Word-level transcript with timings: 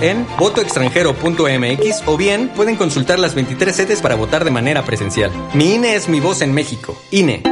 en 0.00 0.26
votoextranjero.mx 0.38 2.02
o 2.06 2.16
bien 2.16 2.48
pueden 2.48 2.76
consultar 2.76 3.18
las 3.18 3.34
23 3.34 3.74
sedes 3.74 4.02
para 4.02 4.14
votar 4.14 4.44
de 4.44 4.50
manera 4.50 4.84
presencial. 4.84 5.30
Mi 5.54 5.74
INE 5.74 5.94
es 5.94 6.08
mi 6.08 6.20
voz 6.20 6.42
en 6.42 6.52
México. 6.52 6.96
INE. 7.10 7.42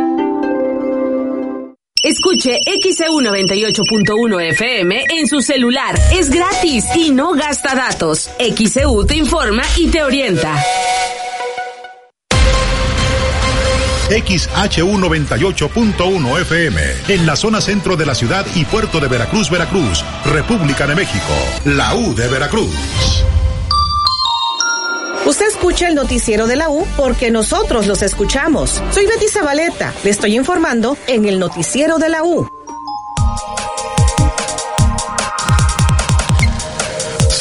Escuche 2.02 2.58
XEU 2.66 3.20
98.1 3.20 4.48
FM 4.50 5.04
en 5.08 5.28
su 5.28 5.40
celular. 5.40 5.94
Es 6.12 6.30
gratis 6.30 6.84
y 6.96 7.12
no 7.12 7.32
gasta 7.32 7.76
datos. 7.76 8.28
XEU 8.38 9.06
te 9.06 9.16
informa 9.16 9.62
y 9.76 9.86
te 9.86 10.02
orienta. 10.02 10.60
XHU 14.12 14.98
98.1 14.98 16.40
FM, 16.42 16.80
en 17.08 17.24
la 17.24 17.34
zona 17.34 17.62
centro 17.62 17.96
de 17.96 18.04
la 18.04 18.14
ciudad 18.14 18.44
y 18.54 18.66
puerto 18.66 19.00
de 19.00 19.08
Veracruz, 19.08 19.48
Veracruz, 19.48 20.04
República 20.26 20.86
de 20.86 20.94
México, 20.94 21.32
la 21.64 21.94
U 21.94 22.14
de 22.14 22.28
Veracruz. 22.28 22.74
Usted 25.24 25.46
escucha 25.46 25.88
el 25.88 25.94
noticiero 25.94 26.46
de 26.46 26.56
la 26.56 26.68
U 26.68 26.86
porque 26.96 27.30
nosotros 27.30 27.86
los 27.86 28.02
escuchamos. 28.02 28.82
Soy 28.90 29.06
Betty 29.06 29.28
Zabaleta, 29.28 29.94
le 30.04 30.10
estoy 30.10 30.36
informando 30.36 30.98
en 31.06 31.24
el 31.24 31.38
noticiero 31.38 31.98
de 31.98 32.08
la 32.10 32.22
U. 32.22 32.61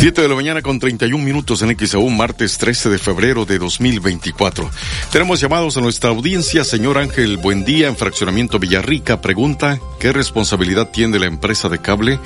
7 0.01 0.19
de 0.19 0.27
la 0.27 0.33
mañana 0.33 0.63
con 0.63 0.79
31 0.79 1.23
minutos 1.23 1.61
en 1.61 1.77
XAU, 1.77 2.09
martes 2.09 2.57
13 2.57 2.89
de 2.89 2.97
febrero 2.97 3.45
de 3.45 3.59
2024. 3.59 4.67
Tenemos 5.11 5.39
llamados 5.39 5.77
a 5.77 5.81
nuestra 5.81 6.09
audiencia. 6.09 6.63
Señor 6.63 6.97
Ángel, 6.97 7.37
buen 7.37 7.63
día. 7.65 7.87
En 7.87 7.95
Fraccionamiento 7.95 8.57
Villarrica 8.57 9.21
pregunta, 9.21 9.79
¿qué 9.99 10.11
responsabilidad 10.11 10.89
tiene 10.89 11.19
la 11.19 11.27
empresa 11.27 11.69
de 11.69 11.77
cable 11.77 12.19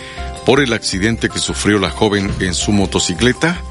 por 0.46 0.62
el 0.62 0.72
accidente 0.72 1.28
que 1.28 1.40
sufrió 1.40 1.78
la 1.78 1.90
joven 1.90 2.32
en 2.40 2.54
su 2.54 2.72
motocicleta? 2.72 3.62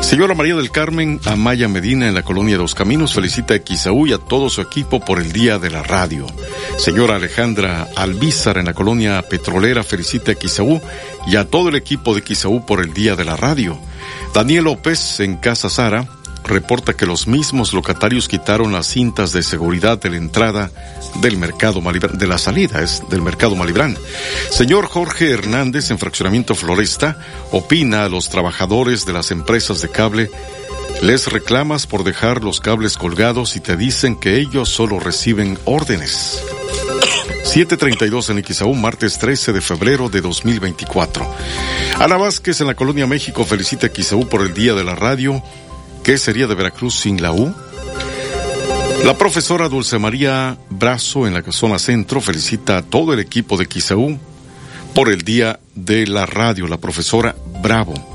Señora 0.00 0.34
María 0.34 0.56
del 0.56 0.70
Carmen 0.70 1.20
Amaya 1.24 1.68
Medina 1.68 2.08
en 2.08 2.14
la 2.14 2.22
colonia 2.22 2.56
Dos 2.56 2.74
Caminos 2.74 3.14
felicita 3.14 3.54
a 3.54 3.58
XAU 3.58 4.06
y 4.06 4.12
a 4.12 4.18
todo 4.18 4.48
su 4.48 4.60
equipo 4.60 5.00
por 5.00 5.20
el 5.20 5.32
Día 5.32 5.58
de 5.58 5.70
la 5.70 5.82
Radio. 5.82 6.26
Señora 6.78 7.16
Alejandra 7.16 7.88
Albízar 7.96 8.58
en 8.58 8.66
la 8.66 8.74
colonia 8.74 9.22
petrolera 9.22 9.82
felicita 9.82 10.32
a 10.32 10.34
XAU 10.34 10.80
y 11.26 11.36
a 11.36 11.44
todo 11.44 11.68
el 11.68 11.76
equipo 11.76 12.14
de 12.14 12.22
XAU 12.22 12.64
por 12.66 12.80
el 12.80 12.92
Día 12.92 13.16
de 13.16 13.24
la 13.24 13.36
Radio. 13.36 13.78
Daniel 14.34 14.64
López 14.64 15.20
en 15.20 15.36
Casa 15.36 15.68
Sara 15.68 16.06
reporta 16.44 16.94
que 16.94 17.06
los 17.06 17.26
mismos 17.26 17.72
locatarios 17.72 18.28
quitaron 18.28 18.72
las 18.72 18.86
cintas 18.86 19.32
de 19.32 19.42
seguridad 19.42 19.98
de 19.98 20.10
la 20.10 20.16
entrada 20.16 20.70
del 21.20 21.36
mercado 21.36 21.80
Malibrán, 21.80 22.18
de 22.18 22.26
la 22.26 22.38
salida 22.38 22.82
es 22.82 23.02
del 23.08 23.22
mercado 23.22 23.56
Malibrán. 23.56 23.96
Señor 24.50 24.86
Jorge 24.86 25.30
Hernández 25.30 25.90
en 25.90 25.98
Fraccionamiento 25.98 26.54
Floresta 26.54 27.18
opina 27.50 28.04
a 28.04 28.08
los 28.08 28.28
trabajadores 28.28 29.06
de 29.06 29.12
las 29.12 29.30
empresas 29.30 29.80
de 29.82 29.90
cable 29.90 30.30
les 31.02 31.32
reclamas 31.32 31.86
por 31.86 32.04
dejar 32.04 32.44
los 32.44 32.60
cables 32.60 32.98
colgados 32.98 33.56
y 33.56 33.60
te 33.60 33.76
dicen 33.76 34.16
que 34.16 34.36
ellos 34.36 34.68
solo 34.68 35.00
reciben 35.00 35.58
órdenes. 35.64 36.42
732 37.42 38.30
en 38.30 38.44
XAU, 38.44 38.74
martes 38.74 39.18
13 39.18 39.54
de 39.54 39.60
febrero 39.62 40.10
de 40.10 40.20
2024. 40.20 41.26
Ana 41.98 42.16
Vázquez 42.18 42.60
en 42.60 42.66
la 42.66 42.74
Colonia 42.74 43.06
México 43.06 43.46
felicita 43.46 43.86
a 43.86 43.90
XAU 43.90 44.28
por 44.28 44.42
el 44.42 44.52
Día 44.52 44.74
de 44.74 44.84
la 44.84 44.94
Radio. 44.94 45.42
¿Qué 46.02 46.18
sería 46.18 46.46
de 46.46 46.54
Veracruz 46.54 46.94
sin 46.94 47.20
la 47.20 47.32
U? 47.32 47.54
La 49.04 49.16
profesora 49.16 49.68
Dulce 49.68 49.98
María 49.98 50.58
Brazo 50.68 51.26
en 51.26 51.34
la 51.34 51.42
zona 51.52 51.78
centro 51.78 52.20
felicita 52.20 52.78
a 52.78 52.82
todo 52.82 53.12
el 53.12 53.20
equipo 53.20 53.56
de 53.56 53.66
XAU 53.66 54.18
por 54.94 55.08
el 55.08 55.22
Día 55.22 55.60
de 55.74 56.06
la 56.06 56.26
Radio. 56.26 56.66
La 56.66 56.78
profesora 56.78 57.34
Bravo. 57.62 58.09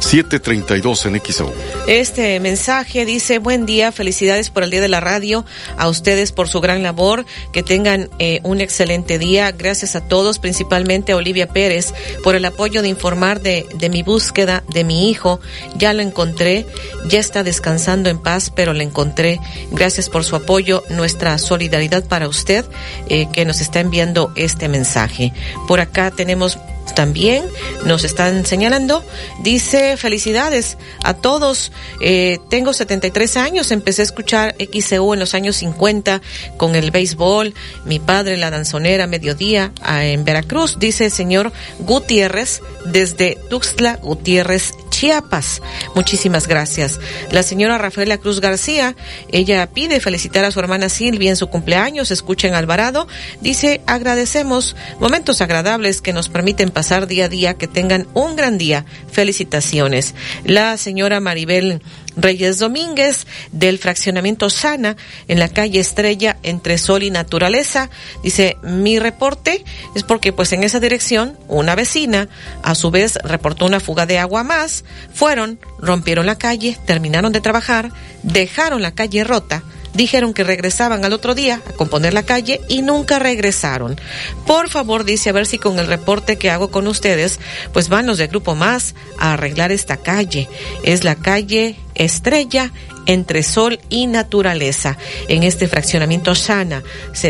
732 0.00 1.06
en 1.06 1.20
XO. 1.20 1.52
Este 1.86 2.38
mensaje 2.40 3.04
dice, 3.04 3.38
buen 3.38 3.66
día, 3.66 3.92
felicidades 3.92 4.50
por 4.50 4.62
el 4.62 4.70
Día 4.70 4.80
de 4.80 4.88
la 4.88 5.00
Radio, 5.00 5.44
a 5.76 5.88
ustedes 5.88 6.32
por 6.32 6.48
su 6.48 6.60
gran 6.60 6.82
labor, 6.82 7.26
que 7.52 7.62
tengan 7.62 8.08
eh, 8.18 8.40
un 8.42 8.60
excelente 8.60 9.18
día, 9.18 9.50
gracias 9.52 9.96
a 9.96 10.00
todos, 10.00 10.38
principalmente 10.38 11.12
a 11.12 11.16
Olivia 11.16 11.48
Pérez, 11.48 11.92
por 12.22 12.34
el 12.34 12.44
apoyo 12.44 12.82
de 12.82 12.88
informar 12.88 13.40
de, 13.40 13.66
mi 13.90 14.02
búsqueda 14.02 14.64
de 14.68 14.84
mi 14.84 15.10
hijo, 15.10 15.40
ya 15.76 15.92
lo 15.92 16.02
encontré, 16.02 16.66
ya 17.06 17.18
está 17.18 17.42
descansando 17.42 18.10
en 18.10 18.18
paz, 18.18 18.50
pero 18.54 18.74
lo 18.74 18.82
encontré, 18.82 19.40
gracias 19.70 20.08
por 20.08 20.24
su 20.24 20.36
apoyo, 20.36 20.82
nuestra 20.90 21.38
solidaridad 21.38 22.04
para 22.04 22.28
usted, 22.28 22.64
eh, 23.08 23.28
que 23.32 23.44
nos 23.44 23.60
está 23.60 23.80
enviando 23.80 24.32
este 24.36 24.68
mensaje. 24.68 25.32
Por 25.66 25.80
acá 25.80 26.10
tenemos 26.10 26.58
también 26.94 27.44
nos 27.84 28.04
están 28.04 28.46
señalando. 28.46 29.04
Dice, 29.42 29.96
felicidades 29.96 30.78
a 31.02 31.14
todos. 31.14 31.72
Eh, 32.00 32.38
tengo 32.50 32.72
73 32.72 33.36
años, 33.36 33.70
empecé 33.70 34.02
a 34.02 34.04
escuchar 34.04 34.56
XCU 34.58 35.14
en 35.14 35.20
los 35.20 35.34
años 35.34 35.56
50 35.56 36.20
con 36.56 36.76
el 36.76 36.90
béisbol. 36.90 37.54
Mi 37.84 37.98
padre, 37.98 38.36
la 38.36 38.50
danzonera, 38.50 39.06
mediodía 39.06 39.72
en 39.86 40.24
Veracruz, 40.24 40.78
dice 40.78 41.06
el 41.06 41.12
señor 41.12 41.52
Gutiérrez 41.80 42.60
desde 42.84 43.38
Tuxtla 43.50 43.96
Gutiérrez, 43.96 44.72
Chiapas. 44.98 45.62
Muchísimas 45.94 46.48
gracias. 46.48 46.98
La 47.30 47.44
señora 47.44 47.78
Rafaela 47.78 48.18
Cruz 48.18 48.40
García, 48.40 48.96
ella 49.30 49.64
pide 49.70 50.00
felicitar 50.00 50.44
a 50.44 50.50
su 50.50 50.58
hermana 50.58 50.88
Silvia 50.88 51.30
en 51.30 51.36
su 51.36 51.46
cumpleaños, 51.46 52.10
escuchen 52.10 52.54
Alvarado, 52.54 53.06
dice 53.40 53.80
agradecemos 53.86 54.74
momentos 54.98 55.40
agradables 55.40 56.00
que 56.00 56.12
nos 56.12 56.28
permiten 56.28 56.70
pasar 56.70 57.06
día 57.06 57.26
a 57.26 57.28
día, 57.28 57.54
que 57.54 57.68
tengan 57.68 58.08
un 58.12 58.34
gran 58.34 58.58
día. 58.58 58.86
Felicitaciones. 59.12 60.16
La 60.44 60.76
señora 60.76 61.20
Maribel 61.20 61.80
Reyes 62.18 62.58
Domínguez 62.58 63.26
del 63.52 63.78
fraccionamiento 63.78 64.50
Sana 64.50 64.96
en 65.28 65.38
la 65.38 65.48
calle 65.48 65.80
Estrella 65.80 66.36
entre 66.42 66.76
Sol 66.78 67.02
y 67.02 67.10
Naturaleza. 67.10 67.88
Dice, 68.22 68.56
mi 68.62 68.98
reporte 68.98 69.64
es 69.94 70.02
porque 70.02 70.32
pues 70.32 70.52
en 70.52 70.64
esa 70.64 70.80
dirección 70.80 71.38
una 71.48 71.74
vecina 71.74 72.28
a 72.62 72.74
su 72.74 72.90
vez 72.90 73.18
reportó 73.24 73.66
una 73.66 73.80
fuga 73.80 74.04
de 74.04 74.18
agua 74.18 74.44
más. 74.44 74.84
Fueron, 75.14 75.58
rompieron 75.78 76.26
la 76.26 76.36
calle, 76.38 76.76
terminaron 76.86 77.32
de 77.32 77.40
trabajar, 77.40 77.90
dejaron 78.22 78.82
la 78.82 78.94
calle 78.94 79.24
rota 79.24 79.62
dijeron 79.94 80.34
que 80.34 80.44
regresaban 80.44 81.04
al 81.04 81.12
otro 81.12 81.34
día 81.34 81.62
a 81.66 81.72
componer 81.72 82.14
la 82.14 82.22
calle 82.22 82.60
y 82.68 82.82
nunca 82.82 83.18
regresaron. 83.18 84.00
Por 84.46 84.68
favor, 84.68 85.04
dice, 85.04 85.30
a 85.30 85.32
ver 85.32 85.46
si 85.46 85.58
con 85.58 85.78
el 85.78 85.86
reporte 85.86 86.36
que 86.36 86.50
hago 86.50 86.70
con 86.70 86.86
ustedes, 86.86 87.40
pues 87.72 87.88
van 87.88 88.06
los 88.06 88.18
de 88.18 88.26
Grupo 88.26 88.54
Más 88.54 88.94
a 89.18 89.34
arreglar 89.34 89.72
esta 89.72 89.96
calle. 89.96 90.48
Es 90.82 91.04
la 91.04 91.14
calle 91.14 91.76
Estrella 91.94 92.72
entre 93.06 93.42
sol 93.42 93.80
y 93.88 94.06
naturaleza 94.06 94.98
en 95.28 95.42
este 95.42 95.66
fraccionamiento 95.66 96.34
Sana, 96.34 96.84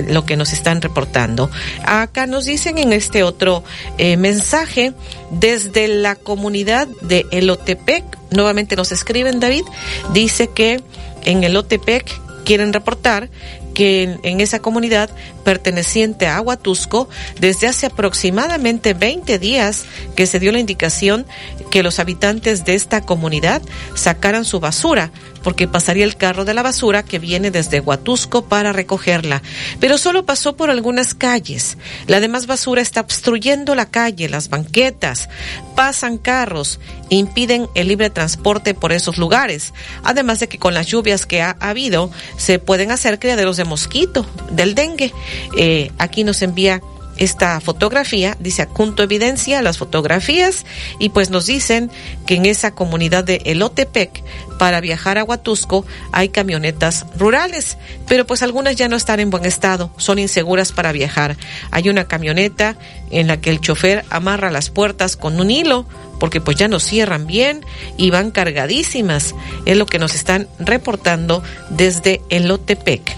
lo 0.09 0.27
que 0.27 0.37
nos 0.37 0.53
están 0.53 0.83
reportando. 0.83 1.51
Acá 1.85 2.27
nos 2.27 2.45
dicen 2.45 2.79
en 2.79 2.93
este 2.93 3.23
otro 3.23 3.63
eh, 3.97 4.17
mensaje 4.17 4.93
desde 5.31 5.89
la 5.89 6.17
comunidad 6.17 6.89
de 7.03 7.27
Elotepec, 7.31 8.05
nuevamente 8.31 8.77
nos 8.77 8.93
escriben 8.93 9.41
David, 9.41 9.65
dice 10.13 10.49
que 10.49 10.83
en 11.25 11.45
Elotepec 11.45 12.28
quieren 12.49 12.73
reportar 12.73 13.29
que 13.75 14.19
en, 14.23 14.41
esa 14.41 14.61
comunidad 14.61 15.11
perteneciente 15.45 16.27
a 16.27 16.39
Aguatusco, 16.39 17.07
desde 17.39 17.67
hace 17.67 17.85
aproximadamente 17.85 18.95
20 18.95 19.39
días 19.39 19.85
que 20.17 20.27
se 20.27 20.41
dio 20.41 20.51
la 20.51 20.59
indicación 20.59 21.27
que 21.71 21.83
los 21.83 21.99
habitantes 21.99 22.65
de 22.65 22.75
esta 22.75 23.03
comunidad 23.03 23.61
sacaran 23.95 24.47
su 24.47 24.61
basura, 24.61 25.13
porque 25.49 25.67
pasaría 25.67 26.05
el 26.05 26.19
carro 26.19 26.45
de 26.45 26.53
la 26.53 26.63
basura 26.63 27.03
que 27.03 27.19
viene 27.19 27.51
desde 27.51 27.81
Huatusco 27.81 28.45
para 28.45 28.71
recogerla. 28.71 29.41
Pero 29.81 29.97
solo 29.97 30.27
pasó 30.27 30.57
por 30.57 30.69
algunas 30.69 31.15
calles. 31.15 31.79
La 32.07 32.21
demás 32.21 32.47
basura 32.47 32.83
está 32.83 33.01
obstruyendo 33.01 33.75
la 33.75 33.87
calle, 33.87 34.29
las 34.29 34.51
banquetas, 34.51 35.31
pasan 35.75 36.19
carros, 36.19 36.81
impiden 37.09 37.67
el 37.75 37.89
libre 37.89 38.11
transporte 38.11 38.75
por 38.75 38.93
esos 38.93 39.17
lugares. 39.17 39.73
Además 40.05 40.39
de 40.39 40.49
que 40.49 40.59
con 40.59 40.75
las 40.75 40.87
lluvias 40.87 41.25
que 41.25 41.41
ha 41.41 41.57
habido, 41.61 42.11
se 42.37 42.59
pueden 42.59 42.91
hacer 42.91 43.19
criaderos 43.19 43.57
de 43.57 43.65
mosquito, 43.65 44.27
del 44.51 44.75
dengue. 44.75 45.15
Eh, 45.57 45.91
aquí 45.97 46.25
nos 46.25 46.43
envía 46.43 46.83
esta 47.19 47.61
fotografía, 47.61 48.37
dice 48.41 48.63
adjunto 48.63 49.03
evidencia 49.03 49.61
las 49.61 49.79
fotografías 49.79 50.65
y 50.99 51.11
pues 51.11 51.31
nos 51.31 51.47
dicen 51.47 51.91
que 52.27 52.37
en 52.37 52.47
esa 52.47 52.75
comunidad 52.75 53.25
de 53.25 53.43
Elotepec 53.45 54.23
para 54.59 54.81
viajar 54.81 55.19
a 55.19 55.25
Huatusco 55.25 55.87
hay 56.13 56.29
camionetas 56.29 57.07
rurales, 57.17 57.79
pero 58.07 58.27
pues 58.27 58.43
algunas 58.43 58.77
ya 58.77 58.89
no 58.89 58.97
están 58.97 59.21
en 59.21 59.31
buen 59.31 59.45
estado, 59.45 59.91
son 59.97 60.19
inseguras 60.19 60.73
para 60.73 60.93
viajar. 60.93 61.37
Hay 61.71 61.89
una 61.89 62.05
camioneta 62.05 62.77
en 63.11 63.29
la 63.29 63.41
que 63.41 63.51
el 63.51 63.61
chofer 63.61 64.05
amarra 64.11 64.51
las 64.51 64.71
puertas 64.71 65.17
con 65.17 65.41
un 65.41 65.51
hilo 65.51 65.87
porque 66.19 66.41
pues 66.41 66.57
ya 66.57 66.69
no 66.69 66.81
cierran 66.81 67.27
bien 67.27 67.65
y 67.97 68.11
van 68.11 68.31
cargadísimas, 68.31 69.35
es 69.65 69.77
lo 69.77 69.87
que 69.87 69.99
nos 69.99 70.15
están 70.15 70.49
reportando 70.59 71.43
desde 71.71 72.21
Elotepec. 72.29 73.17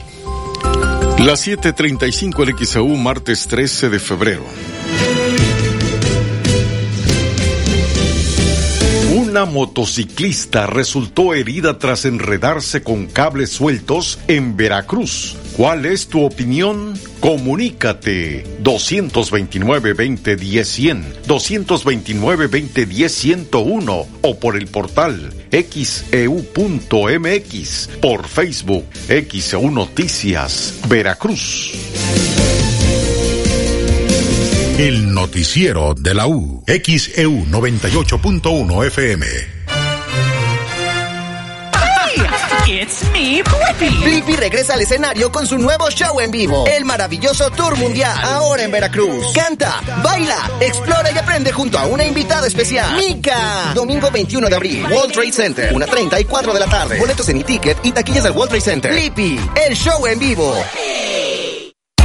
Las 1.19 1.47
7:35 1.47 2.43
el 2.43 2.67
XAU, 2.67 2.89
martes 2.97 3.47
13 3.47 3.91
de 3.91 3.99
febrero. 3.99 4.45
Una 9.31 9.45
motociclista 9.45 10.67
resultó 10.67 11.35
herida 11.35 11.79
tras 11.79 12.05
enredarse 12.05 12.83
con 12.83 13.07
cables 13.07 13.51
sueltos 13.51 14.19
en 14.27 14.57
Veracruz. 14.57 15.37
¿Cuál 15.57 15.87
es 15.87 16.09
tu 16.09 16.25
opinión? 16.25 16.99
Comunícate 17.21 18.45
229-2010-100, 18.65 21.23
229-2010-101 21.29 24.07
o 24.21 24.41
por 24.41 24.57
el 24.57 24.67
portal 24.67 25.33
xeu.mx, 25.53 26.09
e 26.91 27.09
por 28.01 28.27
Facebook 28.27 28.85
XEU 29.07 29.71
Noticias, 29.71 30.75
Veracruz. 30.89 31.71
El 34.81 35.13
noticiero 35.13 35.93
de 35.93 36.15
la 36.15 36.27
U, 36.27 36.65
XEU 36.67 37.45
98.1 37.51 38.87
FM. 38.87 39.27
It's 42.67 43.03
me, 43.13 43.43
Blippi. 43.43 43.95
Blippi 44.03 44.37
regresa 44.37 44.73
al 44.73 44.81
escenario 44.81 45.31
con 45.31 45.47
su 45.47 45.59
nuevo 45.59 45.91
show 45.91 46.19
en 46.21 46.31
vivo, 46.31 46.65
el 46.67 46.87
maravilloso 46.87 47.51
Tour 47.51 47.77
Mundial, 47.77 48.17
ahora 48.23 48.63
en 48.63 48.71
Veracruz. 48.71 49.35
Canta, 49.35 49.83
baila, 50.03 50.51
explora 50.61 51.11
y 51.11 51.19
aprende 51.19 51.53
junto 51.53 51.79
a 51.79 51.85
una 51.85 52.07
invitada 52.07 52.47
especial, 52.47 52.97
Mika. 52.97 53.73
Domingo 53.75 54.11
21 54.11 54.49
de 54.49 54.57
abril, 54.57 54.87
World 54.91 55.13
Trade 55.13 55.33
Center, 55.33 55.75
1.30 55.75 56.23
y 56.23 56.25
4 56.25 56.55
de 56.55 56.61
la 56.61 56.67
tarde. 56.67 56.99
Boletos 56.99 57.29
en 57.29 57.37
e-ticket 57.37 57.77
y 57.83 57.93
taquillas 57.93 58.25
del 58.25 58.33
World 58.33 58.49
Trade 58.49 58.63
Center. 58.63 58.93
Blippi, 58.93 59.39
el 59.69 59.77
show 59.77 60.07
en 60.07 60.19
vivo. 60.19 60.57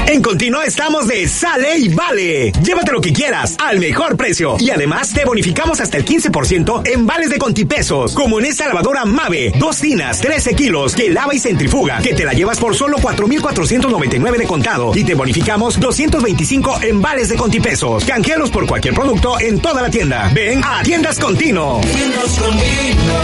En 0.08 0.22
Continuo 0.22 0.62
estamos 0.62 1.08
de 1.08 1.28
sale 1.28 1.78
y 1.78 1.90
vale. 1.90 2.52
Llévate 2.64 2.92
lo 2.92 3.02
que 3.02 3.12
quieras 3.12 3.56
al 3.58 3.80
mejor 3.80 4.16
precio. 4.16 4.56
Y 4.60 4.70
además 4.70 5.12
te 5.12 5.26
bonificamos 5.26 5.82
hasta 5.82 5.98
el 5.98 6.06
15% 6.06 6.88
en 6.88 7.08
vales 7.08 7.32
de 7.32 7.40
contipesos. 7.40 8.14
Como 8.14 8.40
en 8.40 8.46
esta 8.46 8.68
lavadora 8.68 9.04
Mave, 9.06 9.54
dos 9.58 9.80
tinas, 9.80 10.20
13 10.22 10.54
kilos, 10.54 10.94
que 10.94 11.10
lava 11.10 11.34
y 11.34 11.40
centrifuga, 11.40 12.00
que 12.02 12.14
te 12.14 12.24
la 12.24 12.34
llevas 12.34 12.60
por 12.60 12.76
solo 12.76 12.98
4,499 13.02 14.38
de 14.38 14.46
contado. 14.46 14.92
Y 14.96 15.04
te 15.04 15.16
bonificamos 15.16 15.80
225 15.80 16.82
en 16.84 17.02
vales 17.02 17.30
de 17.30 17.36
contipesos. 17.36 18.06
Canjealos 18.06 18.52
por 18.52 18.68
cualquier 18.68 18.94
producto 18.94 19.40
en 19.40 19.60
toda 19.60 19.82
la 19.82 19.90
tienda. 19.90 20.30
Ven 20.34 20.62
a 20.64 20.84
Tiendas 20.84 21.18
Continuo. 21.20 21.82
Tiendas 21.82 22.40
Continuo, 22.40 23.24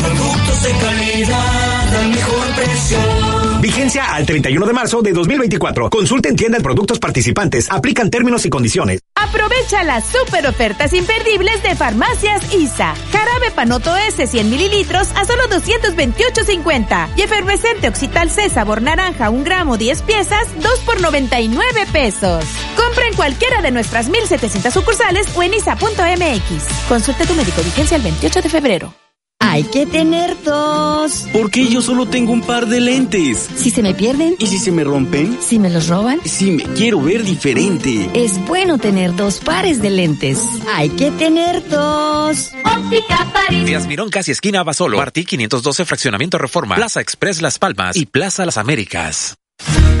productos 0.00 0.62
de 0.62 0.70
calidad 0.78 1.96
al 1.96 2.08
mejor 2.08 2.54
precio. 2.56 3.51
Vigencia 3.62 4.12
al 4.12 4.26
31 4.26 4.66
de 4.66 4.72
marzo 4.72 5.02
de 5.02 5.12
2024. 5.12 5.88
Consulta 5.88 6.28
en 6.28 6.34
tienda 6.34 6.58
de 6.58 6.64
productos 6.64 6.98
participantes. 6.98 7.70
Aplican 7.70 8.10
términos 8.10 8.44
y 8.44 8.50
condiciones. 8.50 8.98
Aprovecha 9.14 9.84
las 9.84 10.04
super 10.04 10.44
ofertas 10.48 10.92
imperdibles 10.92 11.62
de 11.62 11.76
Farmacias 11.76 12.52
ISA. 12.52 12.92
Jarabe 13.12 13.52
Panoto 13.54 13.96
S 13.96 14.26
100 14.26 14.50
mililitros 14.50 15.12
a 15.14 15.24
solo 15.24 15.44
228.50. 15.44 17.10
Y 17.14 17.22
efervescente 17.22 17.86
Oxital 17.86 18.30
C 18.30 18.50
sabor 18.50 18.82
naranja 18.82 19.30
1 19.30 19.44
gramo 19.44 19.78
10 19.78 20.02
piezas 20.02 20.48
2 20.60 20.80
por 20.80 21.00
99 21.00 21.86
pesos. 21.92 22.44
Compra 22.76 23.06
en 23.06 23.14
cualquiera 23.14 23.62
de 23.62 23.70
nuestras 23.70 24.08
1700 24.08 24.74
sucursales 24.74 25.28
o 25.36 25.42
en 25.44 25.54
isa.mx. 25.54 26.88
Consulta 26.88 27.24
tu 27.24 27.34
médico 27.34 27.62
vigencia 27.62 27.96
el 27.96 28.02
28 28.02 28.42
de 28.42 28.48
febrero. 28.48 29.01
Hay 29.44 29.64
que 29.64 29.86
tener 29.86 30.40
dos. 30.44 31.26
¿Por 31.32 31.50
qué 31.50 31.66
yo 31.66 31.82
solo 31.82 32.06
tengo 32.06 32.32
un 32.32 32.42
par 32.42 32.66
de 32.68 32.80
lentes? 32.80 33.48
Si 33.56 33.70
se 33.70 33.82
me 33.82 33.92
pierden. 33.92 34.36
¿Y 34.38 34.46
si 34.46 34.58
se 34.58 34.70
me 34.70 34.84
rompen? 34.84 35.36
Si 35.42 35.58
me 35.58 35.68
los 35.68 35.88
roban. 35.88 36.20
Si 36.24 36.52
me 36.52 36.62
quiero 36.62 37.02
ver 37.02 37.24
diferente. 37.24 38.08
Es 38.14 38.38
bueno 38.46 38.78
tener 38.78 39.16
dos 39.16 39.40
pares 39.40 39.82
de 39.82 39.90
lentes. 39.90 40.38
Hay 40.72 40.90
que 40.90 41.10
tener 41.10 41.68
dos. 41.68 42.52
Óptica 42.64 43.28
París. 43.32 43.66
Díaz 43.66 43.86
Mirón, 43.88 44.10
casi 44.10 44.30
esquina 44.30 44.62
Basolo. 44.62 44.96
Martí 44.96 45.24
512, 45.24 45.84
Fraccionamiento 45.86 46.38
Reforma. 46.38 46.76
Plaza 46.76 47.00
Express 47.00 47.42
Las 47.42 47.58
Palmas 47.58 47.96
y 47.96 48.06
Plaza 48.06 48.46
Las 48.46 48.58
Américas. 48.58 49.36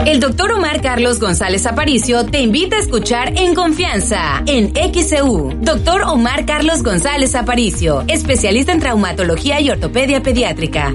El 0.06 0.20
doctor 0.20 0.52
Omar 0.52 0.82
Carlos 0.82 1.20
González 1.20 1.64
Aparicio 1.66 2.26
te 2.26 2.40
invita 2.40 2.76
a 2.76 2.80
escuchar 2.80 3.34
En 3.36 3.54
Confianza, 3.54 4.42
en 4.46 4.72
XCU. 4.74 5.54
Doctor 5.60 6.02
Omar 6.02 6.44
Carlos 6.44 6.82
González 6.82 7.34
Aparicio, 7.34 8.04
especialista 8.08 8.72
en 8.72 8.80
traumatología 8.80 9.60
y 9.60 9.70
ortopedia 9.70 10.22
pediátrica. 10.22 10.94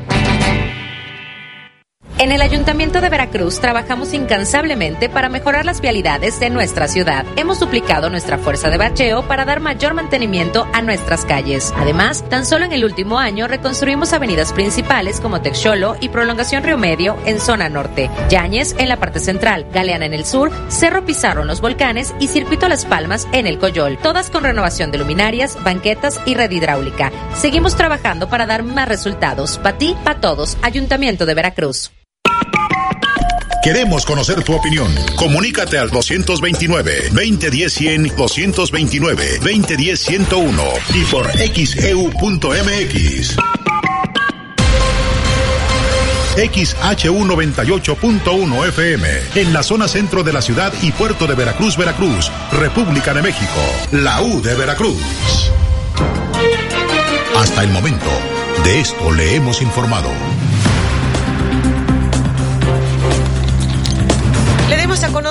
En 2.21 2.31
el 2.31 2.43
Ayuntamiento 2.43 3.01
de 3.01 3.09
Veracruz 3.09 3.59
trabajamos 3.59 4.13
incansablemente 4.13 5.09
para 5.09 5.27
mejorar 5.27 5.65
las 5.65 5.81
vialidades 5.81 6.39
de 6.39 6.51
nuestra 6.51 6.87
ciudad. 6.87 7.25
Hemos 7.35 7.59
duplicado 7.59 8.11
nuestra 8.11 8.37
fuerza 8.37 8.69
de 8.69 8.77
bacheo 8.77 9.27
para 9.27 9.43
dar 9.43 9.59
mayor 9.59 9.95
mantenimiento 9.95 10.67
a 10.71 10.83
nuestras 10.83 11.25
calles. 11.25 11.73
Además, 11.75 12.23
tan 12.29 12.45
solo 12.45 12.65
en 12.65 12.73
el 12.73 12.85
último 12.85 13.17
año 13.17 13.47
reconstruimos 13.47 14.13
avenidas 14.13 14.53
principales 14.53 15.19
como 15.19 15.41
Texolo 15.41 15.95
y 15.99 16.09
Prolongación 16.09 16.61
Río 16.61 16.77
Medio 16.77 17.17
en 17.25 17.39
zona 17.39 17.69
norte, 17.69 18.11
Yáñez 18.29 18.75
en 18.77 18.87
la 18.89 18.97
parte 18.97 19.19
central, 19.19 19.65
Galeana 19.73 20.05
en 20.05 20.13
el 20.13 20.23
sur, 20.23 20.51
Cerro 20.67 21.03
Pizarro 21.03 21.41
en 21.41 21.47
los 21.47 21.59
volcanes 21.59 22.13
y 22.19 22.27
Circuito 22.27 22.69
Las 22.69 22.85
Palmas 22.85 23.27
en 23.31 23.47
el 23.47 23.57
Coyol, 23.57 23.97
todas 23.97 24.29
con 24.29 24.43
renovación 24.43 24.91
de 24.91 24.99
luminarias, 24.99 25.57
banquetas 25.63 26.21
y 26.27 26.35
red 26.35 26.51
hidráulica. 26.51 27.11
Seguimos 27.33 27.75
trabajando 27.75 28.29
para 28.29 28.45
dar 28.45 28.61
más 28.61 28.87
resultados. 28.87 29.57
Para 29.57 29.79
ti, 29.79 29.97
para 30.03 30.21
todos. 30.21 30.55
Ayuntamiento 30.61 31.25
de 31.25 31.33
Veracruz. 31.33 31.91
Queremos 33.61 34.05
conocer 34.07 34.43
tu 34.43 34.55
opinión. 34.55 34.91
Comunícate 35.15 35.77
al 35.77 35.91
229-2010-100, 35.91 38.15
229-2010-101 38.15 40.95
y 40.95 41.03
por 41.05 41.29
xeu.mx. 41.31 43.35
XHU 46.35 47.25
98.1 47.25 48.67
FM, 48.69 49.07
en 49.35 49.53
la 49.53 49.61
zona 49.61 49.87
centro 49.87 50.23
de 50.23 50.33
la 50.33 50.41
ciudad 50.41 50.73
y 50.81 50.91
puerto 50.91 51.27
de 51.27 51.35
Veracruz, 51.35 51.77
Veracruz, 51.77 52.31
República 52.53 53.13
de 53.13 53.21
México, 53.21 53.61
la 53.91 54.19
U 54.21 54.41
de 54.41 54.55
Veracruz. 54.55 55.51
Hasta 57.37 57.63
el 57.63 57.69
momento, 57.69 58.09
de 58.63 58.79
esto 58.79 59.11
le 59.11 59.35
hemos 59.35 59.61
informado. 59.61 60.09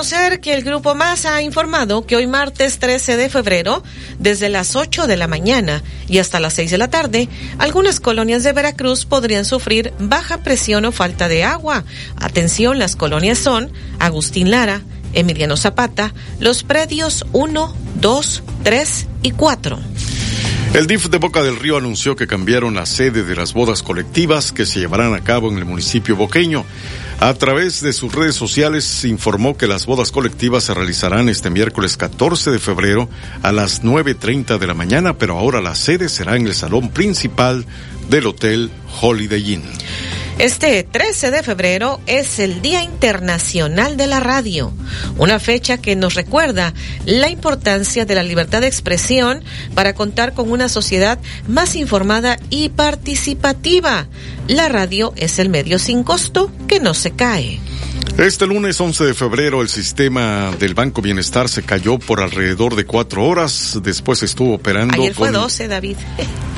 Conocer 0.01 0.39
que 0.39 0.55
el 0.55 0.63
Grupo 0.63 0.95
Más 0.95 1.27
ha 1.27 1.43
informado 1.43 2.07
que 2.07 2.15
hoy 2.15 2.25
martes 2.25 2.79
13 2.79 3.17
de 3.17 3.29
febrero, 3.29 3.83
desde 4.17 4.49
las 4.49 4.75
8 4.75 5.05
de 5.05 5.15
la 5.15 5.27
mañana 5.27 5.83
y 6.07 6.17
hasta 6.17 6.39
las 6.39 6.55
6 6.55 6.71
de 6.71 6.79
la 6.79 6.89
tarde, 6.89 7.29
algunas 7.59 7.99
colonias 7.99 8.43
de 8.43 8.51
Veracruz 8.51 9.05
podrían 9.05 9.45
sufrir 9.45 9.93
baja 9.99 10.39
presión 10.39 10.85
o 10.85 10.91
falta 10.91 11.27
de 11.27 11.43
agua. 11.43 11.83
Atención, 12.15 12.79
las 12.79 12.95
colonias 12.95 13.37
son 13.37 13.71
Agustín 13.99 14.49
Lara, 14.49 14.81
Emiliano 15.13 15.55
Zapata, 15.55 16.15
los 16.39 16.63
predios 16.63 17.23
1, 17.31 17.75
2, 18.01 18.43
3 18.63 19.07
y 19.21 19.31
4. 19.33 19.79
El 20.73 20.87
DIF 20.87 21.09
de 21.09 21.19
Boca 21.19 21.43
del 21.43 21.57
Río 21.57 21.77
anunció 21.77 22.15
que 22.15 22.25
cambiaron 22.25 22.73
la 22.73 22.87
sede 22.87 23.23
de 23.23 23.35
las 23.35 23.53
bodas 23.53 23.83
colectivas 23.83 24.51
que 24.51 24.65
se 24.65 24.79
llevarán 24.79 25.13
a 25.13 25.23
cabo 25.23 25.51
en 25.51 25.59
el 25.59 25.65
municipio 25.65 26.15
boqueño. 26.15 26.65
A 27.21 27.35
través 27.35 27.81
de 27.81 27.93
sus 27.93 28.15
redes 28.15 28.35
sociales 28.35 28.83
se 28.83 29.07
informó 29.07 29.55
que 29.55 29.67
las 29.67 29.85
bodas 29.85 30.11
colectivas 30.11 30.63
se 30.63 30.73
realizarán 30.73 31.29
este 31.29 31.51
miércoles 31.51 31.95
14 31.95 32.49
de 32.49 32.57
febrero 32.57 33.09
a 33.43 33.51
las 33.51 33.83
9.30 33.83 34.57
de 34.57 34.65
la 34.65 34.73
mañana, 34.73 35.13
pero 35.13 35.37
ahora 35.37 35.61
la 35.61 35.75
sede 35.75 36.09
será 36.09 36.35
en 36.35 36.47
el 36.47 36.55
salón 36.55 36.89
principal 36.89 37.63
del 38.09 38.25
Hotel 38.25 38.71
Holiday 39.01 39.53
Inn. 39.53 39.63
Este 40.41 40.81
13 40.81 41.29
de 41.29 41.43
febrero 41.43 42.01
es 42.07 42.39
el 42.39 42.63
Día 42.63 42.81
Internacional 42.81 43.95
de 43.95 44.07
la 44.07 44.19
Radio, 44.19 44.73
una 45.19 45.37
fecha 45.37 45.77
que 45.77 45.95
nos 45.95 46.15
recuerda 46.15 46.73
la 47.05 47.29
importancia 47.29 48.05
de 48.05 48.15
la 48.15 48.23
libertad 48.23 48.61
de 48.61 48.65
expresión 48.65 49.43
para 49.75 49.93
contar 49.93 50.33
con 50.33 50.51
una 50.51 50.67
sociedad 50.67 51.19
más 51.47 51.75
informada 51.75 52.39
y 52.49 52.69
participativa. 52.69 54.07
La 54.47 54.67
radio 54.67 55.13
es 55.15 55.37
el 55.37 55.49
medio 55.49 55.77
sin 55.77 56.03
costo 56.03 56.51
que 56.67 56.79
no 56.79 56.95
se 56.95 57.11
cae. 57.11 57.59
Este 58.17 58.45
lunes 58.45 58.79
11 58.79 59.03
de 59.05 59.13
febrero 59.13 59.61
el 59.61 59.69
sistema 59.69 60.51
del 60.59 60.73
Banco 60.75 61.01
Bienestar 61.01 61.49
se 61.49 61.63
cayó 61.63 61.97
por 61.97 62.21
alrededor 62.21 62.75
de 62.75 62.85
cuatro 62.85 63.25
horas. 63.25 63.79
Después 63.81 64.21
estuvo 64.21 64.53
operando. 64.53 64.93
Ayer 64.93 65.13
fue 65.13 65.31
con- 65.31 65.41
12, 65.41 65.67
David. 65.67 65.97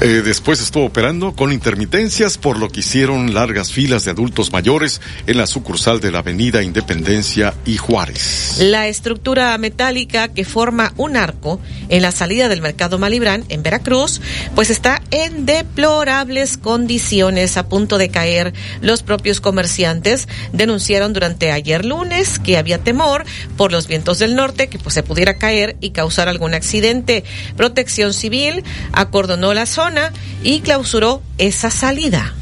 Eh, 0.00 0.22
después 0.24 0.60
estuvo 0.60 0.84
operando 0.84 1.32
con 1.34 1.52
intermitencias, 1.52 2.38
por 2.38 2.60
lo 2.60 2.68
que 2.68 2.78
hicieron 2.78 3.34
largas 3.34 3.72
filas 3.72 4.04
de 4.04 4.12
adultos 4.12 4.52
mayores 4.52 5.00
en 5.26 5.36
la 5.36 5.48
sucursal 5.48 5.98
de 5.98 6.12
la 6.12 6.20
Avenida 6.20 6.62
Independencia 6.62 7.54
y 7.66 7.76
Juárez. 7.76 8.58
La 8.60 8.86
estructura 8.86 9.58
metálica 9.58 10.28
que 10.28 10.44
forma 10.44 10.92
un 10.96 11.16
arco 11.16 11.60
en 11.88 12.02
la 12.02 12.12
salida 12.12 12.48
del 12.48 12.62
mercado 12.62 13.00
Malibrán 13.00 13.44
en 13.48 13.64
Veracruz, 13.64 14.20
pues 14.54 14.70
está 14.70 15.02
en 15.10 15.44
deplorables 15.44 16.56
condiciones 16.56 17.56
a 17.56 17.68
punto 17.68 17.98
de 17.98 18.10
caer. 18.10 18.54
Los 18.80 19.02
propios 19.02 19.40
comerciantes 19.40 20.28
denunciaron 20.52 20.87
durante 20.88 21.52
ayer 21.52 21.84
lunes 21.84 22.38
que 22.38 22.56
había 22.56 22.78
temor 22.78 23.24
por 23.58 23.72
los 23.72 23.86
vientos 23.86 24.18
del 24.18 24.34
norte 24.34 24.68
que 24.68 24.78
pues 24.78 24.94
se 24.94 25.02
pudiera 25.02 25.36
caer 25.36 25.76
y 25.80 25.90
causar 25.90 26.28
algún 26.28 26.54
accidente. 26.54 27.24
Protección 27.56 28.14
Civil 28.14 28.64
acordonó 28.92 29.52
la 29.52 29.66
zona 29.66 30.12
y 30.42 30.60
clausuró 30.60 31.22
esa 31.36 31.70
salida. 31.70 32.34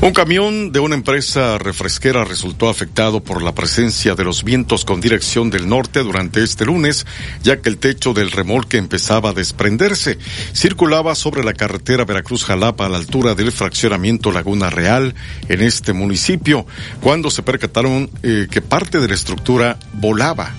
Un 0.00 0.12
camión 0.12 0.72
de 0.72 0.80
una 0.80 0.94
empresa 0.94 1.58
refresquera 1.58 2.24
resultó 2.24 2.68
afectado 2.68 3.22
por 3.22 3.42
la 3.42 3.54
presencia 3.54 4.14
de 4.14 4.24
los 4.24 4.44
vientos 4.44 4.84
con 4.84 5.00
dirección 5.00 5.50
del 5.50 5.68
norte 5.68 6.00
durante 6.00 6.42
este 6.42 6.64
lunes, 6.64 7.06
ya 7.42 7.60
que 7.60 7.68
el 7.68 7.78
techo 7.78 8.14
del 8.14 8.30
remolque 8.30 8.78
empezaba 8.78 9.30
a 9.30 9.34
desprenderse. 9.34 10.18
Circulaba 10.54 11.14
sobre 11.14 11.44
la 11.44 11.52
carretera 11.52 12.04
Veracruz-Jalapa 12.04 12.86
a 12.86 12.88
la 12.88 12.96
altura 12.96 13.34
del 13.34 13.52
fraccionamiento 13.52 14.32
Laguna 14.32 14.70
Real 14.70 15.14
en 15.48 15.60
este 15.60 15.92
municipio, 15.92 16.66
cuando 17.00 17.30
se 17.30 17.42
percataron 17.42 18.10
eh, 18.22 18.46
que 18.50 18.62
parte 18.62 19.00
de 19.00 19.08
la 19.08 19.14
estructura 19.14 19.78
volaba. 19.92 20.54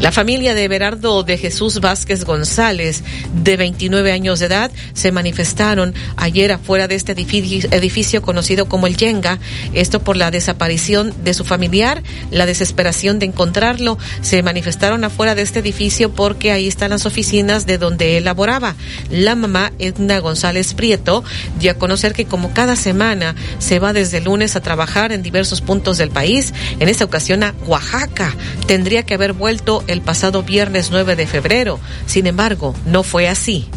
La 0.00 0.12
familia 0.12 0.54
de 0.54 0.68
Berardo 0.68 1.22
de 1.22 1.38
Jesús 1.38 1.80
Vázquez 1.80 2.24
González, 2.24 3.02
de 3.42 3.56
29 3.56 4.12
años 4.12 4.40
de 4.40 4.46
edad, 4.46 4.70
se 4.92 5.12
manifestaron 5.12 5.94
ayer 6.16 6.52
afuera 6.52 6.88
de 6.88 6.96
este 6.96 7.12
edificio, 7.12 7.68
edificio 7.70 8.22
conocido 8.34 8.66
como 8.66 8.88
el 8.88 8.96
Yenga. 8.96 9.38
Esto 9.74 10.02
por 10.02 10.16
la 10.16 10.32
desaparición 10.32 11.14
de 11.22 11.34
su 11.34 11.44
familiar, 11.44 12.02
la 12.32 12.46
desesperación 12.46 13.20
de 13.20 13.26
encontrarlo. 13.26 13.96
Se 14.22 14.42
manifestaron 14.42 15.04
afuera 15.04 15.36
de 15.36 15.42
este 15.42 15.60
edificio 15.60 16.12
porque 16.12 16.50
ahí 16.50 16.66
están 16.66 16.90
las 16.90 17.06
oficinas 17.06 17.64
de 17.64 17.78
donde 17.78 18.16
él 18.16 18.24
laboraba. 18.24 18.74
La 19.08 19.36
mamá, 19.36 19.70
Edna 19.78 20.18
González 20.18 20.74
Prieto, 20.74 21.22
dio 21.60 21.70
a 21.70 21.74
conocer 21.74 22.12
que 22.12 22.24
como 22.24 22.52
cada 22.52 22.74
semana 22.74 23.36
se 23.58 23.78
va 23.78 23.92
desde 23.92 24.20
lunes 24.20 24.56
a 24.56 24.60
trabajar 24.60 25.12
en 25.12 25.22
diversos 25.22 25.60
puntos 25.60 25.96
del 25.96 26.10
país, 26.10 26.52
en 26.80 26.88
esta 26.88 27.04
ocasión 27.04 27.44
a 27.44 27.54
Oaxaca. 27.68 28.34
Tendría 28.66 29.04
que 29.04 29.14
haber 29.14 29.32
vuelto 29.32 29.84
el 29.86 30.00
pasado 30.00 30.42
viernes 30.42 30.88
9 30.90 31.14
de 31.14 31.28
febrero. 31.28 31.78
Sin 32.06 32.26
embargo, 32.26 32.74
no 32.84 33.04
fue 33.04 33.28
así. 33.28 33.68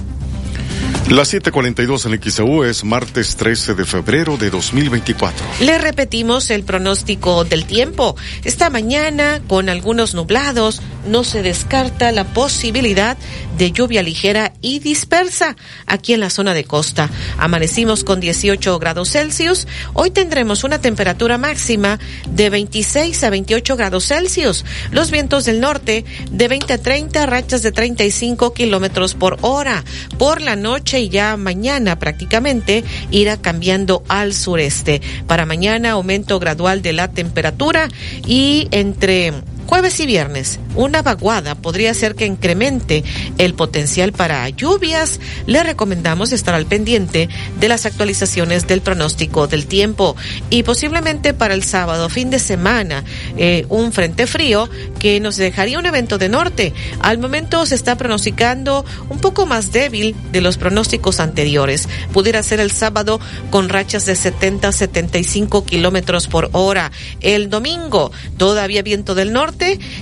Las 1.10 1.34
7:42 1.34 2.06
en 2.06 2.22
XAU 2.22 2.64
es 2.64 2.84
martes 2.84 3.38
13 3.38 3.76
de 3.76 3.86
febrero 3.86 4.36
de 4.36 4.50
2024. 4.50 5.46
Le 5.62 5.78
repetimos 5.78 6.50
el 6.50 6.64
pronóstico 6.64 7.46
del 7.46 7.66
tiempo. 7.66 8.18
Esta 8.44 8.70
mañana, 8.70 9.42
con 9.48 9.70
algunos 9.70 10.14
nublados, 10.16 10.82
no 11.08 11.24
se 11.24 11.42
descarta 11.44 12.12
la 12.12 12.26
posibilidad 12.26 13.18
de 13.58 13.72
lluvia 13.72 14.04
ligera 14.04 14.54
y 14.62 14.80
dispersa 14.80 15.56
aquí 15.86 16.14
en 16.14 16.20
la 16.20 16.30
zona 16.30 16.54
de 16.54 16.66
costa. 16.66 17.10
Amanecimos 17.38 18.04
con 18.04 18.20
18 18.20 18.78
grados 18.78 19.12
Celsius. 19.12 19.66
Hoy 19.94 20.12
tendremos 20.12 20.66
una 20.66 20.82
temperatura 20.82 21.38
máxima 21.38 22.00
de 22.30 22.50
26 22.50 23.24
a 23.24 23.30
28 23.30 23.78
grados 23.78 24.08
Celsius. 24.08 24.66
Los 24.92 25.10
vientos 25.12 25.46
del 25.46 25.62
norte 25.62 26.04
de 26.32 26.48
20 26.50 26.74
a 26.74 26.78
30, 26.78 27.26
rachas 27.26 27.64
de 27.64 27.72
35 27.72 28.54
kilómetros 28.54 29.16
por 29.16 29.38
hora. 29.42 29.86
Por 30.18 30.42
la 30.42 30.58
noche 30.58 30.77
y 30.78 31.10
ya 31.10 31.38
mañana 31.38 32.00
prácticamente 32.00 32.84
irá 33.12 33.38
cambiando 33.38 34.04
al 34.08 34.34
sureste. 34.34 35.02
Para 35.28 35.46
mañana 35.46 35.92
aumento 35.92 36.40
gradual 36.40 36.82
de 36.82 36.94
la 36.94 37.10
temperatura 37.10 37.90
y 38.26 38.68
entre 38.72 39.34
jueves 39.68 40.00
y 40.00 40.06
viernes 40.06 40.60
una 40.78 41.02
vaguada 41.02 41.56
podría 41.56 41.94
ser 41.94 42.16
que 42.16 42.26
incremente 42.26 43.04
el 43.40 43.56
potencial 43.56 44.14
para 44.14 44.48
lluvias. 44.50 45.20
Le 45.48 45.64
recomendamos 45.64 46.32
estar 46.32 46.54
al 46.54 46.68
pendiente 46.68 47.30
de 47.60 47.68
las 47.68 47.86
actualizaciones 47.86 48.68
del 48.68 48.82
pronóstico 48.82 49.48
del 49.48 49.66
tiempo 49.66 50.16
y 50.52 50.64
posiblemente 50.64 51.34
para 51.34 51.56
el 51.56 51.64
sábado, 51.64 52.10
fin 52.10 52.30
de 52.30 52.40
semana, 52.40 53.04
eh, 53.38 53.66
un 53.70 53.92
frente 53.92 54.28
frío 54.28 54.70
que 55.00 55.20
nos 55.20 55.36
dejaría 55.38 55.80
un 55.80 55.86
evento 55.88 56.20
de 56.20 56.30
norte. 56.30 56.74
Al 57.00 57.18
momento 57.18 57.66
se 57.66 57.76
está 57.76 57.98
pronosticando 57.98 58.86
un 59.10 59.18
poco 59.18 59.48
más 59.48 59.72
débil 59.72 60.16
de 60.32 60.42
los 60.42 60.58
pronósticos 60.58 61.20
anteriores. 61.20 61.90
Pudiera 62.14 62.44
ser 62.44 62.60
el 62.60 62.72
sábado 62.72 63.20
con 63.50 63.70
rachas 63.70 64.06
de 64.06 64.16
70 64.16 64.68
a 64.68 64.72
75 64.72 65.66
kilómetros 65.66 66.28
por 66.28 66.50
hora. 66.52 66.92
El 67.22 67.50
domingo, 67.50 68.12
todavía 68.38 68.84
viento 68.84 69.16
del 69.16 69.34
norte, 69.34 69.57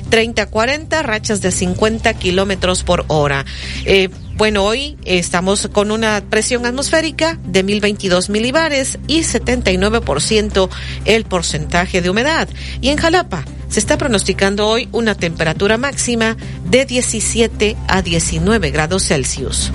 30 0.09 0.41
a 0.41 0.45
40, 0.45 1.03
rachas 1.03 1.41
de 1.41 1.51
50 1.51 2.13
kilómetros 2.15 2.83
por 2.83 3.05
hora. 3.07 3.45
Eh, 3.85 4.09
bueno, 4.35 4.65
hoy 4.65 4.97
estamos 5.05 5.69
con 5.71 5.91
una 5.91 6.21
presión 6.29 6.65
atmosférica 6.65 7.39
de 7.45 7.63
1022 7.63 8.29
milibares 8.29 9.00
y 9.07 9.19
79% 9.19 10.69
el 11.05 11.24
porcentaje 11.24 12.01
de 12.01 12.09
humedad. 12.09 12.50
Y 12.81 12.89
en 12.89 12.97
Jalapa 12.97 13.45
se 13.69 13.79
está 13.79 13.97
pronosticando 13.97 14.67
hoy 14.67 14.89
una 14.91 15.15
temperatura 15.15 15.77
máxima 15.77 16.35
de 16.69 16.85
17 16.85 17.77
a 17.88 18.01
19 18.01 18.71
grados 18.71 19.07
Celsius. 19.07 19.71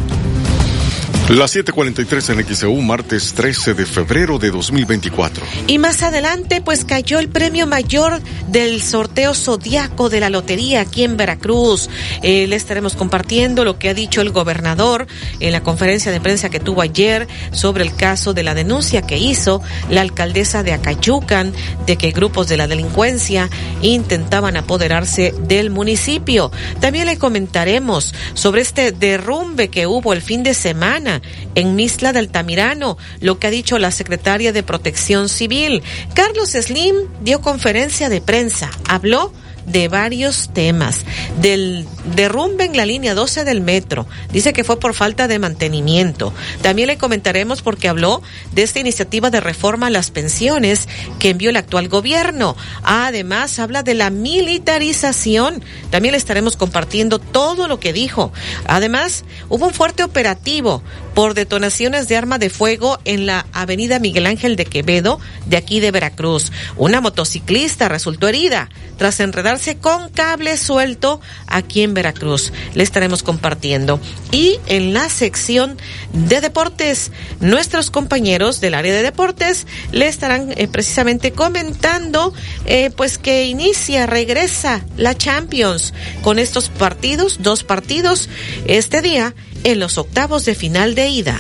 Las 1.30 1.54
7:43 1.54 2.30
en 2.30 2.44
XEU, 2.44 2.80
martes 2.80 3.34
13 3.34 3.74
de 3.74 3.86
febrero 3.86 4.40
de 4.40 4.50
2024. 4.50 5.46
Y 5.68 5.78
más 5.78 6.02
adelante, 6.02 6.60
pues 6.60 6.84
cayó 6.84 7.20
el 7.20 7.28
premio 7.28 7.68
mayor 7.68 8.20
del 8.48 8.82
sorteo 8.82 9.32
zodiaco 9.32 10.10
de 10.10 10.18
la 10.18 10.28
lotería 10.28 10.80
aquí 10.80 11.04
en 11.04 11.16
Veracruz. 11.16 11.88
Eh, 12.24 12.48
le 12.48 12.56
estaremos 12.56 12.96
compartiendo 12.96 13.64
lo 13.64 13.78
que 13.78 13.88
ha 13.88 13.94
dicho 13.94 14.20
el 14.22 14.30
gobernador 14.30 15.06
en 15.38 15.52
la 15.52 15.62
conferencia 15.62 16.10
de 16.10 16.20
prensa 16.20 16.50
que 16.50 16.58
tuvo 16.58 16.82
ayer 16.82 17.28
sobre 17.52 17.84
el 17.84 17.94
caso 17.94 18.34
de 18.34 18.42
la 18.42 18.56
denuncia 18.56 19.02
que 19.02 19.18
hizo 19.18 19.62
la 19.88 20.00
alcaldesa 20.00 20.64
de 20.64 20.72
Acayucan 20.72 21.52
de 21.86 21.94
que 21.94 22.10
grupos 22.10 22.48
de 22.48 22.56
la 22.56 22.66
delincuencia 22.66 23.48
intentaban 23.82 24.56
apoderarse 24.56 25.32
del 25.46 25.70
municipio. 25.70 26.50
También 26.80 27.06
le 27.06 27.18
comentaremos 27.18 28.16
sobre 28.34 28.62
este 28.62 28.90
derrumbe 28.90 29.68
que 29.68 29.86
hubo 29.86 30.12
el 30.12 30.22
fin 30.22 30.42
de 30.42 30.54
semana 30.54 31.19
en 31.54 31.76
Misla 31.76 32.12
del 32.12 32.28
Tamirano, 32.28 32.98
lo 33.20 33.38
que 33.38 33.46
ha 33.46 33.50
dicho 33.50 33.78
la 33.78 33.90
secretaria 33.90 34.52
de 34.52 34.62
Protección 34.62 35.28
Civil. 35.28 35.82
Carlos 36.14 36.50
Slim 36.50 36.96
dio 37.22 37.40
conferencia 37.40 38.08
de 38.08 38.20
prensa, 38.20 38.70
habló 38.88 39.32
de 39.66 39.88
varios 39.88 40.50
temas, 40.52 41.04
del 41.40 41.86
derrumbe 42.04 42.64
en 42.64 42.76
la 42.76 42.86
línea 42.86 43.14
12 43.14 43.44
del 43.44 43.60
metro. 43.60 44.06
Dice 44.32 44.52
que 44.52 44.64
fue 44.64 44.78
por 44.78 44.94
falta 44.94 45.28
de 45.28 45.38
mantenimiento. 45.38 46.32
También 46.62 46.88
le 46.88 46.98
comentaremos 46.98 47.62
porque 47.62 47.88
habló 47.88 48.22
de 48.52 48.62
esta 48.62 48.80
iniciativa 48.80 49.30
de 49.30 49.40
reforma 49.40 49.88
a 49.88 49.90
las 49.90 50.10
pensiones 50.10 50.88
que 51.18 51.30
envió 51.30 51.50
el 51.50 51.56
actual 51.56 51.88
gobierno. 51.88 52.56
Además, 52.82 53.58
habla 53.58 53.82
de 53.82 53.94
la 53.94 54.10
militarización. 54.10 55.62
También 55.90 56.12
le 56.12 56.18
estaremos 56.18 56.56
compartiendo 56.56 57.18
todo 57.18 57.68
lo 57.68 57.80
que 57.80 57.92
dijo. 57.92 58.32
Además, 58.66 59.24
hubo 59.48 59.66
un 59.66 59.74
fuerte 59.74 60.02
operativo 60.02 60.82
por 61.14 61.34
detonaciones 61.34 62.08
de 62.08 62.16
arma 62.16 62.38
de 62.38 62.50
fuego 62.50 62.98
en 63.04 63.26
la 63.26 63.46
avenida 63.52 63.98
Miguel 63.98 64.26
Ángel 64.26 64.56
de 64.56 64.64
Quevedo, 64.64 65.20
de 65.46 65.56
aquí 65.56 65.80
de 65.80 65.90
Veracruz. 65.90 66.52
Una 66.76 67.00
motociclista 67.00 67.88
resultó 67.88 68.28
herida 68.28 68.68
tras 68.96 69.20
enredarse 69.20 69.78
con 69.78 70.10
cable 70.10 70.56
suelto 70.56 71.20
aquí 71.46 71.82
en 71.82 71.89
Veracruz. 71.94 72.52
Le 72.74 72.82
estaremos 72.82 73.22
compartiendo. 73.22 74.00
Y 74.32 74.58
en 74.66 74.92
la 74.92 75.08
sección 75.08 75.76
de 76.12 76.40
deportes, 76.40 77.10
nuestros 77.40 77.90
compañeros 77.90 78.60
del 78.60 78.74
área 78.74 78.92
de 78.92 79.02
deportes 79.02 79.66
le 79.92 80.08
estarán 80.08 80.52
eh, 80.56 80.68
precisamente 80.68 81.32
comentando 81.32 82.32
eh, 82.66 82.90
pues 82.96 83.18
que 83.18 83.44
inicia, 83.44 84.06
regresa 84.06 84.84
la 84.96 85.16
Champions 85.16 85.92
con 86.22 86.38
estos 86.38 86.68
partidos, 86.68 87.38
dos 87.42 87.64
partidos 87.64 88.28
este 88.66 89.02
día 89.02 89.34
en 89.64 89.80
los 89.80 89.98
octavos 89.98 90.44
de 90.44 90.54
final 90.54 90.94
de 90.94 91.08
ida. 91.08 91.38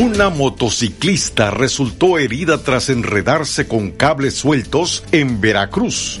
Una 0.00 0.30
motociclista 0.30 1.50
resultó 1.50 2.18
herida 2.18 2.62
tras 2.62 2.88
enredarse 2.88 3.68
con 3.68 3.90
cables 3.90 4.34
sueltos 4.34 5.04
en 5.12 5.40
Veracruz. 5.40 6.20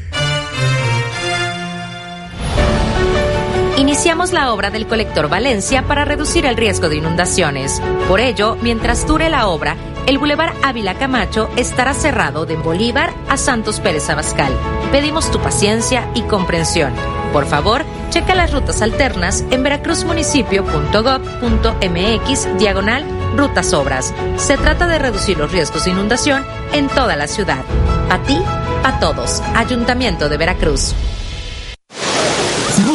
Iniciamos 4.01 4.33
la 4.33 4.51
obra 4.51 4.71
del 4.71 4.87
colector 4.87 5.29
Valencia 5.29 5.83
para 5.83 6.05
reducir 6.05 6.47
el 6.47 6.57
riesgo 6.57 6.89
de 6.89 6.95
inundaciones. 6.95 7.79
Por 8.07 8.19
ello, 8.19 8.57
mientras 8.59 9.05
dure 9.05 9.29
la 9.29 9.47
obra, 9.47 9.77
el 10.07 10.17
Boulevard 10.17 10.55
Ávila 10.63 10.95
Camacho 10.95 11.51
estará 11.55 11.93
cerrado 11.93 12.47
de 12.47 12.55
Bolívar 12.55 13.13
a 13.29 13.37
Santos 13.37 13.79
Pérez 13.79 14.09
Abascal. 14.09 14.51
Pedimos 14.91 15.29
tu 15.29 15.39
paciencia 15.39 16.09
y 16.15 16.23
comprensión. 16.23 16.93
Por 17.31 17.45
favor, 17.45 17.85
checa 18.09 18.33
las 18.33 18.51
rutas 18.51 18.81
alternas 18.81 19.45
en 19.51 19.61
veracruzmunicipio.gov.mx 19.61 22.57
diagonal 22.57 23.05
rutas 23.37 23.71
obras. 23.71 24.15
Se 24.37 24.57
trata 24.57 24.87
de 24.87 24.97
reducir 24.97 25.37
los 25.37 25.51
riesgos 25.51 25.85
de 25.85 25.91
inundación 25.91 26.43
en 26.73 26.87
toda 26.87 27.15
la 27.15 27.27
ciudad. 27.27 27.63
A 28.09 28.17
ti, 28.23 28.41
a 28.83 28.99
todos. 28.99 29.41
Ayuntamiento 29.53 30.27
de 30.27 30.37
Veracruz. 30.37 30.95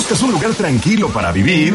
Buscas 0.09 0.23
un 0.23 0.31
lugar 0.31 0.55
tranquilo 0.55 1.09
para 1.09 1.33
vivir, 1.33 1.75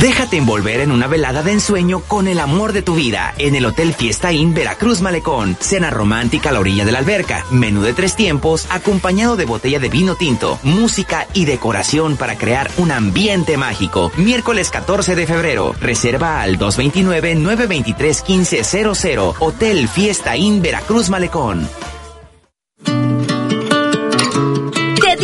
Déjate 0.00 0.36
envolver 0.36 0.80
en 0.80 0.90
una 0.92 1.06
velada 1.06 1.42
de 1.42 1.52
ensueño 1.52 2.00
con 2.00 2.28
el 2.28 2.38
amor 2.38 2.74
de 2.74 2.82
tu 2.82 2.94
vida 2.94 3.32
en 3.38 3.54
el 3.54 3.64
Hotel 3.64 3.94
Fiesta 3.94 4.30
Inn 4.30 4.52
Veracruz 4.52 5.00
Malecón. 5.00 5.56
Cena 5.58 5.88
romántica 5.88 6.50
a 6.50 6.52
la 6.52 6.60
orilla 6.60 6.84
de 6.84 6.92
la 6.92 6.98
alberca, 6.98 7.46
menú 7.50 7.80
de 7.80 7.94
tres 7.94 8.14
tiempos 8.14 8.66
acompañado 8.68 9.36
de 9.36 9.46
botella 9.46 9.78
de 9.78 9.88
vino 9.88 10.14
tinto, 10.14 10.58
música 10.62 11.26
y 11.32 11.46
decoración 11.46 12.18
para 12.18 12.36
crear 12.36 12.70
un 12.76 12.92
ambiente 12.92 13.56
mágico. 13.56 14.12
Miércoles 14.18 14.70
14 14.70 15.16
de 15.16 15.26
febrero. 15.26 15.74
Reserva 15.80 16.42
al 16.42 16.58
229-923-1500. 16.58 19.36
Hotel 19.38 19.88
Fiesta 19.88 20.36
Inn 20.36 20.60
Veracruz 20.60 21.08
Malecón. 21.08 21.66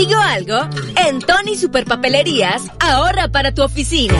Digo 0.06 0.18
algo? 0.20 0.68
En 0.96 1.20
Tony 1.20 1.56
Superpapelerías, 1.56 2.62
ahorra 2.80 3.28
para 3.28 3.54
tu 3.54 3.62
oficina. 3.62 4.14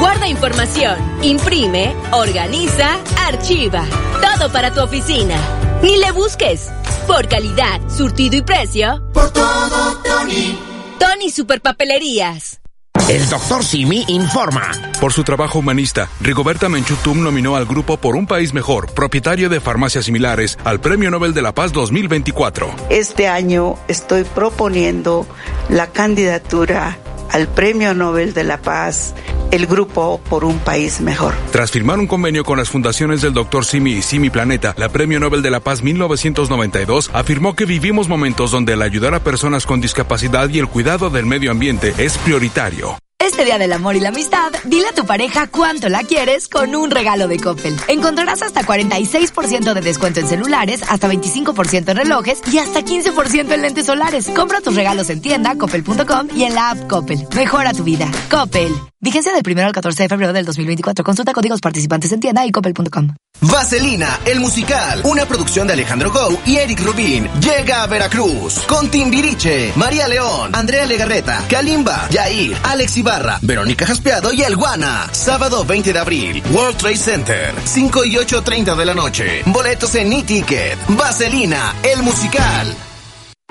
Guarda 0.00 0.26
información, 0.26 0.96
imprime, 1.22 1.94
organiza, 2.10 2.98
archiva. 3.28 3.84
Todo 4.20 4.50
para 4.50 4.72
tu 4.72 4.80
oficina. 4.80 5.36
Ni 5.82 5.96
le 5.96 6.10
busques. 6.10 6.70
Por 7.06 7.28
calidad, 7.28 7.80
surtido 7.88 8.36
y 8.36 8.42
precio. 8.42 9.00
Por 9.12 9.32
todo, 9.32 10.02
Tony. 10.02 10.58
Tony 10.98 11.30
Superpapelerías. 11.30 12.61
El 13.08 13.28
doctor 13.28 13.64
Simi 13.64 14.04
informa. 14.08 14.70
Por 15.00 15.12
su 15.12 15.24
trabajo 15.24 15.58
humanista, 15.58 16.08
Rigoberta 16.20 16.68
Menchutum 16.68 17.22
nominó 17.22 17.56
al 17.56 17.66
grupo 17.66 17.96
Por 17.96 18.14
un 18.14 18.26
País 18.26 18.54
Mejor, 18.54 18.92
propietario 18.92 19.48
de 19.48 19.60
farmacias 19.60 20.04
similares, 20.04 20.56
al 20.64 20.80
Premio 20.80 21.10
Nobel 21.10 21.34
de 21.34 21.42
la 21.42 21.52
Paz 21.52 21.72
2024. 21.72 22.70
Este 22.90 23.26
año 23.26 23.76
estoy 23.88 24.22
proponiendo 24.22 25.26
la 25.68 25.88
candidatura 25.88 26.96
al 27.32 27.48
Premio 27.48 27.94
Nobel 27.94 28.34
de 28.34 28.44
la 28.44 28.60
Paz 28.62 29.14
el 29.50 29.66
grupo 29.66 30.20
por 30.30 30.44
un 30.44 30.58
país 30.58 31.00
mejor. 31.00 31.34
Tras 31.50 31.70
firmar 31.70 31.98
un 31.98 32.06
convenio 32.06 32.42
con 32.42 32.58
las 32.58 32.70
fundaciones 32.70 33.20
del 33.20 33.34
Dr. 33.34 33.64
Simi 33.64 33.92
y 33.92 34.02
Simi 34.02 34.30
Planeta, 34.30 34.74
la 34.78 34.88
Premio 34.88 35.20
Nobel 35.20 35.42
de 35.42 35.50
la 35.50 35.60
Paz 35.60 35.82
1992 35.82 37.10
afirmó 37.12 37.54
que 37.54 37.66
vivimos 37.66 38.08
momentos 38.08 38.50
donde 38.50 38.72
el 38.72 38.82
ayudar 38.82 39.14
a 39.14 39.22
personas 39.22 39.66
con 39.66 39.80
discapacidad 39.80 40.48
y 40.48 40.58
el 40.58 40.68
cuidado 40.68 41.10
del 41.10 41.26
medio 41.26 41.50
ambiente 41.50 41.94
es 41.98 42.16
prioritario. 42.18 43.01
Este 43.22 43.44
Día 43.44 43.56
del 43.56 43.72
Amor 43.72 43.94
y 43.94 44.00
la 44.00 44.08
Amistad, 44.08 44.52
dile 44.64 44.88
a 44.88 44.94
tu 44.94 45.06
pareja 45.06 45.46
cuánto 45.46 45.88
la 45.88 46.02
quieres 46.02 46.48
con 46.48 46.74
un 46.74 46.90
regalo 46.90 47.28
de 47.28 47.38
Coppel. 47.38 47.76
Encontrarás 47.86 48.42
hasta 48.42 48.64
46% 48.64 49.74
de 49.74 49.80
descuento 49.80 50.18
en 50.18 50.26
celulares, 50.26 50.82
hasta 50.88 51.08
25% 51.08 51.88
en 51.88 51.96
relojes 51.96 52.42
y 52.52 52.58
hasta 52.58 52.80
15% 52.80 53.52
en 53.52 53.62
lentes 53.62 53.86
solares. 53.86 54.28
Compra 54.30 54.60
tus 54.60 54.74
regalos 54.74 55.08
en 55.08 55.22
tienda, 55.22 55.54
coppel.com 55.56 56.30
y 56.34 56.42
en 56.42 56.54
la 56.56 56.70
app 56.70 56.88
Coppel. 56.88 57.28
Mejora 57.36 57.72
tu 57.72 57.84
vida. 57.84 58.10
Coppel. 58.28 58.74
Vigencia 58.98 59.32
del 59.32 59.42
1 59.46 59.66
al 59.66 59.72
14 59.72 60.02
de 60.02 60.08
febrero 60.08 60.32
del 60.32 60.44
2024. 60.44 61.04
Consulta 61.04 61.32
códigos 61.32 61.60
participantes 61.60 62.10
en 62.10 62.18
tienda 62.18 62.44
y 62.44 62.50
coppel.com. 62.50 63.14
Vaselina, 63.42 64.20
el 64.24 64.38
musical, 64.38 65.00
una 65.04 65.26
producción 65.26 65.66
de 65.66 65.72
Alejandro 65.72 66.12
Gou 66.12 66.38
y 66.46 66.58
Eric 66.58 66.80
Rubin, 66.80 67.28
llega 67.40 67.82
a 67.82 67.86
Veracruz 67.88 68.60
con 68.68 68.88
Timbiriche, 68.88 69.72
María 69.74 70.06
León, 70.06 70.50
Andrea 70.54 70.86
Legarreta, 70.86 71.44
Kalimba, 71.48 72.08
Yair, 72.08 72.56
Alex 72.62 72.96
Ibarra, 72.98 73.38
Verónica 73.42 73.84
Jaspeado 73.84 74.32
y 74.32 74.42
El 74.42 74.54
Guana. 74.54 75.08
Sábado 75.10 75.64
20 75.64 75.92
de 75.92 75.98
abril, 75.98 76.42
World 76.52 76.76
Trade 76.76 76.96
Center, 76.96 77.54
5 77.64 78.04
y 78.04 78.14
8.30 78.14 78.76
de 78.76 78.84
la 78.84 78.94
noche. 78.94 79.42
Boletos 79.46 79.92
en 79.96 80.12
e-ticket. 80.12 80.78
Vaselina, 80.88 81.74
el 81.82 82.02
musical. 82.02 82.91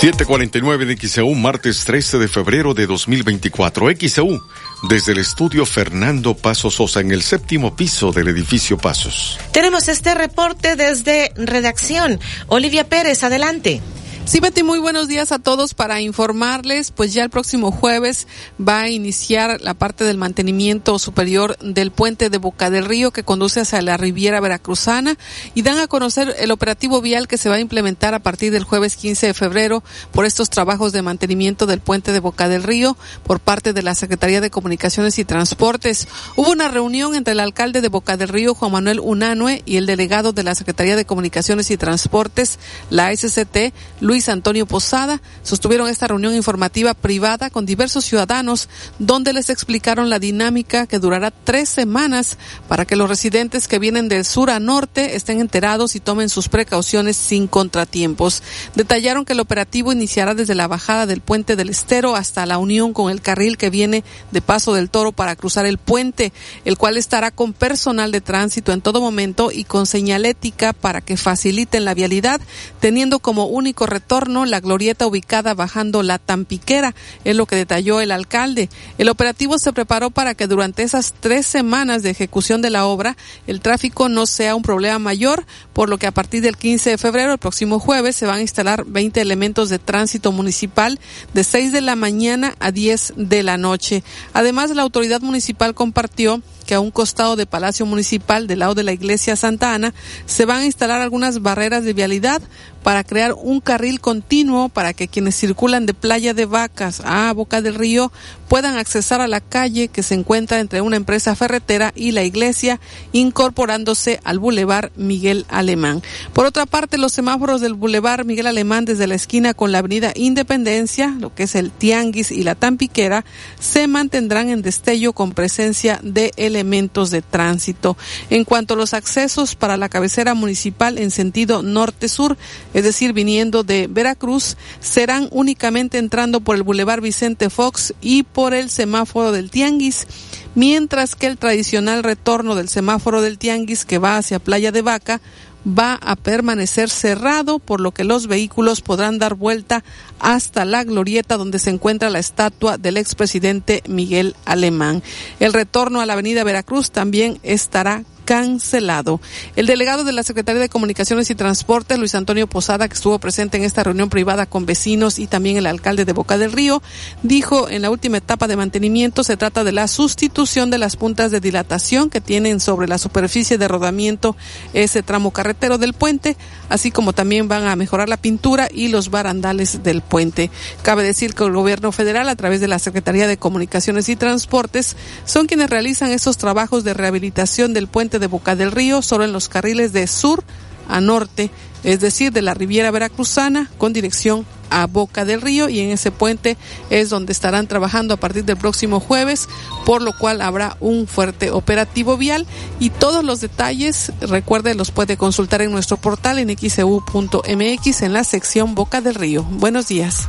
749 0.00 0.86
de 0.86 0.96
XEU, 0.96 1.34
martes 1.34 1.84
13 1.84 2.18
de 2.18 2.28
febrero 2.28 2.72
de 2.72 2.86
2024. 2.86 3.88
XEU, 3.98 4.40
desde 4.88 5.10
el 5.10 5.18
estudio 5.18 5.66
Fernando 5.66 6.36
Paso 6.36 6.70
Sosa, 6.70 7.00
en 7.00 7.10
el 7.10 7.20
séptimo 7.20 7.74
piso 7.74 8.12
del 8.12 8.28
edificio 8.28 8.78
Pasos. 8.78 9.40
Tenemos 9.50 9.88
este 9.88 10.14
reporte 10.14 10.76
desde 10.76 11.32
redacción. 11.34 12.20
Olivia 12.46 12.88
Pérez, 12.88 13.24
adelante. 13.24 13.82
Sí, 14.28 14.40
Betty, 14.40 14.62
muy 14.62 14.78
buenos 14.78 15.08
días 15.08 15.32
a 15.32 15.38
todos 15.38 15.72
para 15.72 16.02
informarles, 16.02 16.90
pues 16.90 17.14
ya 17.14 17.24
el 17.24 17.30
próximo 17.30 17.72
jueves 17.72 18.26
va 18.60 18.82
a 18.82 18.90
iniciar 18.90 19.58
la 19.62 19.72
parte 19.72 20.04
del 20.04 20.18
mantenimiento 20.18 20.98
superior 20.98 21.56
del 21.60 21.92
puente 21.92 22.28
de 22.28 22.36
Boca 22.36 22.68
del 22.68 22.84
Río 22.84 23.10
que 23.10 23.22
conduce 23.22 23.60
hacia 23.60 23.80
la 23.80 23.96
Riviera 23.96 24.38
Veracruzana 24.40 25.16
y 25.54 25.62
dan 25.62 25.78
a 25.78 25.86
conocer 25.86 26.36
el 26.40 26.50
operativo 26.50 27.00
vial 27.00 27.26
que 27.26 27.38
se 27.38 27.48
va 27.48 27.54
a 27.54 27.60
implementar 27.60 28.12
a 28.12 28.18
partir 28.18 28.52
del 28.52 28.64
jueves 28.64 28.96
15 28.96 29.28
de 29.28 29.32
febrero 29.32 29.82
por 30.12 30.26
estos 30.26 30.50
trabajos 30.50 30.92
de 30.92 31.00
mantenimiento 31.00 31.64
del 31.64 31.80
puente 31.80 32.12
de 32.12 32.20
Boca 32.20 32.50
del 32.50 32.64
Río 32.64 32.98
por 33.22 33.40
parte 33.40 33.72
de 33.72 33.82
la 33.82 33.94
Secretaría 33.94 34.42
de 34.42 34.50
Comunicaciones 34.50 35.18
y 35.18 35.24
Transportes. 35.24 36.06
Hubo 36.36 36.50
una 36.50 36.68
reunión 36.68 37.14
entre 37.14 37.32
el 37.32 37.40
alcalde 37.40 37.80
de 37.80 37.88
Boca 37.88 38.18
del 38.18 38.28
Río, 38.28 38.54
Juan 38.54 38.72
Manuel 38.72 39.00
Unanue, 39.00 39.62
y 39.64 39.78
el 39.78 39.86
delegado 39.86 40.34
de 40.34 40.42
la 40.42 40.54
Secretaría 40.54 40.96
de 40.96 41.06
Comunicaciones 41.06 41.70
y 41.70 41.78
Transportes, 41.78 42.58
la 42.90 43.10
SCT, 43.16 43.72
Luis 44.00 44.17
Antonio 44.26 44.66
Posada 44.66 45.22
sostuvieron 45.44 45.88
esta 45.88 46.08
reunión 46.08 46.34
informativa 46.34 46.94
privada 46.94 47.50
con 47.50 47.64
diversos 47.64 48.04
ciudadanos 48.04 48.68
donde 48.98 49.32
les 49.32 49.48
explicaron 49.48 50.10
la 50.10 50.18
dinámica 50.18 50.86
que 50.86 50.98
durará 50.98 51.30
tres 51.30 51.68
semanas 51.68 52.36
para 52.66 52.84
que 52.84 52.96
los 52.96 53.08
residentes 53.08 53.68
que 53.68 53.78
vienen 53.78 54.08
del 54.08 54.24
sur 54.24 54.50
a 54.50 54.58
norte 54.58 55.14
estén 55.14 55.40
enterados 55.40 55.94
y 55.94 56.00
tomen 56.00 56.28
sus 56.28 56.48
precauciones 56.48 57.16
sin 57.16 57.46
contratiempos. 57.46 58.42
Detallaron 58.74 59.24
que 59.24 59.34
el 59.34 59.40
operativo 59.40 59.92
iniciará 59.92 60.34
desde 60.34 60.56
la 60.56 60.66
bajada 60.66 61.06
del 61.06 61.20
puente 61.20 61.54
del 61.54 61.68
Estero 61.68 62.16
hasta 62.16 62.46
la 62.46 62.58
unión 62.58 62.92
con 62.92 63.12
el 63.12 63.20
carril 63.20 63.56
que 63.56 63.70
viene 63.70 64.02
de 64.32 64.42
Paso 64.42 64.74
del 64.74 64.90
Toro 64.90 65.12
para 65.12 65.36
cruzar 65.36 65.66
el 65.66 65.78
puente, 65.78 66.32
el 66.64 66.76
cual 66.76 66.96
estará 66.96 67.30
con 67.30 67.52
personal 67.52 68.10
de 68.10 68.20
tránsito 68.20 68.72
en 68.72 68.80
todo 68.80 69.00
momento 69.00 69.50
y 69.52 69.62
con 69.62 69.86
señalética 69.86 70.72
para 70.72 71.00
que 71.00 71.16
faciliten 71.16 71.84
la 71.84 71.94
vialidad, 71.94 72.40
teniendo 72.80 73.20
como 73.20 73.46
único 73.46 73.86
retorno 73.86 74.07
la 74.08 74.60
glorieta 74.60 75.06
ubicada 75.06 75.52
bajando 75.52 76.02
la 76.02 76.18
Tampiquera, 76.18 76.94
es 77.24 77.36
lo 77.36 77.44
que 77.46 77.56
detalló 77.56 78.00
el 78.00 78.10
alcalde. 78.10 78.70
El 78.96 79.10
operativo 79.10 79.58
se 79.58 79.72
preparó 79.72 80.10
para 80.10 80.34
que 80.34 80.46
durante 80.46 80.82
esas 80.82 81.14
tres 81.20 81.46
semanas 81.46 82.02
de 82.02 82.10
ejecución 82.10 82.62
de 82.62 82.70
la 82.70 82.86
obra 82.86 83.16
el 83.46 83.60
tráfico 83.60 84.08
no 84.08 84.24
sea 84.26 84.54
un 84.54 84.62
problema 84.62 84.98
mayor, 84.98 85.44
por 85.74 85.90
lo 85.90 85.98
que 85.98 86.06
a 86.06 86.12
partir 86.12 86.40
del 86.40 86.56
15 86.56 86.90
de 86.90 86.98
febrero, 86.98 87.32
el 87.32 87.38
próximo 87.38 87.78
jueves, 87.78 88.16
se 88.16 88.26
van 88.26 88.38
a 88.38 88.42
instalar 88.42 88.84
20 88.86 89.20
elementos 89.20 89.68
de 89.68 89.78
tránsito 89.78 90.32
municipal 90.32 90.98
de 91.34 91.44
6 91.44 91.72
de 91.72 91.82
la 91.82 91.94
mañana 91.94 92.54
a 92.60 92.72
10 92.72 93.14
de 93.16 93.42
la 93.42 93.58
noche. 93.58 94.02
Además, 94.32 94.70
la 94.70 94.82
autoridad 94.82 95.20
municipal 95.20 95.74
compartió 95.74 96.42
que 96.68 96.74
a 96.74 96.80
un 96.80 96.90
costado 96.90 97.34
de 97.34 97.46
Palacio 97.46 97.86
Municipal, 97.86 98.46
del 98.46 98.58
lado 98.58 98.74
de 98.74 98.82
la 98.82 98.92
Iglesia 98.92 99.36
Santa 99.36 99.72
Ana, 99.72 99.94
se 100.26 100.44
van 100.44 100.58
a 100.58 100.66
instalar 100.66 101.00
algunas 101.00 101.40
barreras 101.40 101.82
de 101.82 101.94
vialidad 101.94 102.42
para 102.82 103.04
crear 103.04 103.32
un 103.32 103.62
carril 103.62 104.00
continuo 104.00 104.68
para 104.68 104.92
que 104.92 105.08
quienes 105.08 105.34
circulan 105.34 105.86
de 105.86 105.94
Playa 105.94 106.34
de 106.34 106.44
Vacas 106.44 107.00
a 107.06 107.32
Boca 107.32 107.62
del 107.62 107.74
Río 107.74 108.12
puedan 108.48 108.76
accesar 108.76 109.20
a 109.20 109.28
la 109.28 109.40
calle 109.40 109.88
que 109.88 110.02
se 110.02 110.14
encuentra 110.14 110.58
entre 110.58 110.80
una 110.80 110.96
empresa 110.96 111.36
ferretera 111.36 111.92
y 111.94 112.12
la 112.12 112.24
iglesia, 112.24 112.80
incorporándose 113.12 114.20
al 114.24 114.38
Boulevard 114.38 114.90
Miguel 114.96 115.44
Alemán. 115.48 116.02
Por 116.32 116.46
otra 116.46 116.66
parte, 116.66 116.98
los 116.98 117.12
semáforos 117.12 117.60
del 117.60 117.74
Boulevard 117.74 118.24
Miguel 118.24 118.46
Alemán 118.46 118.84
desde 118.84 119.06
la 119.06 119.14
esquina 119.14 119.54
con 119.54 119.70
la 119.70 119.78
Avenida 119.78 120.12
Independencia, 120.14 121.14
lo 121.20 121.34
que 121.34 121.44
es 121.44 121.54
el 121.54 121.70
Tianguis 121.70 122.30
y 122.30 122.42
la 122.42 122.54
Tampiquera, 122.54 123.24
se 123.60 123.86
mantendrán 123.86 124.48
en 124.48 124.62
destello 124.62 125.12
con 125.12 125.32
presencia 125.32 126.00
de 126.02 126.32
elementos 126.36 127.10
de 127.10 127.22
tránsito. 127.22 127.96
En 128.30 128.44
cuanto 128.44 128.74
a 128.74 128.76
los 128.76 128.94
accesos 128.94 129.54
para 129.54 129.76
la 129.76 129.88
cabecera 129.88 130.34
municipal 130.34 130.98
en 130.98 131.10
sentido 131.10 131.62
norte-sur, 131.62 132.36
es 132.72 132.84
decir, 132.84 133.12
viniendo 133.12 133.62
de 133.62 133.88
Veracruz, 133.88 134.56
serán 134.80 135.28
únicamente 135.30 135.98
entrando 135.98 136.40
por 136.40 136.56
el 136.56 136.62
Boulevard 136.62 137.02
Vicente 137.02 137.50
Fox 137.50 137.94
y 138.00 138.22
por 138.22 138.37
el 138.46 138.70
semáforo 138.70 139.32
del 139.32 139.50
Tianguis, 139.50 140.06
mientras 140.54 141.16
que 141.16 141.26
el 141.26 141.38
tradicional 141.38 142.04
retorno 142.04 142.54
del 142.54 142.68
semáforo 142.68 143.20
del 143.20 143.36
Tianguis 143.36 143.84
que 143.84 143.98
va 143.98 144.16
hacia 144.16 144.38
Playa 144.38 144.70
de 144.70 144.82
Vaca 144.82 145.20
va 145.66 145.94
a 145.94 146.14
permanecer 146.14 146.88
cerrado, 146.88 147.58
por 147.58 147.80
lo 147.80 147.90
que 147.90 148.04
los 148.04 148.28
vehículos 148.28 148.80
podrán 148.80 149.18
dar 149.18 149.34
vuelta 149.34 149.82
hasta 150.20 150.64
la 150.64 150.84
glorieta 150.84 151.36
donde 151.36 151.58
se 151.58 151.70
encuentra 151.70 152.10
la 152.10 152.20
estatua 152.20 152.78
del 152.78 152.96
expresidente 152.96 153.82
Miguel 153.88 154.36
Alemán. 154.44 155.02
El 155.40 155.52
retorno 155.52 156.00
a 156.00 156.06
la 156.06 156.12
avenida 156.12 156.44
Veracruz 156.44 156.92
también 156.92 157.40
estará 157.42 158.04
cancelado. 158.28 159.22
El 159.56 159.64
delegado 159.64 160.04
de 160.04 160.12
la 160.12 160.22
Secretaría 160.22 160.60
de 160.60 160.68
Comunicaciones 160.68 161.30
y 161.30 161.34
Transportes, 161.34 161.98
Luis 161.98 162.14
Antonio 162.14 162.46
Posada, 162.46 162.86
que 162.86 162.92
estuvo 162.92 163.18
presente 163.18 163.56
en 163.56 163.64
esta 163.64 163.82
reunión 163.82 164.10
privada 164.10 164.44
con 164.44 164.66
vecinos 164.66 165.18
y 165.18 165.26
también 165.26 165.56
el 165.56 165.64
alcalde 165.64 166.04
de 166.04 166.12
Boca 166.12 166.36
del 166.36 166.52
Río, 166.52 166.82
dijo 167.22 167.70
en 167.70 167.80
la 167.80 167.88
última 167.88 168.18
etapa 168.18 168.46
de 168.46 168.56
mantenimiento 168.56 169.24
se 169.24 169.38
trata 169.38 169.64
de 169.64 169.72
la 169.72 169.88
sustitución 169.88 170.68
de 170.68 170.76
las 170.76 170.96
puntas 170.96 171.30
de 171.30 171.40
dilatación 171.40 172.10
que 172.10 172.20
tienen 172.20 172.60
sobre 172.60 172.86
la 172.86 172.98
superficie 172.98 173.56
de 173.56 173.66
rodamiento 173.66 174.36
ese 174.74 175.02
tramo 175.02 175.30
carretero 175.30 175.78
del 175.78 175.94
puente, 175.94 176.36
así 176.68 176.90
como 176.90 177.14
también 177.14 177.48
van 177.48 177.66
a 177.66 177.76
mejorar 177.76 178.10
la 178.10 178.18
pintura 178.18 178.68
y 178.70 178.88
los 178.88 179.10
barandales 179.10 179.82
del 179.82 180.02
puente. 180.02 180.50
Cabe 180.82 181.02
decir 181.02 181.32
que 181.32 181.44
el 181.44 181.52
gobierno 181.52 181.92
federal, 181.92 182.28
a 182.28 182.36
través 182.36 182.60
de 182.60 182.68
la 182.68 182.78
Secretaría 182.78 183.26
de 183.26 183.38
Comunicaciones 183.38 184.10
y 184.10 184.16
Transportes, 184.16 184.96
son 185.24 185.46
quienes 185.46 185.70
realizan 185.70 186.10
esos 186.10 186.36
trabajos 186.36 186.84
de 186.84 186.92
rehabilitación 186.92 187.72
del 187.72 187.88
puente 187.88 188.17
de 188.18 188.26
Boca 188.26 188.56
del 188.56 188.72
Río, 188.72 189.02
solo 189.02 189.24
en 189.24 189.32
los 189.32 189.48
carriles 189.48 189.92
de 189.92 190.06
sur 190.06 190.44
a 190.88 191.00
norte, 191.00 191.50
es 191.84 192.00
decir, 192.00 192.32
de 192.32 192.42
la 192.42 192.54
Riviera 192.54 192.90
Veracruzana 192.90 193.70
con 193.78 193.92
dirección 193.92 194.46
a 194.70 194.86
Boca 194.86 195.24
del 195.24 195.40
Río 195.40 195.68
y 195.68 195.80
en 195.80 195.90
ese 195.90 196.10
puente 196.10 196.56
es 196.90 197.10
donde 197.10 197.32
estarán 197.32 197.66
trabajando 197.66 198.14
a 198.14 198.16
partir 198.18 198.44
del 198.44 198.56
próximo 198.56 199.00
jueves, 199.00 199.48
por 199.84 200.02
lo 200.02 200.12
cual 200.16 200.42
habrá 200.42 200.76
un 200.80 201.06
fuerte 201.06 201.50
operativo 201.50 202.16
vial 202.16 202.46
y 202.80 202.90
todos 202.90 203.24
los 203.24 203.40
detalles, 203.40 204.12
recuerde, 204.20 204.74
los 204.74 204.90
puede 204.90 205.16
consultar 205.16 205.62
en 205.62 205.70
nuestro 205.70 205.96
portal 205.96 206.38
en 206.38 206.56
xeu.mx 206.56 208.02
en 208.02 208.12
la 208.12 208.24
sección 208.24 208.74
Boca 208.74 209.00
del 209.00 209.14
Río. 209.14 209.42
Buenos 209.44 209.88
días. 209.88 210.26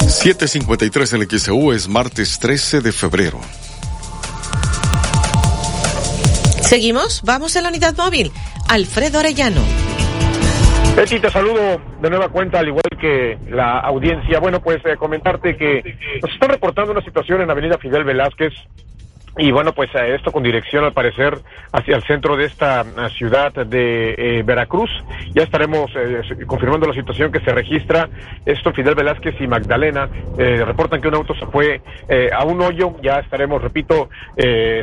753 0.00 1.12
en 1.12 1.28
XEU 1.38 1.72
es 1.72 1.88
martes 1.88 2.38
13 2.38 2.80
de 2.80 2.92
febrero. 2.92 3.40
Seguimos, 6.68 7.22
vamos 7.24 7.56
a 7.56 7.62
la 7.62 7.70
unidad 7.70 7.96
móvil. 7.96 8.30
Alfredo 8.68 9.20
Arellano. 9.20 9.62
Betty, 10.94 11.18
te 11.18 11.30
saludo 11.30 11.80
de 12.02 12.10
nueva 12.10 12.28
cuenta, 12.28 12.58
al 12.58 12.68
igual 12.68 12.82
que 13.00 13.38
la 13.48 13.78
audiencia. 13.78 14.38
Bueno, 14.38 14.60
pues 14.60 14.76
eh, 14.84 14.98
comentarte 14.98 15.56
que 15.56 15.96
nos 16.20 16.30
están 16.30 16.50
reportando 16.50 16.92
una 16.92 17.00
situación 17.00 17.40
en 17.40 17.50
Avenida 17.50 17.78
Fidel 17.78 18.04
Velázquez, 18.04 18.52
y 19.38 19.52
bueno, 19.52 19.72
pues 19.72 19.88
eh, 19.94 20.16
esto 20.16 20.32
con 20.32 20.42
dirección 20.42 20.84
al 20.84 20.92
parecer 20.92 21.38
hacia 21.72 21.94
el 21.94 22.02
centro 22.02 22.36
de 22.36 22.46
esta 22.46 22.80
eh, 22.80 23.08
ciudad 23.16 23.52
de 23.52 24.14
eh, 24.18 24.42
Veracruz. 24.42 24.90
Ya 25.32 25.44
estaremos 25.44 25.92
confirmando 26.46 26.88
la 26.88 26.94
situación 26.94 27.30
que 27.30 27.38
se 27.40 27.52
registra. 27.52 28.08
Esto 28.44 28.72
Fidel 28.72 28.96
Velázquez 28.96 29.40
y 29.40 29.46
Magdalena 29.46 30.08
reportan 30.36 31.00
que 31.00 31.08
un 31.08 31.14
auto 31.14 31.34
se 31.34 31.46
fue 31.46 31.80
a 32.32 32.44
un 32.44 32.60
hoyo. 32.60 32.96
Ya 33.02 33.18
estaremos, 33.20 33.62
repito, 33.62 34.08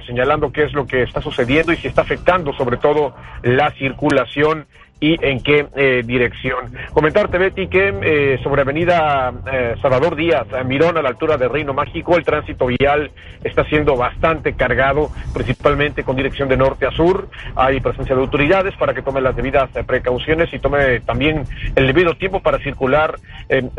señalando 0.05 0.51
qué 0.51 0.63
es 0.63 0.73
lo 0.73 0.85
que 0.85 1.03
está 1.03 1.21
sucediendo 1.21 1.73
y 1.73 1.77
si 1.77 1.87
está 1.87 2.01
afectando 2.01 2.53
sobre 2.53 2.77
todo 2.77 3.15
la 3.43 3.71
circulación 3.71 4.67
y 4.99 5.17
en 5.25 5.41
qué 5.41 5.67
eh, 5.75 6.03
dirección. 6.05 6.73
Comentarte, 6.93 7.37
Betty, 7.37 7.67
que 7.67 7.93
eh, 8.01 8.39
sobre 8.43 8.61
Avenida 8.61 9.33
eh, 9.51 9.75
Salvador 9.81 10.15
Díaz, 10.15 10.47
Mirón, 10.65 10.97
a 10.97 11.01
la 11.01 11.09
altura 11.09 11.37
de 11.37 11.49
Reino 11.49 11.73
Mágico, 11.73 12.15
el 12.15 12.23
tránsito 12.23 12.67
vial 12.67 13.11
está 13.43 13.65
siendo 13.65 13.97
bastante 13.97 14.53
cargado, 14.53 15.11
principalmente 15.33 16.03
con 16.03 16.15
dirección 16.15 16.47
de 16.47 16.57
norte 16.57 16.85
a 16.85 16.91
sur. 16.91 17.27
Hay 17.55 17.81
presencia 17.81 18.15
de 18.15 18.21
autoridades 18.21 18.75
para 18.77 18.93
que 18.93 19.01
tome 19.01 19.19
las 19.19 19.35
debidas 19.35 19.69
precauciones 19.85 20.51
y 20.53 20.59
tome 20.59 21.01
también 21.01 21.43
el 21.75 21.87
debido 21.87 22.15
tiempo 22.15 22.39
para 22.39 22.59
circular 22.59 23.15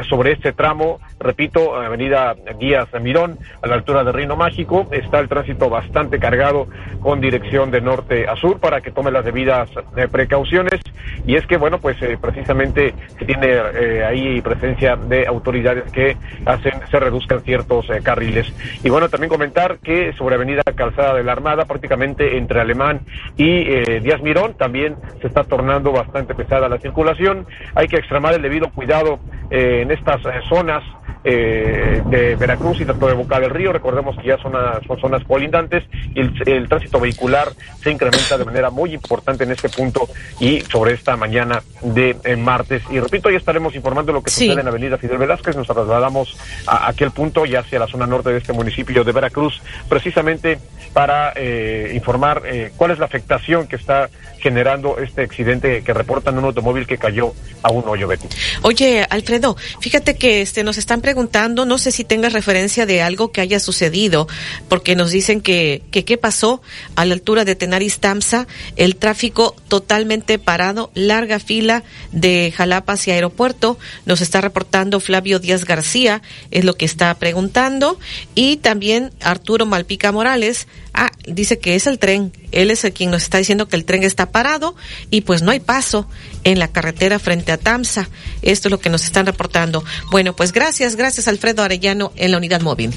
sobre 0.08 0.32
este 0.32 0.52
tramo. 0.52 1.00
Repito, 1.18 1.76
Avenida 1.76 2.36
Díaz 2.58 2.88
Mirón, 3.00 3.38
a 3.62 3.66
la 3.66 3.74
altura 3.74 4.04
de 4.04 4.12
Reino 4.12 4.36
Mágico, 4.36 4.86
está 4.92 5.18
el 5.18 5.28
tránsito 5.28 5.68
bastante 5.68 6.18
cargado 6.18 6.68
con 7.00 7.20
dirección 7.20 7.70
de 7.70 7.80
norte 7.80 8.28
a 8.28 8.36
sur 8.36 8.60
para 8.60 8.80
que 8.80 8.90
tome 8.90 9.10
las 9.10 9.24
debidas 9.24 9.68
precauciones. 10.12 10.80
Y 11.26 11.36
es 11.36 11.46
que, 11.46 11.56
bueno, 11.56 11.78
pues 11.78 12.00
eh, 12.02 12.16
precisamente 12.20 12.94
se 13.18 13.24
tiene 13.24 13.48
eh, 13.48 14.04
ahí 14.04 14.40
presencia 14.40 14.96
de 14.96 15.26
autoridades 15.26 15.90
que 15.92 16.16
hacen 16.44 16.74
se 16.90 17.00
reduzcan 17.00 17.40
ciertos 17.42 17.88
eh, 17.90 18.00
carriles. 18.02 18.52
Y 18.84 18.90
bueno, 18.90 19.08
también 19.08 19.28
comentar 19.28 19.78
que 19.78 20.12
sobre 20.12 20.36
Avenida 20.36 20.62
Calzada 20.74 21.14
de 21.14 21.24
la 21.24 21.32
Armada, 21.32 21.64
prácticamente 21.64 22.36
entre 22.36 22.60
Alemán 22.60 23.00
y 23.36 23.64
Díaz 24.00 24.22
Mirón, 24.22 24.54
también 24.54 24.96
se 25.20 25.26
está 25.26 25.44
tornando 25.44 25.92
bastante 25.92 26.34
pesada 26.34 26.68
la 26.68 26.78
circulación. 26.78 27.46
Hay 27.74 27.88
que 27.88 27.96
extremar 27.96 28.34
el 28.34 28.42
debido 28.42 28.70
cuidado 28.70 29.18
en 29.50 29.90
estas 29.90 30.20
zonas 30.48 30.82
de 31.24 32.36
Veracruz 32.38 32.80
y 32.80 32.84
tanto 32.84 33.08
de 33.08 33.14
Boca 33.14 33.40
del 33.40 33.50
Río. 33.50 33.72
Recordemos 33.72 34.16
que 34.16 34.28
ya 34.28 34.38
son, 34.38 34.52
son 34.86 35.00
zonas 35.00 35.24
colindantes 35.24 35.84
y 36.14 36.20
el, 36.20 36.68
tránsito 36.68 37.00
vehicular 37.00 37.48
se 37.80 37.90
incrementa 37.90 38.38
de 38.38 38.44
manera 38.44 38.70
muy 38.70 38.94
importante 38.94 39.44
en 39.44 39.52
este 39.52 39.68
punto 39.68 40.08
y 40.40 40.60
sobre 40.60 40.95
esta 40.96 41.16
mañana 41.16 41.62
de 41.82 42.16
eh, 42.24 42.36
martes. 42.36 42.82
Y 42.90 42.98
repito, 42.98 43.30
ya 43.30 43.38
estaremos 43.38 43.74
informando 43.74 44.12
lo 44.12 44.22
que 44.22 44.30
sucede 44.30 44.52
en 44.52 44.64
la 44.64 44.70
avenida 44.70 44.98
Fidel 44.98 45.18
Velázquez. 45.18 45.56
Nos 45.56 45.66
trasladamos 45.66 46.36
a 46.66 46.88
aquel 46.88 47.10
punto 47.12 47.46
y 47.46 47.54
hacia 47.54 47.78
la 47.78 47.86
zona 47.86 48.06
norte 48.06 48.30
de 48.30 48.38
este 48.38 48.52
municipio 48.52 49.04
de 49.04 49.12
Veracruz, 49.12 49.62
precisamente 49.88 50.58
para 50.92 51.32
eh, 51.36 51.92
informar 51.94 52.42
cuál 52.76 52.90
es 52.90 52.98
la 52.98 53.04
afectación 53.04 53.66
que 53.66 53.76
está 53.76 54.08
generando 54.46 54.98
este 54.98 55.22
accidente 55.22 55.82
que 55.82 55.92
reportan 55.92 56.38
un 56.38 56.44
automóvil 56.44 56.86
que 56.86 56.98
cayó 56.98 57.32
a 57.62 57.72
un 57.72 57.82
hoyo, 57.88 58.06
Betty. 58.06 58.28
Oye, 58.62 59.04
Alfredo, 59.10 59.56
fíjate 59.80 60.16
que 60.16 60.40
este 60.40 60.62
nos 60.62 60.78
están 60.78 61.00
preguntando, 61.00 61.64
no 61.64 61.78
sé 61.78 61.90
si 61.90 62.04
tengas 62.04 62.32
referencia 62.32 62.86
de 62.86 63.02
algo 63.02 63.32
que 63.32 63.40
haya 63.40 63.58
sucedido, 63.58 64.28
porque 64.68 64.94
nos 64.94 65.10
dicen 65.10 65.40
que, 65.40 65.82
que 65.90 66.04
qué 66.04 66.16
pasó 66.16 66.62
a 66.94 67.04
la 67.04 67.14
altura 67.14 67.44
de 67.44 67.56
Tenaris 67.56 67.98
Tamsa, 67.98 68.46
el 68.76 68.94
tráfico 68.96 69.56
totalmente 69.68 70.38
parado, 70.38 70.85
larga 70.94 71.38
fila 71.38 71.82
de 72.12 72.52
Jalapa 72.56 72.94
hacia 72.94 73.14
aeropuerto, 73.14 73.78
nos 74.04 74.20
está 74.20 74.40
reportando 74.40 75.00
Flavio 75.00 75.38
Díaz 75.38 75.64
García, 75.64 76.22
es 76.50 76.64
lo 76.64 76.74
que 76.74 76.84
está 76.84 77.14
preguntando, 77.14 77.98
y 78.34 78.56
también 78.56 79.12
Arturo 79.20 79.66
Malpica 79.66 80.12
Morales, 80.12 80.66
ah, 80.94 81.10
dice 81.26 81.58
que 81.58 81.74
es 81.74 81.86
el 81.86 81.98
tren, 81.98 82.32
él 82.52 82.70
es 82.70 82.84
el 82.84 82.92
quien 82.92 83.10
nos 83.10 83.22
está 83.22 83.38
diciendo 83.38 83.68
que 83.68 83.76
el 83.76 83.84
tren 83.84 84.02
está 84.02 84.30
parado 84.30 84.74
y 85.10 85.22
pues 85.22 85.42
no 85.42 85.50
hay 85.50 85.60
paso 85.60 86.08
en 86.44 86.58
la 86.58 86.68
carretera 86.68 87.18
frente 87.18 87.52
a 87.52 87.58
Tamsa. 87.58 88.08
Esto 88.42 88.68
es 88.68 88.70
lo 88.70 88.80
que 88.80 88.88
nos 88.88 89.04
están 89.04 89.26
reportando. 89.26 89.84
Bueno, 90.10 90.34
pues 90.34 90.52
gracias, 90.52 90.96
gracias 90.96 91.28
Alfredo 91.28 91.62
Arellano 91.62 92.12
en 92.16 92.30
la 92.30 92.38
unidad 92.38 92.60
móvil. 92.62 92.92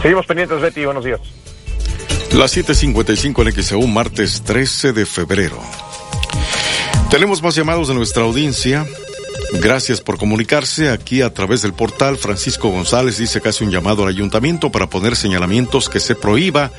Seguimos 0.00 0.26
pendientes, 0.26 0.60
Betty, 0.60 0.84
buenos 0.84 1.04
días. 1.04 1.20
Las 2.32 2.56
7.55 2.56 3.46
en 3.46 3.62
XEU, 3.62 3.86
martes 3.86 4.42
13 4.42 4.94
de 4.94 5.04
febrero. 5.04 5.60
Tenemos 7.12 7.42
más 7.42 7.54
llamados 7.54 7.88
de 7.88 7.94
nuestra 7.94 8.22
audiencia. 8.22 8.86
Gracias 9.60 10.00
por 10.00 10.16
comunicarse 10.16 10.88
aquí 10.88 11.20
a 11.20 11.28
través 11.34 11.60
del 11.60 11.74
portal. 11.74 12.16
Francisco 12.16 12.70
González 12.70 13.18
dice 13.18 13.42
que 13.42 13.50
hace 13.50 13.64
un 13.64 13.70
llamado 13.70 14.02
al 14.04 14.08
ayuntamiento 14.08 14.72
para 14.72 14.88
poner 14.88 15.14
señalamientos 15.14 15.90
que 15.90 16.00
se 16.00 16.14
prohíba 16.14 16.70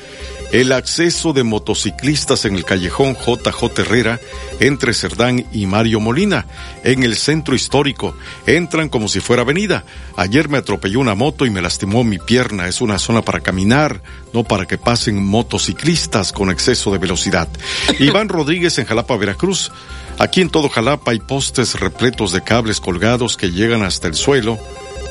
el 0.50 0.72
acceso 0.72 1.32
de 1.32 1.44
motociclistas 1.44 2.46
en 2.46 2.56
el 2.56 2.64
callejón 2.64 3.14
JJ 3.14 3.78
Herrera 3.78 4.20
entre 4.58 4.92
Cerdán 4.92 5.46
y 5.52 5.66
Mario 5.66 6.00
Molina, 6.00 6.46
en 6.82 7.04
el 7.04 7.16
centro 7.16 7.54
histórico. 7.54 8.16
Entran 8.44 8.88
como 8.88 9.06
si 9.06 9.20
fuera 9.20 9.42
avenida. 9.42 9.84
Ayer 10.16 10.48
me 10.48 10.58
atropelló 10.58 10.98
una 10.98 11.14
moto 11.14 11.46
y 11.46 11.50
me 11.50 11.62
lastimó 11.62 12.02
mi 12.02 12.18
pierna. 12.18 12.66
Es 12.66 12.80
una 12.80 12.98
zona 12.98 13.22
para 13.22 13.38
caminar, 13.38 14.02
no 14.32 14.42
para 14.42 14.66
que 14.66 14.78
pasen 14.78 15.24
motociclistas 15.24 16.32
con 16.32 16.50
exceso 16.50 16.90
de 16.90 16.98
velocidad. 16.98 17.48
Iván 18.00 18.28
Rodríguez 18.28 18.76
en 18.78 18.86
Jalapa, 18.86 19.16
Veracruz. 19.16 19.70
Aquí 20.18 20.40
en 20.40 20.50
todo 20.50 20.68
Jalapa 20.68 21.10
hay 21.10 21.18
postes 21.20 21.78
repletos 21.80 22.32
de 22.32 22.42
cables 22.42 22.80
colgados 22.80 23.36
que 23.36 23.50
llegan 23.50 23.82
hasta 23.82 24.08
el 24.08 24.14
suelo. 24.14 24.58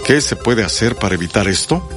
¿Qué 0.05 0.21
se 0.21 0.35
puede 0.35 0.63
hacer 0.63 0.95
para 0.95 1.15
evitar 1.15 1.47
esto? 1.47 1.87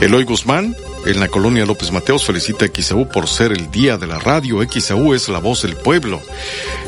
Eloy 0.00 0.24
Guzmán, 0.24 0.76
en 1.06 1.20
la 1.20 1.28
colonia 1.28 1.64
López 1.64 1.90
Mateos 1.92 2.24
felicita 2.24 2.66
a 2.66 2.68
XAU 2.68 3.08
por 3.08 3.28
ser 3.28 3.52
el 3.52 3.70
día 3.70 3.96
de 3.96 4.06
la 4.06 4.18
radio. 4.18 4.58
XAU 4.62 5.14
es 5.14 5.28
la 5.28 5.38
voz 5.38 5.62
del 5.62 5.76
pueblo. 5.76 6.20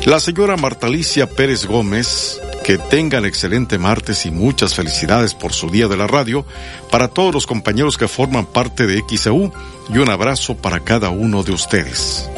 La 0.05 0.19
señora 0.19 0.57
Martalicia 0.57 1.27
Pérez 1.27 1.65
Gómez, 1.65 2.39
que 2.63 2.77
tengan 2.77 3.25
excelente 3.25 3.77
martes 3.77 4.25
y 4.25 4.31
muchas 4.31 4.75
felicidades 4.75 5.33
por 5.33 5.53
su 5.53 5.69
día 5.69 5.87
de 5.87 5.97
la 5.97 6.07
radio. 6.07 6.45
Para 6.91 7.07
todos 7.07 7.33
los 7.33 7.47
compañeros 7.47 7.97
que 7.97 8.07
forman 8.07 8.45
parte 8.45 8.85
de 8.85 9.03
XAU 9.09 9.51
y 9.93 9.97
un 9.97 10.09
abrazo 10.09 10.55
para 10.55 10.81
cada 10.81 11.09
uno 11.09 11.43
de 11.43 11.53
ustedes. 11.53 12.29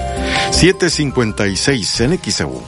756 0.52 2.02
en 2.02 2.20
XAU. 2.20 2.64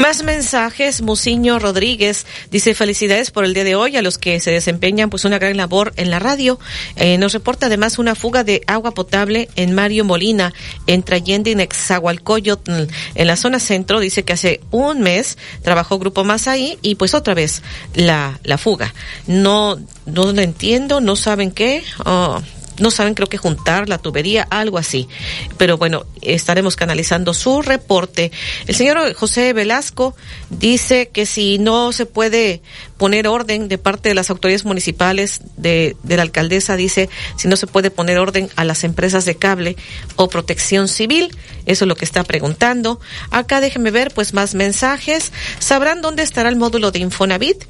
Más 0.00 0.22
mensajes, 0.22 1.02
Musiño 1.02 1.58
Rodríguez 1.58 2.24
dice 2.50 2.74
felicidades 2.74 3.30
por 3.30 3.44
el 3.44 3.52
día 3.52 3.64
de 3.64 3.74
hoy 3.74 3.98
a 3.98 4.02
los 4.02 4.16
que 4.16 4.40
se 4.40 4.50
desempeñan 4.50 5.10
pues 5.10 5.26
una 5.26 5.38
gran 5.38 5.58
labor 5.58 5.92
en 5.96 6.08
la 6.08 6.18
radio. 6.18 6.58
Eh, 6.96 7.18
nos 7.18 7.34
reporta 7.34 7.66
además 7.66 7.98
una 7.98 8.14
fuga 8.14 8.42
de 8.42 8.62
agua 8.66 8.92
potable 8.92 9.50
en 9.56 9.74
Mario 9.74 10.06
Molina, 10.06 10.54
entre 10.86 11.16
Allende 11.16 11.50
y 11.50 11.54
Nexahualcoyotl, 11.54 12.88
en 13.14 13.26
la 13.26 13.36
zona 13.36 13.60
centro. 13.60 14.00
Dice 14.00 14.22
que 14.22 14.32
hace 14.32 14.62
un 14.70 15.00
mes 15.00 15.36
trabajó 15.62 15.98
Grupo 15.98 16.24
Más 16.24 16.48
ahí 16.48 16.78
y 16.80 16.94
pues 16.94 17.12
otra 17.12 17.34
vez 17.34 17.62
la, 17.92 18.40
la 18.42 18.56
fuga. 18.56 18.94
No, 19.26 19.78
no 20.06 20.32
lo 20.32 20.40
entiendo, 20.40 21.02
no 21.02 21.14
saben 21.14 21.50
qué. 21.50 21.84
Oh, 22.06 22.40
no 22.80 22.90
saben 22.90 23.14
creo 23.14 23.28
que 23.28 23.38
juntar 23.38 23.88
la 23.88 23.98
tubería, 23.98 24.46
algo 24.50 24.78
así. 24.78 25.08
Pero 25.58 25.76
bueno, 25.76 26.06
estaremos 26.22 26.76
canalizando 26.76 27.34
su 27.34 27.62
reporte. 27.62 28.32
El 28.66 28.74
señor 28.74 29.14
José 29.14 29.52
Velasco 29.52 30.14
dice 30.48 31.10
que 31.12 31.26
si 31.26 31.58
no 31.58 31.92
se 31.92 32.06
puede 32.06 32.62
poner 33.00 33.28
orden 33.28 33.68
de 33.68 33.78
parte 33.78 34.10
de 34.10 34.14
las 34.14 34.28
autoridades 34.28 34.66
municipales, 34.66 35.40
de, 35.56 35.96
la 36.04 36.20
alcaldesa 36.20 36.76
dice 36.76 37.08
si 37.38 37.48
no 37.48 37.56
se 37.56 37.66
puede 37.66 37.90
poner 37.90 38.18
orden 38.18 38.50
a 38.56 38.64
las 38.64 38.84
empresas 38.84 39.24
de 39.24 39.36
cable 39.36 39.74
o 40.16 40.28
protección 40.28 40.86
civil. 40.86 41.34
Eso 41.64 41.86
es 41.86 41.88
lo 41.88 41.96
que 41.96 42.04
está 42.04 42.24
preguntando. 42.24 43.00
Acá 43.30 43.62
déjenme 43.62 43.90
ver 43.90 44.12
pues 44.12 44.34
más 44.34 44.54
mensajes. 44.54 45.32
¿Sabrán 45.60 46.02
dónde 46.02 46.22
estará 46.22 46.50
el 46.50 46.56
módulo 46.56 46.90
de 46.90 46.98
Infonavit? 46.98 47.64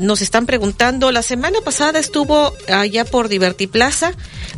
nos 0.00 0.22
están 0.22 0.44
preguntando. 0.44 1.12
La 1.12 1.22
semana 1.22 1.60
pasada 1.64 2.00
estuvo 2.00 2.52
allá 2.68 3.04
por 3.04 3.28
Divertiplaza. 3.28 4.12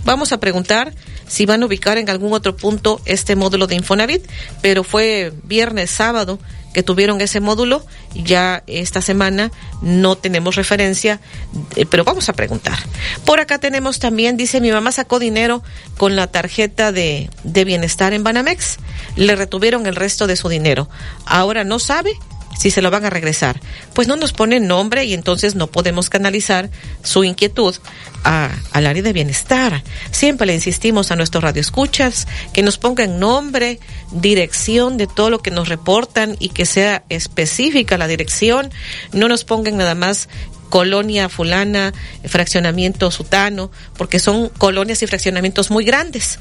Vamos 0.07 0.33
a 0.33 0.41
preguntar 0.41 0.95
si 1.27 1.45
van 1.45 1.63
a 1.63 1.67
ubicar 1.67 1.99
en 1.99 2.09
algún 2.09 2.33
otro 2.33 2.57
punto 2.57 3.03
este 3.05 3.37
módulo 3.37 3.67
de 3.67 3.75
Infonavit, 3.75 4.27
pero 4.63 4.83
fue 4.83 5.31
viernes, 5.45 5.91
sábado 5.91 6.39
que 6.73 6.83
tuvieron 6.83 7.21
ese 7.21 7.41
módulo. 7.41 7.85
Ya 8.15 8.63
esta 8.67 9.03
semana 9.03 9.51
no 9.83 10.17
tenemos 10.17 10.57
referencia, 10.57 11.21
eh, 11.77 11.87
pero 11.87 12.05
vamos 12.05 12.29
a 12.29 12.33
preguntar. 12.33 12.79
Por 13.25 13.41
acá 13.41 13.59
tenemos 13.59 13.99
también, 13.99 14.37
dice, 14.37 14.61
mi 14.61 14.71
mamá 14.71 14.93
sacó 14.93 15.19
dinero 15.19 15.63
con 15.97 16.17
la 16.17 16.27
tarjeta 16.27 16.93
de, 16.93 17.31
de 17.45 17.65
bienestar 17.65 18.13
en 18.13 18.25
Banamex. 18.25 18.79
Le 19.17 19.37
retuvieron 19.37 19.87
el 19.87 19.97
resto 19.97 20.27
de 20.27 20.37
su 20.37 20.49
dinero. 20.49 20.89
Ahora 21.25 21.65
no 21.65 21.79
sabe 21.79 22.13
si 22.57 22.71
se 22.71 22.83
lo 22.83 22.91
van 22.91 23.05
a 23.05 23.11
regresar. 23.11 23.61
Pues 23.95 24.09
no 24.09 24.17
nos 24.17 24.33
ponen 24.33 24.67
nombre 24.67 25.05
y 25.05 25.15
entonces 25.15 25.55
no 25.55 25.67
podemos 25.69 26.11
canalizar 26.11 26.71
su 27.03 27.25
inquietud 27.25 27.75
a, 28.25 28.51
al 28.73 28.87
área 28.87 29.03
de 29.03 29.13
bienestar. 29.13 29.83
Siempre 30.11 30.47
le 30.47 30.55
insistimos 30.55 31.11
a 31.11 31.17
nuestros 31.17 31.45
radioescuchas 31.45 32.27
que 32.53 32.63
nos 32.63 32.79
pongan 32.79 33.21
nombre, 33.21 33.79
dirección 34.11 34.97
de 34.97 35.07
todo 35.07 35.31
lo 35.31 35.41
que 35.41 35.51
nos 35.51 35.69
reportan 35.69 36.37
y 36.39 36.51
que 36.51 36.67
sea 36.67 37.05
específica 37.09 37.99
la 37.99 38.09
dirección. 38.09 38.71
No 39.13 39.29
nos 39.29 39.45
pongan 39.45 39.77
nada 39.77 39.95
más 39.95 40.29
colonia 40.69 41.29
fulana, 41.29 41.93
fraccionamiento 42.25 43.11
sutano, 43.11 43.71
porque 43.97 44.19
son 44.19 44.49
colonias 44.51 45.03
y 45.03 45.07
fraccionamientos 45.07 45.71
muy 45.71 45.85
grandes. 45.85 46.39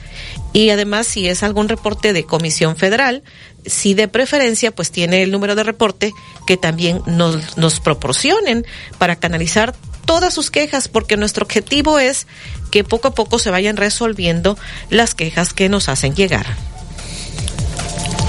Y 0.54 0.70
además, 0.70 1.08
si 1.08 1.28
es 1.28 1.44
algún 1.44 1.70
reporte 1.70 2.14
de 2.14 2.26
Comisión 2.26 2.76
Federal, 2.76 3.24
si 3.68 3.94
de 3.94 4.08
preferencia, 4.08 4.72
pues 4.72 4.92
tiene 4.92 5.24
el 5.24 5.32
número 5.32 5.56
de 5.56 5.64
reporte 5.64 6.14
que 6.46 6.58
también 6.58 7.02
nos, 7.06 7.58
nos 7.58 7.80
proporcionen 7.80 8.66
para 8.98 9.16
canalizar 9.16 9.76
todas 10.06 10.34
sus 10.34 10.50
quejas, 10.50 10.88
porque 10.88 11.18
nuestro 11.18 11.44
objetivo 11.44 12.00
es 12.00 12.28
que 12.72 12.84
poco 12.84 13.10
a 13.10 13.14
poco 13.16 13.40
se 13.40 13.52
vayan 13.52 13.78
resolviendo 13.78 14.58
las 14.90 15.14
quejas 15.14 15.54
que 15.54 15.70
nos 15.70 15.90
hacen 15.90 16.16
llegar. 16.16 16.48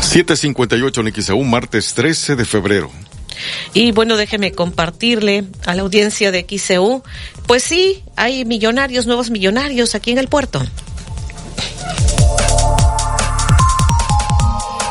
758 0.03 1.33
en 1.33 1.51
martes 1.51 1.95
13 1.95 2.37
de 2.37 2.45
febrero. 2.45 2.91
Y 3.73 3.93
bueno, 3.93 4.17
déjeme 4.17 4.53
compartirle 4.53 5.45
a 5.65 5.75
la 5.75 5.83
audiencia 5.83 6.33
de 6.33 6.45
XCU, 6.49 7.03
pues 7.47 7.63
sí, 7.63 8.03
hay 8.17 8.45
millonarios, 8.45 9.07
nuevos 9.07 9.31
millonarios 9.31 9.95
aquí 9.95 10.11
en 10.11 10.19
el 10.19 10.29
puerto. 10.29 10.65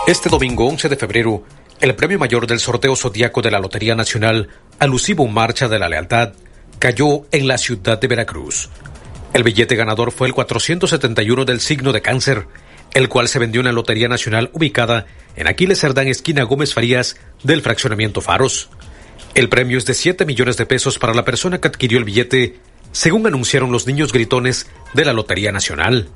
Este 0.07 0.29
domingo 0.29 0.65
11 0.65 0.87
de 0.87 0.95
febrero, 0.95 1.43
el 1.81 1.93
premio 1.93 2.17
mayor 2.17 2.47
del 2.47 2.61
sorteo 2.61 2.95
zodiaco 2.95 3.41
de 3.41 3.51
la 3.51 3.59
Lotería 3.59 3.93
Nacional, 3.93 4.47
alusivo 4.79 5.27
Marcha 5.27 5.67
de 5.67 5.79
la 5.79 5.89
Lealtad, 5.89 6.31
cayó 6.79 7.27
en 7.33 7.45
la 7.45 7.57
ciudad 7.57 7.99
de 7.99 8.07
Veracruz. 8.07 8.69
El 9.33 9.43
billete 9.43 9.75
ganador 9.75 10.13
fue 10.13 10.29
el 10.29 10.33
471 10.33 11.43
del 11.43 11.59
signo 11.59 11.91
de 11.91 12.01
cáncer, 12.01 12.47
el 12.93 13.09
cual 13.09 13.27
se 13.27 13.37
vendió 13.37 13.59
en 13.59 13.65
la 13.65 13.73
Lotería 13.73 14.07
Nacional 14.07 14.49
ubicada 14.53 15.07
en 15.35 15.47
Aquiles 15.47 15.81
Cerdán, 15.81 16.07
esquina 16.07 16.43
Gómez 16.43 16.73
Farías, 16.73 17.17
del 17.43 17.61
fraccionamiento 17.61 18.21
Faros. 18.21 18.69
El 19.35 19.49
premio 19.49 19.77
es 19.77 19.85
de 19.85 19.93
7 19.93 20.25
millones 20.25 20.55
de 20.55 20.65
pesos 20.65 20.99
para 20.99 21.13
la 21.13 21.25
persona 21.25 21.59
que 21.59 21.67
adquirió 21.67 21.97
el 21.97 22.05
billete, 22.05 22.61
según 22.93 23.27
anunciaron 23.27 23.73
los 23.73 23.85
niños 23.85 24.13
gritones 24.13 24.67
de 24.93 25.03
la 25.03 25.11
Lotería 25.11 25.51
Nacional. 25.51 26.07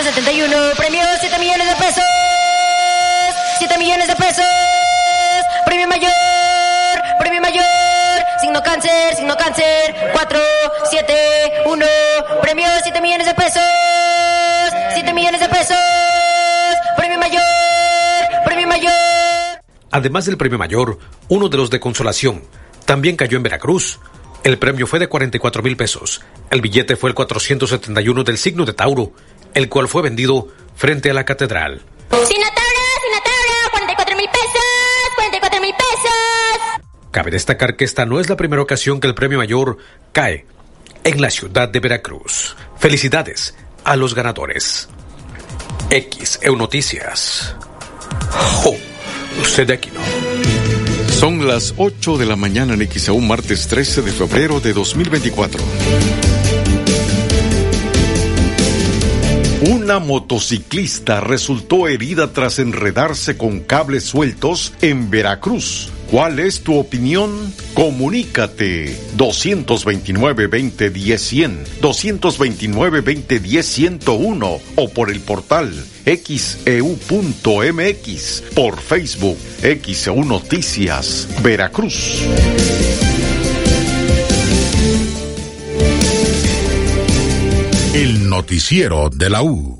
1971, 0.00 0.56
premio 0.78 1.02
7 1.20 1.38
millones 1.38 1.68
de 1.68 1.76
pesos. 1.76 2.04
7 3.58 3.78
millones 3.78 4.08
de 4.08 4.16
pesos. 4.16 4.46
Premio 5.66 5.86
mayor, 5.88 6.10
premio 7.18 7.42
mayor. 7.42 7.64
Signo 8.40 8.62
cáncer, 8.62 9.14
signo 9.14 9.36
cáncer. 9.36 9.94
4, 10.14 10.40
7, 10.90 11.14
1. 11.66 11.86
Premio 12.40 12.66
7 12.82 13.00
millones 13.02 13.26
de 13.26 13.34
pesos. 13.34 13.62
7 14.94 15.12
millones 15.12 15.38
de 15.38 15.48
pesos. 15.50 15.76
Premio 16.96 17.18
mayor, 17.18 17.42
premio 18.46 18.68
mayor. 18.68 18.92
Además 19.90 20.24
del 20.24 20.38
premio 20.38 20.56
mayor, 20.56 20.98
uno 21.28 21.50
de 21.50 21.58
los 21.58 21.68
de 21.68 21.78
consolación, 21.78 22.42
también 22.86 23.16
cayó 23.16 23.36
en 23.36 23.42
Veracruz. 23.42 24.00
El 24.44 24.56
premio 24.56 24.86
fue 24.86 24.98
de 24.98 25.08
44 25.08 25.62
mil 25.62 25.76
pesos. 25.76 26.22
El 26.50 26.62
billete 26.62 26.96
fue 26.96 27.10
el 27.10 27.14
471 27.14 28.24
del 28.24 28.38
signo 28.38 28.64
de 28.64 28.72
Tauro 28.72 29.12
el 29.54 29.68
cual 29.68 29.88
fue 29.88 30.02
vendido 30.02 30.48
frente 30.76 31.10
a 31.10 31.14
la 31.14 31.24
catedral. 31.24 31.82
Signo 32.10 32.46
Tauro, 32.54 33.70
44 33.72 34.16
mil 34.16 34.28
pesos, 34.30 35.14
44 35.16 35.60
mil 35.60 35.74
pesos. 35.74 36.90
Cabe 37.10 37.30
destacar 37.30 37.76
que 37.76 37.84
esta 37.84 38.06
no 38.06 38.20
es 38.20 38.28
la 38.28 38.36
primera 38.36 38.62
ocasión 38.62 39.00
que 39.00 39.06
el 39.06 39.14
premio 39.14 39.38
mayor 39.38 39.78
cae 40.12 40.46
en 41.04 41.20
la 41.20 41.30
ciudad 41.30 41.68
de 41.68 41.80
Veracruz. 41.80 42.56
Felicidades 42.78 43.54
a 43.84 43.96
los 43.96 44.14
ganadores. 44.14 44.88
XEU 45.90 46.56
Noticias. 46.56 47.54
Oh, 48.64 48.76
usted 49.42 49.66
de 49.66 49.74
aquí 49.74 49.90
no. 49.90 50.00
Son 51.12 51.46
las 51.46 51.74
8 51.76 52.16
de 52.16 52.26
la 52.26 52.36
mañana 52.36 52.74
en 52.74 52.88
XAU, 52.90 53.20
martes 53.20 53.66
13 53.68 54.02
de 54.02 54.12
febrero 54.12 54.60
de 54.60 54.72
2024. 54.72 56.29
Una 59.68 59.98
motociclista 59.98 61.20
resultó 61.20 61.86
herida 61.86 62.32
tras 62.32 62.58
enredarse 62.58 63.36
con 63.36 63.60
cables 63.60 64.04
sueltos 64.04 64.72
en 64.80 65.10
Veracruz. 65.10 65.90
¿Cuál 66.10 66.38
es 66.38 66.62
tu 66.62 66.78
opinión? 66.78 67.52
Comunícate 67.74 68.96
229-2010-100, 69.18 71.66
229-2010-101 71.82 74.60
o 74.76 74.88
por 74.88 75.10
el 75.10 75.20
portal 75.20 75.74
xeu.mx, 76.06 76.64
por 78.54 78.80
Facebook 78.80 79.36
XEU 79.62 80.24
Noticias, 80.24 81.28
Veracruz. 81.42 82.22
Noticiero 88.30 89.10
de 89.10 89.28
la 89.28 89.42
U. 89.42 89.79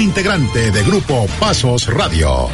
integrante 0.00 0.70
de 0.70 0.82
Grupo 0.84 1.26
Pasos 1.38 1.86
Radio. 1.86 2.48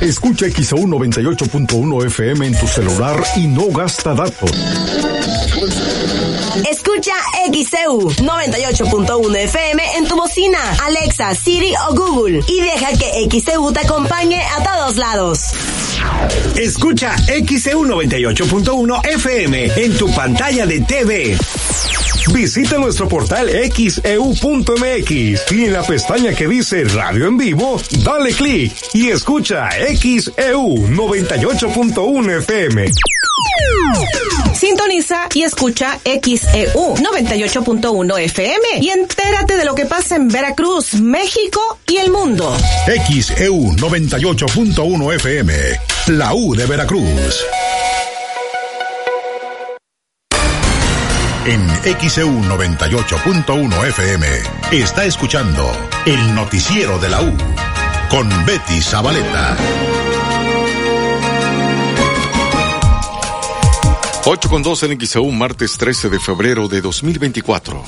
Escucha 0.00 0.46
XAU 0.50 0.86
98.1 0.86 2.06
FM 2.06 2.46
en 2.46 2.58
tu 2.58 2.66
celular 2.66 3.22
y 3.36 3.46
no 3.46 3.68
gasta 3.68 4.14
datos. 4.14 4.50
Escucha 6.70 7.12
XEU 7.52 8.10
98.1 8.10 9.36
FM 9.36 9.96
en 9.96 10.08
tu 10.08 10.16
bocina, 10.16 10.58
Alexa, 10.84 11.34
Siri 11.34 11.72
o 11.88 11.94
Google 11.94 12.40
y 12.46 12.60
deja 12.60 12.88
que 12.96 13.40
XEU 13.40 13.72
te 13.72 13.80
acompañe 13.80 14.42
a 14.42 14.62
todos 14.62 14.96
lados. 14.96 15.83
Escucha 16.56 17.16
XEU 17.16 17.84
98.1 17.84 19.06
FM 19.06 19.70
en 19.76 19.96
tu 19.96 20.12
pantalla 20.14 20.66
de 20.66 20.80
TV. 20.80 21.36
Visita 22.32 22.78
nuestro 22.78 23.08
portal 23.08 23.48
xeu.mx 23.48 25.52
y 25.52 25.64
en 25.64 25.72
la 25.72 25.82
pestaña 25.82 26.34
que 26.34 26.48
dice 26.48 26.84
Radio 26.84 27.26
en 27.26 27.36
Vivo, 27.36 27.80
dale 28.02 28.32
clic 28.32 28.72
y 28.94 29.10
escucha 29.10 29.68
XEU 29.70 30.88
98.1 30.88 32.38
FM. 32.38 32.86
Sintoniza 34.54 35.28
y 35.34 35.42
escucha 35.42 35.98
XEU 36.04 36.94
98.1 36.96 38.18
FM 38.20 38.66
y 38.80 38.88
entérate 38.90 39.56
de 39.56 39.64
lo 39.64 39.74
que 39.74 39.84
pasa 39.84 40.16
en 40.16 40.28
Veracruz, 40.28 40.94
México 40.94 41.78
y 41.86 41.96
el 41.96 42.10
mundo. 42.10 42.56
XEU 42.86 43.72
98.1 43.72 45.14
FM, 45.14 45.52
la 46.08 46.34
U 46.34 46.54
de 46.54 46.66
Veracruz. 46.66 47.44
En 51.46 51.68
XEU 52.00 52.30
98.1 52.30 53.88
FM 53.88 54.26
está 54.72 55.04
escuchando 55.04 55.70
el 56.06 56.34
noticiero 56.34 56.98
de 56.98 57.10
la 57.10 57.20
U 57.20 57.36
con 58.08 58.28
Betty 58.46 58.80
Zabaleta. 58.80 59.54
8 64.26 64.48
con 64.48 64.62
2 64.62 64.84
en 64.84 64.98
XEU, 65.06 65.30
martes 65.32 65.76
13 65.76 66.08
de 66.08 66.18
febrero 66.18 66.66
de 66.66 66.80
2024. 66.80 67.84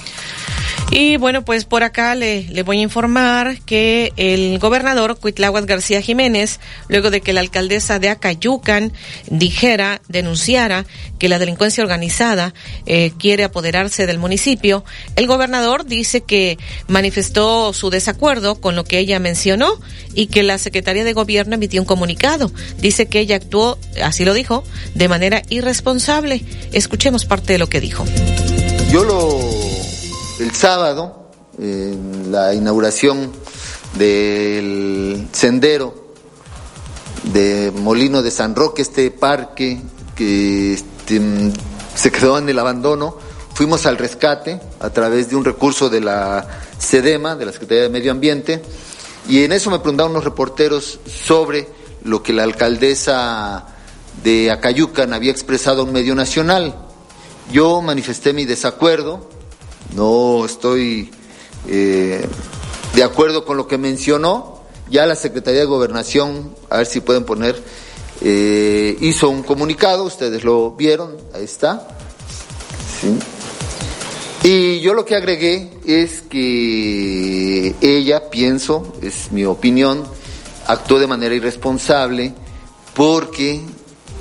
Y 0.90 1.16
bueno, 1.16 1.44
pues 1.44 1.64
por 1.64 1.82
acá 1.82 2.14
le, 2.14 2.42
le 2.44 2.62
voy 2.62 2.78
a 2.78 2.82
informar 2.82 3.58
que 3.62 4.12
el 4.16 4.58
gobernador 4.58 5.18
Cuitláhuac 5.18 5.64
García 5.64 6.00
Jiménez, 6.00 6.60
luego 6.88 7.10
de 7.10 7.22
que 7.22 7.32
la 7.32 7.40
alcaldesa 7.40 7.98
de 7.98 8.10
Acayucan 8.10 8.92
dijera, 9.28 10.00
denunciara 10.08 10.84
que 11.18 11.28
la 11.28 11.38
delincuencia 11.38 11.82
organizada 11.82 12.54
eh, 12.84 13.12
quiere 13.18 13.42
apoderarse 13.42 14.06
del 14.06 14.18
municipio, 14.18 14.84
el 15.16 15.26
gobernador 15.26 15.86
dice 15.86 16.20
que 16.20 16.58
manifestó 16.86 17.72
su 17.72 17.90
desacuerdo 17.90 18.60
con 18.60 18.76
lo 18.76 18.84
que 18.84 18.98
ella 18.98 19.18
mencionó 19.18 19.72
y 20.14 20.26
que 20.26 20.42
la 20.42 20.58
Secretaría 20.58 21.04
de 21.04 21.14
Gobierno 21.14 21.54
emitió 21.54 21.80
un 21.80 21.86
comunicado. 21.86 22.52
Dice 22.78 23.06
que 23.06 23.20
ella 23.20 23.36
actuó, 23.36 23.78
así 24.02 24.24
lo 24.24 24.34
dijo, 24.34 24.62
de 24.94 25.08
manera 25.08 25.42
irresponsable. 25.48 26.25
Escuchemos 26.72 27.24
parte 27.24 27.52
de 27.52 27.58
lo 27.58 27.68
que 27.68 27.80
dijo. 27.80 28.04
Yo 28.90 29.04
lo 29.04 29.38
el 30.40 30.52
sábado, 30.52 31.30
en 31.58 32.30
la 32.30 32.52
inauguración 32.52 33.32
del 33.96 35.28
sendero 35.32 35.94
de 37.32 37.72
Molino 37.74 38.22
de 38.22 38.30
San 38.30 38.54
Roque, 38.54 38.82
este 38.82 39.10
parque 39.10 39.80
que 40.14 40.74
este, 40.74 41.20
se 41.94 42.12
quedó 42.12 42.38
en 42.38 42.48
el 42.48 42.58
abandono, 42.58 43.16
fuimos 43.54 43.86
al 43.86 43.96
rescate 43.96 44.60
a 44.80 44.90
través 44.90 45.30
de 45.30 45.36
un 45.36 45.44
recurso 45.44 45.88
de 45.88 46.00
la 46.00 46.46
SEDEMA, 46.78 47.36
de 47.36 47.46
la 47.46 47.52
Secretaría 47.52 47.84
de 47.84 47.88
Medio 47.88 48.12
Ambiente, 48.12 48.62
y 49.28 49.42
en 49.42 49.52
eso 49.52 49.70
me 49.70 49.78
preguntaron 49.78 50.12
unos 50.12 50.24
reporteros 50.24 51.00
sobre 51.06 51.68
lo 52.04 52.22
que 52.22 52.32
la 52.32 52.44
alcaldesa 52.44 53.75
de 54.26 54.50
Acayucan 54.50 55.12
había 55.12 55.30
expresado 55.30 55.84
un 55.84 55.92
medio 55.92 56.16
nacional. 56.16 56.74
Yo 57.52 57.80
manifesté 57.80 58.32
mi 58.32 58.44
desacuerdo, 58.44 59.20
no 59.94 60.44
estoy 60.44 61.12
eh, 61.68 62.26
de 62.96 63.04
acuerdo 63.04 63.44
con 63.44 63.56
lo 63.56 63.68
que 63.68 63.78
mencionó. 63.78 64.62
Ya 64.90 65.06
la 65.06 65.14
Secretaría 65.14 65.60
de 65.60 65.66
Gobernación, 65.66 66.56
a 66.70 66.78
ver 66.78 66.86
si 66.86 67.00
pueden 67.00 67.22
poner, 67.22 67.62
eh, 68.20 68.96
hizo 69.00 69.28
un 69.28 69.44
comunicado, 69.44 70.02
ustedes 70.02 70.42
lo 70.42 70.72
vieron, 70.72 71.16
ahí 71.32 71.44
está. 71.44 71.86
Y 74.42 74.80
yo 74.80 74.92
lo 74.92 75.04
que 75.04 75.14
agregué 75.14 75.70
es 75.86 76.22
que 76.22 77.76
ella, 77.80 78.28
pienso, 78.28 78.92
es 79.02 79.30
mi 79.30 79.44
opinión, 79.44 80.02
actuó 80.66 80.98
de 80.98 81.06
manera 81.06 81.32
irresponsable 81.32 82.34
porque 82.92 83.60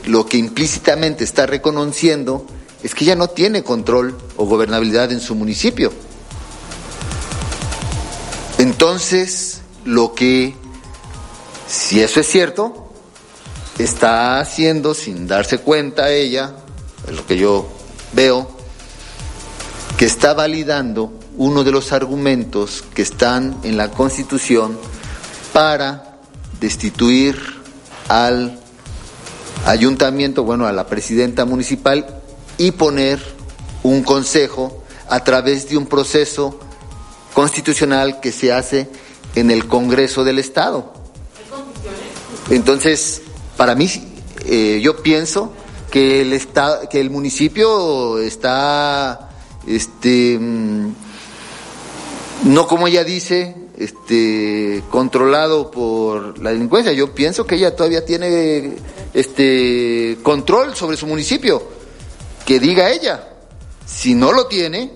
lo 0.06 0.26
que 0.26 0.38
implícitamente 0.38 1.24
está 1.24 1.46
reconociendo 1.46 2.46
es 2.84 2.94
que 2.94 3.04
ella 3.04 3.16
no 3.16 3.30
tiene 3.30 3.64
control 3.64 4.18
o 4.38 4.46
gobernabilidad 4.46 5.12
en 5.12 5.20
su 5.20 5.36
municipio. 5.36 5.92
Entonces, 8.58 9.62
lo 9.84 10.14
que, 10.14 10.56
si 11.68 12.02
eso 12.02 12.20
es 12.20 12.28
cierto, 12.28 12.90
está 13.80 14.40
haciendo 14.40 14.94
sin 14.94 15.28
darse 15.28 15.58
cuenta 15.58 16.12
ella, 16.12 16.56
es 17.08 17.16
lo 17.16 17.26
que 17.26 17.38
yo 17.38 17.68
veo, 18.14 18.50
que 19.98 20.06
está 20.06 20.34
validando 20.34 21.12
uno 21.38 21.64
de 21.64 21.72
los 21.72 21.92
argumentos 21.92 22.84
que 22.94 23.02
están 23.02 23.58
en 23.64 23.78
la 23.78 23.92
Constitución 23.92 24.78
para 25.52 26.20
destituir 26.60 27.38
al 28.08 28.60
ayuntamiento, 29.66 30.44
bueno, 30.44 30.68
a 30.68 30.74
la 30.74 30.88
presidenta 30.88 31.46
municipal 31.46 32.22
y 32.58 32.72
poner 32.72 33.20
un 33.84 34.04
consejo 34.04 34.84
a 35.10 35.24
través 35.24 35.70
de 35.70 35.78
un 35.78 35.86
proceso 35.86 36.60
constitucional 37.34 38.20
que 38.20 38.32
se 38.32 38.52
hace 38.52 38.90
en 39.36 39.52
el 39.52 39.68
Congreso 39.68 40.24
del 40.24 40.40
Estado. 40.40 40.94
Entonces, 42.50 43.22
para 43.58 43.76
mí, 43.76 43.90
eh, 44.46 44.80
yo 44.82 45.02
pienso 45.02 45.54
que 45.92 46.22
el, 46.22 46.34
estado, 46.34 46.88
que 46.90 47.00
el 47.00 47.10
municipio 47.10 48.20
está, 48.20 49.30
este, 49.68 50.38
mm, 50.40 50.94
no 52.46 52.68
como 52.68 52.88
ella 52.88 53.04
dice, 53.04 53.56
este, 53.78 54.84
controlado 54.90 55.72
por 55.72 56.40
la 56.40 56.52
delincuencia. 56.52 56.94
Yo 56.94 57.14
pienso 57.14 57.46
que 57.46 57.56
ella 57.56 57.76
todavía 57.76 58.06
tiene 58.06 58.76
este, 59.16 60.20
control 60.22 60.76
sobre 60.76 60.98
su 60.98 61.08
municipio. 61.08 61.64
Que 62.46 62.60
diga 62.60 62.92
ella. 62.92 63.30
Si 63.88 64.14
no 64.14 64.32
lo 64.32 64.46
tiene, 64.46 64.92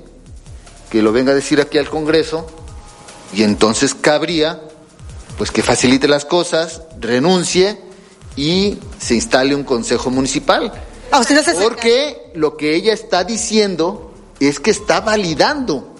que 0.92 1.02
lo 1.02 1.12
venga 1.12 1.32
a 1.32 1.36
decir 1.36 1.60
aquí 1.60 1.80
al 1.80 1.90
Congreso 1.90 2.46
y 3.34 3.44
entonces 3.44 3.96
cabría 3.96 4.62
pues 5.38 5.52
que 5.52 5.64
facilite 5.64 6.08
las 6.08 6.26
cosas, 6.26 6.82
renuncie 7.00 7.80
y 8.36 8.78
se 9.00 9.16
instale 9.16 9.56
un 9.56 9.64
consejo 9.64 10.10
municipal. 10.10 10.72
Ah, 11.12 11.24
Porque 11.62 12.32
lo 12.36 12.58
que 12.58 12.76
ella 12.76 12.94
está 12.94 13.24
diciendo 13.24 14.14
es 14.40 14.60
que 14.60 14.72
está 14.72 15.00
validando 15.00 15.96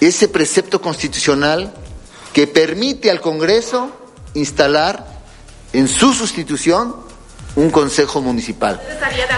ese 0.00 0.28
precepto 0.28 0.80
constitucional 0.80 1.74
que 2.32 2.46
permite 2.46 3.10
al 3.10 3.20
Congreso 3.20 3.90
instalar 4.34 5.06
en 5.72 5.88
su 5.88 6.12
sustitución 6.12 7.05
un 7.56 7.70
consejo 7.70 8.20
municipal. 8.20 8.80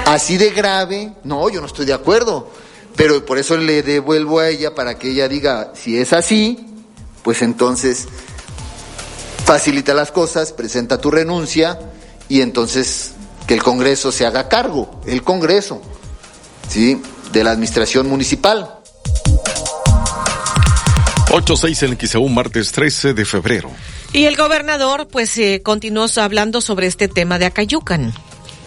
Así 0.05 0.37
de 0.37 0.51
grave, 0.51 1.13
no, 1.25 1.49
yo 1.49 1.61
no 1.61 1.67
estoy 1.67 1.87
de 1.87 1.95
acuerdo, 1.95 2.51
pero 2.97 3.25
por 3.25 3.39
eso 3.39 3.57
le 3.57 3.83
devuelvo 3.83 4.41
a 4.41 4.49
ella 4.49 4.75
para 4.75 4.99
que 4.99 5.11
ella 5.11 5.29
diga, 5.29 5.73
si 5.75 5.99
es 5.99 6.13
así, 6.13 6.67
pues 7.23 7.43
entonces 7.43 8.07
facilita 9.45 9.95
las 9.95 10.11
cosas, 10.11 10.53
presenta 10.53 11.01
tu 11.01 11.11
renuncia 11.11 11.79
y 12.29 12.43
entonces 12.43 13.13
que 13.47 13.55
el 13.55 13.63
Congreso 13.63 14.13
se 14.13 14.27
haga 14.27 14.49
cargo, 14.49 15.01
el 15.07 15.23
Congreso, 15.23 15.81
¿sí? 16.69 17.01
De 17.33 17.45
la 17.45 17.53
administración 17.53 18.09
municipal. 18.09 18.75
8-6 21.29 21.83
en 21.87 22.09
XEU, 22.09 22.29
martes 22.29 22.73
13 22.73 23.15
de 23.15 23.25
febrero. 23.25 23.71
Y 24.13 24.25
el 24.25 24.37
gobernador, 24.37 25.09
pues, 25.09 25.37
eh, 25.39 25.61
continuó 25.63 26.07
hablando 26.17 26.61
sobre 26.61 26.87
este 26.87 27.09
tema 27.09 27.39
de 27.39 27.47
Acayucan. 27.47 28.15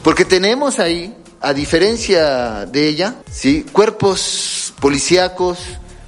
Porque 0.03 0.23
tenemos 0.23 0.79
ahí, 0.79 1.15
a 1.41 1.53
diferencia 1.53 2.65
de 2.67 2.87
ella, 2.87 3.15
¿sí? 3.31 3.65
Cuerpos 3.71 4.73
policíacos 4.79 5.57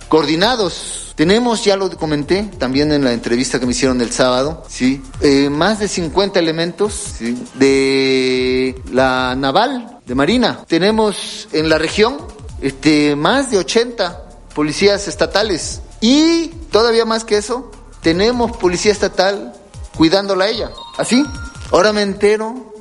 coordinados. 0.07 1.13
Tenemos, 1.15 1.63
ya 1.63 1.75
lo 1.75 1.89
comenté 1.97 2.49
también 2.59 2.91
en 2.91 3.03
la 3.03 3.13
entrevista 3.13 3.59
que 3.59 3.65
me 3.65 3.71
hicieron 3.71 4.01
el 4.01 4.11
sábado, 4.11 4.63
¿sí? 4.67 5.01
Eh, 5.21 5.49
más 5.49 5.79
de 5.79 5.87
50 5.87 6.39
elementos 6.39 7.15
de 7.55 8.75
la 8.91 9.35
naval, 9.35 9.99
de 10.05 10.15
Marina. 10.15 10.63
Tenemos 10.67 11.47
en 11.51 11.69
la 11.69 11.77
región 11.77 12.17
este, 12.61 13.15
más 13.15 13.49
de 13.49 13.57
80 13.57 14.23
policías 14.53 15.07
estatales. 15.07 15.81
Y 16.01 16.47
todavía 16.71 17.05
más 17.05 17.23
que 17.23 17.37
eso, 17.37 17.71
tenemos 18.03 18.55
policía 18.57 18.91
estatal 18.91 19.53
cuidándola 19.97 20.45
a 20.45 20.49
ella. 20.49 20.71
¿Así? 20.97 21.25
Ahora 21.71 21.93
me 21.93 22.01
entero 22.01 22.73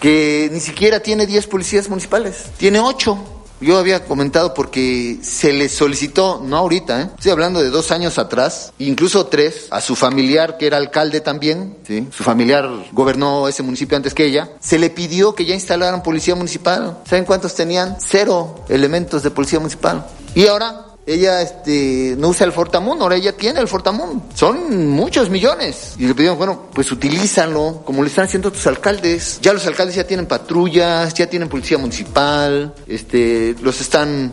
que 0.00 0.48
ni 0.52 0.60
siquiera 0.60 1.00
tiene 1.00 1.26
10 1.26 1.46
policías 1.48 1.88
municipales, 1.88 2.46
tiene 2.56 2.80
8. 2.80 3.18
Yo 3.60 3.76
había 3.76 4.06
comentado 4.06 4.54
porque 4.54 5.18
se 5.20 5.52
le 5.52 5.68
solicitó, 5.68 6.40
no 6.42 6.56
ahorita, 6.56 7.02
¿eh? 7.02 7.10
estoy 7.14 7.30
hablando 7.30 7.62
de 7.62 7.68
dos 7.68 7.90
años 7.90 8.16
atrás, 8.16 8.72
incluso 8.78 9.26
tres, 9.26 9.66
a 9.70 9.82
su 9.82 9.96
familiar 9.96 10.56
que 10.56 10.66
era 10.66 10.78
alcalde 10.78 11.20
también, 11.20 11.76
¿sí? 11.86 12.08
su 12.10 12.24
familiar 12.24 12.70
gobernó 12.92 13.48
ese 13.48 13.62
municipio 13.62 13.98
antes 13.98 14.14
que 14.14 14.24
ella, 14.24 14.48
se 14.60 14.78
le 14.78 14.88
pidió 14.88 15.34
que 15.34 15.44
ya 15.44 15.52
instalaran 15.52 16.02
policía 16.02 16.34
municipal. 16.34 17.02
¿Saben 17.06 17.26
cuántos 17.26 17.54
tenían? 17.54 17.98
Cero 18.00 18.64
elementos 18.70 19.22
de 19.22 19.30
policía 19.30 19.58
municipal. 19.58 20.06
Y 20.34 20.46
ahora 20.46 20.86
ella 21.12 21.42
este, 21.42 22.14
no 22.16 22.28
usa 22.28 22.46
el 22.46 22.52
Fortamun, 22.52 23.02
ahora 23.02 23.16
ella 23.16 23.32
tiene 23.36 23.60
el 23.60 23.66
Fortamun. 23.66 24.22
Son 24.34 24.88
muchos 24.88 25.28
millones. 25.28 25.94
Y 25.98 26.06
le 26.06 26.14
pidieron, 26.14 26.38
bueno, 26.38 26.66
pues 26.72 26.92
utilízalo, 26.92 27.82
como 27.84 28.02
le 28.02 28.08
están 28.08 28.26
haciendo 28.26 28.52
tus 28.52 28.66
alcaldes. 28.66 29.40
Ya 29.42 29.52
los 29.52 29.66
alcaldes 29.66 29.96
ya 29.96 30.06
tienen 30.06 30.26
patrullas, 30.26 31.12
ya 31.14 31.26
tienen 31.26 31.48
policía 31.48 31.78
municipal, 31.78 32.74
este, 32.86 33.56
los 33.60 33.80
están 33.80 34.32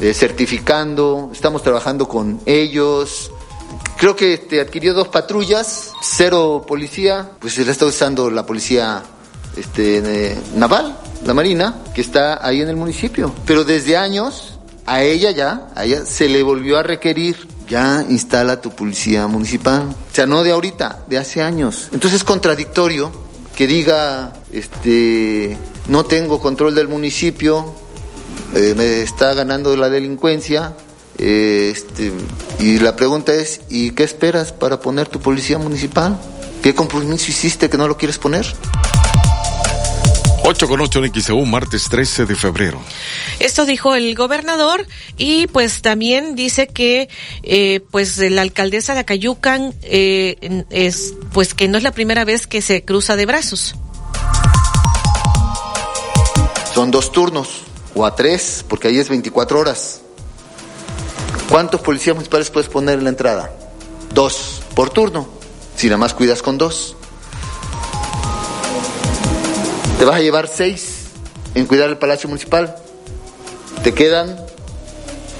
eh, 0.00 0.12
certificando, 0.12 1.30
estamos 1.32 1.62
trabajando 1.62 2.08
con 2.08 2.40
ellos. 2.44 3.30
Creo 3.96 4.16
que 4.16 4.34
este, 4.34 4.60
adquirió 4.60 4.94
dos 4.94 5.08
patrullas, 5.08 5.92
cero 6.02 6.64
policía, 6.66 7.30
pues 7.38 7.54
se 7.54 7.64
le 7.64 7.70
está 7.70 7.86
usando 7.86 8.30
la 8.30 8.44
policía 8.44 9.02
este, 9.56 10.36
naval, 10.56 10.98
la 11.24 11.34
marina, 11.34 11.82
que 11.94 12.00
está 12.00 12.44
ahí 12.44 12.60
en 12.62 12.68
el 12.68 12.76
municipio. 12.76 13.32
Pero 13.46 13.62
desde 13.62 13.96
años 13.96 14.49
a 14.90 15.04
ella 15.04 15.30
ya, 15.30 15.68
a 15.76 15.84
ella 15.84 16.04
se 16.04 16.28
le 16.28 16.42
volvió 16.42 16.76
a 16.76 16.82
requerir, 16.82 17.46
ya 17.68 18.04
instala 18.08 18.60
tu 18.60 18.72
policía 18.72 19.28
municipal. 19.28 19.82
O 19.82 20.14
sea, 20.14 20.26
no 20.26 20.42
de 20.42 20.50
ahorita, 20.50 21.04
de 21.08 21.16
hace 21.16 21.42
años. 21.42 21.88
Entonces 21.92 22.22
es 22.22 22.24
contradictorio 22.24 23.12
que 23.54 23.68
diga, 23.68 24.32
este, 24.52 25.56
no 25.86 26.04
tengo 26.06 26.40
control 26.40 26.74
del 26.74 26.88
municipio, 26.88 27.72
eh, 28.56 28.74
me 28.76 29.02
está 29.02 29.32
ganando 29.32 29.76
la 29.76 29.88
delincuencia. 29.88 30.74
eh, 31.18 31.70
este, 31.72 32.10
y 32.58 32.80
la 32.80 32.96
pregunta 32.96 33.32
es, 33.32 33.60
¿y 33.68 33.92
qué 33.92 34.02
esperas 34.02 34.50
para 34.50 34.80
poner 34.80 35.06
tu 35.06 35.20
policía 35.20 35.58
municipal? 35.58 36.18
¿Qué 36.64 36.74
compromiso 36.74 37.30
hiciste 37.30 37.70
que 37.70 37.78
no 37.78 37.86
lo 37.86 37.96
quieres 37.96 38.18
poner? 38.18 38.44
8 40.50 40.66
con 40.66 40.80
8 40.80 41.04
en 41.04 41.22
XEU, 41.22 41.46
martes 41.46 41.88
13 41.88 42.26
de 42.26 42.34
febrero. 42.34 42.80
Esto 43.38 43.64
dijo 43.66 43.94
el 43.94 44.16
gobernador 44.16 44.84
y 45.16 45.46
pues 45.46 45.80
también 45.80 46.34
dice 46.34 46.66
que 46.66 47.08
eh, 47.44 47.80
pues 47.92 48.18
la 48.18 48.42
alcaldesa 48.42 48.94
de 48.94 49.00
Acayucan 49.00 49.72
eh, 49.82 50.64
es 50.70 51.14
pues 51.32 51.54
que 51.54 51.68
no 51.68 51.78
es 51.78 51.84
la 51.84 51.92
primera 51.92 52.24
vez 52.24 52.48
que 52.48 52.62
se 52.62 52.84
cruza 52.84 53.14
de 53.14 53.26
brazos. 53.26 53.76
Son 56.74 56.90
dos 56.90 57.12
turnos 57.12 57.48
o 57.94 58.04
a 58.04 58.16
tres, 58.16 58.64
porque 58.68 58.88
ahí 58.88 58.98
es 58.98 59.08
24 59.08 59.56
horas. 59.56 60.00
¿Cuántos 61.48 61.80
policías 61.80 62.16
municipales 62.16 62.50
puedes 62.50 62.68
poner 62.68 62.98
en 62.98 63.04
la 63.04 63.10
entrada? 63.10 63.52
Dos 64.12 64.62
por 64.74 64.90
turno, 64.90 65.28
si 65.76 65.86
nada 65.86 65.98
más 65.98 66.12
cuidas 66.12 66.42
con 66.42 66.58
dos. 66.58 66.96
Te 70.00 70.06
vas 70.06 70.16
a 70.16 70.20
llevar 70.20 70.48
seis 70.48 71.08
en 71.54 71.66
cuidar 71.66 71.90
el 71.90 71.98
Palacio 71.98 72.26
Municipal. 72.26 72.74
Te 73.82 73.92
quedan 73.92 74.34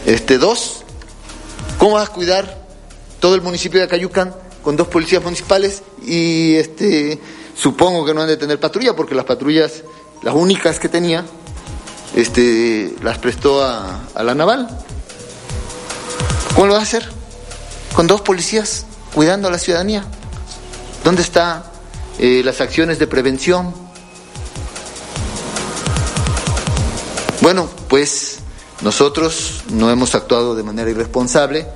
este, 0.05 0.37
dos. 0.37 0.83
¿Cómo 1.79 1.93
vas 1.93 2.11
a 2.11 2.13
cuidar 2.13 2.59
todo 3.21 3.35
el 3.35 3.41
municipio 3.41 3.81
de 3.81 3.87
Acayucan 3.87 4.35
con 4.63 4.77
dos 4.77 4.89
policías 4.89 5.25
municipales? 5.25 5.83
Y 6.03 6.57
este, 6.57 7.19
supongo 7.57 8.05
que 8.05 8.13
no 8.13 8.21
han 8.21 8.29
de 8.29 8.37
tener 8.37 8.61
patrulla, 8.61 8.95
porque 8.95 9.15
las 9.15 9.25
patrullas, 9.25 9.83
las 10.23 10.35
únicas 10.35 10.79
que 10.79 10.91
tenía, 10.91 11.25
este, 12.15 12.95
las 13.03 13.17
prestó 13.17 13.65
a, 13.65 14.03
la 14.15 14.35
naval. 14.35 14.69
¿Cómo 16.55 16.67
lo 16.67 16.75
vas 16.75 16.83
a 16.83 16.99
hacer? 16.99 17.09
Con 17.95 18.07
dos 18.07 18.21
policías 18.21 18.85
cuidando 19.15 19.49
a 19.49 19.51
la 19.51 19.59
ciudadanía. 19.59 20.05
¿Dónde 21.03 21.23
están 21.23 21.63
eh, 22.19 22.43
las 22.45 22.61
acciones 22.61 22.99
de 22.99 23.07
prevención? 23.07 23.89
Bueno, 27.41 27.69
pues 27.89 28.39
nosotros 28.83 29.63
no 29.73 29.91
hemos 29.91 30.15
actuado 30.15 30.55
de 30.55 30.63
manera 30.63 30.91
irresponsable, 30.91 31.67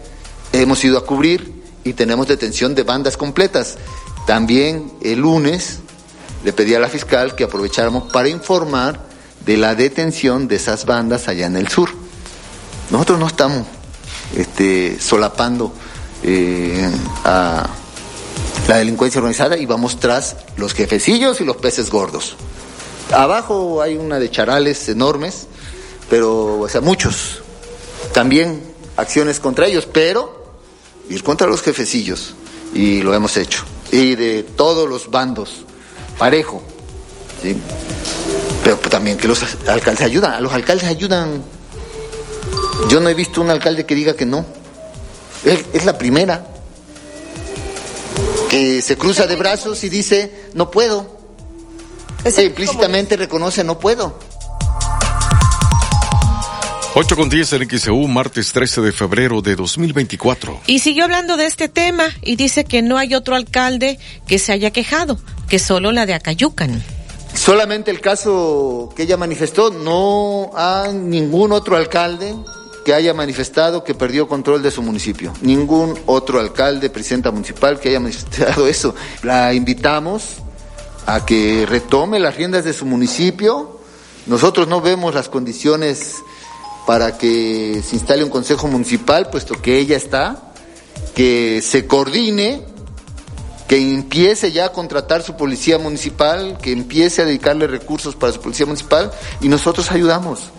hemos 0.53 0.85
ido 0.85 0.99
a 0.99 1.07
cubrir 1.07 1.63
y 1.85 1.95
tenemos 1.95 2.29
detención 2.29 2.75
de 2.75 2.83
bandas 2.83 3.17
completas. 3.17 3.79
También 4.27 4.93
el 5.03 5.21
lunes 5.21 5.79
le 6.45 6.53
pedí 6.53 6.75
a 6.75 6.81
la 6.81 6.89
fiscal 6.89 7.35
que 7.35 7.45
aprovecháramos 7.45 8.13
para 8.13 8.29
informar 8.29 9.01
de 9.47 9.57
la 9.57 9.75
detención 9.75 10.49
de 10.49 10.57
esas 10.57 10.85
bandas 10.85 11.29
allá 11.29 11.47
en 11.47 11.57
el 11.57 11.69
sur. 11.69 11.89
Nosotros 12.91 13.19
no 13.19 13.27
estamos 13.27 13.67
este, 14.37 15.01
solapando 15.01 15.73
eh, 16.23 16.91
a 17.25 17.67
la 18.69 18.77
delincuencia 18.77 19.19
organizada 19.19 19.57
y 19.57 19.65
vamos 19.65 19.99
tras 19.99 20.37
los 20.57 20.75
jefecillos 20.75 21.41
y 21.41 21.45
los 21.45 21.57
peces 21.57 21.91
gordos. 21.91 22.37
Abajo 23.13 23.83
hay 23.83 23.97
una 23.97 24.19
de 24.19 24.31
charales 24.31 24.89
enormes, 24.89 25.47
pero, 26.11 26.61
o 26.61 26.69
sea, 26.69 26.81
muchos. 26.81 27.43
También 28.13 28.63
acciones 28.97 29.41
contra 29.41 29.67
ellos, 29.67 29.89
pero 29.91 30.45
ir 31.09 31.23
contra 31.23 31.47
los 31.47 31.63
jefecillos. 31.63 32.35
Y 32.75 33.03
lo 33.03 33.15
hemos 33.15 33.37
hecho. 33.37 33.65
Y 33.91 34.15
de 34.15 34.43
todos 34.43 34.89
los 34.89 35.11
bandos, 35.11 35.65
parejo. 36.19 36.63
¿sí? 37.43 37.57
Pero 38.63 38.77
también 38.79 39.17
que 39.17 39.29
los 39.29 39.43
alcaldes 39.67 40.03
ayudan. 40.03 40.33
A 40.33 40.41
los 40.41 40.53
alcaldes 40.53 40.89
ayudan. 40.89 41.43
Yo 42.89 43.01
no 43.01 43.09
he 43.09 43.15
visto 43.15 43.41
un 43.41 43.51
alcalde 43.51 43.87
que 43.87 43.95
diga 43.95 44.15
que 44.15 44.27
no. 44.27 44.45
Es, 45.45 45.65
es 45.73 45.85
la 45.85 45.97
primera. 45.99 46.47
Que 48.51 48.83
se 48.83 48.97
cruza 48.97 49.27
de 49.27 49.37
brazos 49.37 49.85
y 49.85 49.89
dice, 49.89 50.49
no 50.55 50.71
puedo. 50.71 51.15
E 52.25 52.43
implícitamente 52.43 53.17
reconoce, 53.17 53.63
no 53.63 53.79
puedo. 53.79 54.19
8 56.97 57.17
con 57.17 57.29
10 57.29 57.55
en 57.55 57.69
XEU, 57.69 58.07
martes 58.07 58.53
13 58.53 58.81
de 58.81 58.93
febrero 58.93 59.43
de 59.43 59.57
2024. 59.57 60.61
Y 60.69 60.79
siguió 60.79 61.03
hablando 61.03 61.37
de 61.37 61.47
este 61.47 61.69
tema 61.69 62.05
y 62.23 62.37
dice 62.37 62.65
que 62.65 62.83
no 62.83 62.99
hay 62.99 63.17
otro 63.17 63.35
alcalde 63.35 63.99
que 64.29 64.39
se 64.39 64.53
haya 64.53 64.71
quejado, 64.71 65.19
que 65.49 65.59
solo 65.59 65.91
la 65.91 66.07
de 66.07 66.15
Acayucan. 66.15 66.81
Solamente 67.35 67.91
el 67.91 68.01
caso 68.01 68.93
que 68.95 69.03
ella 69.03 69.17
manifestó, 69.17 69.71
no 69.71 70.53
hay 70.55 70.93
ningún 70.93 71.51
otro 71.51 71.77
alcalde 71.77 72.33
que 72.85 72.95
haya 72.95 73.13
manifestado 73.13 73.83
que 73.83 73.97
perdió 73.97 74.29
control 74.29 74.63
de 74.63 74.71
su 74.71 74.81
municipio. 74.81 75.33
Ningún 75.41 75.99
otro 76.07 76.39
alcalde, 76.39 76.91
presidenta 76.91 77.33
municipal 77.33 77.81
que 77.81 77.89
haya 77.89 77.99
manifestado 77.99 78.69
eso. 78.69 78.95
La 79.25 79.53
invitamos 79.53 80.37
a 81.07 81.27
que 81.27 81.67
retome 81.67 82.21
las 82.21 82.37
riendas 82.37 82.65
de 82.65 82.73
su 82.73 82.87
municipio. 82.87 83.81
Nosotros 84.27 84.69
no 84.69 84.81
vemos 84.81 85.13
las 85.13 85.29
condiciones 85.29 86.23
para 86.87 87.17
que 87.17 87.83
se 87.85 87.97
instale 87.97 88.25
un 88.25 88.31
consejo 88.31 88.67
municipal, 88.69 89.31
puesto 89.31 89.61
que 89.61 89.79
ella 89.79 89.97
está, 89.97 90.53
que 91.15 91.63
se 91.63 91.87
coordine, 91.87 92.63
que 93.69 93.79
empiece 93.79 94.53
ya 94.53 94.67
a 94.67 94.73
contratar 94.73 95.23
su 95.23 95.37
policía 95.37 95.79
municipal, 95.79 96.59
que 96.61 96.73
empiece 96.73 97.23
a 97.23 97.25
dedicarle 97.25 97.67
recursos 97.67 98.15
para 98.15 98.33
su 98.33 98.41
policía 98.41 98.67
municipal 98.67 99.11
y 99.41 99.49
nosotros 99.49 99.91
ayudamos. 99.91 100.51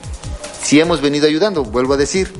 Si 0.63 0.79
hemos 0.79 1.01
venido 1.01 1.27
ayudando, 1.27 1.63
vuelvo 1.63 1.93
a 1.93 1.97
decir, 1.97 2.33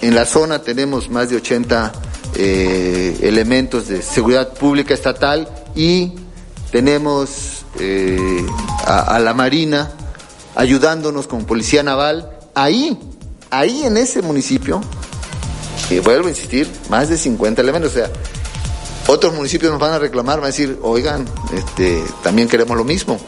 en 0.00 0.14
la 0.14 0.24
zona 0.24 0.62
tenemos 0.62 1.10
más 1.10 1.28
de 1.28 1.36
80 1.36 1.92
eh, 2.36 3.18
elementos 3.22 3.88
de 3.88 4.00
seguridad 4.00 4.54
pública 4.54 4.94
estatal 4.94 5.48
y 5.74 6.14
tenemos 6.70 7.66
eh, 7.78 8.46
a, 8.86 9.16
a 9.16 9.18
la 9.18 9.34
Marina 9.34 9.92
ayudándonos 10.54 11.26
con 11.26 11.44
policía 11.44 11.82
naval 11.82 12.31
ahí, 12.54 12.98
ahí 13.50 13.82
en 13.84 13.96
ese 13.96 14.22
municipio, 14.22 14.80
y 15.90 15.98
vuelvo 15.98 16.26
a 16.26 16.30
insistir, 16.30 16.68
más 16.88 17.08
de 17.08 17.18
50 17.18 17.60
elementos, 17.60 17.92
o 17.92 17.94
sea, 17.94 18.10
otros 19.06 19.34
municipios 19.34 19.72
nos 19.72 19.80
van 19.80 19.92
a 19.92 19.98
reclamar, 19.98 20.36
van 20.36 20.44
a 20.44 20.46
decir, 20.48 20.78
oigan, 20.82 21.26
este, 21.54 22.02
también 22.22 22.48
queremos 22.48 22.76
lo 22.76 22.84
mismo. 22.84 23.20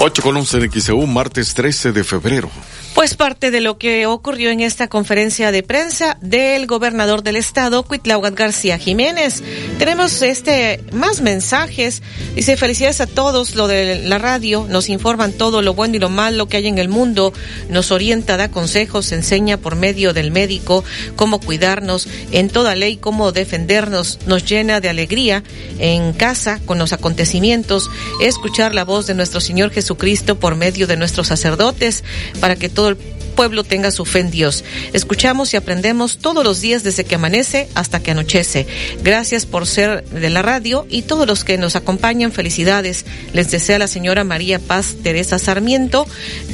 8 0.00 0.22
con 0.22 0.36
11 0.36 0.56
en 0.58 0.72
XEU, 0.72 1.06
martes 1.06 1.54
13 1.54 1.92
de 1.92 2.04
febrero. 2.04 2.50
Pues 2.94 3.14
parte 3.14 3.50
de 3.50 3.62
lo 3.62 3.78
que 3.78 4.04
ocurrió 4.04 4.50
en 4.50 4.60
esta 4.60 4.86
conferencia 4.86 5.50
de 5.50 5.62
prensa 5.62 6.18
del 6.20 6.66
gobernador 6.66 7.22
del 7.22 7.36
estado, 7.36 7.84
Cuitlaugat 7.84 8.34
García 8.34 8.76
Jiménez. 8.76 9.42
Tenemos 9.78 10.20
este 10.20 10.84
más 10.92 11.22
mensajes. 11.22 12.02
Dice 12.34 12.58
felicidades 12.58 13.00
a 13.00 13.06
todos, 13.06 13.54
lo 13.54 13.66
de 13.66 14.02
la 14.04 14.18
radio, 14.18 14.66
nos 14.68 14.90
informan 14.90 15.32
todo 15.32 15.62
lo 15.62 15.72
bueno 15.72 15.96
y 15.96 16.00
lo 16.00 16.10
malo 16.10 16.48
que 16.48 16.58
hay 16.58 16.66
en 16.66 16.76
el 16.76 16.90
mundo, 16.90 17.32
nos 17.70 17.90
orienta, 17.90 18.36
da 18.36 18.50
consejos, 18.50 19.10
enseña 19.12 19.56
por 19.56 19.74
medio 19.74 20.12
del 20.12 20.30
médico 20.30 20.84
cómo 21.16 21.40
cuidarnos, 21.40 22.06
en 22.30 22.50
toda 22.50 22.74
ley 22.74 22.98
cómo 22.98 23.32
defendernos, 23.32 24.18
nos 24.26 24.44
llena 24.44 24.80
de 24.80 24.90
alegría 24.90 25.42
en 25.78 26.12
casa 26.12 26.60
con 26.66 26.78
los 26.78 26.92
acontecimientos, 26.92 27.90
escuchar 28.20 28.74
la 28.74 28.84
voz 28.84 29.06
de 29.06 29.14
nuestro 29.14 29.40
Señor 29.40 29.70
Jesucristo 29.70 30.38
por 30.38 30.56
medio 30.56 30.86
de 30.86 30.98
nuestros 30.98 31.28
sacerdotes 31.28 32.04
para 32.38 32.54
que 32.54 32.68
todo 32.68 32.91
el 32.92 33.21
pueblo 33.32 33.64
tenga 33.64 33.90
su 33.90 34.04
fe 34.04 34.20
en 34.20 34.30
Dios. 34.30 34.64
Escuchamos 34.92 35.52
y 35.52 35.56
aprendemos 35.56 36.18
todos 36.18 36.44
los 36.44 36.60
días 36.60 36.82
desde 36.84 37.04
que 37.04 37.16
amanece 37.16 37.68
hasta 37.74 38.00
que 38.00 38.12
anochece. 38.12 38.66
Gracias 39.02 39.46
por 39.46 39.66
ser 39.66 40.04
de 40.04 40.30
la 40.30 40.42
radio 40.42 40.86
y 40.88 41.02
todos 41.02 41.26
los 41.26 41.44
que 41.44 41.58
nos 41.58 41.76
acompañan, 41.76 42.32
felicidades. 42.32 43.04
Les 43.32 43.50
desea 43.50 43.78
la 43.78 43.88
señora 43.88 44.24
María 44.24 44.58
Paz 44.58 44.96
Teresa 45.02 45.38
Sarmiento 45.38 46.06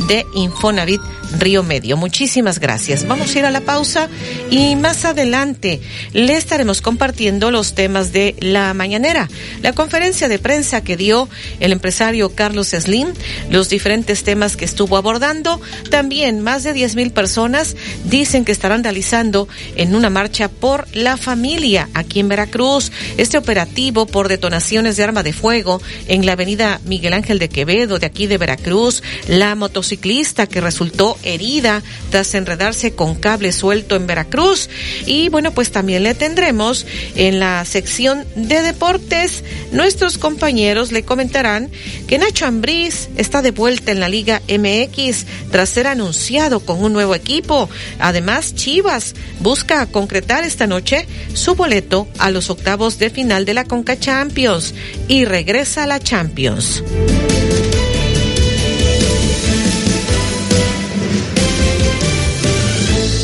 de 0.08 0.24
Infonavit 0.34 1.00
Río 1.38 1.62
Medio. 1.62 1.96
Muchísimas 1.96 2.58
gracias. 2.58 3.06
Vamos 3.06 3.34
a 3.34 3.38
ir 3.38 3.44
a 3.44 3.50
la 3.50 3.60
pausa 3.60 4.08
y 4.50 4.76
más 4.76 5.04
adelante 5.04 5.80
le 6.12 6.36
estaremos 6.36 6.80
compartiendo 6.80 7.50
los 7.50 7.74
temas 7.74 8.12
de 8.12 8.34
la 8.40 8.72
mañanera. 8.74 9.28
La 9.62 9.72
conferencia 9.72 10.28
de 10.28 10.38
prensa 10.38 10.82
que 10.82 10.96
dio 10.96 11.28
el 11.60 11.72
empresario 11.72 12.34
Carlos 12.34 12.68
Slim, 12.68 13.12
los 13.50 13.68
diferentes 13.68 14.24
temas 14.24 14.56
que 14.56 14.64
estuvo 14.64 14.96
abordando, 14.96 15.60
también 15.90 16.40
más 16.40 16.62
de 16.62 16.67
10 16.72 16.96
mil 16.96 17.10
personas 17.10 17.76
dicen 18.04 18.44
que 18.44 18.52
estarán 18.52 18.82
realizando 18.84 19.48
en 19.76 19.94
una 19.94 20.10
marcha 20.10 20.48
por 20.48 20.86
la 20.94 21.16
familia 21.16 21.88
aquí 21.94 22.20
en 22.20 22.28
Veracruz. 22.28 22.92
Este 23.16 23.38
operativo 23.38 24.06
por 24.06 24.28
detonaciones 24.28 24.96
de 24.96 25.04
arma 25.04 25.22
de 25.22 25.32
fuego 25.32 25.80
en 26.06 26.26
la 26.26 26.32
avenida 26.32 26.80
Miguel 26.84 27.12
Ángel 27.12 27.38
de 27.38 27.48
Quevedo 27.48 27.98
de 27.98 28.06
aquí 28.06 28.26
de 28.26 28.38
Veracruz, 28.38 29.02
la 29.26 29.54
motociclista 29.54 30.46
que 30.46 30.60
resultó 30.60 31.16
herida 31.22 31.82
tras 32.10 32.34
enredarse 32.34 32.94
con 32.94 33.14
cable 33.14 33.52
suelto 33.52 33.96
en 33.96 34.06
Veracruz. 34.06 34.68
Y 35.06 35.28
bueno, 35.28 35.52
pues 35.52 35.70
también 35.70 36.02
le 36.02 36.14
tendremos 36.14 36.86
en 37.14 37.38
la 37.38 37.64
sección 37.64 38.24
de 38.34 38.62
deportes. 38.62 39.44
Nuestros 39.72 40.18
compañeros 40.18 40.92
le 40.92 41.04
comentarán 41.04 41.70
que 42.06 42.18
Nacho 42.18 42.46
Ambriz 42.46 43.08
está 43.16 43.42
de 43.42 43.50
vuelta 43.50 43.92
en 43.92 44.00
la 44.00 44.08
Liga 44.08 44.42
MX 44.48 45.26
tras 45.50 45.70
ser 45.70 45.86
anunciado 45.86 46.57
con 46.61 46.82
un 46.82 46.92
nuevo 46.92 47.14
equipo. 47.14 47.68
Además, 47.98 48.54
Chivas 48.54 49.14
busca 49.40 49.86
concretar 49.86 50.44
esta 50.44 50.66
noche 50.66 51.06
su 51.34 51.54
boleto 51.54 52.09
a 52.18 52.30
los 52.30 52.50
octavos 52.50 52.98
de 52.98 53.11
final 53.11 53.44
de 53.44 53.54
la 53.54 53.64
Conca 53.64 53.98
Champions 53.98 54.74
y 55.09 55.24
regresa 55.24 55.84
a 55.84 55.86
la 55.86 56.00
Champions. 56.00 56.82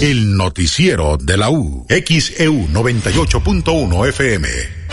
El 0.00 0.36
noticiero 0.36 1.16
de 1.16 1.38
la 1.38 1.48
U. 1.48 1.86
XEU 1.88 2.68
98.1 2.68 4.08
FM. 4.10 4.83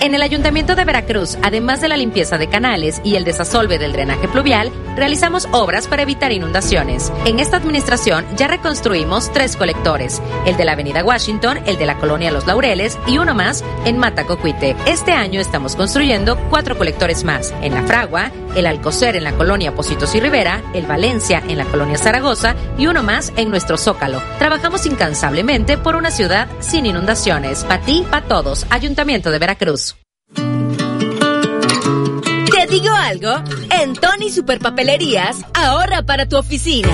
En 0.00 0.14
el 0.14 0.22
Ayuntamiento 0.22 0.76
de 0.76 0.86
Veracruz, 0.86 1.36
además 1.42 1.82
de 1.82 1.88
la 1.88 1.98
limpieza 1.98 2.38
de 2.38 2.48
canales 2.48 3.02
y 3.04 3.16
el 3.16 3.24
desasolve 3.24 3.78
del 3.78 3.92
drenaje 3.92 4.28
pluvial, 4.28 4.72
realizamos 4.96 5.46
obras 5.52 5.88
para 5.88 6.02
evitar 6.02 6.32
inundaciones. 6.32 7.12
En 7.26 7.38
esta 7.38 7.58
administración 7.58 8.24
ya 8.34 8.48
reconstruimos 8.48 9.30
tres 9.30 9.56
colectores, 9.56 10.22
el 10.46 10.56
de 10.56 10.64
la 10.64 10.72
Avenida 10.72 11.04
Washington, 11.04 11.58
el 11.66 11.76
de 11.76 11.84
la 11.84 11.98
Colonia 11.98 12.30
Los 12.30 12.46
Laureles 12.46 12.98
y 13.06 13.18
uno 13.18 13.34
más 13.34 13.62
en 13.84 13.98
Matacocuite. 13.98 14.74
Este 14.86 15.12
año 15.12 15.38
estamos 15.38 15.76
construyendo 15.76 16.38
cuatro 16.48 16.78
colectores 16.78 17.22
más, 17.22 17.52
en 17.60 17.74
La 17.74 17.82
Fragua, 17.82 18.30
el 18.56 18.66
Alcocer 18.66 19.16
en 19.16 19.24
la 19.24 19.32
Colonia 19.32 19.74
Positos 19.74 20.14
y 20.14 20.20
Rivera, 20.20 20.62
el 20.72 20.86
Valencia 20.86 21.42
en 21.46 21.58
la 21.58 21.66
Colonia 21.66 21.98
Zaragoza 21.98 22.54
y 22.78 22.86
uno 22.86 23.02
más 23.02 23.34
en 23.36 23.50
nuestro 23.50 23.76
Zócalo. 23.76 24.22
Trabajamos 24.38 24.86
incansablemente 24.86 25.76
por 25.76 25.94
una 25.94 26.10
ciudad 26.10 26.48
sin 26.60 26.86
inundaciones. 26.86 27.64
Pa' 27.64 27.80
ti, 27.80 28.02
pa' 28.10 28.22
todos. 28.22 28.66
Ayuntamiento 28.70 29.30
de 29.30 29.38
Veracruz. 29.38 29.89
¿Te 32.70 32.76
digo 32.76 32.94
algo? 32.94 33.42
En 33.80 33.94
Tony 33.94 34.30
Superpapelerías, 34.30 35.38
ahorra 35.54 36.02
para 36.02 36.28
tu 36.28 36.36
oficina. 36.36 36.88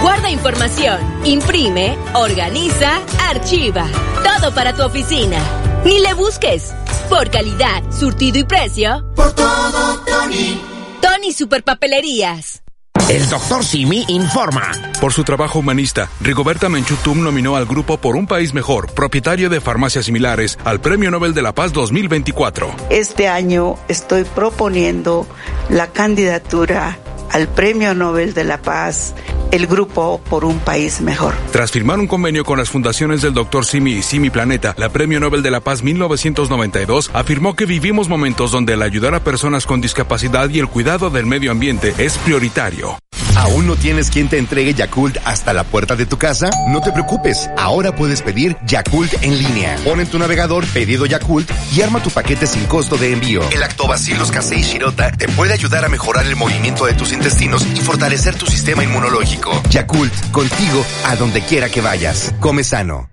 Guarda 0.00 0.30
información, 0.30 1.00
imprime, 1.24 1.98
organiza, 2.14 3.00
archiva. 3.28 3.88
Todo 4.22 4.54
para 4.54 4.74
tu 4.74 4.84
oficina. 4.84 5.40
Ni 5.84 5.98
le 5.98 6.14
busques. 6.14 6.72
Por 7.08 7.30
calidad, 7.30 7.82
surtido 7.90 8.38
y 8.38 8.44
precio. 8.44 9.12
Por 9.16 9.32
todo, 9.32 10.04
Tony. 10.06 10.60
Tony 11.02 11.32
Superpapelerías. 11.32 12.62
El 13.08 13.26
doctor 13.30 13.64
Simi 13.64 14.04
informa. 14.08 14.70
Por 15.00 15.14
su 15.14 15.24
trabajo 15.24 15.60
humanista, 15.60 16.10
Rigoberta 16.20 16.68
Menchutum 16.68 17.22
nominó 17.22 17.56
al 17.56 17.64
grupo 17.64 17.96
Por 17.96 18.16
un 18.16 18.26
País 18.26 18.52
Mejor, 18.52 18.92
propietario 18.92 19.48
de 19.48 19.62
farmacias 19.62 20.04
similares, 20.04 20.58
al 20.62 20.82
Premio 20.82 21.10
Nobel 21.10 21.32
de 21.32 21.40
la 21.40 21.52
Paz 21.54 21.72
2024. 21.72 22.70
Este 22.90 23.26
año 23.26 23.76
estoy 23.88 24.24
proponiendo 24.24 25.26
la 25.70 25.86
candidatura 25.86 26.98
al 27.30 27.48
Premio 27.48 27.94
Nobel 27.94 28.34
de 28.34 28.44
la 28.44 28.60
Paz 28.62 29.14
el 29.50 29.66
grupo 29.66 30.20
por 30.28 30.44
un 30.44 30.58
país 30.58 31.00
mejor. 31.00 31.34
Tras 31.52 31.70
firmar 31.70 31.98
un 31.98 32.06
convenio 32.06 32.44
con 32.44 32.58
las 32.58 32.70
fundaciones 32.70 33.22
del 33.22 33.34
Dr. 33.34 33.64
Simi 33.64 33.92
y 33.92 34.02
Simi 34.02 34.30
Planeta, 34.30 34.74
la 34.76 34.90
Premio 34.90 35.20
Nobel 35.20 35.42
de 35.42 35.50
la 35.50 35.60
Paz 35.60 35.82
1992 35.82 37.10
afirmó 37.14 37.56
que 37.56 37.66
vivimos 37.66 38.08
momentos 38.08 38.50
donde 38.50 38.74
el 38.74 38.82
ayudar 38.82 39.14
a 39.14 39.24
personas 39.24 39.66
con 39.66 39.80
discapacidad 39.80 40.50
y 40.50 40.58
el 40.58 40.68
cuidado 40.68 41.10
del 41.10 41.26
medio 41.26 41.50
ambiente 41.50 41.94
es 41.98 42.18
prioritario. 42.18 42.98
¿Aún 43.38 43.68
no 43.68 43.76
tienes 43.76 44.10
quien 44.10 44.28
te 44.28 44.36
entregue 44.36 44.74
Yakult 44.74 45.16
hasta 45.24 45.52
la 45.52 45.62
puerta 45.62 45.94
de 45.94 46.06
tu 46.06 46.18
casa? 46.18 46.50
No 46.66 46.80
te 46.80 46.90
preocupes, 46.90 47.48
ahora 47.56 47.94
puedes 47.94 48.20
pedir 48.20 48.56
Yakult 48.66 49.14
en 49.22 49.38
línea. 49.38 49.76
Pon 49.84 50.00
en 50.00 50.08
tu 50.08 50.18
navegador 50.18 50.66
pedido 50.66 51.06
Yakult 51.06 51.48
y 51.72 51.80
arma 51.80 52.02
tu 52.02 52.10
paquete 52.10 52.48
sin 52.48 52.64
costo 52.64 52.96
de 52.96 53.12
envío. 53.12 53.48
El 53.50 53.60
Lactobacillus 53.60 54.32
casei 54.32 54.62
shirota 54.62 55.12
te 55.12 55.28
puede 55.28 55.52
ayudar 55.52 55.84
a 55.84 55.88
mejorar 55.88 56.26
el 56.26 56.34
movimiento 56.34 56.84
de 56.86 56.94
tus 56.94 57.12
intestinos 57.18 57.66
y 57.74 57.80
fortalecer 57.80 58.36
tu 58.36 58.46
sistema 58.46 58.82
inmunológico. 58.84 59.50
Yakult, 59.70 60.12
contigo 60.30 60.84
a 61.04 61.16
donde 61.16 61.42
quiera 61.42 61.68
que 61.68 61.80
vayas. 61.80 62.32
Come 62.40 62.64
sano. 62.64 63.10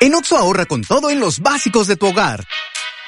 En 0.00 0.14
Oxo 0.14 0.36
ahorra 0.36 0.66
con 0.66 0.82
todo 0.82 1.10
en 1.10 1.20
los 1.20 1.38
básicos 1.38 1.86
de 1.86 1.96
tu 1.96 2.08
hogar. 2.08 2.44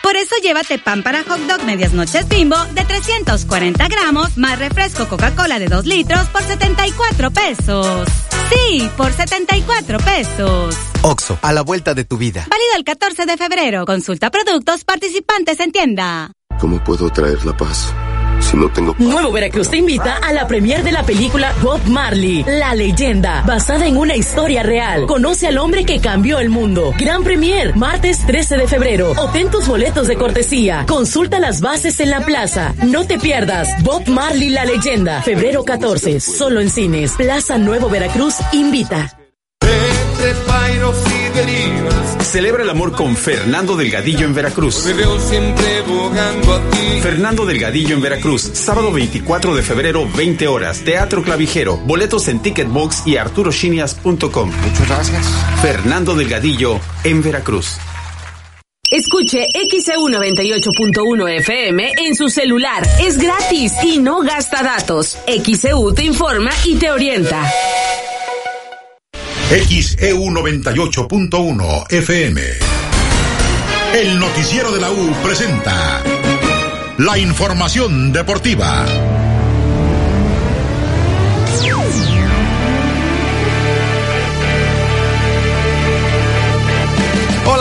Por 0.03 0.17
eso 0.17 0.37
llévate 0.43 0.79
pan 0.79 1.03
para 1.03 1.25
hot 1.25 1.41
dog 1.49 1.65
medias 1.65 1.93
noches 1.93 2.29
bimbo 2.29 2.57
de 2.73 2.85
340 2.85 3.89
gramos 3.89 4.37
más 4.37 4.59
refresco 4.59 5.09
Coca-Cola 5.09 5.59
de 5.59 5.67
2 5.67 5.87
litros 5.87 6.29
por 6.29 6.43
74 6.43 7.31
pesos. 7.31 8.09
Sí, 8.51 8.89
por 8.97 9.13
74 9.13 9.99
pesos. 9.99 10.77
Oxo, 11.03 11.39
a 11.43 11.53
la 11.53 11.63
vuelta 11.63 11.95
de 11.95 12.05
tu 12.05 12.17
vida. 12.19 12.47
Válido 12.49 12.77
el 12.77 12.85
14 12.85 13.27
de 13.27 13.37
febrero. 13.37 13.85
Consulta 13.87 14.31
productos 14.31 14.85
participantes 14.85 15.59
en 15.59 15.73
tienda. 15.73 16.31
¿Cómo 16.61 16.85
puedo 16.85 17.11
traer 17.11 17.45
la 17.45 17.57
paz? 17.57 17.93
Si 18.45 18.57
no 18.57 18.69
tengo... 18.69 18.95
Nuevo 18.99 19.33
Veracruz 19.33 19.71
te 19.71 19.79
invita 19.79 20.17
a 20.17 20.33
la 20.33 20.47
premier 20.47 20.83
de 20.83 20.93
la 20.93 21.03
película 21.03 21.53
Bob 21.63 21.81
Marley, 21.87 22.45
La 22.47 22.75
leyenda, 22.75 23.43
basada 23.47 23.87
en 23.87 23.97
una 23.97 24.15
historia 24.15 24.63
real. 24.63 25.07
Conoce 25.07 25.49
al 25.49 25.59
hombre 25.59 25.85
que 25.85 26.01
cambió 26.01 26.39
el 26.39 26.51
mundo. 26.51 26.93
Gran 26.99 27.25
premier, 27.25 27.75
martes 27.77 28.25
13 28.27 28.57
de 28.57 28.69
febrero. 28.69 29.13
Obtén 29.17 29.51
tus 29.51 29.67
boletos 29.67 30.07
de 30.07 30.17
cortesía. 30.17 30.85
Consulta 30.87 31.39
las 31.41 31.61
bases 31.61 31.99
en 32.01 32.11
la 32.11 32.21
plaza. 32.21 32.75
No 32.83 33.07
te 33.07 33.19
pierdas. 33.19 33.69
Bob 33.83 34.07
Marley, 34.09 34.51
La 34.51 34.65
leyenda, 34.65 35.23
febrero 35.23 35.65
14, 35.65 36.21
solo 36.21 36.61
en 36.61 36.71
cines. 36.71 37.13
Plaza 37.13 37.59
Nuevo 37.59 37.89
Veracruz 37.89 38.37
invita. 38.53 39.19
Celebra 42.23 42.63
el 42.63 42.71
amor 42.71 42.93
con 42.93 43.17
Fernando 43.17 43.77
Delgadillo 43.77 44.25
en 44.27 44.35
Veracruz. 44.35 44.89
Fernando 47.03 47.47
Delgadillo 47.47 47.95
en 47.95 48.01
Veracruz, 48.01 48.43
sábado 48.55 48.91
24 48.93 49.55
de 49.55 49.63
febrero, 49.63 50.09
20 50.17 50.49
horas. 50.49 50.81
Teatro 50.81 51.23
Clavijero. 51.23 51.77
Boletos 51.77 52.29
en 52.29 52.41
Ticketbox 52.41 53.07
y 53.07 53.17
arturoshinias.com. 53.17 54.51
Muchas 54.51 54.89
gracias. 54.89 55.27
Fernando 55.63 56.15
Delgadillo 56.15 56.81
en 57.05 57.23
Veracruz. 57.23 57.79
Escuche 58.91 59.49
XEU 59.53 60.09
98.1 60.09 61.39
FM 61.39 61.93
en 61.99 62.15
su 62.15 62.29
celular. 62.29 62.87
Es 63.01 63.19
gratis 63.19 63.73
y 63.83 63.99
no 63.99 64.21
gasta 64.21 64.63
datos. 64.63 65.19
XEU 65.27 65.93
te 65.95 66.05
informa 66.05 66.51
y 66.65 66.77
te 66.77 66.91
orienta. 66.91 67.45
XEU 69.55 70.19
98.1 70.19 71.87
FM. 71.89 72.43
El 73.95 74.19
noticiero 74.19 74.73
de 74.73 74.81
la 74.81 74.91
U 74.91 75.13
presenta 75.23 76.03
la 76.99 77.19
información 77.19 78.13
deportiva. 78.13 78.85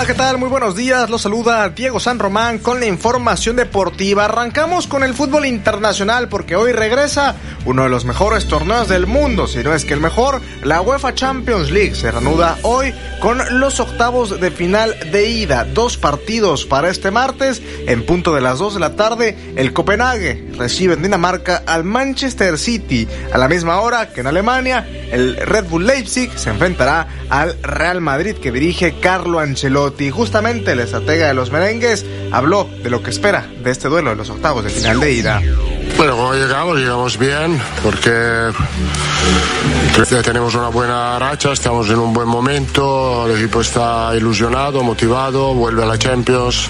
¿Qué 0.07 0.13
tal? 0.15 0.37
Muy 0.37 0.49
buenos 0.49 0.75
días. 0.75 1.09
Los 1.09 1.21
saluda 1.21 1.69
Diego 1.69 1.97
San 1.97 2.19
Román 2.19 2.59
con 2.59 2.81
la 2.81 2.87
información 2.87 3.55
deportiva. 3.55 4.25
Arrancamos 4.25 4.85
con 4.85 5.01
el 5.01 5.13
fútbol 5.13 5.45
internacional 5.45 6.27
porque 6.27 6.57
hoy 6.57 6.73
regresa 6.73 7.35
uno 7.65 7.83
de 7.83 7.89
los 7.89 8.03
mejores 8.03 8.45
torneos 8.47 8.89
del 8.89 9.07
mundo, 9.07 9.47
si 9.47 9.63
no 9.63 9.73
es 9.73 9.85
que 9.85 9.93
el 9.93 10.01
mejor. 10.01 10.41
La 10.63 10.81
UEFA 10.81 11.15
Champions 11.15 11.71
League 11.71 11.95
se 11.95 12.11
reanuda 12.11 12.57
hoy 12.63 12.93
con 13.21 13.39
los 13.59 13.79
octavos 13.79 14.41
de 14.41 14.51
final 14.51 14.93
de 15.13 15.29
ida. 15.29 15.63
Dos 15.63 15.95
partidos 15.95 16.65
para 16.65 16.89
este 16.89 17.09
martes. 17.09 17.61
En 17.87 18.05
punto 18.05 18.35
de 18.35 18.41
las 18.41 18.59
2 18.59 18.73
de 18.73 18.79
la 18.81 18.95
tarde, 18.97 19.37
el 19.55 19.71
Copenhague 19.71 20.51
recibe 20.57 20.95
en 20.95 21.03
Dinamarca 21.03 21.63
al 21.65 21.85
Manchester 21.85 22.57
City. 22.57 23.07
A 23.31 23.37
la 23.37 23.47
misma 23.47 23.79
hora 23.79 24.11
que 24.11 24.19
en 24.19 24.27
Alemania, 24.27 24.85
el 25.11 25.37
Red 25.37 25.65
Bull 25.69 25.87
Leipzig 25.87 26.37
se 26.37 26.49
enfrentará 26.49 27.07
al 27.33 27.57
Real 27.63 27.99
Madrid 27.99 28.35
que 28.35 28.51
dirige 28.51 28.99
Carlo 28.99 29.39
Ancelotti. 29.39 30.11
Justamente 30.11 30.73
el 30.73 30.79
estratega 30.79 31.27
de 31.27 31.33
los 31.33 31.49
merengues 31.49 32.05
habló 32.31 32.69
de 32.83 32.91
lo 32.91 33.01
que 33.01 33.09
espera 33.09 33.47
de 33.63 33.71
este 33.71 33.87
duelo 33.87 34.11
de 34.11 34.15
los 34.17 34.29
octavos 34.29 34.63
de 34.63 34.69
final 34.69 34.99
de 34.99 35.11
ida. 35.11 35.41
Bueno, 35.97 36.15
como 36.15 36.35
llegamos, 36.35 36.77
llegamos 36.77 37.17
bien, 37.17 37.59
porque 37.81 38.51
tenemos 40.23 40.53
una 40.53 40.67
buena 40.67 41.17
racha, 41.17 41.53
estamos 41.53 41.89
en 41.89 41.97
un 41.97 42.13
buen 42.13 42.27
momento, 42.27 43.25
el 43.25 43.39
equipo 43.39 43.61
está 43.61 44.11
ilusionado, 44.15 44.83
motivado, 44.83 45.55
vuelve 45.55 45.81
a 45.81 45.87
la 45.87 45.97
Champions. 45.97 46.69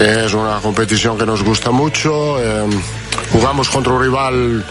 Es 0.00 0.34
una 0.34 0.60
competición 0.60 1.18
que 1.18 1.26
nos 1.26 1.42
gusta 1.42 1.72
mucho. 1.72 2.40
Eh, 2.40 2.64
jugamos 3.32 3.68
contra 3.68 3.92
un 3.92 4.02
rival 4.02 4.64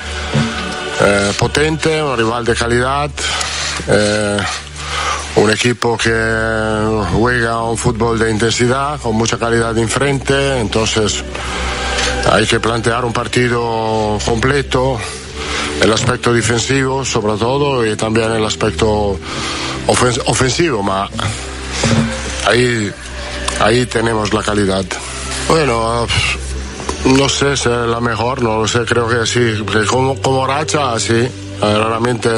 eh, 1.01 1.33
potente, 1.37 2.01
un 2.01 2.17
rival 2.17 2.45
de 2.45 2.55
calidad. 2.55 3.11
Eh, 3.87 4.37
un 5.35 5.49
equipo 5.49 5.97
que 5.97 6.11
juega 7.13 7.63
un 7.63 7.77
fútbol 7.77 8.19
de 8.19 8.29
intensidad, 8.29 8.99
con 8.99 9.15
mucha 9.15 9.37
calidad 9.37 9.73
de 9.73 9.81
enfrente, 9.81 10.59
entonces 10.59 11.23
hay 12.31 12.45
que 12.45 12.59
plantear 12.59 13.05
un 13.05 13.13
partido 13.13 14.17
completo, 14.25 14.99
el 15.81 15.91
aspecto 15.91 16.33
defensivo 16.33 17.05
sobre 17.05 17.37
todo 17.37 17.85
y 17.85 17.95
también 17.95 18.31
el 18.31 18.45
aspecto 18.45 19.17
ofensivo, 19.87 20.85
pero 20.85 21.09
ahí, 22.47 22.91
ahí 23.61 23.85
tenemos 23.85 24.33
la 24.33 24.43
calidad. 24.43 24.85
Bueno, 25.47 26.05
no 27.05 27.29
sé 27.29 27.57
si 27.57 27.69
es 27.69 27.87
la 27.87 27.99
mejor, 27.99 28.41
no 28.43 28.61
lo 28.61 28.67
sé, 28.67 28.79
creo 28.85 29.07
que 29.07 29.25
sí, 29.25 29.63
como, 29.87 30.21
como 30.21 30.45
racha, 30.45 30.99
sí, 30.99 31.27
realmente 31.61 32.29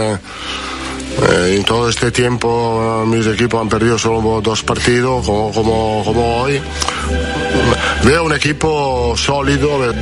eh, 1.22 1.55
en 1.57 1.64
todo 1.64 1.89
este 1.89 2.11
tiempo 2.11 3.03
mis 3.05 3.26
equipos 3.28 3.61
han 3.61 3.70
perdido 3.70 3.97
solo 3.97 4.41
dos 4.41 4.64
partidos 4.64 5.26
como, 5.26 5.51
como, 5.51 6.03
como 6.03 6.41
hoy. 6.41 6.61
Veo 8.03 8.24
un 8.26 8.34
equipo 8.34 9.16
sólido. 9.16 9.93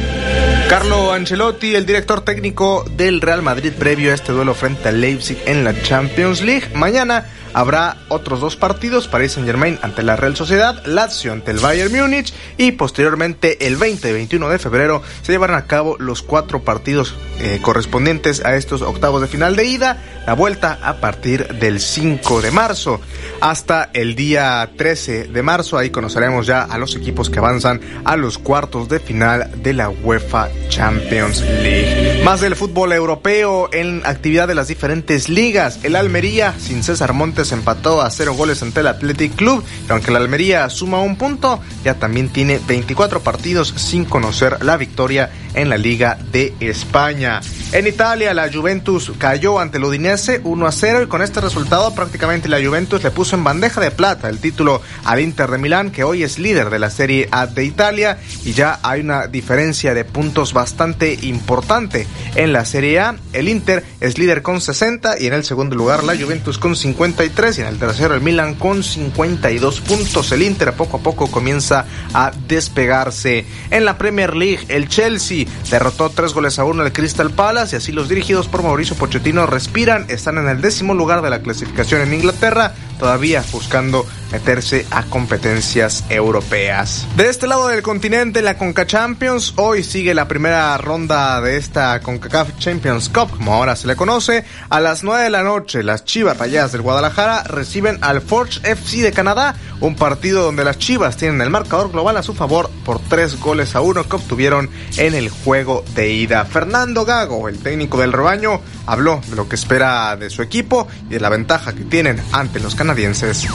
Carlo 0.70 1.12
Ancelotti, 1.12 1.76
el 1.76 1.86
director 1.86 2.22
técnico 2.22 2.86
del 2.96 3.22
Real 3.22 3.42
Madrid 3.42 3.74
previo 3.78 4.12
a 4.12 4.16
este 4.16 4.32
duelo 4.32 4.54
frente 4.54 4.90
al 4.90 5.02
Leipzig 5.02 5.38
en 5.46 5.64
la 5.64 5.80
Champions 5.84 6.42
League. 6.42 6.70
Mañana 6.74 7.26
habrá 7.54 7.98
otros 8.08 8.40
dos 8.40 8.56
partidos, 8.56 9.08
Paris 9.08 9.34
Saint 9.34 9.48
Germain 9.48 9.80
ante 9.82 10.04
la 10.04 10.16
Real 10.16 10.36
Sociedad, 10.36 10.86
Lazio 10.86 11.32
ante 11.32 11.52
el 11.52 11.60
Bayern 11.60 11.92
Múnich 11.92 12.34
y 12.58 12.74
posteriormente 12.74 13.68
el 13.68 13.78
20 13.78 14.10
y 14.10 14.14
21 14.14 14.50
de 14.50 14.60
febrero 14.60 15.02
se 15.22 15.32
llevarán 15.32 15.58
a 15.58 15.68
cabo 15.68 15.98
los 16.00 16.22
cuatro 16.22 16.64
partidos 16.64 17.16
eh, 17.40 17.60
correspondientes 17.62 18.44
a 18.46 18.56
estos 18.56 18.82
octavos 18.82 19.22
de 19.22 19.28
final 19.28 19.56
de 19.56 19.66
ida, 19.66 20.02
la 20.26 20.34
vuelta 20.34 20.80
a 20.82 21.00
partir 21.02 21.48
del 21.56 21.80
5 21.80 22.42
de 22.42 22.52
marzo 22.52 23.02
hasta 23.40 23.90
el 23.94 24.16
día 24.16 24.70
13 24.76 25.26
de 25.26 25.44
marzo, 25.44 25.78
ahí 25.78 25.90
conoceremos 25.90 26.46
ya 26.46 26.64
a 26.64 26.78
los 26.78 26.96
equipos 26.96 27.30
que 27.30 27.40
avanzan 27.40 27.82
a 28.06 28.16
los 28.16 28.38
cuartos 28.38 28.90
de 28.90 29.00
final 29.00 29.50
de 29.62 29.74
la 29.74 29.90
UEFA 29.90 30.50
Champions 30.70 31.42
League. 31.42 32.22
Más 32.24 32.42
del 32.42 32.56
fútbol 32.56 32.94
europeo 32.94 33.70
en 33.72 34.02
actividad 34.06 34.48
de 34.48 34.56
las 34.56 34.68
diferentes 34.68 35.30
ligas, 35.30 35.80
el 35.84 35.96
Almería 35.96 36.54
sin 36.60 36.84
César 36.84 37.14
Montes 37.14 37.41
empató 37.52 38.02
a 38.02 38.10
cero 38.12 38.34
goles 38.34 38.62
ante 38.62 38.82
el 38.82 38.88
Athletic 38.88 39.36
Club. 39.36 39.64
Y 39.88 39.92
aunque 39.92 40.12
la 40.12 40.20
Almería 40.20 40.70
suma 40.70 41.00
un 41.00 41.16
punto, 41.16 41.60
ya 41.84 41.96
también 41.96 42.30
tiene 42.30 42.60
24 42.68 43.22
partidos 43.22 43.74
sin 43.78 44.06
conocer 44.06 44.64
la 44.64 44.78
victoria 44.78 45.32
en 45.54 45.70
la 45.70 45.78
Liga 45.78 46.18
de 46.32 46.54
España. 46.60 47.42
En 47.74 47.88
Italia, 47.88 48.34
la 48.34 48.52
Juventus 48.52 49.14
cayó 49.18 49.60
ante 49.60 49.78
el 49.78 49.86
Udinese 49.86 50.42
1 50.44 50.68
a 50.68 50.72
0 50.72 51.04
y 51.04 51.08
con 51.08 51.22
este 51.22 51.40
resultado 51.40 51.96
prácticamente 51.96 52.50
la 52.50 52.62
Juventus 52.62 53.02
le 53.02 53.12
puso 53.12 53.38
en 53.38 53.46
bandeja 53.46 53.80
de 53.80 53.92
plata 53.92 54.28
el 54.28 54.40
título 54.40 54.82
al 55.06 55.22
Inter 55.22 55.50
de 55.50 55.58
Milán, 55.58 55.92
que 55.92 56.04
hoy 56.04 56.24
es 56.24 56.38
líder 56.38 56.70
de 56.70 56.80
la 56.80 56.90
Serie 56.90 57.30
A 57.32 57.48
de 57.48 57.64
Italia 57.64 58.20
y 58.44 58.52
ya 58.52 58.80
hay 58.84 59.00
una 59.00 59.28
diferencia 59.28 59.94
de 59.94 60.04
puntos 60.04 60.52
bastante 60.52 61.18
importante 61.22 62.08
en 62.36 62.52
la 62.52 62.66
Serie 62.66 63.00
A. 63.00 63.16
El 63.32 63.48
Inter 63.48 63.86
es 64.02 64.18
líder 64.18 64.42
con 64.42 64.60
60 64.60 65.20
y 65.20 65.28
en 65.28 65.34
el 65.34 65.46
segundo 65.46 65.76
lugar 65.76 66.04
la 66.04 66.18
Juventus 66.18 66.58
con 66.58 66.76
53 66.76 67.58
y 67.58 67.62
en 67.62 67.68
el 67.68 67.80
tercero 67.80 68.16
el 68.16 68.22
Milan 68.22 68.56
con 68.56 68.84
52 68.84 69.82
puntos. 69.82 70.32
El 70.32 70.42
Inter 70.42 70.74
poco 70.74 70.98
a 70.98 71.00
poco 71.02 71.28
comienza 71.32 71.86
a 72.14 72.32
despegarse. 72.48 73.46
En 73.70 73.86
la 73.86 73.98
Premier 73.98 74.36
League, 74.36 74.66
el 74.68 74.90
Chelsea 74.90 75.41
Derrotó 75.70 76.10
tres 76.10 76.34
goles 76.34 76.60
a 76.60 76.64
uno 76.64 76.84
al 76.84 76.94
Crystal 76.94 77.32
Palace 77.32 77.76
y 77.76 77.78
así 77.78 77.92
los 77.92 78.10
dirigidos 78.10 78.48
por 78.48 78.64
Mauricio 78.64 78.96
Pochettino 78.96 79.46
respiran, 79.46 80.06
están 80.10 80.38
en 80.38 80.48
el 80.48 80.62
décimo 80.62 80.94
lugar 80.94 81.22
de 81.22 81.30
la 81.30 81.42
clasificación 81.42 82.02
en 82.02 82.14
Inglaterra, 82.14 82.74
todavía 83.00 83.44
buscando 83.52 84.06
meterse 84.32 84.86
a 84.92 85.04
competencias 85.04 86.04
europeas. 86.10 87.08
De 87.16 87.30
este 87.30 87.48
lado 87.48 87.68
del 87.68 87.82
continente, 87.82 88.42
la 88.42 88.58
Conca 88.58 88.86
Champions, 88.86 89.54
hoy 89.58 89.84
sigue 89.84 90.14
la 90.14 90.28
primera 90.28 90.78
ronda 90.78 91.42
de 91.42 91.58
esta 91.58 92.00
CONCACAF 92.02 92.58
Champions 92.58 93.10
Cup, 93.10 93.32
como 93.32 93.54
ahora 93.54 93.76
se 93.76 93.88
le 93.88 93.96
conoce. 93.96 94.44
A 94.70 94.80
las 94.80 95.04
9 95.04 95.24
de 95.24 95.30
la 95.30 95.44
noche, 95.44 95.84
las 95.84 96.06
Chivas 96.06 96.38
Rayadas 96.38 96.72
del 96.72 96.82
Guadalajara 96.82 97.44
reciben 97.44 97.98
al 98.02 98.22
Forge 98.22 98.60
FC 98.64 99.02
de 99.02 99.12
Canadá, 99.12 99.56
un 99.80 99.96
partido 99.96 100.44
donde 100.44 100.64
las 100.64 100.78
Chivas 100.78 101.18
tienen 101.18 101.42
el 101.42 101.50
marcador 101.50 101.92
global 101.92 102.18
a 102.18 102.24
su 102.24 102.34
favor 102.34 102.70
por 102.86 103.00
tres 103.00 103.40
goles 103.40 103.76
a 103.76 103.82
uno 103.82 104.08
que 104.08 104.16
obtuvieron 104.16 104.70
en 104.98 105.14
el 105.14 105.30
juego 105.30 105.84
de 105.96 106.12
ida. 106.14 106.46
Fernando 106.46 107.06
Gago, 107.06 107.50
el 107.50 107.60
técnico 107.60 108.00
del 108.00 108.14
rebaño, 108.14 108.62
habló 108.86 109.22
de 109.30 109.36
lo 109.36 109.48
que 109.48 109.56
espera 109.56 110.16
de 110.16 110.30
su 110.30 110.42
equipo 110.42 110.88
y 111.10 111.14
de 111.14 111.20
la 111.20 111.30
ventaja 111.30 111.74
que 111.74 111.84
tienen 111.84 112.22
ante 112.32 112.60
los 112.60 112.76
canadienses. 112.76 113.48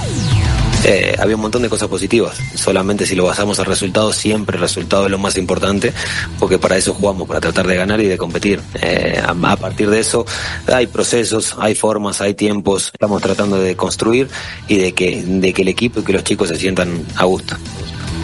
Eh, 0.85 1.17
había 1.19 1.35
un 1.35 1.43
montón 1.43 1.63
de 1.63 1.69
cosas 1.69 1.89
positivas. 1.89 2.37
Solamente 2.55 3.07
si 3.07 3.15
lo 3.15 3.25
basamos 3.25 3.59
al 3.59 3.67
resultado, 3.67 4.13
siempre 4.13 4.57
el 4.57 4.63
resultado 4.63 5.07
es 5.07 5.11
lo 5.11 5.19
más 5.19 5.37
importante, 5.37 5.93
porque 6.39 6.59
para 6.59 6.77
eso 6.77 6.95
jugamos, 6.95 7.27
para 7.27 7.41
tratar 7.41 7.67
de 7.67 7.77
ganar 7.77 8.01
y 8.01 8.07
de 8.07 8.17
competir. 8.17 8.61
Eh, 8.81 9.21
a, 9.25 9.57
partir 9.57 9.91
de 9.91 10.01
eso 10.01 10.27
hay 10.67 10.87
procesos, 10.87 11.57
hay 11.59 11.75
formas, 11.75 12.21
hay 12.21 12.35
tiempos. 12.35 12.91
Estamos 12.93 13.23
tratando 13.23 13.59
de 13.59 13.77
construir 13.77 14.29
y 14.69 14.77
de 14.77 14.93
que, 14.93 15.23
de 15.23 15.53
que 15.53 15.63
el 15.63 15.69
equipo 15.69 16.01
y 16.01 16.05
que 16.05 16.13
los 16.13 16.25
chicos 16.25 16.49
se 16.49 16.57
sientan 16.57 17.05
a 17.17 17.25
gusto. 17.25 17.57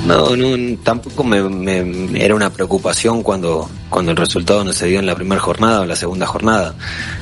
No, 0.07 0.35
no 0.35 0.79
tampoco 0.83 1.23
me, 1.23 2.21
era 2.21 2.35
una 2.35 2.51
preocupación 2.51 3.23
cuando, 3.23 3.71
cuando 3.89 4.11
el 4.11 4.17
resultado 4.17 4.65
no 4.65 4.73
se 4.73 4.87
dio 4.87 4.99
en 4.99 5.07
la 5.07 5.15
primera 5.15 5.41
jornada 5.41 5.81
o 5.81 5.83
en 5.85 5.89
la 5.89 5.97
segunda 5.97 6.27
jornada. 6.27 6.75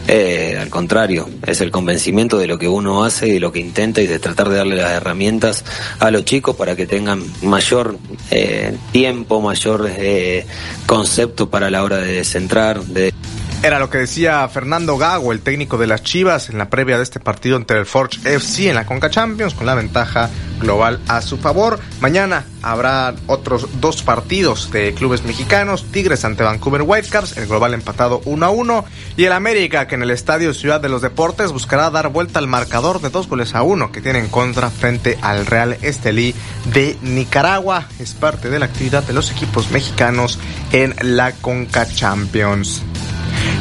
Eh, 0.08 0.56
al 0.58 0.70
contrario, 0.70 1.28
es 1.46 1.60
el 1.60 1.70
convencimiento 1.70 2.38
de 2.38 2.46
lo 2.46 2.58
que 2.58 2.68
uno 2.68 3.04
hace 3.04 3.28
y 3.28 3.32
de 3.32 3.40
lo 3.40 3.52
que 3.52 3.60
intenta 3.60 4.00
y 4.00 4.06
de 4.06 4.18
tratar 4.18 4.48
de 4.48 4.56
darle 4.56 4.76
las 4.76 4.92
herramientas 4.92 5.64
a 5.98 6.10
los 6.10 6.24
chicos 6.24 6.56
para 6.56 6.74
que 6.74 6.86
tengan 6.86 7.22
mayor 7.42 7.98
eh, 8.30 8.76
tiempo, 8.92 9.42
mayor 9.42 9.90
eh, 9.90 10.46
concepto 10.86 11.50
para 11.50 11.70
la 11.70 11.84
hora 11.84 11.98
de 11.98 12.24
centrar, 12.24 12.82
de 12.82 13.12
era 13.62 13.78
lo 13.78 13.90
que 13.90 13.98
decía 13.98 14.48
Fernando 14.48 14.96
Gago, 14.96 15.32
el 15.32 15.40
técnico 15.40 15.76
de 15.76 15.86
las 15.86 16.02
Chivas, 16.02 16.48
en 16.48 16.56
la 16.56 16.70
previa 16.70 16.96
de 16.96 17.02
este 17.02 17.20
partido 17.20 17.56
entre 17.56 17.78
el 17.78 17.84
Forge 17.84 18.18
FC 18.24 18.70
en 18.70 18.74
la 18.74 18.86
Conca 18.86 19.10
Champions, 19.10 19.52
con 19.52 19.66
la 19.66 19.74
ventaja 19.74 20.30
global 20.58 20.98
a 21.08 21.20
su 21.20 21.36
favor. 21.36 21.78
Mañana 22.00 22.46
habrá 22.62 23.14
otros 23.26 23.68
dos 23.80 24.02
partidos 24.02 24.70
de 24.70 24.94
clubes 24.94 25.24
mexicanos: 25.24 25.84
Tigres 25.92 26.24
ante 26.24 26.42
Vancouver 26.42 26.82
Whitecaps, 26.82 27.36
el 27.36 27.48
global 27.48 27.74
empatado 27.74 28.22
1 28.24 28.46
a 28.46 28.50
1, 28.50 28.84
y 29.18 29.24
el 29.24 29.32
América, 29.32 29.86
que 29.86 29.94
en 29.94 30.02
el 30.02 30.10
Estadio 30.10 30.54
Ciudad 30.54 30.80
de 30.80 30.88
los 30.88 31.02
Deportes 31.02 31.52
buscará 31.52 31.90
dar 31.90 32.08
vuelta 32.08 32.38
al 32.38 32.46
marcador 32.46 33.02
de 33.02 33.10
dos 33.10 33.28
goles 33.28 33.54
a 33.54 33.62
uno 33.62 33.92
que 33.92 34.00
tiene 34.00 34.20
en 34.20 34.28
contra 34.28 34.70
frente 34.70 35.18
al 35.20 35.44
Real 35.44 35.76
Estelí 35.82 36.34
de 36.72 36.96
Nicaragua. 37.02 37.88
Es 37.98 38.14
parte 38.14 38.48
de 38.48 38.58
la 38.58 38.66
actividad 38.66 39.02
de 39.02 39.12
los 39.12 39.30
equipos 39.30 39.70
mexicanos 39.70 40.38
en 40.72 40.94
la 41.02 41.32
Conca 41.32 41.86
Champions. 41.86 42.82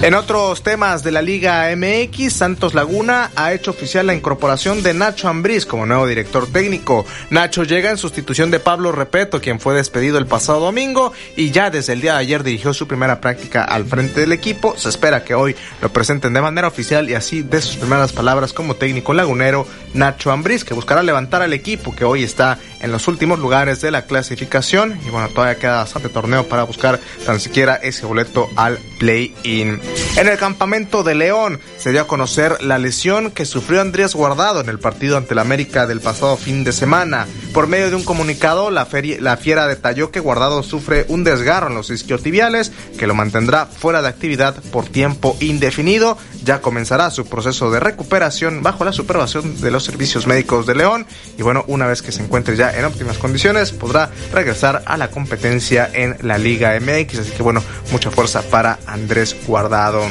En 0.02 0.14
otros 0.14 0.64
temas 0.64 1.04
de 1.04 1.12
la 1.12 1.22
Liga 1.22 1.68
MX, 1.76 2.32
Santos 2.32 2.74
Laguna 2.74 3.32
ha 3.36 3.52
hecho 3.52 3.72
oficial 3.72 4.08
la 4.08 4.14
incorporación 4.16 4.82
de 4.82 4.94
Nacho 4.94 5.28
Ambriz 5.28 5.66
como 5.66 5.86
nuevo 5.86 6.08
director 6.08 6.48
técnico. 6.48 7.06
Nacho 7.30 7.64
llega 7.64 7.92
en 7.92 7.98
sustitución 7.98 8.50
de 8.50 8.62
Pablo 8.62 8.94
Repeto, 8.94 9.42
quien 9.42 9.60
fue 9.60 9.74
despedido 9.74 10.18
el 10.18 10.26
pasado 10.26 10.62
domingo 10.62 11.12
y 11.36 11.52
ya 11.52 11.70
desde 11.70 11.92
el 11.94 12.02
día 12.02 12.14
de 12.14 12.20
ayer 12.20 12.44
dirigió 12.44 12.74
su 12.74 12.88
primera 12.88 13.20
práctica 13.20 13.66
al 13.66 13.84
frente 13.84 14.22
del 14.22 14.32
equipo. 14.32 14.74
Se 14.78 14.88
espera 14.88 15.26
que 15.26 15.36
hoy 15.36 15.56
lo 15.82 15.92
presenten 15.92 16.34
de 16.34 16.42
manera 16.42 16.70
oficial 16.70 17.10
y 17.10 17.16
así 17.16 17.42
de 17.42 17.62
sus 17.62 17.76
primeras 17.76 18.14
palabras 18.14 18.54
como 18.54 18.76
técnico 18.76 19.14
lagunero 19.14 19.68
Nacho 19.94 20.32
Ambriz, 20.32 20.64
que 20.64 20.74
buscará 20.74 21.04
levantar 21.04 21.42
al 21.42 21.52
equipo 21.52 21.94
que 21.94 22.06
hoy 22.06 22.24
está 22.24 22.58
en 22.80 22.92
los 22.92 23.08
últimos 23.08 23.40
lugares 23.40 23.82
de 23.82 23.92
la 23.92 24.06
clasificación 24.06 25.00
y 25.06 25.10
bueno, 25.10 25.30
todavía 25.30 25.60
queda 25.60 25.78
bastante 25.78 26.10
torneo 26.10 26.48
para 26.48 26.64
buscar 26.64 27.00
tan 27.26 27.40
siquiera 27.40 27.76
ese 27.76 28.06
boleto 28.06 28.50
al 28.56 28.78
play-in. 29.00 29.80
En 30.18 30.28
el 30.28 30.38
campamento 30.38 31.04
de 31.04 31.16
León 31.16 31.60
se 31.78 31.92
dio 31.92 32.02
a 32.02 32.08
conocer 32.08 32.62
la 32.64 32.78
lesión 32.78 33.32
que 33.32 33.46
sufrió 33.46 33.82
Andrés 33.82 34.16
Guardado 34.16 34.62
en 34.62 34.70
el 34.70 34.80
partido 34.80 35.18
ante 35.18 35.34
el 35.34 35.40
América 35.40 35.88
del 35.88 36.02
pasado 36.02 36.38
fin 36.38 36.64
de 36.64 36.72
semana. 36.72 37.28
Por 37.54 37.68
medio 37.68 37.90
de 37.90 37.96
un 37.96 38.04
comunicado, 38.04 38.72
la, 38.72 38.88
la 39.20 39.38
fiera 39.38 39.68
detalló 39.68 40.12
que 40.12 40.20
Guardado 40.20 40.64
sufre 40.64 41.06
un 41.08 41.24
desgarro 41.24 41.68
en 41.68 41.76
los 41.76 41.90
isquiotibiales 41.90 42.72
que 42.98 43.08
lo 43.08 43.16
mantendrá 43.16 43.66
fuera 43.66 44.02
de 44.02 44.08
actividad 44.08 44.62
por 44.72 44.86
tiempo 44.86 45.38
indefinido. 45.40 46.18
Ya 46.44 46.62
comenzará 46.62 47.12
su 47.12 47.26
proceso 47.26 47.72
de 47.72 47.80
recuperación 47.80 48.64
bajo 48.64 48.86
la 48.86 48.94
supervisión 48.94 49.60
de 49.60 49.72
los 49.72 49.84
servicios 49.84 50.28
médicos 50.28 50.66
de 50.66 50.76
León 50.76 51.06
y 51.38 51.42
bueno, 51.42 51.64
una 51.68 51.88
vez 51.88 52.02
que 52.02 52.12
se 52.12 52.24
encuentre 52.24 52.56
ya 52.56 52.69
en 52.78 52.86
óptimas 52.86 53.18
condiciones, 53.18 53.72
podrá 53.72 54.10
regresar 54.34 54.84
a 54.86 54.98
la 54.98 55.10
competencia 55.10 55.90
en 55.94 56.18
la 56.22 56.38
Liga 56.38 56.78
MX. 56.80 57.20
Así 57.20 57.32
que 57.32 57.44
bueno, 57.44 57.64
mucha 57.92 58.12
fuerza 58.12 58.42
para 58.42 58.80
Andrés 58.86 59.36
Guardado. 59.46 60.02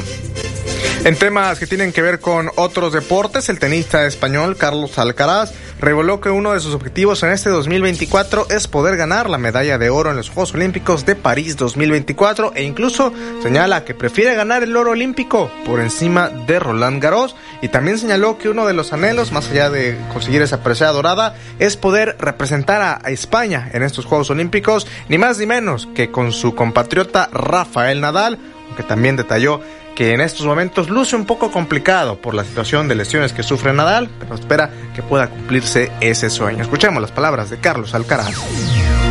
En 1.05 1.15
temas 1.15 1.57
que 1.59 1.65
tienen 1.65 1.93
que 1.93 2.01
ver 2.01 2.19
con 2.19 2.51
otros 2.55 2.91
deportes, 2.91 3.47
el 3.47 3.57
tenista 3.57 4.05
español 4.05 4.57
Carlos 4.57 4.99
Alcaraz 4.99 5.53
reveló 5.79 6.19
que 6.19 6.29
uno 6.29 6.53
de 6.53 6.59
sus 6.59 6.75
objetivos 6.75 7.23
en 7.23 7.31
este 7.31 7.49
2024 7.49 8.47
es 8.49 8.67
poder 8.67 8.97
ganar 8.97 9.29
la 9.29 9.37
medalla 9.37 9.77
de 9.77 9.89
oro 9.89 10.09
en 10.09 10.17
los 10.17 10.29
Juegos 10.29 10.53
Olímpicos 10.53 11.05
de 11.05 11.15
París 11.15 11.55
2024 11.55 12.51
e 12.53 12.63
incluso 12.63 13.13
señala 13.41 13.85
que 13.85 13.93
prefiere 13.93 14.35
ganar 14.35 14.63
el 14.63 14.75
oro 14.75 14.91
olímpico 14.91 15.49
por 15.65 15.79
encima 15.79 16.27
de 16.27 16.59
Roland 16.59 17.01
Garros 17.01 17.35
y 17.61 17.69
también 17.69 17.97
señaló 17.97 18.37
que 18.37 18.49
uno 18.49 18.65
de 18.65 18.73
los 18.73 18.91
anhelos, 18.91 19.31
más 19.31 19.49
allá 19.49 19.69
de 19.69 19.97
conseguir 20.11 20.41
esa 20.41 20.63
presea 20.63 20.91
dorada, 20.91 21.35
es 21.59 21.77
poder 21.77 22.17
representar 22.19 22.48
a 22.51 23.09
España 23.09 23.69
en 23.73 23.83
estos 23.83 24.05
Juegos 24.05 24.29
Olímpicos, 24.29 24.87
ni 25.07 25.17
más 25.17 25.37
ni 25.37 25.45
menos 25.45 25.87
que 25.93 26.11
con 26.11 26.31
su 26.31 26.55
compatriota 26.55 27.29
Rafael 27.31 28.01
Nadal, 28.01 28.37
que 28.75 28.83
también 28.83 29.15
detalló 29.15 29.61
que 29.95 30.13
en 30.13 30.21
estos 30.21 30.45
momentos 30.45 30.89
luce 30.89 31.15
un 31.15 31.25
poco 31.25 31.51
complicado 31.51 32.17
por 32.17 32.33
la 32.33 32.43
situación 32.43 32.87
de 32.87 32.95
lesiones 32.95 33.33
que 33.33 33.43
sufre 33.43 33.73
Nadal, 33.73 34.09
pero 34.19 34.35
espera 34.35 34.69
que 34.95 35.03
pueda 35.03 35.27
cumplirse 35.27 35.91
ese 36.01 36.29
sueño. 36.29 36.63
Escuchemos 36.63 37.01
las 37.01 37.11
palabras 37.11 37.49
de 37.49 37.59
Carlos 37.59 37.93
Alcaraz. 37.93 38.29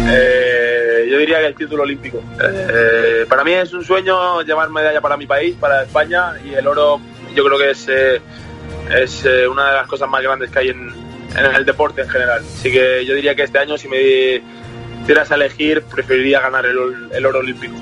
Eh, 0.08 1.06
yo 1.10 1.18
diría 1.18 1.38
que 1.38 1.46
el 1.46 1.54
título 1.54 1.82
olímpico. 1.82 2.22
Eh, 2.42 3.26
para 3.28 3.44
mí 3.44 3.52
es 3.52 3.72
un 3.72 3.84
sueño 3.84 4.42
llevar 4.42 4.70
medalla 4.70 5.00
para 5.00 5.16
mi 5.16 5.26
país, 5.26 5.54
para 5.60 5.82
España, 5.82 6.32
y 6.44 6.54
el 6.54 6.66
oro 6.66 7.00
yo 7.34 7.44
creo 7.44 7.58
que 7.58 7.70
es, 7.70 7.86
eh, 7.88 8.20
es 8.90 9.24
una 9.48 9.68
de 9.68 9.74
las 9.74 9.86
cosas 9.86 10.08
más 10.08 10.22
grandes 10.22 10.50
que 10.50 10.58
hay 10.58 10.68
en, 10.70 10.97
en, 11.36 11.54
el 11.54 11.64
deporte 11.64 12.02
en 12.02 12.08
general. 12.08 12.42
Así 12.44 12.70
que 12.70 13.04
yo 13.04 13.14
diría 13.14 13.34
que 13.34 13.42
este 13.42 13.58
año, 13.58 13.76
si 13.78 13.88
me 13.88 14.42
dieras 15.06 15.30
a 15.30 15.34
elegir, 15.34 15.82
preferiría 15.82 16.40
ganar 16.40 16.66
el, 16.66 16.76
el 17.12 17.26
oro 17.26 17.40
olímpico. 17.40 17.74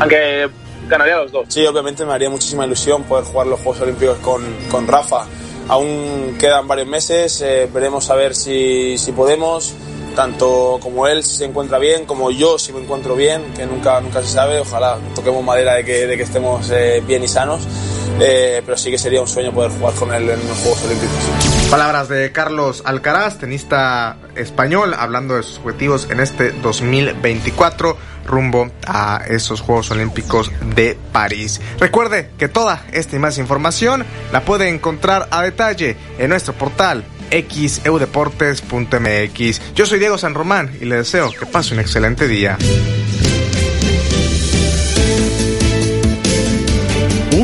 Aunque 0.00 0.48
ganaría 0.88 1.16
los 1.16 1.32
dos. 1.32 1.46
Sí, 1.48 1.64
obviamente 1.66 2.04
me 2.04 2.12
haría 2.12 2.30
muchísima 2.30 2.66
ilusión 2.66 3.04
poder 3.04 3.24
jugar 3.24 3.46
los 3.46 3.60
Juegos 3.60 3.82
Olímpicos 3.82 4.18
con, 4.18 4.42
con 4.70 4.86
Rafa. 4.86 5.26
Aún 5.68 6.36
quedan 6.38 6.66
varios 6.66 6.88
meses, 6.88 7.40
eh, 7.40 7.68
veremos 7.72 8.10
a 8.10 8.16
ver 8.16 8.34
si, 8.34 8.98
si 8.98 9.12
podemos 9.12 9.74
tanto 10.14 10.78
como 10.80 11.06
él 11.06 11.22
si 11.22 11.36
se 11.36 11.44
encuentra 11.44 11.78
bien, 11.78 12.06
como 12.06 12.30
yo 12.30 12.58
si 12.58 12.72
me 12.72 12.80
encuentro 12.80 13.14
bien, 13.14 13.42
que 13.54 13.66
nunca, 13.66 14.00
nunca 14.00 14.22
se 14.22 14.28
sabe, 14.28 14.60
ojalá 14.60 14.98
toquemos 15.14 15.44
madera 15.44 15.74
de 15.74 15.84
que, 15.84 16.06
de 16.06 16.16
que 16.16 16.22
estemos 16.22 16.70
eh, 16.70 17.02
bien 17.06 17.22
y 17.22 17.28
sanos, 17.28 17.62
eh, 18.20 18.62
pero 18.64 18.76
sí 18.76 18.90
que 18.90 18.98
sería 18.98 19.20
un 19.20 19.28
sueño 19.28 19.52
poder 19.52 19.70
jugar 19.70 19.94
con 19.94 20.12
él 20.14 20.28
en 20.28 20.48
los 20.48 20.58
Juegos 20.58 20.84
Olímpicos. 20.84 21.16
Palabras 21.70 22.08
de 22.08 22.32
Carlos 22.32 22.82
Alcaraz, 22.84 23.38
tenista 23.38 24.16
español, 24.36 24.94
hablando 24.98 25.36
de 25.36 25.42
sus 25.42 25.58
objetivos 25.58 26.08
en 26.10 26.20
este 26.20 26.52
2024 26.52 27.96
rumbo 28.26 28.70
a 28.86 29.22
esos 29.28 29.60
Juegos 29.60 29.90
Olímpicos 29.90 30.52
de 30.74 30.96
París. 31.12 31.60
Recuerde 31.78 32.30
que 32.38 32.48
toda 32.48 32.84
esta 32.92 33.16
y 33.16 33.18
más 33.18 33.38
información 33.38 34.04
la 34.32 34.42
puede 34.42 34.68
encontrar 34.68 35.28
a 35.30 35.42
detalle 35.42 35.96
en 36.18 36.30
nuestro 36.30 36.54
portal 36.54 37.04
xeudeportes.mx. 37.32 39.74
Yo 39.74 39.86
soy 39.86 39.98
Diego 39.98 40.18
San 40.18 40.34
Román 40.34 40.70
y 40.80 40.84
le 40.84 40.96
deseo 40.96 41.30
que 41.30 41.46
pase 41.46 41.72
un 41.74 41.80
excelente 41.80 42.28
día. 42.28 42.58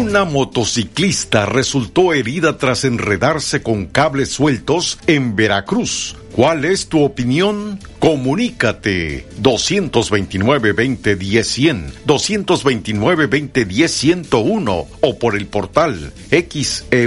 Una 0.08 0.24
motociclista 0.24 1.44
resultó 1.44 2.14
herida 2.14 2.56
tras 2.56 2.84
enredarse 2.84 3.62
con 3.62 3.84
cables 3.84 4.30
sueltos 4.30 4.98
en 5.06 5.36
Veracruz. 5.36 6.16
¿Cuál 6.32 6.64
es 6.64 6.88
tu 6.88 7.04
opinión? 7.04 7.78
Comunícate 7.98 9.26
229-2010-100, 9.42 11.92
229-2010-101 12.06 14.86
o 15.02 15.18
por 15.18 15.36
el 15.36 15.46
portal 15.46 16.10
xeu.mx, 16.30 16.84
e 16.90 17.06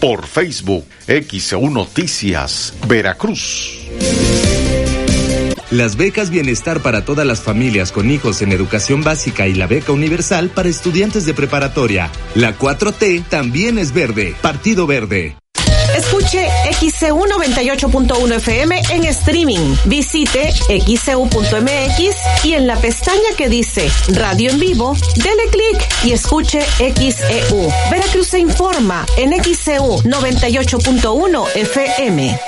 por 0.00 0.26
Facebook, 0.26 0.86
XEU 1.06 1.68
Noticias, 1.68 2.72
Veracruz. 2.88 3.76
Las 5.70 5.96
becas 5.96 6.30
Bienestar 6.30 6.80
para 6.80 7.04
todas 7.04 7.26
las 7.26 7.40
familias 7.40 7.92
con 7.92 8.10
hijos 8.10 8.42
en 8.42 8.52
educación 8.52 9.02
básica 9.02 9.46
y 9.46 9.54
la 9.54 9.66
beca 9.66 9.92
universal 9.92 10.50
para 10.50 10.68
estudiantes 10.68 11.26
de 11.26 11.34
preparatoria. 11.34 12.10
La 12.34 12.56
4T 12.56 13.24
también 13.28 13.78
es 13.78 13.92
verde. 13.92 14.34
Partido 14.40 14.86
Verde. 14.86 15.36
Escuche 15.96 16.48
XCU 16.72 17.24
98.1 17.26 18.36
FM 18.36 18.82
en 18.90 19.04
streaming. 19.04 19.74
Visite 19.86 20.52
xcu.mx 20.52 22.44
y 22.44 22.52
en 22.52 22.66
la 22.66 22.76
pestaña 22.76 23.30
que 23.36 23.48
dice 23.48 23.90
Radio 24.08 24.50
en 24.50 24.60
vivo, 24.60 24.96
dele 25.16 25.42
clic 25.50 25.88
y 26.04 26.12
escuche 26.12 26.60
XEU. 26.78 27.72
Veracruz 27.90 28.28
se 28.28 28.38
informa 28.38 29.06
en 29.16 29.32
XCU 29.42 30.02
98.1 30.02 31.46
FM. 31.56 32.47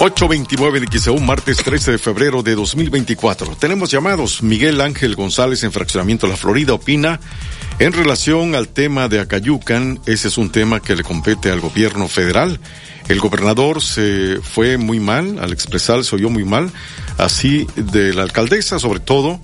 829 0.00 0.78
de 0.78 0.86
XEU, 0.86 1.18
martes 1.18 1.56
13 1.56 1.90
de 1.90 1.98
febrero 1.98 2.44
de 2.44 2.54
2024. 2.54 3.56
Tenemos 3.56 3.90
llamados. 3.90 4.44
Miguel 4.44 4.80
Ángel 4.80 5.16
González 5.16 5.64
en 5.64 5.72
Fraccionamiento 5.72 6.28
La 6.28 6.36
Florida 6.36 6.72
opina 6.72 7.18
en 7.80 7.92
relación 7.92 8.54
al 8.54 8.68
tema 8.68 9.08
de 9.08 9.18
Acayucan. 9.18 9.98
Ese 10.06 10.28
es 10.28 10.38
un 10.38 10.50
tema 10.50 10.78
que 10.78 10.94
le 10.94 11.02
compete 11.02 11.50
al 11.50 11.60
gobierno 11.60 12.06
federal. 12.06 12.60
El 13.08 13.18
gobernador 13.18 13.82
se 13.82 14.38
fue 14.40 14.76
muy 14.76 15.00
mal, 15.00 15.40
al 15.40 15.52
expresar 15.52 16.04
se 16.04 16.14
oyó 16.14 16.30
muy 16.30 16.44
mal, 16.44 16.70
así 17.16 17.66
de 17.74 18.14
la 18.14 18.22
alcaldesa 18.22 18.78
sobre 18.78 19.00
todo, 19.00 19.40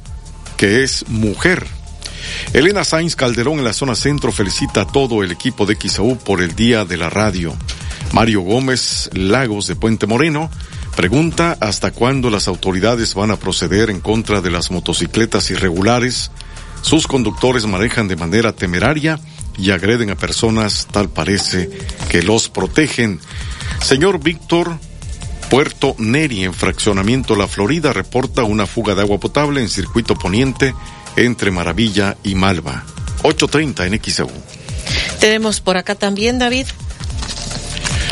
que 0.56 0.84
es 0.84 1.04
mujer. 1.08 1.66
Elena 2.52 2.84
Sainz 2.84 3.16
Calderón 3.16 3.58
en 3.58 3.64
la 3.64 3.72
zona 3.72 3.96
centro 3.96 4.30
felicita 4.30 4.82
a 4.82 4.86
todo 4.86 5.24
el 5.24 5.32
equipo 5.32 5.66
de 5.66 5.76
XAU 5.76 6.16
por 6.16 6.40
el 6.40 6.54
Día 6.54 6.84
de 6.84 6.96
la 6.96 7.10
Radio. 7.10 7.56
Mario 8.12 8.40
Gómez 8.42 9.10
Lagos 9.12 9.66
de 9.66 9.76
Puente 9.76 10.06
Moreno 10.06 10.50
pregunta 10.96 11.56
hasta 11.60 11.90
cuándo 11.90 12.30
las 12.30 12.48
autoridades 12.48 13.14
van 13.14 13.30
a 13.30 13.36
proceder 13.36 13.90
en 13.90 14.00
contra 14.00 14.40
de 14.40 14.50
las 14.50 14.70
motocicletas 14.70 15.50
irregulares. 15.50 16.30
Sus 16.82 17.06
conductores 17.06 17.66
manejan 17.66 18.08
de 18.08 18.16
manera 18.16 18.52
temeraria 18.52 19.18
y 19.58 19.70
agreden 19.70 20.10
a 20.10 20.16
personas, 20.16 20.86
tal 20.90 21.08
parece, 21.08 21.70
que 22.08 22.22
los 22.22 22.48
protegen. 22.48 23.20
Señor 23.80 24.22
Víctor 24.22 24.78
Puerto 25.50 25.94
Neri, 25.98 26.44
en 26.44 26.54
fraccionamiento 26.54 27.36
La 27.36 27.46
Florida, 27.46 27.92
reporta 27.92 28.42
una 28.44 28.66
fuga 28.66 28.94
de 28.94 29.02
agua 29.02 29.18
potable 29.18 29.60
en 29.60 29.68
circuito 29.68 30.14
poniente 30.14 30.74
entre 31.16 31.50
Maravilla 31.50 32.16
y 32.22 32.34
Malva. 32.34 32.84
8.30 33.22 33.86
en 33.86 34.02
XEU. 34.02 34.30
Tenemos 35.20 35.60
por 35.60 35.76
acá 35.76 35.94
también, 35.94 36.38
David, 36.38 36.66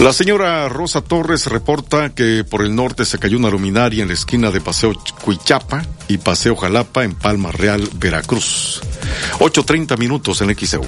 la 0.00 0.12
señora 0.12 0.68
Rosa 0.68 1.00
Torres 1.00 1.46
reporta 1.46 2.10
que 2.10 2.44
por 2.48 2.62
el 2.62 2.74
norte 2.74 3.04
se 3.04 3.18
cayó 3.18 3.36
una 3.36 3.50
luminaria 3.50 4.02
en 4.02 4.08
la 4.08 4.14
esquina 4.14 4.50
de 4.50 4.60
Paseo 4.60 4.92
Cuichapa 5.24 5.84
y 6.06 6.18
Paseo 6.18 6.54
Jalapa 6.56 7.04
en 7.04 7.14
Palma 7.14 7.50
Real, 7.52 7.88
Veracruz. 7.96 8.80
8.30 9.38 9.98
minutos 9.98 10.40
en 10.40 10.54
XEU. 10.56 10.84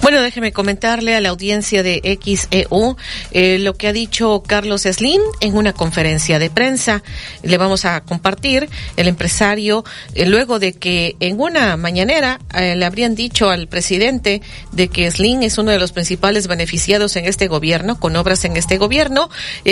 Bueno, 0.00 0.20
déjeme 0.22 0.52
comentarle 0.52 1.14
a 1.16 1.20
la 1.20 1.30
audiencia 1.30 1.82
de 1.82 2.18
XEU 2.22 2.96
eh, 3.32 3.58
lo 3.58 3.74
que 3.74 3.88
ha 3.88 3.92
dicho 3.92 4.42
Carlos 4.46 4.82
Slim 4.82 5.20
en 5.40 5.56
una 5.56 5.72
conferencia 5.72 6.38
de 6.38 6.50
prensa. 6.50 7.02
Le 7.42 7.58
vamos 7.58 7.84
a 7.84 8.00
compartir 8.02 8.68
el 8.96 9.08
empresario, 9.08 9.84
eh, 10.14 10.26
luego 10.26 10.58
de 10.58 10.74
que 10.74 11.16
en 11.20 11.40
una 11.40 11.76
mañanera 11.76 12.38
eh, 12.54 12.76
le 12.76 12.84
habrían 12.84 13.14
dicho 13.14 13.50
al 13.50 13.66
presidente 13.68 14.42
de 14.72 14.88
que 14.88 15.10
Slim 15.10 15.42
es 15.42 15.58
uno 15.58 15.72
de 15.72 15.78
los 15.78 15.92
principales 15.92 16.46
beneficiados 16.46 17.16
en 17.16 17.24
este 17.24 17.48
gobierno, 17.48 17.98
con 17.98 18.16
en 18.26 18.56
este 18.56 18.76
gobierno. 18.76 19.30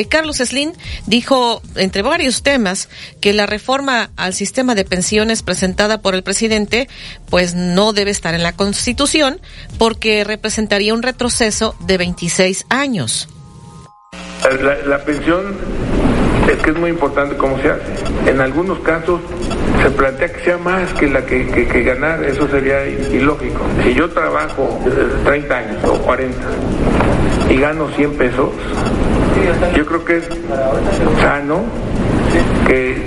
Carlos 0.08 0.36
Slim 0.36 0.72
dijo, 1.06 1.60
entre 1.74 2.02
varios 2.02 2.42
temas, 2.42 2.88
que 3.20 3.32
la 3.32 3.46
reforma 3.46 4.10
al 4.16 4.32
sistema 4.32 4.74
de 4.74 4.84
pensiones 4.84 5.42
presentada 5.42 6.00
por 6.00 6.14
el 6.14 6.22
presidente, 6.22 6.88
pues 7.30 7.54
no 7.54 7.92
debe 7.92 8.12
estar 8.12 8.34
en 8.34 8.44
la 8.44 8.52
Constitución, 8.52 9.40
porque 9.76 10.22
representaría 10.22 10.94
un 10.94 11.02
retroceso 11.02 11.74
de 11.80 11.98
26 11.98 12.66
años. 12.68 13.28
La, 14.86 14.98
pensión 15.04 15.56
es 16.48 16.62
que 16.62 16.70
es 16.70 16.76
muy 16.76 16.90
importante 16.90 17.36
cómo 17.36 17.58
se 17.60 17.70
hace. 17.70 18.30
En 18.30 18.40
algunos 18.40 18.78
casos 18.80 19.20
se 19.82 19.90
plantea 19.90 20.32
que 20.32 20.44
sea 20.44 20.58
más 20.58 20.92
que 20.94 21.08
la 21.08 21.24
que, 21.24 21.46
que, 21.46 21.82
ganar, 21.82 22.22
eso 22.22 22.46
sería 22.48 22.86
ilógico. 22.86 23.60
Si 23.82 23.94
yo 23.94 24.08
trabajo 24.10 24.80
30 25.24 25.56
años 25.56 25.84
o 25.84 25.98
40 25.98 26.36
y 27.54 27.58
gano 27.58 27.88
100 27.88 28.14
pesos, 28.14 28.48
yo 29.76 29.86
creo 29.86 30.04
que 30.04 30.16
es 30.16 30.28
sano 31.20 31.62
que 32.66 33.06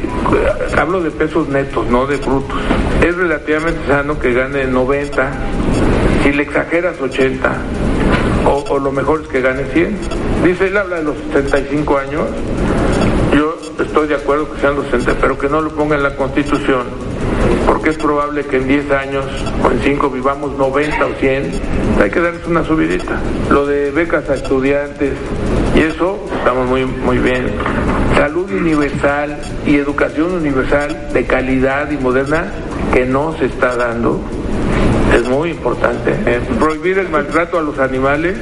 hablo 0.78 1.02
de 1.02 1.12
pesos 1.12 1.50
netos, 1.50 1.86
no 1.88 2.08
de 2.08 2.16
brutos. 2.18 2.58
Es 3.06 3.16
relativamente 3.16 3.80
sano 3.88 4.18
que 4.20 4.34
gane 4.34 4.66
90 4.66 5.32
si 6.24 6.32
le 6.32 6.44
exageras 6.44 7.00
80, 7.02 7.58
o, 8.70 8.80
lo 8.80 8.92
mejor 8.92 9.24
es 9.24 9.28
que 9.28 9.42
gane 9.42 9.66
100. 9.66 9.98
Dice, 10.46 10.68
él 10.68 10.78
habla 10.78 10.98
de 10.98 11.04
los 11.04 11.18
75 11.34 11.98
años, 11.98 12.24
yo 13.36 13.58
estoy 13.84 14.08
de 14.08 14.16
acuerdo 14.16 14.50
que 14.54 14.62
sean 14.62 14.76
los 14.78 14.86
60, 14.88 15.16
pero 15.20 15.38
que 15.38 15.50
no 15.50 15.62
lo 15.62 15.72
ponga 15.72 15.98
en 15.98 16.04
la 16.04 16.16
Constitución, 16.16 16.86
porque 17.68 17.90
es 17.90 17.98
probable 17.98 18.46
que 18.46 18.58
en 18.58 18.68
10 18.68 18.92
años 18.92 19.26
o 19.64 19.70
en 19.70 19.80
5 19.82 20.10
vivamos 20.10 20.58
90 20.58 21.06
o 21.06 21.14
100, 21.20 21.52
hay 22.02 22.10
que 22.10 22.20
darles 22.22 22.48
una 22.48 22.64
subidita. 22.64 23.20
Lo 23.52 23.68
de 23.68 23.92
becas 23.92 24.28
a 24.30 24.36
estudiantes 24.36 25.12
y 25.76 25.82
eso 25.82 26.18
estamos 26.34 26.68
muy, 26.68 26.86
muy 26.86 27.18
bien. 27.20 27.52
Salud 28.16 28.50
universal 28.50 29.38
y 29.66 29.76
educación 29.76 30.34
universal 30.34 31.10
de 31.14 31.26
calidad 31.26 31.92
y 31.92 31.98
moderna 31.98 32.46
que 32.94 33.06
no 33.06 33.38
se 33.38 33.46
está 33.46 33.76
dando 33.76 34.20
es 35.14 35.28
muy 35.28 35.52
importante. 35.52 36.16
Eh, 36.26 36.42
prohibir 36.60 36.98
el 37.00 37.10
maltrato 37.10 37.60
a 37.60 37.62
los 37.62 37.78
animales. 37.80 38.38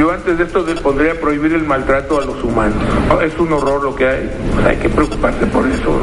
Yo 0.00 0.10
antes 0.10 0.38
de 0.38 0.44
esto 0.44 0.64
pondría 0.82 1.20
prohibir 1.20 1.52
el 1.52 1.64
maltrato 1.64 2.18
a 2.18 2.24
los 2.24 2.42
humanos. 2.42 2.82
Es 3.22 3.38
un 3.38 3.52
horror 3.52 3.82
lo 3.82 3.94
que 3.94 4.08
hay. 4.08 4.30
Hay 4.66 4.76
que 4.78 4.88
preocuparse 4.88 5.44
por 5.48 5.70
eso. 5.70 5.94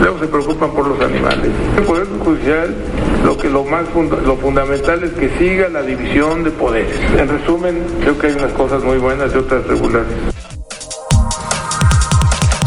Luego 0.00 0.18
se 0.18 0.26
preocupan 0.26 0.72
por 0.72 0.88
los 0.88 1.00
animales. 1.00 1.48
El 1.76 1.84
Poder 1.84 2.08
Judicial, 2.24 2.74
lo 3.24 3.38
que 3.38 3.48
lo 3.48 3.62
más 3.62 3.84
lo 3.94 4.36
fundamental 4.36 5.04
es 5.04 5.12
que 5.12 5.30
siga 5.38 5.68
la 5.68 5.82
división 5.82 6.42
de 6.42 6.50
poderes. 6.50 6.98
En 7.16 7.28
resumen, 7.28 7.84
creo 8.00 8.18
que 8.18 8.26
hay 8.26 8.32
unas 8.32 8.52
cosas 8.54 8.82
muy 8.82 8.98
buenas 8.98 9.32
y 9.32 9.38
otras 9.38 9.64
regulares. 9.64 10.12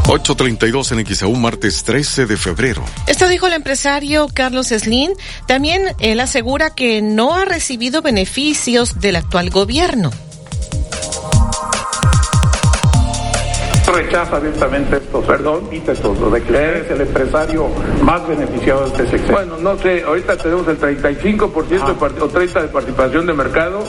8.32 0.06 0.98
en 0.98 1.06
XAU, 1.14 1.36
martes 1.36 1.84
13 1.84 2.26
de 2.26 2.38
febrero. 2.38 2.86
Esto 3.06 3.28
dijo 3.28 3.48
el 3.48 3.54
empresario 3.54 4.28
Carlos 4.34 4.68
Slim. 4.68 5.12
También 5.46 5.82
él 6.00 6.22
asegura 6.22 6.70
que 6.70 7.02
no 7.02 7.36
ha 7.36 7.44
recibido 7.44 8.02
beneficios 8.02 9.02
del 9.02 9.18
actual 9.18 9.50
gobierno. 9.50 10.10
Rechaza 13.94 14.38
abiertamente 14.38 14.98
esto, 14.98 15.22
perdón, 15.22 15.70
todo, 16.02 16.32
de 16.32 16.42
que 16.42 16.56
eres 16.56 16.92
el 16.92 17.02
empresario 17.02 17.68
más 18.04 18.28
beneficiado 18.28 18.82
de 18.82 18.88
este 18.88 19.08
sector. 19.08 19.32
Bueno, 19.32 19.58
no 19.58 19.78
sé, 19.78 20.04
ahorita 20.04 20.38
tenemos 20.38 20.68
el 20.68 20.80
35% 20.80 21.80
ah. 21.82 21.96
o 22.22 22.30
30% 22.30 22.62
de 22.62 22.68
participación 22.68 23.26
de 23.26 23.34
mercado 23.34 23.84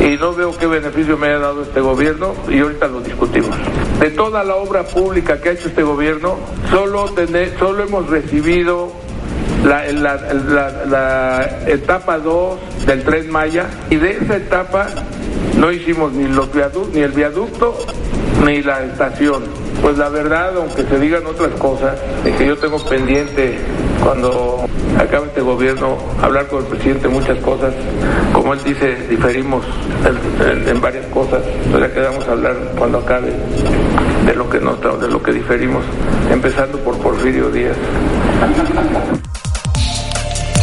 y 0.00 0.16
no 0.16 0.34
veo 0.34 0.56
qué 0.56 0.66
beneficio 0.66 1.16
me 1.16 1.28
haya 1.28 1.38
dado 1.38 1.62
este 1.62 1.80
gobierno 1.80 2.34
y 2.48 2.60
ahorita 2.60 2.88
lo 2.88 3.00
discutimos. 3.00 3.56
De 4.00 4.10
toda 4.10 4.44
la 4.44 4.56
obra 4.56 4.82
pública 4.84 5.40
que 5.40 5.50
ha 5.50 5.52
hecho 5.52 5.68
este 5.68 5.82
gobierno, 5.82 6.36
solo, 6.70 7.06
solo 7.58 7.82
hemos 7.84 8.10
recibido 8.10 8.92
la, 9.64 9.84
etapa 11.66 12.18
2 12.18 12.86
del 12.86 13.02
tren 13.02 13.30
Maya 13.30 13.66
y 13.88 13.96
de 13.96 14.18
esa 14.18 14.36
etapa 14.36 14.88
no 15.58 15.72
hicimos 15.72 16.12
ni, 16.12 16.28
los 16.28 16.50
ni 16.92 17.00
el 17.00 17.12
viaducto 17.12 17.78
ni 18.44 18.62
la 18.62 18.84
estación. 18.84 19.44
Pues 19.82 19.98
la 19.98 20.08
verdad, 20.08 20.56
aunque 20.56 20.82
se 20.84 20.98
digan 20.98 21.26
otras 21.26 21.50
cosas, 21.58 21.98
es 22.24 22.34
que 22.36 22.46
yo 22.46 22.56
tengo 22.56 22.78
pendiente 22.78 23.58
cuando 24.02 24.64
acabe 24.98 25.26
este 25.26 25.40
gobierno 25.40 25.96
hablar 26.22 26.46
con 26.46 26.60
el 26.60 26.66
presidente 26.66 27.08
muchas 27.08 27.38
cosas. 27.38 27.74
Como 28.32 28.54
él 28.54 28.60
dice, 28.64 28.96
diferimos 29.08 29.64
en, 30.66 30.80
varias 30.80 31.06
cosas, 31.06 31.42
ya 31.72 31.92
quedamos 31.92 32.26
a 32.28 32.32
hablar 32.32 32.56
cuando 32.78 32.98
acabe 32.98 33.32
de 34.26 34.34
lo 34.34 34.48
que 34.48 34.60
no 34.60 34.74
de 34.76 35.08
lo 35.08 35.22
que 35.22 35.32
diferimos, 35.32 35.84
empezando 36.30 36.78
por 36.78 36.98
Porfirio 36.98 37.50
Díaz. 37.50 37.76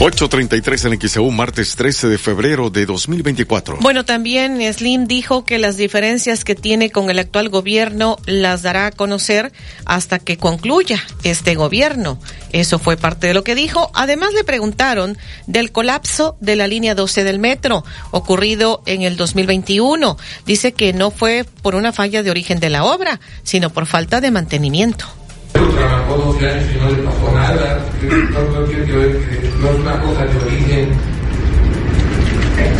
8.33 0.01 0.91
en 0.91 0.99
XEU, 0.99 1.29
martes 1.29 1.75
13 1.75 2.07
de 2.07 2.17
febrero 2.17 2.71
de 2.71 2.87
2024. 2.87 3.77
Bueno, 3.81 4.03
también 4.03 4.59
Slim 4.73 5.05
dijo 5.05 5.45
que 5.45 5.59
las 5.59 5.77
diferencias 5.77 6.43
que 6.43 6.55
tiene 6.55 6.89
con 6.89 7.11
el 7.11 7.19
actual 7.19 7.49
gobierno 7.49 8.17
las 8.25 8.63
dará 8.63 8.87
a 8.87 8.91
conocer 8.91 9.51
hasta 9.85 10.17
que 10.17 10.37
concluya 10.37 10.99
este 11.21 11.53
gobierno. 11.53 12.19
Eso 12.51 12.79
fue 12.79 12.97
parte 12.97 13.27
de 13.27 13.35
lo 13.35 13.43
que 13.43 13.53
dijo. 13.53 13.91
Además 13.93 14.33
le 14.33 14.43
preguntaron 14.43 15.19
del 15.45 15.71
colapso 15.71 16.35
de 16.39 16.55
la 16.55 16.65
línea 16.65 16.95
12 16.95 17.23
del 17.23 17.37
metro 17.37 17.83
ocurrido 18.09 18.81
en 18.87 19.03
el 19.03 19.17
2021. 19.17 20.17
Dice 20.47 20.71
que 20.71 20.93
no 20.93 21.11
fue 21.11 21.45
por 21.61 21.75
una 21.75 21.93
falla 21.93 22.23
de 22.23 22.31
origen 22.31 22.59
de 22.59 22.71
la 22.71 22.85
obra, 22.85 23.19
sino 23.43 23.69
por 23.69 23.85
falta 23.85 24.19
de 24.19 24.31
mantenimiento 24.31 25.20
trabajó 25.75 26.17
12 26.17 26.49
años 26.49 26.65
y 26.73 26.77
no 26.79 26.89
le 26.89 27.03
pasó 27.03 27.31
nada. 27.33 27.85
No, 28.31 28.59
no 28.59 28.65
tiene 28.67 28.85
que 28.85 28.91
ver 28.91 29.11
que 29.11 29.49
no 29.59 29.69
es 29.69 29.79
una 29.79 30.01
cosa 30.01 30.25
de 30.25 30.37
origen. 30.45 30.89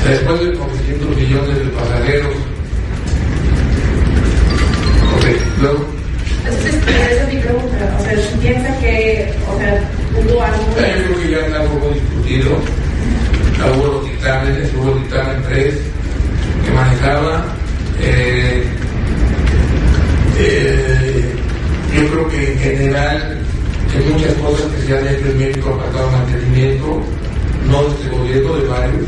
Después 0.08 0.40
de 0.40 0.54
400 0.54 1.18
millones 1.18 1.58
de 1.60 1.66
pasajeros. 1.72 2.36
Ok, 5.16 5.26
luego. 5.62 5.86
Esa 6.48 7.24
es 7.24 7.34
mi 7.34 7.40
pregunta. 7.40 7.98
O 8.00 8.04
sea, 8.04 8.40
¿piensa 8.42 8.80
que 8.80 9.34
o 9.48 9.58
sea, 9.58 9.90
hubo 10.18 10.42
algo? 10.42 10.66
Yo 10.68 11.06
creo 11.06 11.22
que 11.22 11.32
ya 11.32 11.38
está 11.40 11.62
un 11.62 11.80
poco 11.80 11.94
discutido. 11.94 12.58
Hubo 13.76 13.88
los 13.88 14.06
dictámenes, 14.06 14.70
hubo 14.76 14.94
el 14.94 15.04
dictamen 15.04 15.44
3 15.44 15.76
que 16.66 16.72
manejaba. 16.72 17.46
Eh, 18.02 18.64
eh, 20.40 21.31
yo 22.02 22.08
creo 22.08 22.28
que 22.30 22.54
en 22.54 22.60
general 22.60 23.38
hay 23.94 24.14
muchas 24.14 24.34
cosas 24.36 24.72
que 24.74 24.82
se 24.88 24.98
han 24.98 25.08
hecho 25.08 25.28
en 25.28 25.38
México 25.38 25.70
apartado 25.70 26.12
mantenimiento, 26.12 27.02
no 27.70 28.18
gobierno, 28.18 28.56
de 28.56 28.68
varios, 28.68 29.08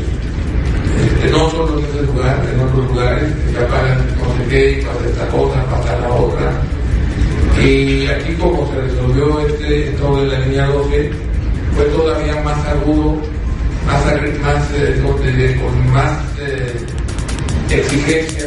este, 1.04 1.30
no 1.30 1.50
solo 1.50 1.78
en 1.78 1.84
este 1.86 2.02
lugar, 2.02 2.46
en 2.52 2.60
otros 2.60 2.86
lugares, 2.86 3.32
que 3.46 3.52
ya 3.52 3.66
pagan 3.66 3.98
no 4.18 4.36
sé 4.36 4.48
qué, 4.48 4.86
pasa 4.86 5.08
esta 5.08 5.28
cosa, 5.28 5.64
pasa 5.64 5.98
la 6.00 6.08
otra. 6.12 6.62
Y 7.64 8.06
aquí 8.06 8.34
como 8.34 8.70
se 8.72 8.80
resolvió 8.80 9.40
este, 9.40 9.90
todo 9.98 10.20
de 10.20 10.28
la 10.28 10.38
línea 10.40 10.66
12, 10.66 11.10
fue 11.74 11.84
todavía 11.86 12.40
más 12.42 12.66
agudo, 12.66 13.16
más, 13.86 14.04
más 14.04 14.70
eh, 14.72 15.56
con 15.60 15.92
más 15.92 16.18
eh, 16.38 16.76
exigencia. 17.70 18.46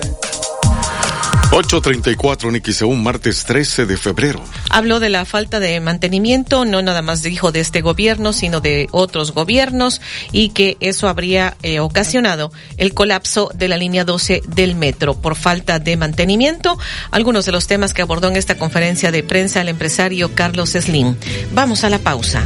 834 1.51 2.49
en 2.49 2.61
un 2.87 3.03
martes 3.03 3.45
13 3.45 3.85
de 3.85 3.97
febrero. 3.97 4.43
Habló 4.69 4.99
de 4.99 5.09
la 5.09 5.25
falta 5.25 5.59
de 5.59 5.79
mantenimiento, 5.79 6.65
no 6.65 6.81
nada 6.81 7.01
más 7.01 7.23
dijo 7.23 7.51
de 7.51 7.61
este 7.61 7.81
gobierno, 7.81 8.33
sino 8.33 8.59
de 8.59 8.87
otros 8.91 9.33
gobiernos 9.33 10.01
y 10.31 10.49
que 10.49 10.77
eso 10.81 11.07
habría 11.07 11.55
eh, 11.63 11.79
ocasionado 11.79 12.51
el 12.77 12.93
colapso 12.93 13.49
de 13.55 13.69
la 13.69 13.77
línea 13.77 14.03
12 14.03 14.43
del 14.47 14.75
metro 14.75 15.15
por 15.15 15.35
falta 15.35 15.79
de 15.79 15.95
mantenimiento. 15.95 16.77
Algunos 17.11 17.45
de 17.45 17.53
los 17.53 17.67
temas 17.67 17.93
que 17.93 18.01
abordó 18.01 18.27
en 18.27 18.35
esta 18.35 18.57
conferencia 18.57 19.11
de 19.11 19.23
prensa 19.23 19.61
el 19.61 19.69
empresario 19.69 20.35
Carlos 20.35 20.71
Slim. 20.71 21.15
Vamos 21.53 21.83
a 21.83 21.89
la 21.89 21.99
pausa. 21.99 22.43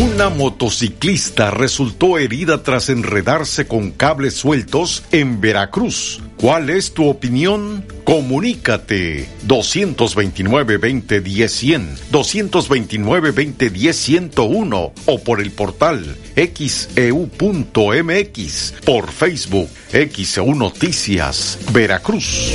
Una 0.00 0.30
motociclista 0.30 1.50
resultó 1.50 2.16
herida 2.16 2.62
tras 2.62 2.88
enredarse 2.88 3.66
con 3.66 3.90
cables 3.90 4.32
sueltos 4.32 5.02
en 5.12 5.42
Veracruz. 5.42 6.22
¿Cuál 6.38 6.70
es 6.70 6.94
tu 6.94 7.06
opinión? 7.06 7.84
Comunícate 8.04 9.28
229-2010-100, 9.46 11.98
229-2010-101 12.10 14.92
o 15.04 15.22
por 15.22 15.42
el 15.42 15.50
portal 15.50 16.16
xeu.mx, 16.34 16.88
e 16.96 17.12
por 18.86 19.10
Facebook, 19.10 19.68
XEU 19.92 20.54
Noticias, 20.54 21.58
Veracruz. 21.74 22.54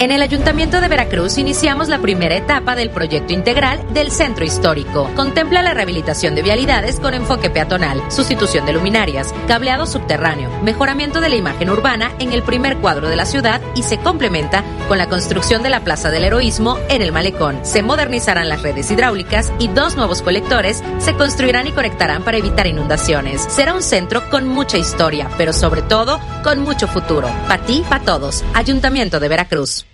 En 0.00 0.10
el 0.12 0.22
Ayuntamiento 0.22 0.80
de 0.80 0.88
Veracruz 0.88 1.36
iniciamos 1.36 1.88
la 1.88 1.98
primera 1.98 2.34
etapa 2.34 2.74
del 2.74 2.88
proyecto 2.88 3.34
integral 3.34 3.92
del 3.92 4.10
Centro 4.10 4.46
Histórico. 4.46 5.10
Contempla 5.14 5.60
la 5.60 5.74
rehabilitación 5.74 6.34
de 6.34 6.40
vialidades 6.40 6.98
con 6.98 7.12
enfoque 7.12 7.50
peatonal, 7.50 8.10
sustitución 8.10 8.64
de 8.64 8.72
luminarias, 8.72 9.34
cableado 9.46 9.84
subterráneo, 9.84 10.48
mejoramiento 10.62 11.20
de 11.20 11.28
la 11.28 11.36
imagen 11.36 11.68
urbana 11.68 12.12
en 12.18 12.32
el 12.32 12.42
primer 12.42 12.78
cuadro 12.78 13.10
de 13.10 13.16
la 13.16 13.26
ciudad 13.26 13.60
y 13.74 13.82
se 13.82 13.98
complementa 13.98 14.64
con 14.88 14.96
la 14.96 15.06
construcción 15.10 15.62
de 15.62 15.68
la 15.68 15.84
Plaza 15.84 16.10
del 16.10 16.24
Heroísmo 16.24 16.78
en 16.88 17.02
el 17.02 17.12
Malecón. 17.12 17.60
Se 17.62 17.82
modernizarán 17.82 18.48
las 18.48 18.62
redes 18.62 18.90
hidráulicas 18.90 19.52
y 19.58 19.68
dos 19.68 19.96
nuevos 19.96 20.22
colectores 20.22 20.82
se 20.96 21.12
construirán 21.12 21.66
y 21.66 21.72
conectarán 21.72 22.22
para 22.22 22.38
evitar 22.38 22.66
inundaciones. 22.66 23.42
Será 23.50 23.74
un 23.74 23.82
centro 23.82 24.30
con 24.30 24.48
mucha 24.48 24.78
historia, 24.78 25.28
pero 25.36 25.52
sobre 25.52 25.82
todo 25.82 26.18
con 26.42 26.60
mucho 26.60 26.88
futuro. 26.88 27.28
Para 27.46 27.62
ti, 27.66 27.84
para 27.86 28.02
todos. 28.02 28.42
Ayuntamiento 28.54 29.20
de 29.20 29.28
Veracruz. 29.28 29.84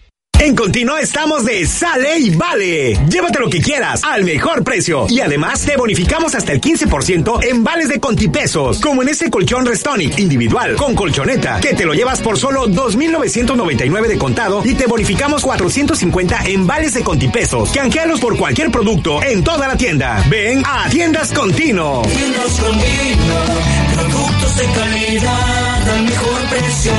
En 0.47 0.55
Continuo 0.55 0.97
estamos 0.97 1.44
de 1.44 1.66
sale 1.66 2.20
y 2.20 2.30
vale. 2.30 2.97
Llévate 3.09 3.40
lo 3.40 3.51
que 3.51 3.61
quieras 3.61 4.05
al 4.05 4.22
mejor 4.22 4.62
precio. 4.62 5.07
Y 5.09 5.18
además 5.18 5.66
te 5.66 5.76
bonificamos 5.76 6.36
hasta 6.36 6.53
el 6.53 6.61
15% 6.61 7.42
en 7.42 7.64
vales 7.64 7.88
de 7.88 7.99
contipesos. 7.99 8.78
Como 8.78 9.03
en 9.03 9.09
este 9.09 9.28
colchón 9.28 9.66
Restonic 9.66 10.16
individual 10.20 10.76
con 10.76 10.94
colchoneta, 10.94 11.59
que 11.59 11.74
te 11.74 11.84
lo 11.84 11.94
llevas 11.94 12.20
por 12.20 12.38
solo 12.38 12.68
2,999 12.68 14.07
de 14.07 14.18
contado 14.18 14.62
y 14.64 14.74
te 14.74 14.86
bonificamos 14.86 15.42
450 15.42 16.44
en 16.44 16.64
vales 16.64 16.94
de 16.94 17.03
contipesos. 17.03 17.72
Canjealos 17.72 18.20
por 18.20 18.36
cualquier 18.36 18.70
producto 18.70 19.20
en 19.24 19.42
toda 19.42 19.66
la 19.66 19.76
tienda. 19.76 20.24
Ven 20.30 20.62
a 20.64 20.88
Tiendas 20.88 21.32
Continuo. 21.32 22.03
Tiendas 22.03 22.61
Continuo, 22.61 23.95
productos 23.97 24.57
de 24.57 24.64
calidad 24.66 25.90
al 25.90 26.03
mejor 26.05 26.40
precio. 26.51 26.92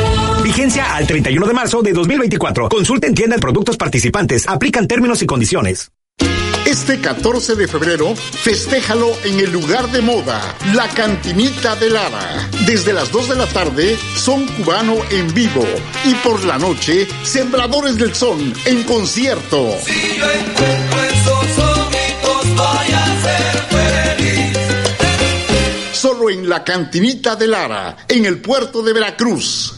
Vigencia 0.44 0.96
al 0.96 1.08
31 1.08 1.46
de 1.46 1.54
marzo 1.54 1.82
de 1.82 1.94
2024. 1.94 2.70
Consulta 2.70 3.08
en 3.08 3.16
tiendas 3.16 3.40
productos 3.40 3.78
participantes. 3.78 4.48
Aplican 4.48 4.88
términos 4.88 5.22
y 5.22 5.26
condiciones. 5.26 5.92
Este 6.68 7.00
14 7.00 7.56
de 7.56 7.66
febrero, 7.66 8.14
festéjalo 8.14 9.08
en 9.24 9.40
el 9.40 9.54
lugar 9.54 9.90
de 9.90 10.02
moda, 10.02 10.54
La 10.74 10.90
Cantinita 10.90 11.78
de 11.78 11.90
Lara. 11.90 12.50
Desde 12.66 12.92
las 12.92 13.10
2 13.10 13.30
de 13.30 13.36
la 13.36 13.46
tarde, 13.48 13.98
son 14.18 14.46
cubano 14.48 14.98
en 15.10 15.34
vivo. 15.34 15.64
Y 16.04 16.14
por 16.16 16.44
la 16.44 16.58
noche, 16.58 17.08
Sembradores 17.24 17.98
del 17.98 18.14
Son 18.14 18.54
en 18.66 18.84
concierto. 18.84 19.78
Si 19.86 20.18
yo 20.18 20.26
En 26.30 26.50
La 26.50 26.64
Cantinita 26.64 27.36
de 27.36 27.48
Lara, 27.48 27.98
en 28.08 28.26
el 28.26 28.42
puerto 28.42 28.82
de 28.82 28.94
Veracruz 28.94 29.78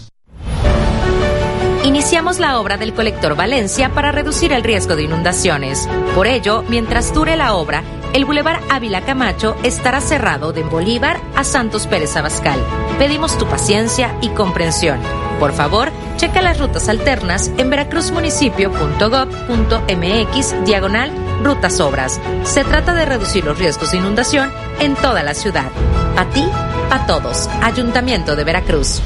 iniciamos 1.90 2.40
la 2.40 2.60
obra 2.60 2.78
del 2.78 2.94
colector 2.94 3.36
Valencia 3.36 3.90
para 3.90 4.12
reducir 4.12 4.54
el 4.54 4.64
riesgo 4.64 4.96
de 4.96 5.04
inundaciones. 5.04 5.90
Por 6.14 6.28
ello, 6.28 6.64
mientras 6.70 7.14
dure 7.14 7.36
la 7.36 7.56
obra, 7.56 7.84
el 8.14 8.26
Boulevard 8.26 8.62
Ávila 8.70 9.02
Camacho 9.02 9.56
estará 9.64 10.00
cerrado 10.00 10.54
de 10.54 10.64
Bolívar 10.64 11.20
a 11.36 11.44
Santos 11.44 11.88
Pérez 11.88 12.16
Abascal. 12.16 12.60
Pedimos 13.00 13.38
tu 13.38 13.48
paciencia 13.48 14.16
y 14.22 14.30
comprensión. 14.30 15.00
Por 15.40 15.54
favor, 15.54 15.92
checa 16.18 16.42
las 16.42 16.60
rutas 16.60 16.90
alternas 16.90 17.52
en 17.58 17.70
veracruzmunicipio.gov.mx 17.70 20.66
diagonal 20.66 21.12
rutas 21.44 21.80
obras. 21.80 22.20
Se 22.44 22.64
trata 22.64 22.94
de 22.94 23.06
reducir 23.06 23.46
los 23.46 23.58
riesgos 23.58 23.92
de 23.92 23.98
inundación 23.98 24.52
en 24.80 24.94
toda 24.96 25.24
la 25.24 25.34
ciudad. 25.34 25.72
A 26.18 26.30
ti, 26.30 26.46
a 26.92 27.08
todos. 27.08 27.48
Ayuntamiento 27.62 28.36
de 28.36 28.44
Veracruz. 28.44 29.02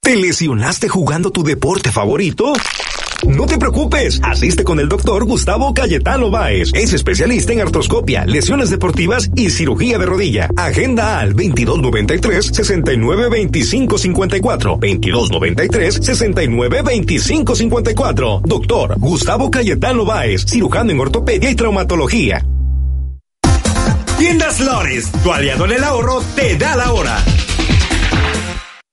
¿Te 0.00 0.16
lesionaste 0.16 0.88
jugando 0.88 1.30
tu 1.30 1.44
deporte 1.44 1.92
favorito? 1.92 2.52
No 3.26 3.46
te 3.46 3.58
preocupes, 3.58 4.20
asiste 4.22 4.62
con 4.64 4.80
el 4.80 4.88
doctor 4.88 5.24
Gustavo 5.24 5.74
Cayetano 5.74 6.30
Báez. 6.30 6.70
Es 6.74 6.92
especialista 6.92 7.52
en 7.52 7.60
artroscopia, 7.60 8.24
lesiones 8.26 8.70
deportivas 8.70 9.30
y 9.34 9.50
cirugía 9.50 9.98
de 9.98 10.06
rodilla. 10.06 10.48
Agenda 10.56 11.18
al 11.20 11.30
2293 11.30 12.46
692554 12.46 14.78
2293 14.80 15.94
692554 15.94 18.42
Doctor 18.44 18.98
Gustavo 18.98 19.50
Cayetano 19.50 20.04
Báez, 20.04 20.44
cirujano 20.46 20.92
en 20.92 21.00
ortopedia 21.00 21.50
y 21.50 21.54
traumatología. 21.54 22.44
Tiendas 24.18 24.60
Lores, 24.60 25.10
tu 25.22 25.32
aliado 25.32 25.64
en 25.64 25.72
el 25.72 25.84
ahorro, 25.84 26.22
te 26.36 26.56
da 26.56 26.76
la 26.76 26.92
hora. 26.92 27.24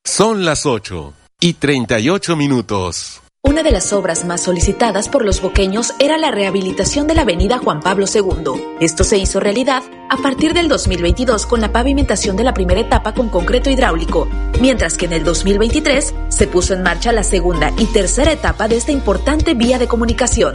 Son 0.03 0.43
las 0.43 0.65
8 0.65 1.13
y 1.39 1.53
38 1.53 2.35
minutos. 2.35 3.20
Una 3.51 3.63
de 3.63 3.71
las 3.71 3.91
obras 3.91 4.23
más 4.23 4.41
solicitadas 4.41 5.09
por 5.09 5.25
los 5.25 5.41
boqueños 5.41 5.93
era 5.99 6.17
la 6.17 6.31
rehabilitación 6.31 7.05
de 7.05 7.15
la 7.15 7.23
avenida 7.23 7.57
Juan 7.57 7.81
Pablo 7.81 8.05
II. 8.05 8.77
Esto 8.79 9.03
se 9.03 9.17
hizo 9.17 9.41
realidad 9.41 9.83
a 10.09 10.15
partir 10.15 10.53
del 10.53 10.69
2022 10.69 11.47
con 11.47 11.59
la 11.59 11.73
pavimentación 11.73 12.37
de 12.37 12.45
la 12.45 12.53
primera 12.53 12.79
etapa 12.79 13.13
con 13.13 13.27
concreto 13.27 13.69
hidráulico, 13.69 14.29
mientras 14.61 14.95
que 14.95 15.05
en 15.05 15.11
el 15.11 15.25
2023 15.25 16.13
se 16.29 16.47
puso 16.47 16.73
en 16.73 16.83
marcha 16.83 17.11
la 17.11 17.23
segunda 17.23 17.73
y 17.77 17.87
tercera 17.87 18.31
etapa 18.31 18.69
de 18.69 18.77
esta 18.77 18.93
importante 18.93 19.53
vía 19.53 19.77
de 19.77 19.87
comunicación. 19.89 20.53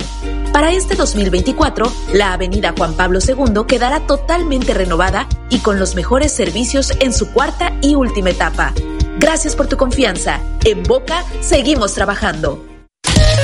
Para 0.53 0.73
este 0.73 0.95
2024, 0.95 1.93
la 2.15 2.33
avenida 2.33 2.73
Juan 2.79 2.95
Pablo 2.95 3.19
II 3.19 3.67
quedará 3.69 4.07
totalmente 4.07 4.73
renovada 4.73 5.29
y 5.51 5.59
con 5.59 5.79
los 5.79 5.97
mejores 5.97 6.33
servicios 6.33 6.93
en 7.01 7.13
su 7.13 7.31
cuarta 7.33 7.73
y 7.83 7.95
última 7.95 8.31
etapa. 8.31 8.73
Gracias 9.19 9.55
por 9.55 9.67
tu 9.67 9.77
confianza. 9.77 10.41
En 10.65 10.83
Boca 10.83 11.25
seguimos 11.41 11.93
trabajando. 11.93 12.76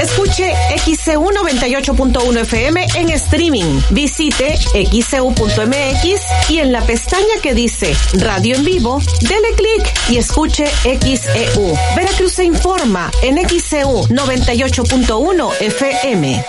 Escuche 0.01 0.55
XCU 0.79 1.31
98.1 1.31 2.41
FM 2.41 2.87
en 2.95 3.11
streaming. 3.11 3.81
Visite 3.91 4.57
xcu.mx 4.57 6.51
y 6.51 6.59
en 6.59 6.73
la 6.73 6.83
pestaña 6.83 7.35
que 7.43 7.55
dice 7.55 7.95
Radio 8.15 8.57
en 8.57 8.65
vivo, 8.65 9.01
dele 9.21 9.49
clic 9.57 9.95
y 10.11 10.19
escuche 10.19 10.65
XEU. 10.67 11.75
Veracruz 11.97 12.33
se 12.33 12.45
informa 12.45 13.11
en 13.23 13.37
XCU 13.37 14.07
98.1 14.09 15.61
FM. 15.61 16.45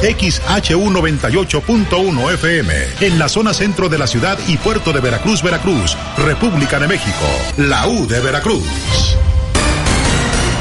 XHU 0.00 0.90
98.1 0.90 2.32
FM, 2.32 2.74
en 3.02 3.18
la 3.18 3.28
zona 3.28 3.52
centro 3.52 3.90
de 3.90 3.98
la 3.98 4.06
ciudad 4.06 4.38
y 4.48 4.56
puerto 4.56 4.94
de 4.94 5.00
Veracruz, 5.00 5.42
Veracruz, 5.42 5.94
República 6.16 6.78
de 6.78 6.88
México, 6.88 7.26
la 7.58 7.86
U 7.86 8.06
de 8.06 8.18
Veracruz. 8.20 8.64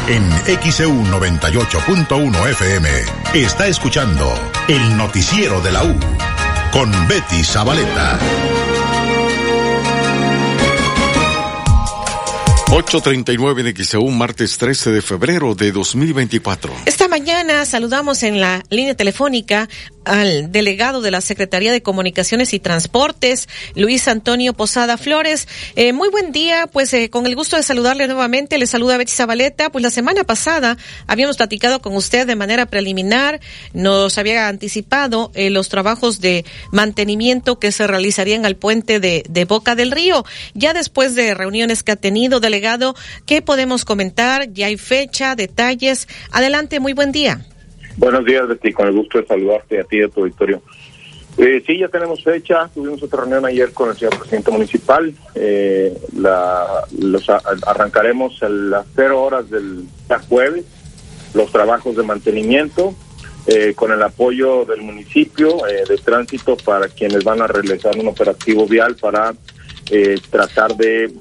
En 0.09 0.27
XEU 0.71 0.91
98.1 1.03 2.49
FM 2.49 2.89
está 3.35 3.67
escuchando 3.67 4.27
el 4.67 4.97
noticiero 4.97 5.61
de 5.61 5.71
la 5.71 5.83
U 5.83 5.95
con 6.71 6.91
Betty 7.07 7.43
Zabaleta. 7.43 8.17
8.39 12.71 13.67
en 13.67 13.85
XEU, 13.85 14.09
martes 14.09 14.57
13 14.57 14.91
de 14.91 15.01
febrero 15.03 15.53
de 15.53 15.71
2024. 15.71 16.73
Esta 16.85 17.07
mañana 17.07 17.65
saludamos 17.65 18.23
en 18.23 18.41
la 18.41 18.63
línea 18.71 18.95
telefónica 18.95 19.69
al 20.09 20.51
delegado 20.51 21.01
de 21.01 21.11
la 21.11 21.21
Secretaría 21.21 21.71
de 21.71 21.83
Comunicaciones 21.83 22.53
y 22.53 22.59
Transportes, 22.59 23.47
Luis 23.75 24.07
Antonio 24.07 24.53
Posada 24.53 24.97
Flores. 24.97 25.47
Eh, 25.75 25.93
muy 25.93 26.09
buen 26.09 26.31
día, 26.31 26.67
pues 26.67 26.91
eh, 26.93 27.11
con 27.11 27.27
el 27.27 27.35
gusto 27.35 27.55
de 27.55 27.63
saludarle 27.63 28.07
nuevamente, 28.07 28.57
le 28.57 28.65
saluda 28.65 28.97
Betty 28.97 29.11
Zabaleta. 29.11 29.69
Pues 29.71 29.83
la 29.83 29.91
semana 29.91 30.23
pasada 30.23 30.77
habíamos 31.05 31.37
platicado 31.37 31.79
con 31.79 31.95
usted 31.95 32.25
de 32.25 32.35
manera 32.35 32.65
preliminar, 32.65 33.39
nos 33.73 34.17
había 34.17 34.47
anticipado 34.47 35.31
eh, 35.35 35.51
los 35.51 35.69
trabajos 35.69 36.19
de 36.19 36.43
mantenimiento 36.71 37.59
que 37.59 37.71
se 37.71 37.85
realizarían 37.85 38.47
al 38.47 38.55
puente 38.55 38.99
de, 38.99 39.23
de 39.29 39.45
Boca 39.45 39.75
del 39.75 39.91
Río. 39.91 40.25
Ya 40.55 40.73
después 40.73 41.13
de 41.13 41.35
reuniones 41.35 41.83
que 41.83 41.91
ha 41.91 41.95
tenido, 41.95 42.39
delegado, 42.39 42.95
¿qué 43.27 43.43
podemos 43.43 43.85
comentar? 43.85 44.51
Ya 44.53 44.67
hay 44.67 44.77
fecha, 44.77 45.35
detalles. 45.35 46.07
Adelante, 46.31 46.79
muy 46.79 46.93
buen 46.93 47.11
día. 47.11 47.45
Buenos 47.99 48.23
días, 48.23 48.47
Betty, 48.47 48.71
con 48.71 48.87
el 48.87 48.93
gusto 48.93 49.17
de 49.17 49.27
saludarte 49.27 49.81
a 49.81 49.83
ti 49.83 49.97
y 49.97 50.03
a 50.03 50.07
tu 50.07 50.21
auditorio. 50.21 50.61
Eh, 51.37 51.61
sí, 51.67 51.77
ya 51.77 51.89
tenemos 51.89 52.23
fecha. 52.23 52.69
Tuvimos 52.73 53.03
otra 53.03 53.19
reunión 53.19 53.45
ayer 53.45 53.73
con 53.73 53.89
el 53.89 53.97
señor 53.97 54.17
presidente 54.17 54.51
municipal. 54.51 55.13
Eh, 55.35 55.97
la, 56.15 56.85
los 56.97 57.29
arrancaremos 57.29 58.41
a 58.41 58.47
las 58.47 58.85
cero 58.95 59.21
horas 59.21 59.49
del 59.49 59.83
jueves 60.29 60.63
los 61.33 61.51
trabajos 61.51 61.97
de 61.97 62.03
mantenimiento 62.03 62.95
eh, 63.47 63.73
con 63.75 63.91
el 63.91 64.01
apoyo 64.01 64.63
del 64.63 64.81
municipio 64.81 65.67
eh, 65.67 65.83
de 65.87 65.97
tránsito 65.97 66.55
para 66.55 66.87
quienes 66.87 67.25
van 67.25 67.41
a 67.41 67.47
realizar 67.47 67.97
un 67.97 68.07
operativo 68.07 68.65
vial 68.65 68.95
para 68.95 69.33
eh, 69.91 70.19
tratar 70.29 70.75
de 70.75 71.05
eh, 71.05 71.11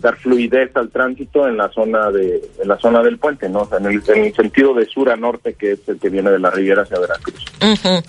dar 0.00 0.16
fluidez 0.16 0.74
al 0.76 0.90
tránsito 0.90 1.46
en 1.46 1.56
la 1.56 1.68
zona 1.70 2.10
de 2.10 2.42
en 2.60 2.68
la 2.68 2.78
zona 2.78 3.02
del 3.02 3.18
puente, 3.18 3.48
¿no? 3.48 3.68
en, 3.76 3.86
el, 3.86 4.02
en, 4.08 4.24
el, 4.24 4.34
sentido 4.34 4.72
de 4.74 4.86
sur 4.86 5.10
a 5.10 5.16
norte, 5.16 5.54
que 5.54 5.72
es 5.72 5.80
el 5.88 5.98
que 5.98 6.08
viene 6.08 6.30
de 6.30 6.38
la 6.38 6.50
Riviera 6.50 6.82
hacia 6.82 6.98
Veracruz. 6.98 7.44
Uh 7.60 7.74
-huh. 7.74 8.04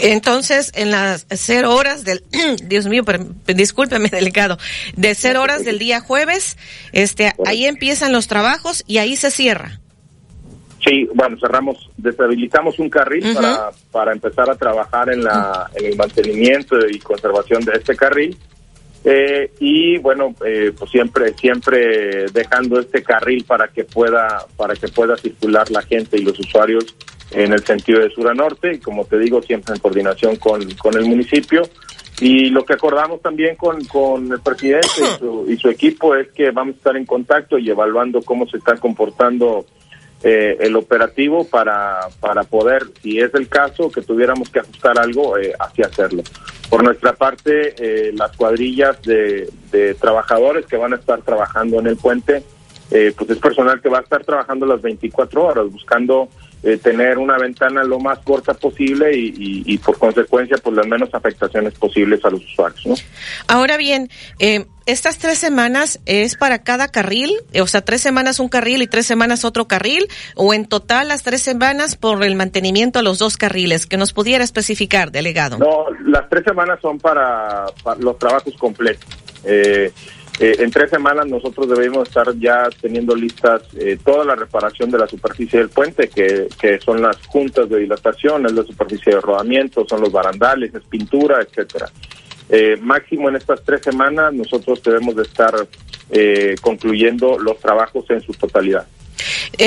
Entonces, 0.00 0.72
en 0.74 0.90
las 0.90 1.26
cero 1.30 1.74
horas 1.74 2.04
del, 2.04 2.22
Dios 2.64 2.86
mío, 2.86 3.04
pero, 3.04 3.26
discúlpeme, 3.46 4.08
delicado, 4.12 4.58
de 4.96 5.14
cero 5.14 5.42
horas 5.42 5.64
del 5.64 5.78
día 5.78 6.00
jueves, 6.00 6.56
este, 6.92 7.32
ahí 7.44 7.66
empiezan 7.66 8.12
los 8.12 8.26
trabajos 8.28 8.84
y 8.86 8.98
ahí 8.98 9.16
se 9.16 9.30
cierra. 9.30 9.80
Sí, 10.82 11.06
bueno, 11.14 11.36
cerramos, 11.38 11.90
deshabilitamos 11.98 12.78
un 12.78 12.88
carril 12.88 13.26
uh 13.26 13.30
-huh. 13.30 13.34
para, 13.34 13.70
para 13.92 14.12
empezar 14.12 14.48
a 14.48 14.54
trabajar 14.54 15.10
en, 15.10 15.22
la, 15.22 15.68
en 15.74 15.84
el 15.84 15.96
mantenimiento 15.96 16.76
y 16.88 16.98
conservación 16.98 17.62
de 17.64 17.72
este 17.72 17.94
carril. 17.94 18.36
Eh, 19.04 19.50
y 19.60 19.98
bueno, 19.98 20.34
eh, 20.44 20.72
pues 20.78 20.90
siempre, 20.90 21.32
siempre 21.34 22.26
dejando 22.32 22.80
este 22.80 23.02
carril 23.02 23.44
para 23.44 23.68
que 23.68 23.84
pueda, 23.84 24.46
para 24.56 24.74
que 24.74 24.88
pueda 24.88 25.16
circular 25.16 25.70
la 25.70 25.82
gente 25.82 26.18
y 26.18 26.22
los 26.22 26.38
usuarios 26.38 26.94
en 27.30 27.52
el 27.52 27.64
sentido 27.64 28.00
de 28.00 28.10
sur 28.10 28.28
a 28.28 28.34
norte, 28.34 28.74
y 28.74 28.78
como 28.78 29.04
te 29.04 29.18
digo, 29.18 29.40
siempre 29.40 29.74
en 29.74 29.80
coordinación 29.80 30.36
con, 30.36 30.68
con 30.74 30.96
el 30.96 31.06
municipio. 31.06 31.62
Y 32.20 32.50
lo 32.50 32.66
que 32.66 32.74
acordamos 32.74 33.22
también 33.22 33.56
con, 33.56 33.82
con 33.86 34.30
el 34.30 34.40
presidente 34.40 34.88
y 35.00 35.18
su, 35.18 35.46
y 35.48 35.56
su 35.56 35.70
equipo 35.70 36.14
es 36.14 36.28
que 36.32 36.50
vamos 36.50 36.74
a 36.74 36.78
estar 36.78 36.96
en 36.96 37.06
contacto 37.06 37.56
y 37.58 37.70
evaluando 37.70 38.20
cómo 38.20 38.46
se 38.46 38.58
está 38.58 38.76
comportando 38.76 39.64
eh, 40.22 40.56
el 40.60 40.76
operativo 40.76 41.44
para, 41.44 42.00
para 42.20 42.44
poder, 42.44 42.86
si 43.02 43.18
es 43.18 43.32
el 43.34 43.48
caso, 43.48 43.90
que 43.90 44.02
tuviéramos 44.02 44.50
que 44.50 44.60
ajustar 44.60 44.98
algo, 44.98 45.38
eh, 45.38 45.54
así 45.58 45.82
hacerlo. 45.82 46.22
Por 46.68 46.84
nuestra 46.84 47.14
parte, 47.14 47.74
eh, 47.78 48.12
las 48.14 48.36
cuadrillas 48.36 49.00
de, 49.02 49.50
de, 49.72 49.94
trabajadores 49.94 50.66
que 50.66 50.76
van 50.76 50.92
a 50.92 50.96
estar 50.96 51.22
trabajando 51.22 51.80
en 51.80 51.86
el 51.86 51.96
puente, 51.96 52.44
eh, 52.90 53.12
pues 53.16 53.30
es 53.30 53.38
personal 53.38 53.80
que 53.80 53.88
va 53.88 53.98
a 53.98 54.02
estar 54.02 54.24
trabajando 54.24 54.66
las 54.66 54.82
24 54.82 55.44
horas, 55.44 55.70
buscando 55.70 56.28
eh, 56.62 56.76
tener 56.76 57.18
una 57.18 57.38
ventana 57.38 57.82
lo 57.84 57.98
más 57.98 58.18
corta 58.18 58.52
posible 58.54 59.16
y, 59.16 59.28
y, 59.28 59.62
y, 59.66 59.78
por 59.78 59.98
consecuencia, 59.98 60.58
pues 60.62 60.76
las 60.76 60.86
menos 60.86 61.08
afectaciones 61.14 61.72
posibles 61.74 62.22
a 62.24 62.30
los 62.30 62.44
usuarios. 62.44 62.86
¿no? 62.86 62.94
Ahora 63.48 63.78
bien, 63.78 64.10
eh, 64.38 64.66
estas 64.84 65.18
tres 65.18 65.38
semanas 65.38 66.00
es 66.04 66.36
para 66.36 66.62
cada 66.62 66.88
carril, 66.88 67.32
o 67.58 67.66
sea, 67.66 67.80
tres 67.80 68.02
semanas 68.02 68.40
un 68.40 68.48
carril 68.48 68.82
y 68.82 68.86
tres 68.86 69.06
semanas 69.06 69.44
otro 69.44 69.66
carril, 69.68 70.06
o 70.34 70.52
en 70.52 70.66
total 70.66 71.08
las 71.08 71.22
tres 71.22 71.40
semanas 71.40 71.96
por 71.96 72.22
el 72.24 72.34
mantenimiento 72.34 72.98
a 72.98 73.02
los 73.02 73.18
dos 73.18 73.36
carriles, 73.36 73.86
que 73.86 73.96
nos 73.96 74.12
pudiera 74.12 74.44
especificar, 74.44 75.12
delegado. 75.12 75.58
No, 75.58 75.86
las 76.04 76.28
tres 76.28 76.44
semanas 76.44 76.78
son 76.82 76.98
para, 76.98 77.66
para 77.82 78.00
los 78.00 78.18
trabajos 78.18 78.54
completos. 78.58 79.06
Eh, 79.44 79.92
eh, 80.42 80.56
en 80.60 80.70
tres 80.70 80.88
semanas 80.88 81.26
nosotros 81.26 81.68
debemos 81.68 82.08
estar 82.08 82.34
ya 82.38 82.66
teniendo 82.80 83.14
listas 83.14 83.60
eh, 83.78 83.98
toda 84.02 84.24
la 84.24 84.34
reparación 84.34 84.90
de 84.90 84.96
la 84.96 85.06
superficie 85.06 85.58
del 85.58 85.68
puente, 85.68 86.08
que, 86.08 86.48
que 86.58 86.78
son 86.80 87.02
las 87.02 87.18
juntas 87.26 87.68
de 87.68 87.80
dilatación, 87.80 88.46
es 88.46 88.52
la 88.52 88.62
superficie 88.62 89.14
de 89.14 89.20
rodamiento, 89.20 89.84
son 89.86 90.00
los 90.00 90.10
barandales, 90.10 90.74
es 90.74 90.82
pintura, 90.84 91.42
etcétera. 91.42 91.90
Eh, 92.48 92.78
máximo 92.80 93.28
en 93.28 93.36
estas 93.36 93.62
tres 93.62 93.82
semanas 93.82 94.32
nosotros 94.32 94.82
debemos 94.82 95.14
de 95.14 95.24
estar 95.24 95.54
eh, 96.10 96.54
concluyendo 96.62 97.38
los 97.38 97.58
trabajos 97.60 98.06
en 98.08 98.22
su 98.22 98.32
totalidad. 98.32 98.86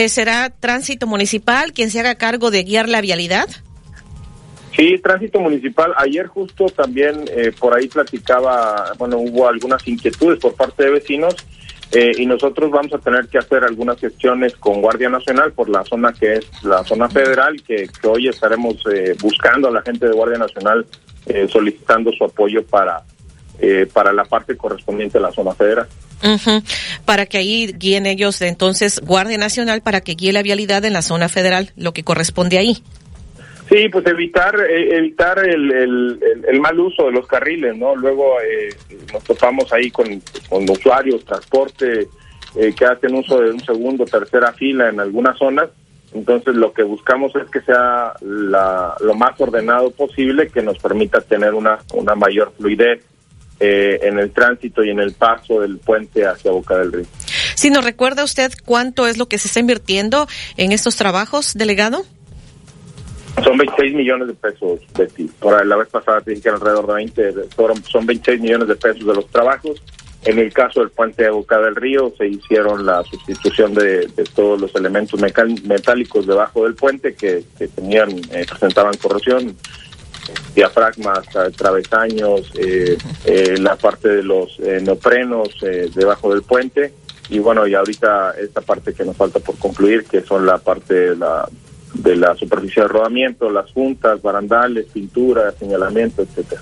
¿Será 0.08 0.50
tránsito 0.50 1.06
municipal 1.06 1.72
quien 1.72 1.92
se 1.92 2.00
haga 2.00 2.16
cargo 2.16 2.50
de 2.50 2.64
guiar 2.64 2.90
la 2.90 3.02
vialidad? 3.02 3.48
Sí, 4.76 4.98
tránsito 5.04 5.40
municipal. 5.40 5.94
Ayer 5.98 6.28
justo 6.28 6.66
también 6.66 7.26
eh, 7.36 7.52
por 7.58 7.76
ahí 7.76 7.88
platicaba, 7.88 8.94
bueno, 8.98 9.18
hubo 9.18 9.48
algunas 9.48 9.88
inquietudes 9.88 10.40
por 10.40 10.56
parte 10.56 10.86
de 10.86 10.92
vecinos 10.92 11.36
eh, 11.92 12.12
y 12.18 12.26
nosotros 12.26 12.72
vamos 12.72 12.92
a 12.94 12.98
tener 12.98 13.28
que 13.28 13.38
hacer 13.38 13.64
algunas 13.64 14.00
gestiones 14.00 14.56
con 14.56 14.82
Guardia 14.82 15.10
Nacional 15.10 15.54
por 15.54 15.70
la 15.70 15.84
zona 15.84 16.12
que 16.12 16.34
es 16.34 16.64
la 16.64 16.84
zona 16.84 17.08
federal, 17.08 17.62
que, 17.62 17.88
que 17.88 18.08
hoy 18.08 18.28
estaremos 18.28 18.78
eh, 18.92 19.16
buscando 19.22 19.68
a 19.68 19.72
la 19.72 19.84
gente 19.84 20.08
de 20.08 20.14
Guardia 20.14 20.40
Nacional 20.40 20.88
eh, 21.28 21.48
solicitando 21.50 22.12
su 22.12 22.26
apoyo 22.26 22.66
para, 22.66 23.04
eh, 23.60 23.88
para 23.94 24.12
la 24.12 24.26
parte 24.26 24.58
correspondiente 24.58 25.20
a 25.20 25.22
la 25.22 25.32
zona 25.32 25.54
federal. 25.54 25.88
Para 27.06 27.26
que 27.26 27.38
ahí 27.38 27.74
guíen 27.78 28.06
ellos, 28.06 28.42
entonces, 28.42 29.00
Guardia 29.02 29.38
Nacional, 29.38 29.82
para 29.82 30.02
que 30.02 30.16
guíe 30.16 30.34
la 30.34 30.42
vialidad 30.42 30.84
en 30.86 30.94
la 30.94 31.02
zona 31.02 31.30
federal, 31.30 31.72
lo 31.76 31.94
que 31.94 32.04
corresponde 32.04 32.58
ahí. 32.58 32.84
Sí, 33.74 33.90
pues 33.90 34.06
evitar 34.06 34.56
eh, 34.70 34.98
evitar 34.98 35.40
el, 35.40 36.20
el, 36.48 36.60
mal 36.62 36.80
uso 36.80 37.06
de 37.08 37.12
los 37.12 37.26
carriles, 37.26 37.76
¿no? 37.76 37.96
Luego 37.96 38.40
eh, 38.40 38.70
nos 39.12 39.24
topamos 39.24 39.74
ahí 39.74 39.90
con, 39.90 40.22
con 40.48 40.70
usuarios, 40.70 41.26
transporte, 41.26 42.08
eh, 42.56 42.74
que 42.78 42.86
hacen 42.86 43.16
uso 43.16 43.42
de 43.42 43.50
un 43.50 43.60
segundo, 43.62 44.06
tercera 44.06 44.54
fila 44.54 44.90
en 44.90 45.00
algunas 45.00 45.40
zonas. 45.40 45.72
Entonces 46.14 46.54
lo 46.54 46.72
que 46.72 46.84
buscamos 46.84 47.36
es 47.36 47.50
que 47.50 47.62
sea 47.62 48.14
la, 48.22 48.94
lo 49.00 49.16
más 49.16 49.42
ordenado 49.42 49.90
posible, 49.90 50.50
que 50.50 50.62
nos 50.62 50.78
permita 50.78 51.22
tener 51.22 51.56
una, 51.56 51.80
una 51.96 52.14
mayor 52.14 52.54
fluidez 52.56 53.04
eh, 53.60 54.00
en 54.04 54.20
el 54.20 54.30
tránsito 54.30 54.84
y 54.84 54.92
en 54.92 55.00
el 55.00 55.14
paso 55.14 55.62
del 55.62 55.80
puente 55.80 56.28
hacia 56.28 56.52
Boca 56.52 56.78
del 56.78 56.92
Río. 56.92 57.06
Si 57.56 57.72
nos 57.72 57.84
recuerda 57.84 58.24
usted 58.24 58.52
cuánto 58.66 59.08
es 59.08 59.18
lo 59.18 59.28
que 59.28 59.40
se 59.40 59.48
está 59.48 59.60
invirtiendo 59.60 60.28
en 60.58 60.72
estos 60.72 60.96
trabajos, 60.96 61.56
delegado. 61.56 62.06
Son 63.42 63.58
26 63.58 63.96
millones 63.96 64.28
de 64.28 64.34
pesos, 64.36 64.80
Betty. 64.98 65.26
Por 65.40 65.66
la 65.66 65.76
vez 65.76 65.90
pasada 65.90 66.22
te 66.22 66.32
dije 66.32 66.44
que 66.44 66.50
alrededor 66.50 66.88
de 66.88 66.94
20, 66.94 67.34
son 67.90 68.06
26 68.06 68.42
millones 68.42 68.68
de 68.68 68.76
pesos 68.76 69.06
de 69.06 69.14
los 69.14 69.28
trabajos. 69.28 69.82
En 70.26 70.40
el 70.40 70.54
caso 70.54 70.80
del 70.80 70.90
puente 70.90 71.24
de 71.24 71.30
Boca 71.32 71.60
del 71.60 71.76
Río 71.76 72.14
se 72.18 72.28
hicieron 72.28 72.86
la 72.86 73.04
sustitución 73.04 73.74
de, 73.74 74.08
todos 74.34 74.62
los 74.62 74.74
elementos 74.76 75.20
metálicos 75.20 76.26
debajo 76.26 76.64
del 76.64 76.76
puente 76.76 77.14
que, 77.14 77.44
tenían 77.76 78.12
eh, 78.32 78.46
presentaban 78.48 78.96
corrosión, 78.96 79.54
diafragmas, 80.56 81.28
travesaños, 81.58 82.50
eh, 82.58 82.98
eh, 83.26 83.56
la 83.58 83.76
parte 83.76 84.08
de 84.08 84.24
los 84.24 84.58
neoprenos 84.60 85.50
debajo 85.94 86.34
del 86.34 86.44
puente 86.44 86.94
y 87.30 87.40
bueno 87.40 87.66
y 87.68 87.74
ahorita 87.74 88.36
esta 88.40 88.62
parte 88.62 88.94
que 88.94 89.04
nos 89.04 89.18
falta 89.18 89.40
por 89.40 89.58
concluir 89.58 90.06
que 90.06 90.22
son 90.22 90.46
la 90.46 90.58
parte 90.58 90.94
de 90.94 91.16
la 91.16 91.48
de 91.94 92.16
la 92.16 92.36
superficie 92.36 92.82
de 92.82 92.88
rodamiento, 92.88 93.50
las 93.50 93.72
juntas, 93.72 94.22
barandales, 94.22 94.86
pintura, 94.92 95.52
señalamiento, 95.52 96.24
etcétera. 96.24 96.62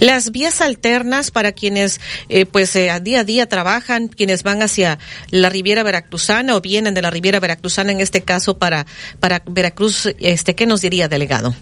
Las 0.00 0.30
vías 0.30 0.60
alternas 0.60 1.30
para 1.30 1.52
quienes 1.52 2.00
eh, 2.28 2.46
pues 2.46 2.74
eh, 2.76 2.90
a 2.90 3.00
día 3.00 3.20
a 3.20 3.24
día 3.24 3.46
trabajan, 3.46 4.08
quienes 4.08 4.42
van 4.42 4.62
hacia 4.62 4.98
la 5.30 5.48
Riviera 5.48 5.82
Veracruzana 5.82 6.56
o 6.56 6.60
vienen 6.60 6.94
de 6.94 7.02
la 7.02 7.10
Riviera 7.10 7.40
Veracruzana 7.40 7.92
en 7.92 8.00
este 8.00 8.22
caso 8.22 8.58
para 8.58 8.86
para 9.20 9.42
Veracruz, 9.46 10.14
este 10.18 10.54
¿qué 10.54 10.66
nos 10.66 10.82
diría 10.82 11.08
delegado? 11.08 11.54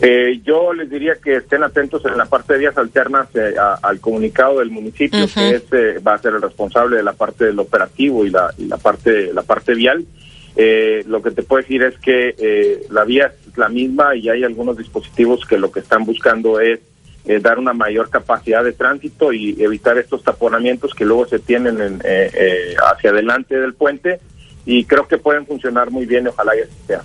Eh, 0.00 0.40
yo 0.44 0.72
les 0.72 0.88
diría 0.88 1.14
que 1.16 1.36
estén 1.36 1.64
atentos 1.64 2.04
en 2.04 2.16
la 2.16 2.26
parte 2.26 2.52
de 2.52 2.60
vías 2.60 2.78
alternas 2.78 3.26
al 3.82 3.98
comunicado 3.98 4.60
del 4.60 4.70
municipio, 4.70 5.26
que 5.34 5.56
es, 5.56 5.64
va 6.06 6.14
a 6.14 6.18
ser 6.18 6.34
el 6.34 6.42
responsable 6.42 6.98
de 6.98 7.02
la 7.02 7.14
parte 7.14 7.46
del 7.46 7.58
operativo 7.58 8.24
y 8.24 8.30
la, 8.30 8.54
y 8.56 8.66
la 8.66 8.76
parte 8.76 9.32
la 9.32 9.42
parte 9.42 9.74
vial. 9.74 10.06
Eh, 10.60 11.04
lo 11.06 11.22
que 11.22 11.30
te 11.30 11.44
puedo 11.44 11.62
decir 11.62 11.84
es 11.84 11.96
que 12.00 12.34
eh, 12.36 12.84
la 12.90 13.04
vía 13.04 13.32
es 13.46 13.56
la 13.56 13.68
misma 13.68 14.16
y 14.16 14.28
hay 14.28 14.42
algunos 14.42 14.76
dispositivos 14.76 15.46
que 15.46 15.56
lo 15.56 15.70
que 15.70 15.78
están 15.78 16.04
buscando 16.04 16.58
es 16.58 16.80
eh, 17.26 17.38
dar 17.38 17.60
una 17.60 17.72
mayor 17.74 18.10
capacidad 18.10 18.64
de 18.64 18.72
tránsito 18.72 19.32
y 19.32 19.62
evitar 19.62 19.96
estos 19.98 20.24
taponamientos 20.24 20.94
que 20.94 21.04
luego 21.04 21.28
se 21.28 21.38
tienen 21.38 21.80
en, 21.80 22.02
hacia 22.92 23.10
adelante 23.10 23.56
del 23.56 23.74
puente 23.74 24.18
y 24.70 24.84
creo 24.84 25.08
que 25.08 25.16
pueden 25.16 25.46
funcionar 25.46 25.90
muy 25.90 26.04
bien, 26.04 26.28
ojalá 26.28 26.54
y 26.54 26.60
así 26.60 26.72
sea. 26.86 27.02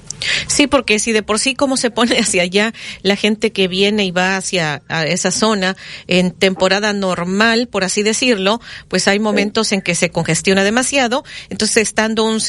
Sí, 0.47 0.67
porque 0.67 0.99
si 0.99 1.13
de 1.13 1.23
por 1.23 1.39
sí 1.39 1.55
como 1.55 1.77
se 1.77 1.91
pone 1.91 2.17
hacia 2.17 2.43
allá 2.43 2.73
la 3.03 3.15
gente 3.15 3.53
que 3.53 3.69
viene 3.69 4.03
y 4.03 4.11
va 4.11 4.35
hacia 4.35 4.81
esa 5.07 5.31
zona 5.31 5.77
en 6.07 6.31
temporada 6.31 6.91
normal, 6.91 7.69
por 7.69 7.85
así 7.85 8.03
decirlo, 8.03 8.59
pues 8.89 9.07
hay 9.07 9.19
momentos 9.19 9.71
en 9.71 9.81
que 9.81 9.95
se 9.95 10.09
congestiona 10.09 10.65
demasiado. 10.65 11.23
Entonces, 11.49 11.77
estando 11.77 12.25
un, 12.25 12.39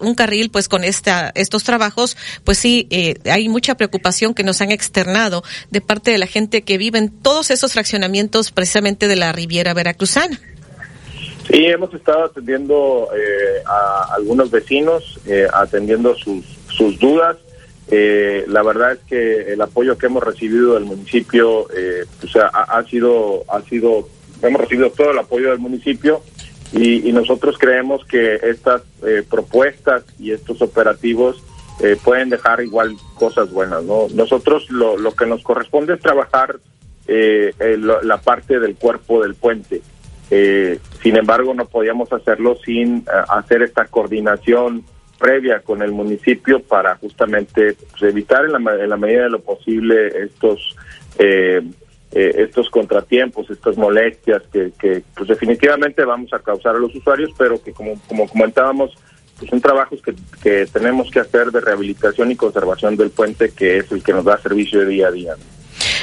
un 0.00 0.14
carril, 0.16 0.50
pues 0.50 0.68
con 0.68 0.82
esta, 0.82 1.30
estos 1.36 1.62
trabajos, 1.62 2.16
pues 2.42 2.58
sí, 2.58 2.88
eh, 2.90 3.14
hay 3.30 3.48
mucha 3.48 3.76
preocupación 3.76 4.34
que 4.34 4.42
nos 4.42 4.60
han 4.60 4.72
externado 4.72 5.44
de 5.70 5.82
parte 5.82 6.10
de 6.10 6.18
la 6.18 6.26
gente 6.26 6.62
que 6.62 6.78
vive 6.78 6.98
en 6.98 7.10
todos 7.10 7.52
esos 7.52 7.74
fraccionamientos 7.74 8.50
precisamente 8.50 9.06
de 9.06 9.14
la 9.14 9.30
Riviera 9.30 9.72
Veracruzana. 9.72 10.40
Sí, 11.46 11.66
hemos 11.66 11.92
estado 11.92 12.24
atendiendo 12.24 13.08
eh, 13.16 13.62
a 13.66 14.14
algunos 14.14 14.50
vecinos, 14.50 15.20
eh, 15.26 15.46
atendiendo 15.52 16.14
sus, 16.14 16.44
sus 16.68 16.98
dudas 16.98 17.36
eh, 17.88 18.44
la 18.48 18.62
verdad 18.62 18.92
es 18.92 18.98
que 19.00 19.52
el 19.52 19.60
apoyo 19.60 19.98
que 19.98 20.06
hemos 20.06 20.22
recibido 20.22 20.74
del 20.74 20.84
municipio, 20.84 21.68
eh, 21.76 22.04
ha, 22.52 22.82
sido, 22.84 23.44
ha 23.48 23.60
sido, 23.62 24.08
hemos 24.42 24.60
recibido 24.60 24.90
todo 24.90 25.10
el 25.10 25.18
apoyo 25.18 25.50
del 25.50 25.58
municipio 25.58 26.22
y, 26.72 27.12
nosotros 27.12 27.56
creemos 27.58 28.04
que 28.06 28.34
estas 28.42 28.82
eh, 29.06 29.22
propuestas 29.28 30.02
y 30.18 30.32
estos 30.32 30.60
operativos 30.60 31.40
eh, 31.80 31.96
pueden 32.02 32.30
dejar 32.30 32.60
igual 32.62 32.96
cosas 33.14 33.52
buenas. 33.52 33.84
¿no? 33.84 34.08
Nosotros 34.12 34.68
lo, 34.70 34.96
lo 34.96 35.12
que 35.12 35.26
nos 35.26 35.42
corresponde 35.42 35.94
es 35.94 36.00
trabajar 36.00 36.58
la 37.06 38.16
parte 38.22 38.58
del 38.58 38.76
cuerpo 38.76 39.22
del 39.22 39.34
puente. 39.34 39.82
Sin 41.02 41.16
embargo, 41.16 41.54
no 41.54 41.66
podíamos 41.66 42.12
hacerlo 42.12 42.56
sin 42.64 43.04
hacer 43.28 43.62
esta 43.62 43.86
coordinación 43.86 44.84
previa 45.18 45.60
con 45.60 45.82
el 45.82 45.92
municipio 45.92 46.60
para 46.60 46.96
justamente 46.96 47.74
pues, 47.74 48.02
evitar 48.02 48.44
en 48.44 48.52
la, 48.52 48.74
en 48.82 48.90
la, 48.90 48.96
medida 48.96 49.24
de 49.24 49.30
lo 49.30 49.40
posible 49.40 50.08
estos 50.08 50.76
eh, 51.18 51.62
eh, 52.12 52.32
estos 52.36 52.70
contratiempos, 52.70 53.50
estas 53.50 53.76
molestias 53.76 54.42
que, 54.52 54.72
que 54.78 55.02
pues 55.16 55.28
definitivamente 55.28 56.04
vamos 56.04 56.32
a 56.32 56.38
causar 56.38 56.76
a 56.76 56.78
los 56.78 56.94
usuarios, 56.94 57.30
pero 57.36 57.60
que 57.60 57.72
como, 57.72 58.00
como 58.06 58.28
comentábamos, 58.28 58.94
pues 59.36 59.50
son 59.50 59.60
trabajos 59.60 60.00
que, 60.00 60.14
que 60.40 60.66
tenemos 60.66 61.10
que 61.10 61.20
hacer 61.20 61.50
de 61.50 61.60
rehabilitación 61.60 62.30
y 62.30 62.36
conservación 62.36 62.96
del 62.96 63.10
puente, 63.10 63.50
que 63.50 63.78
es 63.78 63.90
el 63.90 64.02
que 64.02 64.12
nos 64.12 64.24
da 64.24 64.38
servicio 64.38 64.80
de 64.80 64.86
día 64.86 65.08
a 65.08 65.10
día. 65.10 65.34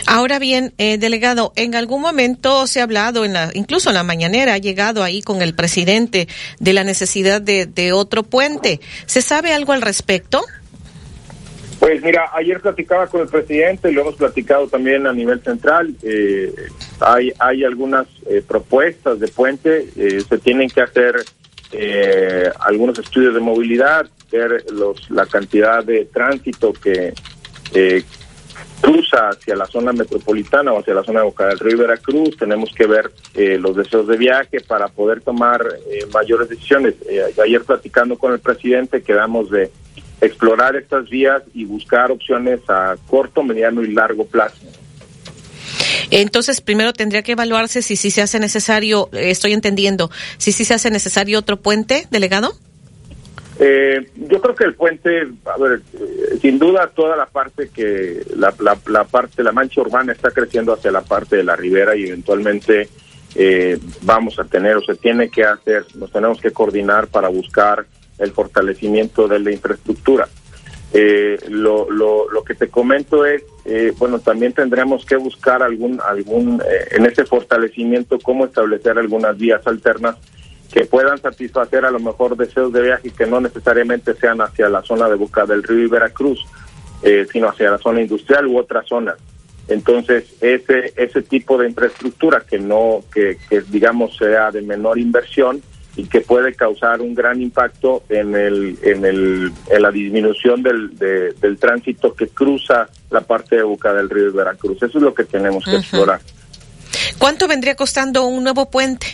Ahora 0.08 0.40
bien, 0.40 0.74
eh, 0.78 0.98
delegado, 0.98 1.54
en 1.56 1.76
algún 1.76 2.02
momento 2.02 2.68
se 2.68 2.80
ha 2.80 2.84
hablado, 2.84 3.26
en 3.26 3.34
la, 3.34 3.52
incluso 3.54 3.90
en 3.90 3.96
la 3.96 4.04
mañanera, 4.04 4.54
ha 4.54 4.58
llegado 4.58 5.04
ahí 5.04 5.22
con 5.22 5.42
el 5.42 5.54
presidente 5.54 6.28
de 6.60 6.74
la 6.74 6.84
necesidad 6.84 7.42
de, 7.42 7.66
de 7.66 7.94
otro 7.94 8.24
puente. 8.24 8.80
¿Se 9.06 9.22
sabe 9.22 9.54
algo 9.54 9.74
al 9.74 9.82
respecto? 9.82 10.44
Pues 11.80 12.04
mira, 12.04 12.30
ayer 12.34 12.62
platicaba 12.62 13.08
con 13.08 13.22
el 13.22 13.28
presidente 13.28 13.90
y 13.90 13.94
lo 13.94 14.02
hemos 14.02 14.16
platicado 14.16 14.68
también 14.68 15.08
a 15.08 15.14
nivel 15.14 15.42
central. 15.42 15.96
Eh, 16.04 16.54
hay, 17.00 17.34
hay 17.40 17.64
algunas 17.64 18.06
eh, 18.30 18.44
propuestas 18.48 19.20
de 19.20 19.28
puente, 19.28 19.90
eh, 19.96 20.22
se 20.28 20.38
tienen 20.38 20.70
que 20.70 20.82
hacer 20.82 21.16
eh, 21.72 22.52
algunos 22.60 23.00
estudios 23.00 23.34
de 23.34 23.40
movilidad, 23.40 24.06
ver 24.32 24.64
los, 24.72 25.10
la 25.10 25.26
cantidad 25.26 25.84
de 25.84 26.06
tránsito 26.06 26.72
que, 26.72 27.14
eh, 27.74 28.04
cruza 28.82 29.30
hacia 29.30 29.56
la 29.56 29.66
zona 29.66 29.94
metropolitana 29.94 30.74
o 30.74 30.80
hacia 30.80 30.94
la 30.94 31.04
zona 31.04 31.20
de 31.20 31.26
Boca 31.26 31.48
del 31.48 31.60
Río 31.60 31.78
Veracruz, 31.78 32.36
tenemos 32.38 32.74
que 32.74 32.88
ver 32.88 33.12
eh, 33.36 33.58
los 33.58 33.76
deseos 33.76 34.08
de 34.08 34.18
viaje 34.18 34.60
para 34.62 34.88
poder 34.88 35.22
tomar 35.22 35.62
eh, 35.90 36.06
mayores 36.14 36.50
decisiones. 36.50 36.96
Eh, 37.08 37.22
ayer 37.44 37.64
platicando 37.64 38.18
con 38.18 38.34
el 38.34 38.40
presidente 38.40 39.02
quedamos 39.04 39.50
de 39.50 39.72
explorar 40.20 40.76
estas 40.76 41.10
vías 41.10 41.44
y 41.54 41.66
buscar 41.66 42.12
opciones 42.12 42.62
a 42.70 42.96
corto, 43.08 43.44
mediano 43.44 43.84
y 43.84 43.92
largo 43.92 44.26
plazo. 44.26 44.58
Entonces, 46.10 46.60
primero 46.60 46.92
tendría 46.92 47.22
que 47.22 47.32
evaluarse 47.32 47.82
si, 47.82 47.96
si 47.96 48.12
se 48.12 48.22
hace 48.22 48.40
necesario, 48.40 49.10
estoy 49.14 49.54
entendiendo, 49.54 50.12
si, 50.38 50.52
si 50.52 50.66
se 50.66 50.74
hace 50.74 50.92
necesario 50.92 51.40
otro 51.40 51.62
puente, 51.62 52.08
delegado. 52.12 52.54
Eh, 53.60 54.10
yo 54.16 54.42
creo 54.42 54.56
que 54.56 54.64
el 54.64 54.74
puente, 54.76 55.28
a 55.46 55.58
ver, 55.58 55.82
eh, 55.94 56.38
sin 56.42 56.58
duda 56.58 56.92
toda 56.96 57.16
la 57.16 57.26
parte 57.26 57.70
que 57.70 58.24
la, 58.36 58.54
la, 58.88 59.04
parte, 59.04 59.44
la 59.44 59.52
mancha 59.52 59.82
urbana 59.82 60.14
está 60.14 60.32
creciendo 60.32 60.74
hacia 60.74 60.92
la 60.92 61.02
parte 61.02 61.36
de 61.36 61.44
la 61.44 61.56
ribera 61.56 61.96
y 61.96 62.06
eventualmente 62.06 62.90
eh, 63.36 63.78
vamos 64.02 64.40
a 64.40 64.46
tener 64.46 64.78
o 64.78 64.82
se 64.82 64.96
tiene 64.96 65.30
que 65.30 65.44
hacer, 65.44 65.86
nos 65.96 66.12
tenemos 66.12 66.40
que 66.42 66.52
coordinar 66.52 67.08
para 67.08 67.28
buscar 67.28 67.86
el 68.18 68.32
fortalecimiento 68.32 69.28
de 69.28 69.40
la 69.40 69.52
infraestructura. 69.52 70.28
Eh, 70.94 71.38
lo, 71.50 71.90
lo, 71.90 72.30
lo 72.30 72.44
que 72.44 72.54
te 72.54 72.68
comento 72.68 73.26
es, 73.26 73.44
eh, 73.66 73.94
bueno, 73.98 74.20
también 74.20 74.54
tendremos 74.54 75.06
que 75.06 75.16
buscar 75.16 75.64
algún, 75.64 76.02
algún 76.04 76.62
en 76.92 77.06
ese 77.06 77.26
fortalecimiento, 77.26 78.20
cómo 78.20 78.46
establecer 78.46 78.98
algunas 78.98 79.38
vías 79.38 79.66
alternas 79.66 80.18
que 80.72 80.86
puedan 80.86 81.22
satisfacer 81.22 81.86
a 81.86 81.92
lo 81.92 82.00
mejor 82.00 82.38
deseos 82.38 82.72
de 82.72 82.82
viaje 82.82 83.12
que 83.12 83.26
no 83.26 83.42
necesariamente 83.42 84.14
sean 84.16 84.42
hacia 84.42 84.70
la 84.70 84.82
zona 84.82 85.10
de 85.10 85.16
Boca 85.16 85.46
del 85.46 85.64
Río 85.64 85.86
y 85.86 85.90
Veracruz, 85.90 86.40
eh, 87.04 87.28
sino 87.32 87.50
hacia 87.50 87.72
la 87.72 87.78
zona 87.78 88.02
industrial 88.02 88.48
u 88.48 88.58
otras 88.58 88.88
zonas. 88.88 89.16
Entonces, 89.68 90.26
ese 90.42 90.94
ese 90.96 91.22
tipo 91.22 91.58
de 91.58 91.68
infraestructura 91.68 92.42
que 92.42 92.58
no 92.58 93.04
que, 93.14 93.38
que 93.50 93.62
digamos 93.62 94.16
sea 94.18 94.52
de 94.52 94.62
menor 94.62 94.98
inversión 94.98 95.62
y 95.96 96.06
que 96.06 96.22
puede 96.22 96.54
causar 96.54 97.02
un 97.02 97.14
gran 97.14 97.42
impacto 97.42 98.04
en 98.10 98.36
el 98.36 98.78
en 98.82 99.06
el 99.06 99.52
en 99.70 99.82
la 99.82 99.92
disminución 99.92 100.64
del 100.64 100.98
del 100.98 101.58
tránsito 101.60 102.14
que 102.14 102.28
cruza 102.30 102.90
la 103.10 103.22
parte 103.22 103.58
de 103.58 103.64
Boca 103.64 103.94
del 103.94 104.10
Río 104.10 104.30
y 104.30 104.34
Veracruz. 104.34 104.78
Eso 104.82 104.98
es 104.98 105.04
lo 105.04 105.14
que 105.14 105.26
tenemos 105.26 105.66
que 105.66 105.76
explorar. 105.76 106.22
¿Cuánto 107.18 107.48
vendría 107.48 107.76
costando 107.76 108.26
un 108.26 108.44
nuevo 108.44 108.70
puente? 108.70 109.08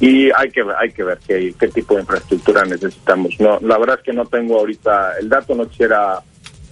Y 0.00 0.30
hay 0.30 0.50
que 0.50 0.64
hay 0.78 0.90
que 0.92 1.02
ver 1.02 1.18
qué, 1.26 1.54
qué 1.58 1.68
tipo 1.68 1.94
de 1.94 2.02
infraestructura 2.02 2.64
necesitamos. 2.64 3.38
No, 3.40 3.58
la 3.60 3.78
verdad 3.78 3.98
es 3.98 4.04
que 4.04 4.12
no 4.12 4.26
tengo 4.26 4.58
ahorita 4.58 5.18
el 5.20 5.28
dato, 5.28 5.54
no 5.54 5.68
quisiera 5.68 6.22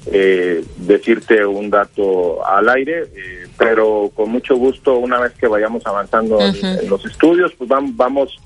eh, 0.09 0.65
decirte 0.77 1.45
un 1.45 1.69
dato 1.69 2.47
al 2.47 2.69
aire, 2.69 3.09
eh, 3.17 3.49
pero 3.59 4.13
con 4.15 4.31
mucho 4.31 4.55
gusto 4.55 4.99
una 4.99 5.19
vez 5.19 5.33
que 5.33 5.49
vayamos 5.49 5.85
avanzando 5.85 6.39
en, 6.41 6.89
los 6.89 7.05
estudios, 7.05 7.53
pues 7.59 7.69
vamos 7.69 7.97
vamos 7.97 8.39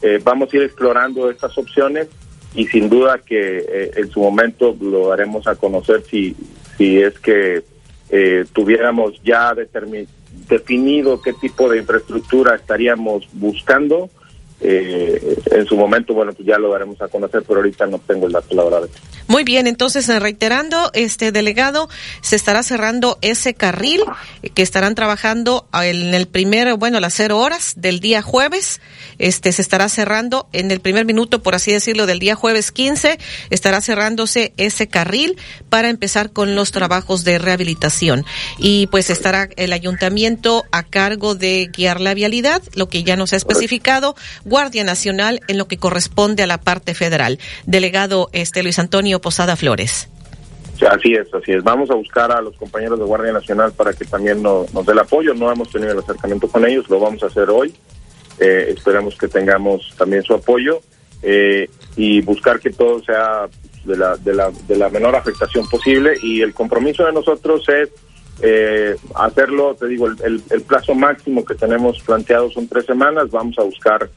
eh, 0.00 0.20
vamos 0.22 0.52
a 0.52 0.56
ir 0.56 0.62
explorando 0.62 1.28
estas 1.28 1.58
opciones 1.58 2.06
y 2.54 2.68
sin 2.68 2.88
duda 2.88 3.18
que 3.18 3.90
en 3.96 4.08
su 4.10 4.20
momento 4.20 4.76
lo 4.80 5.12
haremos 5.12 5.48
a 5.48 5.56
conocer 5.56 6.04
si 6.08 6.36
si 6.76 7.02
es 7.02 7.18
que 7.18 7.64
tuviéramos 8.52 9.20
ya 9.22 9.54
definido 10.48 11.20
qué 11.20 11.32
tipo 11.32 11.68
de 11.68 11.78
infraestructura 11.78 12.54
estaríamos 12.54 13.28
buscando 13.32 14.08
eh, 14.60 15.36
en 15.52 15.66
su 15.66 15.76
momento, 15.76 16.14
bueno, 16.14 16.32
pues 16.32 16.46
ya 16.46 16.58
lo 16.58 16.70
daremos 16.70 17.00
a 17.00 17.08
conocer, 17.08 17.42
pero 17.46 17.60
ahorita 17.60 17.86
no 17.86 17.98
tengo 17.98 18.26
el 18.26 18.32
dato, 18.32 18.54
la 18.54 18.64
verdad. 18.64 18.88
Muy 19.28 19.44
bien, 19.44 19.66
entonces 19.66 20.08
eh, 20.08 20.18
reiterando, 20.18 20.90
este 20.94 21.32
delegado, 21.32 21.88
se 22.22 22.34
estará 22.34 22.62
cerrando 22.62 23.18
ese 23.20 23.54
carril 23.54 24.02
que 24.54 24.62
estarán 24.62 24.94
trabajando 24.94 25.66
en 25.72 26.14
el 26.14 26.26
primer, 26.26 26.74
bueno, 26.74 26.98
las 26.98 27.14
cero 27.14 27.38
horas 27.38 27.74
del 27.76 28.00
día 28.00 28.22
jueves, 28.22 28.80
este 29.18 29.52
se 29.52 29.62
estará 29.62 29.88
cerrando 29.88 30.48
en 30.52 30.70
el 30.70 30.80
primer 30.80 31.04
minuto, 31.04 31.42
por 31.42 31.54
así 31.54 31.72
decirlo, 31.72 32.06
del 32.06 32.18
día 32.18 32.34
jueves 32.34 32.72
15, 32.72 33.18
estará 33.50 33.80
cerrándose 33.80 34.52
ese 34.56 34.88
carril 34.88 35.36
para 35.68 35.88
empezar 35.88 36.32
con 36.32 36.54
los 36.54 36.72
trabajos 36.72 37.22
de 37.24 37.38
rehabilitación. 37.38 38.24
Y 38.58 38.86
pues 38.88 39.10
estará 39.10 39.48
el 39.56 39.72
ayuntamiento 39.72 40.64
a 40.72 40.82
cargo 40.82 41.34
de 41.34 41.70
guiar 41.72 42.00
la 42.00 42.14
vialidad, 42.14 42.62
lo 42.74 42.88
que 42.88 43.02
ya 43.04 43.16
nos 43.16 43.32
ha 43.32 43.36
especificado 43.36 44.16
Guardia 44.48 44.84
Nacional 44.84 45.40
en 45.48 45.58
lo 45.58 45.68
que 45.68 45.78
corresponde 45.78 46.42
a 46.42 46.46
la 46.46 46.58
parte 46.58 46.94
federal. 46.94 47.38
Delegado 47.66 48.28
este 48.32 48.62
Luis 48.62 48.78
Antonio 48.78 49.20
Posada 49.20 49.56
Flores. 49.56 50.08
Así 50.86 51.14
es, 51.14 51.32
así 51.34 51.52
es. 51.52 51.64
Vamos 51.64 51.90
a 51.90 51.94
buscar 51.94 52.30
a 52.30 52.40
los 52.40 52.56
compañeros 52.56 52.98
de 52.98 53.04
Guardia 53.04 53.32
Nacional 53.32 53.72
para 53.72 53.92
que 53.92 54.04
también 54.04 54.42
nos, 54.42 54.72
dé 54.72 54.92
el 54.92 54.98
apoyo. 54.98 55.34
No 55.34 55.50
hemos 55.50 55.70
tenido 55.70 55.92
el 55.92 55.98
acercamiento 55.98 56.48
con 56.48 56.64
ellos, 56.64 56.88
lo 56.88 57.00
vamos 57.00 57.22
a 57.22 57.26
hacer 57.26 57.50
hoy. 57.50 57.74
Eh, 58.38 58.74
esperemos 58.76 59.16
que 59.16 59.26
tengamos 59.26 59.92
también 59.98 60.22
su 60.22 60.34
apoyo 60.34 60.80
eh, 61.22 61.68
y 61.96 62.20
buscar 62.20 62.60
que 62.60 62.70
todo 62.70 63.02
sea 63.02 63.48
de 63.84 63.96
la, 63.96 64.16
de, 64.16 64.34
la, 64.34 64.52
de 64.68 64.76
la 64.76 64.88
menor 64.88 65.16
afectación 65.16 65.68
posible. 65.68 66.14
Y 66.22 66.42
el 66.42 66.54
compromiso 66.54 67.04
de 67.04 67.12
nosotros 67.12 67.68
es 67.68 67.88
eh, 68.40 68.94
hacerlo, 69.16 69.74
te 69.74 69.88
digo, 69.88 70.06
el, 70.06 70.42
el, 70.48 70.62
plazo 70.62 70.94
máximo 70.94 71.44
que 71.44 71.56
tenemos 71.56 72.00
planteado 72.00 72.50
son 72.50 72.68
tres 72.68 72.86
semanas. 72.86 73.30
Vamos 73.30 73.58
a 73.58 73.64
buscar 73.64 74.08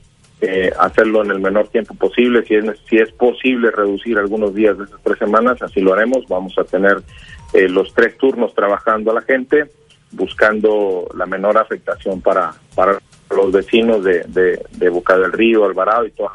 eh, 0.42 0.72
hacerlo 0.80 1.24
en 1.24 1.32
el 1.32 1.40
menor 1.40 1.68
tiempo 1.68 1.94
posible. 1.94 2.44
Si 2.46 2.56
es, 2.56 2.66
si 2.90 2.98
es 2.98 3.12
posible 3.12 3.72
reducir 3.72 4.18
algunos 4.18 4.54
días 4.56 4.78
de 4.78 4.86
esas 4.86 5.00
tres 5.04 5.20
semanas, 5.20 5.62
así 5.62 5.82
lo 5.82 5.94
haremos. 5.94 6.28
Vamos 6.28 6.58
a 6.58 6.64
tener 6.64 6.98
eh, 7.54 7.70
los 7.70 7.94
tres 7.94 8.18
turnos 8.18 8.54
trabajando 8.56 9.12
a 9.12 9.16
la 9.16 9.22
gente, 9.22 9.66
buscando 10.12 11.08
la 11.16 11.26
menor 11.26 11.58
afectación 11.58 12.22
para, 12.22 12.54
para 12.76 12.98
los 13.30 13.52
vecinos 13.52 14.04
de, 14.04 14.24
de, 14.72 14.90
Boca 14.90 15.18
del 15.18 15.32
Río, 15.32 15.66
Alvarado 15.66 16.06
y 16.06 16.12
todo. 16.12 16.32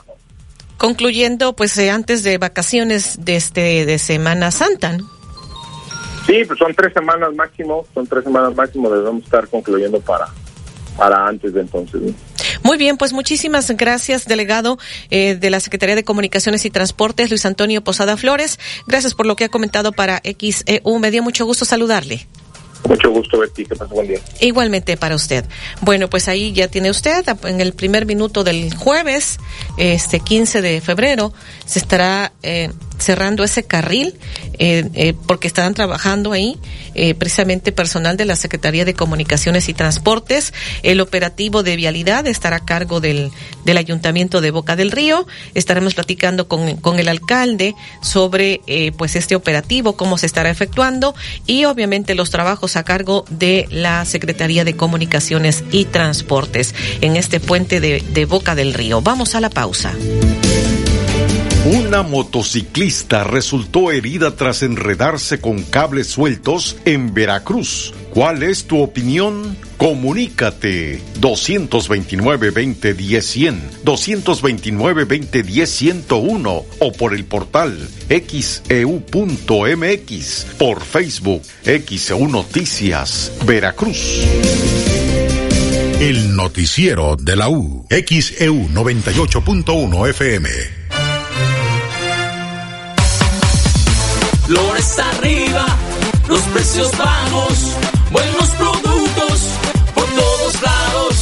Concluyendo, 0.78 1.54
pues 1.54 1.76
eh, 1.78 1.90
antes 1.90 2.22
de 2.22 2.38
vacaciones 2.38 3.24
de, 3.24 3.36
este, 3.36 3.86
de 3.86 3.98
Semana 3.98 4.50
Santa, 4.50 4.96
Sí, 6.26 6.42
pues 6.44 6.58
son 6.58 6.74
tres 6.74 6.92
semanas 6.92 7.32
máximo, 7.34 7.86
son 7.94 8.04
tres 8.04 8.24
semanas 8.24 8.54
máximo, 8.56 8.90
debemos 8.90 9.22
estar 9.22 9.46
concluyendo 9.46 10.00
para, 10.00 10.26
para 10.96 11.24
antes 11.24 11.54
de 11.54 11.60
entonces. 11.60 12.02
Muy 12.62 12.76
bien, 12.76 12.96
pues 12.96 13.12
muchísimas 13.12 13.70
gracias, 13.70 14.26
delegado 14.26 14.78
eh, 15.10 15.34
de 15.34 15.50
la 15.50 15.60
Secretaría 15.60 15.94
de 15.94 16.04
Comunicaciones 16.04 16.64
y 16.64 16.70
Transportes, 16.70 17.30
Luis 17.30 17.46
Antonio 17.46 17.82
Posada 17.82 18.16
Flores. 18.16 18.58
Gracias 18.86 19.14
por 19.14 19.26
lo 19.26 19.36
que 19.36 19.44
ha 19.44 19.48
comentado 19.48 19.92
para 19.92 20.20
XEU. 20.24 20.98
Me 20.98 21.10
dio 21.10 21.22
mucho 21.22 21.44
gusto 21.44 21.64
saludarle. 21.64 22.26
Mucho 22.88 23.10
gusto, 23.10 23.38
Betty. 23.38 23.64
Que 23.64 23.74
pase 23.74 23.92
buen 23.94 24.08
día. 24.08 24.20
Igualmente 24.40 24.96
para 24.96 25.14
usted. 25.14 25.44
Bueno, 25.80 26.08
pues 26.08 26.28
ahí 26.28 26.52
ya 26.52 26.68
tiene 26.68 26.90
usted, 26.90 27.24
en 27.44 27.60
el 27.60 27.72
primer 27.72 28.06
minuto 28.06 28.44
del 28.44 28.74
jueves, 28.74 29.38
este 29.76 30.20
15 30.20 30.62
de 30.62 30.80
febrero, 30.80 31.32
se 31.64 31.78
estará 31.78 32.32
eh, 32.42 32.70
cerrando 32.98 33.44
ese 33.44 33.64
carril 33.64 34.14
eh, 34.58 34.88
eh, 34.94 35.14
porque 35.26 35.46
estarán 35.46 35.74
trabajando 35.74 36.32
ahí 36.32 36.58
eh, 36.94 37.14
precisamente 37.14 37.72
personal 37.72 38.16
de 38.16 38.24
la 38.24 38.36
Secretaría 38.36 38.84
de 38.84 38.94
Comunicaciones 38.94 39.68
y 39.68 39.74
Transportes. 39.74 40.54
El 40.82 41.00
operativo 41.00 41.62
de 41.62 41.76
vialidad 41.76 42.26
estará 42.26 42.56
a 42.56 42.64
cargo 42.64 43.00
del, 43.00 43.30
del 43.64 43.76
Ayuntamiento 43.76 44.40
de 44.40 44.50
Boca 44.50 44.76
del 44.76 44.90
Río. 44.90 45.26
Estaremos 45.54 45.94
platicando 45.94 46.48
con, 46.48 46.76
con 46.76 46.98
el 46.98 47.08
alcalde 47.08 47.74
sobre 48.00 48.60
pues 48.96 49.16
este 49.16 49.34
operativo, 49.36 49.96
cómo 49.96 50.18
se 50.18 50.26
estará 50.26 50.50
efectuando 50.50 51.14
y 51.46 51.64
obviamente 51.64 52.14
los 52.14 52.30
trabajos 52.30 52.76
a 52.76 52.84
cargo 52.84 53.24
de 53.30 53.66
la 53.70 54.04
Secretaría 54.04 54.64
de 54.64 54.76
Comunicaciones 54.76 55.64
y 55.72 55.84
Transportes 55.84 56.74
en 57.00 57.16
este 57.16 57.40
puente 57.40 57.80
de 57.80 58.24
Boca 58.24 58.54
del 58.54 58.74
Río. 58.74 59.00
Vamos 59.02 59.34
a 59.34 59.40
la 59.40 59.50
pausa. 59.50 59.92
Una 61.66 62.02
motociclista 62.04 63.24
resultó 63.24 63.90
herida 63.90 64.36
tras 64.36 64.62
enredarse 64.62 65.40
con 65.40 65.64
cables 65.64 66.06
sueltos 66.06 66.76
en 66.84 67.12
Veracruz. 67.12 67.92
¿Cuál 68.10 68.44
es 68.44 68.66
tu 68.66 68.80
opinión? 68.80 69.58
Comunícate 69.76 71.00
229-2010-100, 71.20 73.56
229-2010-101 73.84 76.64
o 76.78 76.92
por 76.92 77.14
el 77.14 77.24
portal 77.24 77.76
xeu.mx, 78.08 78.62
e 78.68 78.86
por 80.58 80.84
Facebook 80.84 81.42
XEU 81.64 82.28
Noticias, 82.28 83.32
Veracruz. 83.44 84.24
El 85.98 86.36
noticiero 86.36 87.16
de 87.16 87.34
la 87.34 87.48
U, 87.48 87.84
XEU 87.90 88.68
98.1 88.68 90.10
FM. 90.10 90.75
Flores 94.46 94.98
arriba, 94.98 95.66
los 96.28 96.40
precios 96.42 96.96
bajos, 96.96 97.76
buenos 98.12 98.48
productos 98.50 99.48
por 99.92 100.04
todos 100.04 100.62
lados, 100.62 101.16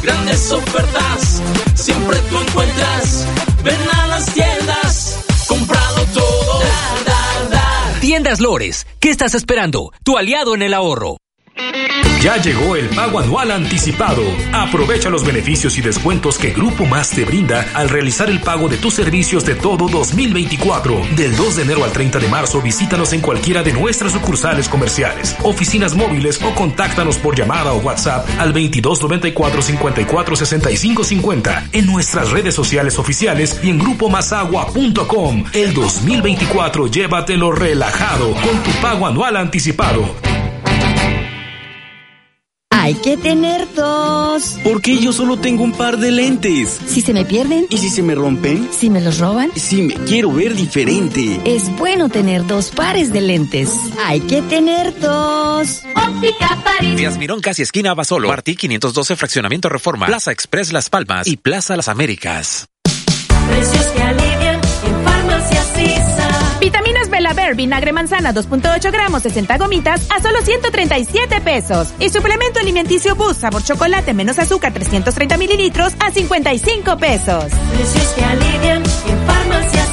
grandes 0.00 0.52
ofertas, 0.52 1.42
siempre 1.74 2.18
tú 2.30 2.38
encuentras. 2.38 3.26
Ven 3.64 3.80
a 3.94 4.06
las 4.06 4.32
tiendas, 4.32 5.24
comprado 5.48 6.04
todo. 6.14 6.62
Tiendas 8.00 8.38
Lores, 8.38 8.86
¿qué 9.00 9.10
estás 9.10 9.34
esperando? 9.34 9.92
Tu 10.04 10.16
aliado 10.16 10.54
en 10.54 10.62
el 10.62 10.72
ahorro. 10.72 11.16
Ya 12.22 12.36
llegó 12.36 12.74
el 12.74 12.88
pago 12.88 13.20
anual 13.20 13.52
anticipado. 13.52 14.22
Aprovecha 14.52 15.08
los 15.08 15.24
beneficios 15.24 15.78
y 15.78 15.82
descuentos 15.82 16.36
que 16.36 16.50
Grupo 16.50 16.84
Más 16.84 17.10
te 17.10 17.24
brinda 17.24 17.64
al 17.74 17.88
realizar 17.88 18.28
el 18.28 18.40
pago 18.40 18.68
de 18.68 18.76
tus 18.76 18.94
servicios 18.94 19.44
de 19.44 19.54
todo 19.54 19.88
2024. 19.88 21.00
Del 21.14 21.36
2 21.36 21.56
de 21.56 21.62
enero 21.62 21.84
al 21.84 21.92
30 21.92 22.18
de 22.18 22.26
marzo 22.26 22.60
visítanos 22.60 23.12
en 23.12 23.20
cualquiera 23.20 23.62
de 23.62 23.72
nuestras 23.72 24.12
sucursales 24.12 24.68
comerciales, 24.68 25.36
oficinas 25.44 25.94
móviles 25.94 26.42
o 26.42 26.52
contáctanos 26.56 27.18
por 27.18 27.36
llamada 27.36 27.72
o 27.72 27.78
WhatsApp 27.78 28.28
al 28.40 28.52
2294 28.52 29.62
54 29.62 30.36
65 30.36 31.04
50 31.04 31.68
en 31.72 31.86
nuestras 31.86 32.30
redes 32.32 32.52
sociales 32.52 32.98
oficiales 32.98 33.60
y 33.62 33.70
en 33.70 33.78
grupomasagua.com. 33.78 35.44
El 35.52 35.72
2024 35.72 36.88
llévatelo 36.88 37.52
relajado 37.52 38.32
con 38.32 38.60
tu 38.64 38.70
pago 38.80 39.06
anual 39.06 39.36
anticipado. 39.36 40.16
Hay 42.80 42.94
que 42.94 43.16
tener 43.16 43.66
dos. 43.74 44.56
Porque 44.62 44.98
yo 44.98 45.12
solo 45.12 45.36
tengo 45.36 45.64
un 45.64 45.72
par 45.72 45.98
de 45.98 46.12
lentes. 46.12 46.78
Si 46.86 47.00
se 47.00 47.12
me 47.12 47.24
pierden. 47.24 47.66
¿Y 47.70 47.78
si 47.78 47.90
se 47.90 48.04
me 48.04 48.14
rompen? 48.14 48.68
Si 48.72 48.88
me 48.88 49.00
los 49.00 49.18
roban. 49.18 49.50
Si 49.56 49.82
me 49.82 49.94
quiero 49.94 50.30
ver 50.32 50.54
diferente. 50.54 51.40
Es 51.44 51.76
bueno 51.76 52.08
tener 52.08 52.46
dos 52.46 52.70
pares 52.70 53.12
de 53.12 53.20
lentes. 53.20 53.70
Hay 54.04 54.20
que 54.20 54.42
tener 54.42 54.96
dos. 55.00 55.82
Óptica 55.96 56.62
París. 56.62 56.96
Díaz 56.96 57.18
Mirón, 57.18 57.40
casi 57.40 57.62
esquina 57.62 57.94
Basolo. 57.94 58.28
Martí 58.28 58.54
512 58.54 59.16
Fraccionamiento 59.16 59.68
Reforma. 59.68 60.06
Plaza 60.06 60.30
Express 60.30 60.72
Las 60.72 60.88
Palmas 60.88 61.26
y 61.26 61.36
Plaza 61.36 61.76
Las 61.76 61.88
Américas. 61.88 62.68
Precios 63.48 63.86
que 63.86 64.02
alivian 64.02 64.60
en 64.84 65.04
farmacias 65.04 65.66
Vitaminas 67.28 67.36
Belaver, 67.36 67.54
vinagre 67.54 67.92
manzana 67.92 68.32
2.8 68.32 68.90
gramos, 68.90 69.22
60 69.22 69.58
gomitas 69.58 70.10
a 70.10 70.20
solo 70.20 70.40
137 70.40 71.40
pesos. 71.40 71.92
Y 71.98 72.08
suplemento 72.08 72.60
alimenticio 72.60 73.14
Boost 73.14 73.40
sabor 73.40 73.62
chocolate 73.62 74.14
menos 74.14 74.38
azúcar 74.38 74.72
330 74.72 75.36
mililitros 75.36 75.94
a 76.00 76.10
55 76.10 76.96
pesos. 76.98 77.44
Precios 77.44 78.08
que 78.14 78.24
alivian 78.24 78.82
en 78.82 79.26
farmacias 79.26 79.88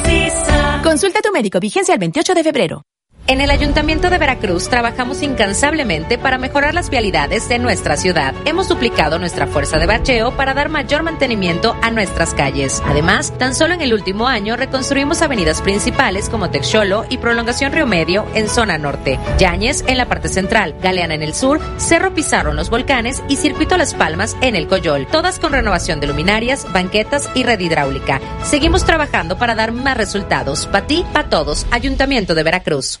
Consulta 0.82 1.18
a 1.18 1.22
tu 1.22 1.32
médico, 1.32 1.58
vigencia 1.60 1.94
el 1.94 2.00
28 2.00 2.34
de 2.34 2.44
febrero. 2.44 2.82
En 3.28 3.40
el 3.40 3.50
Ayuntamiento 3.50 4.08
de 4.08 4.18
Veracruz 4.18 4.68
trabajamos 4.68 5.20
incansablemente 5.20 6.16
para 6.16 6.38
mejorar 6.38 6.74
las 6.74 6.90
vialidades 6.90 7.48
de 7.48 7.58
nuestra 7.58 7.96
ciudad. 7.96 8.32
Hemos 8.44 8.68
duplicado 8.68 9.18
nuestra 9.18 9.48
fuerza 9.48 9.78
de 9.78 9.86
bacheo 9.86 10.36
para 10.36 10.54
dar 10.54 10.68
mayor 10.68 11.02
mantenimiento 11.02 11.74
a 11.82 11.90
nuestras 11.90 12.34
calles. 12.34 12.80
Además, 12.86 13.36
tan 13.36 13.56
solo 13.56 13.74
en 13.74 13.80
el 13.80 13.94
último 13.94 14.28
año 14.28 14.56
reconstruimos 14.56 15.22
avenidas 15.22 15.60
principales 15.60 16.28
como 16.28 16.50
Texolo 16.50 17.04
y 17.08 17.18
Prolongación 17.18 17.72
Río 17.72 17.84
Medio 17.84 18.26
en 18.34 18.48
zona 18.48 18.78
norte, 18.78 19.18
Yañez 19.38 19.82
en 19.88 19.98
la 19.98 20.06
parte 20.06 20.28
central, 20.28 20.76
Galeana 20.80 21.14
en 21.14 21.24
el 21.24 21.34
sur, 21.34 21.60
Cerro 21.78 22.14
Pizarro 22.14 22.50
en 22.50 22.56
los 22.56 22.70
volcanes 22.70 23.24
y 23.28 23.34
Circuito 23.34 23.76
Las 23.76 23.94
Palmas 23.94 24.36
en 24.40 24.54
el 24.54 24.68
Coyol, 24.68 25.08
todas 25.10 25.40
con 25.40 25.50
renovación 25.50 25.98
de 25.98 26.06
luminarias, 26.06 26.64
banquetas 26.72 27.28
y 27.34 27.42
red 27.42 27.58
hidráulica. 27.58 28.20
Seguimos 28.44 28.84
trabajando 28.84 29.36
para 29.36 29.56
dar 29.56 29.72
más 29.72 29.96
resultados. 29.96 30.66
Para 30.66 30.86
ti, 30.86 31.04
para 31.12 31.28
todos. 31.28 31.66
Ayuntamiento 31.72 32.36
de 32.36 32.44
Veracruz. 32.44 33.00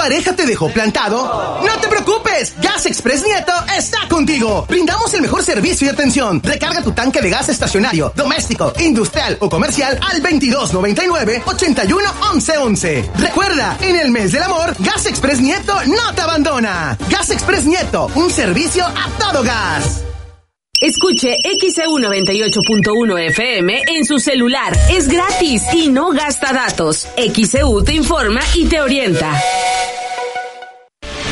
pareja 0.06 0.36
te 0.36 0.46
dejó 0.46 0.68
plantado? 0.68 1.60
¡No 1.66 1.80
te 1.80 1.88
preocupes! 1.88 2.54
Gas 2.62 2.86
Express 2.86 3.24
Nieto 3.24 3.52
está 3.76 4.06
contigo. 4.08 4.64
Brindamos 4.68 5.12
el 5.14 5.20
mejor 5.20 5.42
servicio 5.42 5.88
y 5.88 5.90
atención. 5.90 6.40
Recarga 6.44 6.80
tu 6.80 6.92
tanque 6.92 7.20
de 7.20 7.28
gas 7.28 7.48
estacionario, 7.48 8.12
doméstico, 8.14 8.72
industrial 8.78 9.36
o 9.40 9.50
comercial 9.50 9.98
al 10.00 10.22
2299 10.22 11.42
81 11.44 12.10
11 12.32 12.58
11. 12.58 13.10
Recuerda, 13.16 13.78
en 13.80 13.96
el 13.96 14.12
mes 14.12 14.30
del 14.30 14.44
amor, 14.44 14.76
Gas 14.78 15.06
Express 15.06 15.40
Nieto 15.40 15.74
no 15.86 16.14
te 16.14 16.20
abandona. 16.20 16.96
Gas 17.10 17.30
Express 17.30 17.64
Nieto, 17.64 18.08
un 18.14 18.30
servicio 18.30 18.86
a 18.86 19.10
todo 19.18 19.42
gas. 19.42 20.04
Escuche 20.80 21.38
XEU 21.42 21.98
98.1 21.98 23.28
FM 23.30 23.82
en 23.88 24.04
su 24.04 24.20
celular. 24.20 24.76
Es 24.90 25.08
gratis 25.08 25.62
y 25.72 25.88
no 25.88 26.10
gasta 26.10 26.52
datos. 26.52 27.08
XEU 27.16 27.82
te 27.82 27.94
informa 27.94 28.40
y 28.54 28.66
te 28.66 28.80
orienta. 28.80 29.32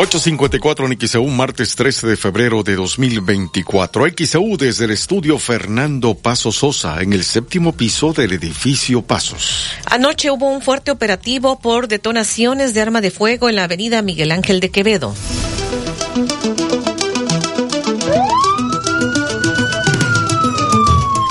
854 0.00 0.86
en 0.86 0.96
XEU, 0.96 1.26
martes 1.26 1.74
13 1.74 2.06
de 2.06 2.16
febrero 2.16 2.62
de 2.62 2.76
2024. 2.76 4.04
XEU 4.16 4.56
desde 4.56 4.84
el 4.84 4.92
estudio 4.92 5.40
Fernando 5.40 6.14
Paso 6.14 6.52
Sosa, 6.52 7.02
en 7.02 7.12
el 7.12 7.24
séptimo 7.24 7.72
piso 7.72 8.12
del 8.12 8.32
edificio 8.32 9.02
Pasos. 9.02 9.72
Anoche 9.86 10.30
hubo 10.30 10.50
un 10.50 10.62
fuerte 10.62 10.92
operativo 10.92 11.58
por 11.58 11.88
detonaciones 11.88 12.74
de 12.74 12.80
arma 12.80 13.00
de 13.00 13.10
fuego 13.10 13.48
en 13.48 13.56
la 13.56 13.64
avenida 13.64 14.00
Miguel 14.00 14.30
Ángel 14.30 14.60
de 14.60 14.70
Quevedo. 14.70 15.16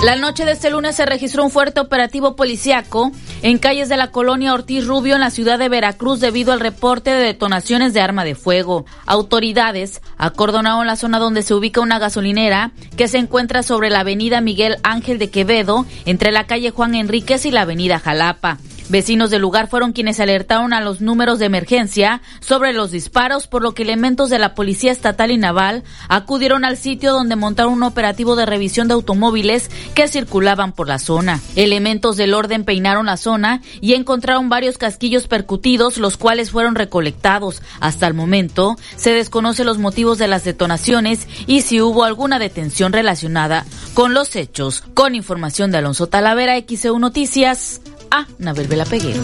La 0.07 0.15
noche 0.15 0.45
de 0.45 0.53
este 0.53 0.69
lunes 0.69 0.95
se 0.95 1.05
registró 1.05 1.43
un 1.43 1.51
fuerte 1.51 1.81
operativo 1.81 2.37
policiaco 2.37 3.11
en 3.41 3.57
calles 3.57 3.89
de 3.89 3.97
la 3.97 4.09
colonia 4.09 4.53
Ortiz 4.53 4.87
Rubio 4.87 5.15
en 5.15 5.19
la 5.19 5.31
ciudad 5.31 5.59
de 5.59 5.67
Veracruz 5.67 6.21
debido 6.21 6.53
al 6.53 6.61
reporte 6.61 7.09
de 7.09 7.25
detonaciones 7.25 7.93
de 7.93 7.99
arma 7.99 8.23
de 8.23 8.33
fuego. 8.33 8.85
Autoridades 9.05 10.01
acordonaron 10.17 10.87
la 10.87 10.95
zona 10.95 11.19
donde 11.19 11.41
se 11.41 11.53
ubica 11.53 11.81
una 11.81 11.99
gasolinera 11.99 12.71
que 12.95 13.09
se 13.09 13.17
encuentra 13.17 13.63
sobre 13.63 13.89
la 13.89 13.99
avenida 13.99 14.39
Miguel 14.39 14.77
Ángel 14.81 15.19
de 15.19 15.29
Quevedo 15.29 15.85
entre 16.05 16.31
la 16.31 16.45
calle 16.45 16.71
Juan 16.71 16.95
Enríquez 16.95 17.45
y 17.45 17.51
la 17.51 17.63
avenida 17.63 17.99
Jalapa. 17.99 18.59
Vecinos 18.89 19.29
del 19.29 19.41
lugar 19.41 19.67
fueron 19.67 19.91
quienes 19.91 20.19
alertaron 20.21 20.71
a 20.71 20.79
los 20.79 21.01
números 21.01 21.39
de 21.39 21.45
emergencia 21.45 22.21
sobre 22.39 22.71
los 22.71 22.91
disparos, 22.91 23.45
por 23.45 23.61
lo 23.61 23.73
que 23.73 23.83
elementos 23.83 24.29
de 24.29 24.39
la 24.39 24.55
Policía 24.55 24.93
Estatal 24.93 25.29
y 25.29 25.37
Naval 25.37 25.83
acudieron 26.07 26.63
al 26.63 26.77
sitio 26.77 27.11
donde 27.11 27.35
montaron 27.35 27.73
un 27.73 27.83
operativo 27.83 28.37
de 28.37 28.45
revisión 28.45 28.87
de 28.87 28.93
automóviles 28.93 29.69
que 29.93 30.07
circulaban 30.07 30.71
por 30.71 30.87
la 30.87 30.99
zona. 30.99 31.41
Elementos 31.57 32.15
del 32.15 32.33
orden 32.33 32.63
peinaron 32.63 33.07
la 33.07 33.17
zona 33.17 33.61
y 33.81 33.93
encontraron 33.93 34.47
varios 34.47 34.77
casquillos 34.77 35.27
percutidos, 35.27 35.97
los 35.97 36.15
cuales 36.15 36.51
fueron 36.51 36.75
recolectados. 36.75 37.61
Hasta 37.81 38.07
el 38.07 38.13
momento, 38.13 38.77
se 38.95 39.11
desconoce 39.11 39.65
los 39.65 39.79
motivos 39.79 40.17
de 40.17 40.27
las 40.29 40.45
detonaciones 40.45 41.27
y 41.45 41.61
si 41.61 41.81
hubo 41.81 42.05
alguna 42.05 42.39
detención 42.39 42.93
relacionada 42.93 43.65
con 43.93 44.13
los 44.13 44.35
hechos. 44.37 44.83
Con 44.93 45.13
información 45.13 45.71
de 45.71 45.79
Alonso 45.79 46.07
Talavera, 46.07 46.55
XEU 46.57 46.99
Noticias 46.99 47.81
a 48.11 48.27
Nabel 48.37 48.67
Vela 48.67 48.85
Peguero. 48.85 49.21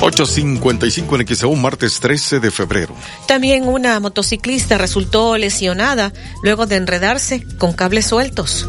855 0.00 1.16
en 1.16 1.26
XEU, 1.26 1.54
martes 1.56 2.00
13 2.00 2.40
de 2.40 2.50
febrero. 2.50 2.94
También 3.26 3.68
una 3.68 3.98
motociclista 4.00 4.78
resultó 4.78 5.36
lesionada 5.36 6.12
luego 6.42 6.66
de 6.66 6.76
enredarse 6.76 7.44
con 7.58 7.72
cables 7.72 8.06
sueltos. 8.06 8.66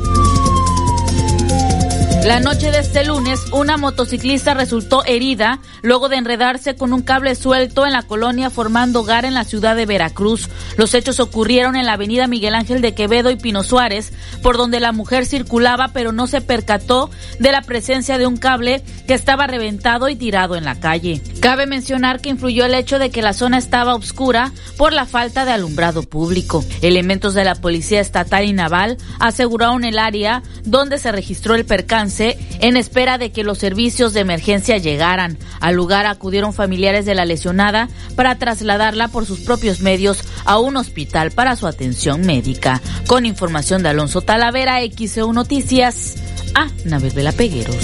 La 2.26 2.40
noche 2.40 2.72
de 2.72 2.80
este 2.80 3.06
lunes, 3.06 3.40
una 3.52 3.78
motociclista 3.78 4.56
resultó 4.56 5.06
herida 5.06 5.60
luego 5.84 6.10
de 6.10 6.16
enredarse 6.16 6.74
con 6.74 6.92
un 6.92 7.04
cable 7.04 7.36
suelto 7.36 7.86
en 7.86 7.92
la 7.92 8.02
colonia 8.02 8.50
formando 8.50 9.02
hogar 9.02 9.26
en 9.26 9.36
la 9.36 9.44
ciudad 9.44 9.76
de 9.76 9.86
Veracruz. 9.86 10.50
Los 10.76 10.96
hechos 10.96 11.20
ocurrieron 11.20 11.76
en 11.76 11.86
la 11.86 11.94
avenida 11.94 12.26
Miguel 12.26 12.56
Ángel 12.56 12.82
de 12.82 12.96
Quevedo 12.96 13.30
y 13.30 13.36
Pino 13.36 13.62
Suárez, 13.62 14.12
por 14.42 14.58
donde 14.58 14.80
la 14.80 14.92
mujer 14.92 15.28
circulaba 15.28 15.90
pero 15.90 16.14
no 16.14 16.26
se 16.26 16.42
percató 16.42 17.12
de 17.38 17.52
la 17.52 17.62
presencia 17.62 18.18
de 18.18 18.26
un 18.26 18.38
cable 18.38 18.82
que 19.06 19.14
estaba 19.14 19.46
reventado 19.46 20.10
y 20.10 20.16
tirado 20.16 20.56
en 20.56 20.66
la 20.66 20.80
calle. 20.80 21.22
Cabe 21.42 21.68
mencionar 21.68 22.22
que 22.22 22.30
influyó 22.30 22.66
el 22.66 22.74
hecho 22.74 22.98
de 22.98 23.12
que 23.12 23.22
la 23.22 23.34
zona 23.34 23.60
estaba 23.60 23.94
oscura 23.94 24.52
por 24.78 24.94
la 24.94 25.06
falta 25.06 25.46
de 25.46 25.52
alumbrado 25.52 26.02
público. 26.02 26.66
Elementos 26.82 27.36
de 27.36 27.44
la 27.44 27.54
Policía 27.54 28.02
Estatal 28.02 28.46
y 28.46 28.54
Naval 28.54 28.98
aseguraron 29.20 29.84
el 29.84 30.00
área 30.00 30.42
donde 30.64 30.98
se 30.98 31.12
registró 31.12 31.54
el 31.54 31.66
percance 31.66 32.15
en 32.20 32.78
espera 32.78 33.18
de 33.18 33.32
que 33.32 33.44
los 33.44 33.58
servicios 33.58 34.14
de 34.14 34.22
emergencia 34.22 34.78
llegaran. 34.78 35.38
Al 35.60 35.76
lugar 35.76 36.06
acudieron 36.06 36.54
familiares 36.54 37.06
de 37.06 37.16
la 37.16 37.26
lesionada 37.26 37.90
para 38.16 38.38
trasladarla 38.38 39.08
por 39.08 39.26
sus 39.26 39.42
propios 39.42 39.82
medios 39.82 40.20
a 40.46 40.60
un 40.60 40.78
hospital 40.78 41.32
para 41.32 41.56
su 41.56 41.68
atención 41.68 42.22
médica. 42.22 42.82
Con 43.08 43.26
información 43.26 43.84
de 43.84 43.90
Alonso 43.90 44.22
Talavera, 44.22 44.80
XEU 44.82 45.34
Noticias, 45.34 46.16
a 46.54 46.70
Nabel 46.86 47.12
Vela 47.12 47.32
Pegueros. 47.32 47.76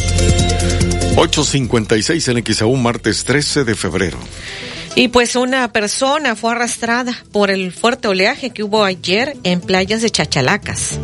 856 1.16 2.28
en 2.30 2.44
XEU, 2.46 2.76
martes 2.76 3.26
13 3.26 3.64
de 3.64 3.76
febrero. 3.76 4.18
Y 4.96 5.08
pues 5.08 5.36
una 5.36 5.72
persona 5.72 6.36
fue 6.36 6.52
arrastrada 6.52 7.14
por 7.32 7.50
el 7.50 7.72
fuerte 7.72 8.08
oleaje 8.08 8.50
que 8.50 8.64
hubo 8.64 8.84
ayer 8.84 9.38
en 9.44 9.62
playas 9.62 10.02
de 10.02 10.10
Chachalacas. 10.10 11.00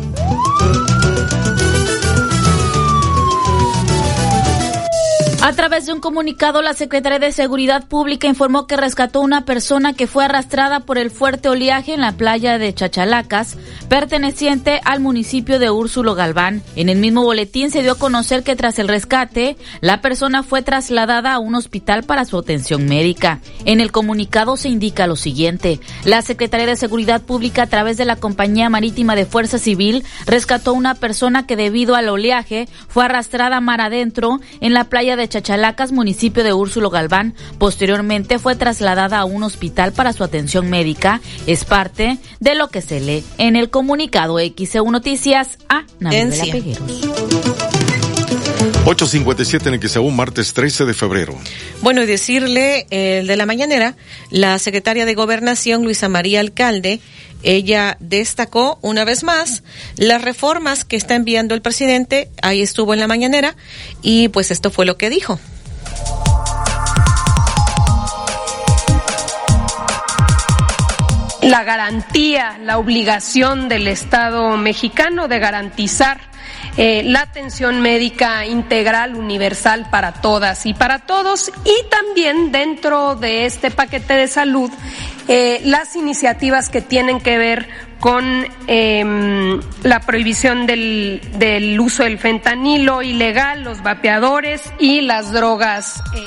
A 5.40 5.52
través 5.52 5.86
de 5.86 5.92
un 5.92 6.00
comunicado, 6.00 6.62
la 6.62 6.74
Secretaría 6.74 7.20
de 7.20 7.30
Seguridad 7.30 7.86
Pública 7.86 8.26
informó 8.26 8.66
que 8.66 8.76
rescató 8.76 9.20
una 9.20 9.44
persona 9.44 9.92
que 9.92 10.08
fue 10.08 10.24
arrastrada 10.24 10.80
por 10.80 10.98
el 10.98 11.12
fuerte 11.12 11.48
oleaje 11.48 11.94
en 11.94 12.00
la 12.00 12.12
playa 12.12 12.58
de 12.58 12.74
Chachalacas, 12.74 13.56
perteneciente 13.88 14.80
al 14.84 14.98
municipio 14.98 15.60
de 15.60 15.70
Úrsulo 15.70 16.16
Galván. 16.16 16.60
En 16.74 16.88
el 16.88 16.98
mismo 16.98 17.22
boletín 17.22 17.70
se 17.70 17.82
dio 17.82 17.92
a 17.92 17.98
conocer 17.98 18.42
que 18.42 18.56
tras 18.56 18.80
el 18.80 18.88
rescate, 18.88 19.56
la 19.80 20.00
persona 20.00 20.42
fue 20.42 20.62
trasladada 20.62 21.34
a 21.34 21.38
un 21.38 21.54
hospital 21.54 22.02
para 22.02 22.24
su 22.24 22.36
atención 22.36 22.86
médica. 22.86 23.38
En 23.64 23.80
el 23.80 23.92
comunicado 23.92 24.56
se 24.56 24.68
indica 24.68 25.06
lo 25.06 25.14
siguiente. 25.14 25.78
La 26.04 26.20
Secretaría 26.20 26.66
de 26.66 26.76
Seguridad 26.76 27.22
Pública, 27.22 27.62
a 27.62 27.68
través 27.68 27.96
de 27.96 28.04
la 28.06 28.16
Compañía 28.16 28.70
Marítima 28.70 29.14
de 29.14 29.24
Fuerza 29.24 29.60
Civil, 29.60 30.04
rescató 30.26 30.72
una 30.72 30.96
persona 30.96 31.46
que 31.46 31.54
debido 31.54 31.94
al 31.94 32.08
oleaje 32.08 32.68
fue 32.88 33.04
arrastrada 33.04 33.60
mar 33.60 33.80
adentro 33.80 34.40
en 34.60 34.74
la 34.74 34.84
playa 34.84 35.14
de 35.14 35.27
Chachalacas, 35.28 35.92
municipio 35.92 36.44
de 36.44 36.52
Úrsulo 36.52 36.90
Galván. 36.90 37.34
Posteriormente 37.58 38.38
fue 38.38 38.56
trasladada 38.56 39.18
a 39.18 39.24
un 39.24 39.42
hospital 39.42 39.92
para 39.92 40.12
su 40.12 40.24
atención 40.24 40.68
médica. 40.70 41.20
Es 41.46 41.64
parte 41.64 42.18
de 42.40 42.54
lo 42.54 42.68
que 42.68 42.82
se 42.82 43.00
lee 43.00 43.24
en 43.38 43.56
el 43.56 43.70
comunicado 43.70 44.38
XEU 44.38 44.90
Noticias 44.90 45.58
a 45.68 45.84
Navela 46.00 46.44
Pegueros. 46.44 47.08
857 48.84 49.68
en 49.68 49.80
XEU, 49.80 50.10
martes 50.10 50.52
13 50.54 50.84
de 50.86 50.94
febrero. 50.94 51.36
Bueno, 51.82 52.02
y 52.02 52.06
decirle 52.06 52.86
el 52.90 53.26
de 53.26 53.36
la 53.36 53.46
mañanera, 53.46 53.96
la 54.30 54.58
secretaria 54.58 55.04
de 55.04 55.14
Gobernación, 55.14 55.84
Luisa 55.84 56.08
María 56.08 56.40
Alcalde, 56.40 57.00
ella 57.42 57.96
destacó 58.00 58.78
una 58.82 59.04
vez 59.04 59.22
más 59.24 59.62
las 59.96 60.22
reformas 60.22 60.84
que 60.84 60.96
está 60.96 61.14
enviando 61.14 61.54
el 61.54 61.62
presidente. 61.62 62.30
Ahí 62.42 62.62
estuvo 62.62 62.94
en 62.94 63.00
la 63.00 63.06
mañanera 63.06 63.56
y 64.02 64.28
pues 64.28 64.50
esto 64.50 64.70
fue 64.70 64.86
lo 64.86 64.96
que 64.96 65.10
dijo. 65.10 65.38
la 71.48 71.64
garantía, 71.64 72.58
la 72.62 72.76
obligación 72.76 73.70
del 73.70 73.88
Estado 73.88 74.56
mexicano 74.58 75.28
de 75.28 75.38
garantizar 75.38 76.20
eh, 76.76 77.02
la 77.04 77.22
atención 77.22 77.80
médica 77.80 78.44
integral, 78.44 79.16
universal 79.16 79.88
para 79.90 80.12
todas 80.12 80.66
y 80.66 80.74
para 80.74 81.00
todos, 81.00 81.50
y 81.64 81.88
también 81.88 82.52
dentro 82.52 83.14
de 83.14 83.46
este 83.46 83.70
paquete 83.70 84.14
de 84.14 84.28
salud 84.28 84.70
eh, 85.28 85.60
las 85.64 85.94
iniciativas 85.94 86.68
que 86.68 86.80
tienen 86.80 87.20
que 87.20 87.38
ver 87.38 87.68
con 88.00 88.46
em, 88.66 89.60
la 89.82 90.00
prohibición 90.00 90.66
del, 90.66 91.20
del, 91.38 91.78
uso 91.78 92.04
del 92.04 92.18
fentanilo 92.18 93.02
ilegal, 93.02 93.62
los 93.62 93.82
vapeadores 93.82 94.62
y 94.78 95.02
las 95.02 95.32
drogas. 95.32 96.02
Eh. 96.14 96.24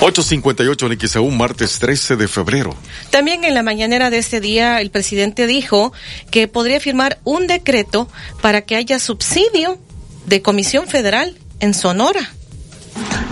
858 0.00 0.86
en 0.86 1.00
XAU, 1.08 1.30
martes 1.30 1.78
13 1.78 2.16
de 2.16 2.28
febrero. 2.28 2.76
También 3.10 3.44
en 3.44 3.54
la 3.54 3.62
mañanera 3.62 4.10
de 4.10 4.18
este 4.18 4.40
día, 4.40 4.80
el 4.80 4.90
presidente 4.90 5.46
dijo 5.46 5.92
que 6.30 6.48
podría 6.48 6.78
firmar 6.80 7.18
un 7.24 7.46
decreto 7.46 8.08
para 8.42 8.62
que 8.62 8.76
haya 8.76 8.98
subsidio 8.98 9.78
de 10.26 10.42
Comisión 10.42 10.86
Federal 10.88 11.38
en 11.60 11.74
Sonora. 11.74 12.32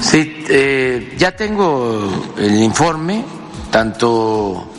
Sí, 0.01 0.44
eh, 0.49 1.15
ya 1.19 1.36
tengo 1.36 2.32
el 2.39 2.55
informe, 2.62 3.24
tanto 3.73 4.70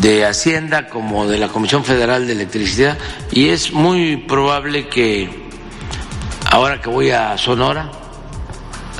de 0.00 0.24
Hacienda 0.24 0.88
como 0.88 1.26
de 1.26 1.38
la 1.38 1.48
Comisión 1.48 1.84
Federal 1.84 2.28
de 2.28 2.34
Electricidad, 2.34 2.96
y 3.32 3.48
es 3.48 3.72
muy 3.72 4.18
probable 4.18 4.88
que 4.88 5.28
ahora 6.50 6.80
que 6.80 6.88
voy 6.88 7.10
a 7.10 7.36
Sonora 7.36 7.90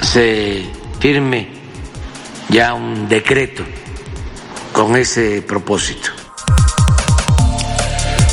se 0.02 0.64
firme 0.98 1.48
ya 2.48 2.74
un 2.74 3.08
decreto 3.08 3.62
con 4.72 4.96
ese 4.96 5.42
propósito. 5.42 6.10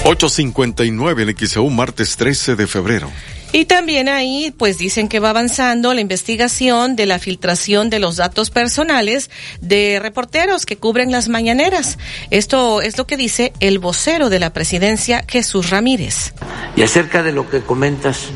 859 0.04 1.24
en 1.24 1.48
XEU, 1.48 1.70
martes 1.70 2.18
13 2.18 2.56
de 2.56 2.66
febrero. 2.66 3.12
Y 3.54 3.66
también 3.66 4.08
ahí, 4.08 4.54
pues 4.58 4.78
dicen 4.78 5.10
que 5.10 5.20
va 5.20 5.32
avanzando 5.32 5.94
la 5.94 6.00
investigación 6.00 6.96
de 6.96 7.06
la 7.06 7.20
filtración 7.20 7.90
de 7.90 8.00
los 8.00 8.16
datos 8.16 8.50
personales 8.50 9.30
de 9.60 10.00
reporteros 10.02 10.66
que 10.66 10.78
cubren 10.78 11.12
las 11.12 11.28
mañaneras. 11.28 11.98
Esto 12.30 12.82
es 12.82 12.98
lo 12.98 13.06
que 13.06 13.18
dice 13.18 13.52
el 13.60 13.80
vocero 13.80 14.30
de 14.30 14.40
la 14.40 14.54
presidencia, 14.54 15.26
Jesús 15.28 15.70
Ramírez. 15.70 16.34
Y 16.78 16.84
acerca 16.84 17.24
de 17.24 17.34
lo 17.34 17.50
que 17.50 17.60
comentas 17.60 18.30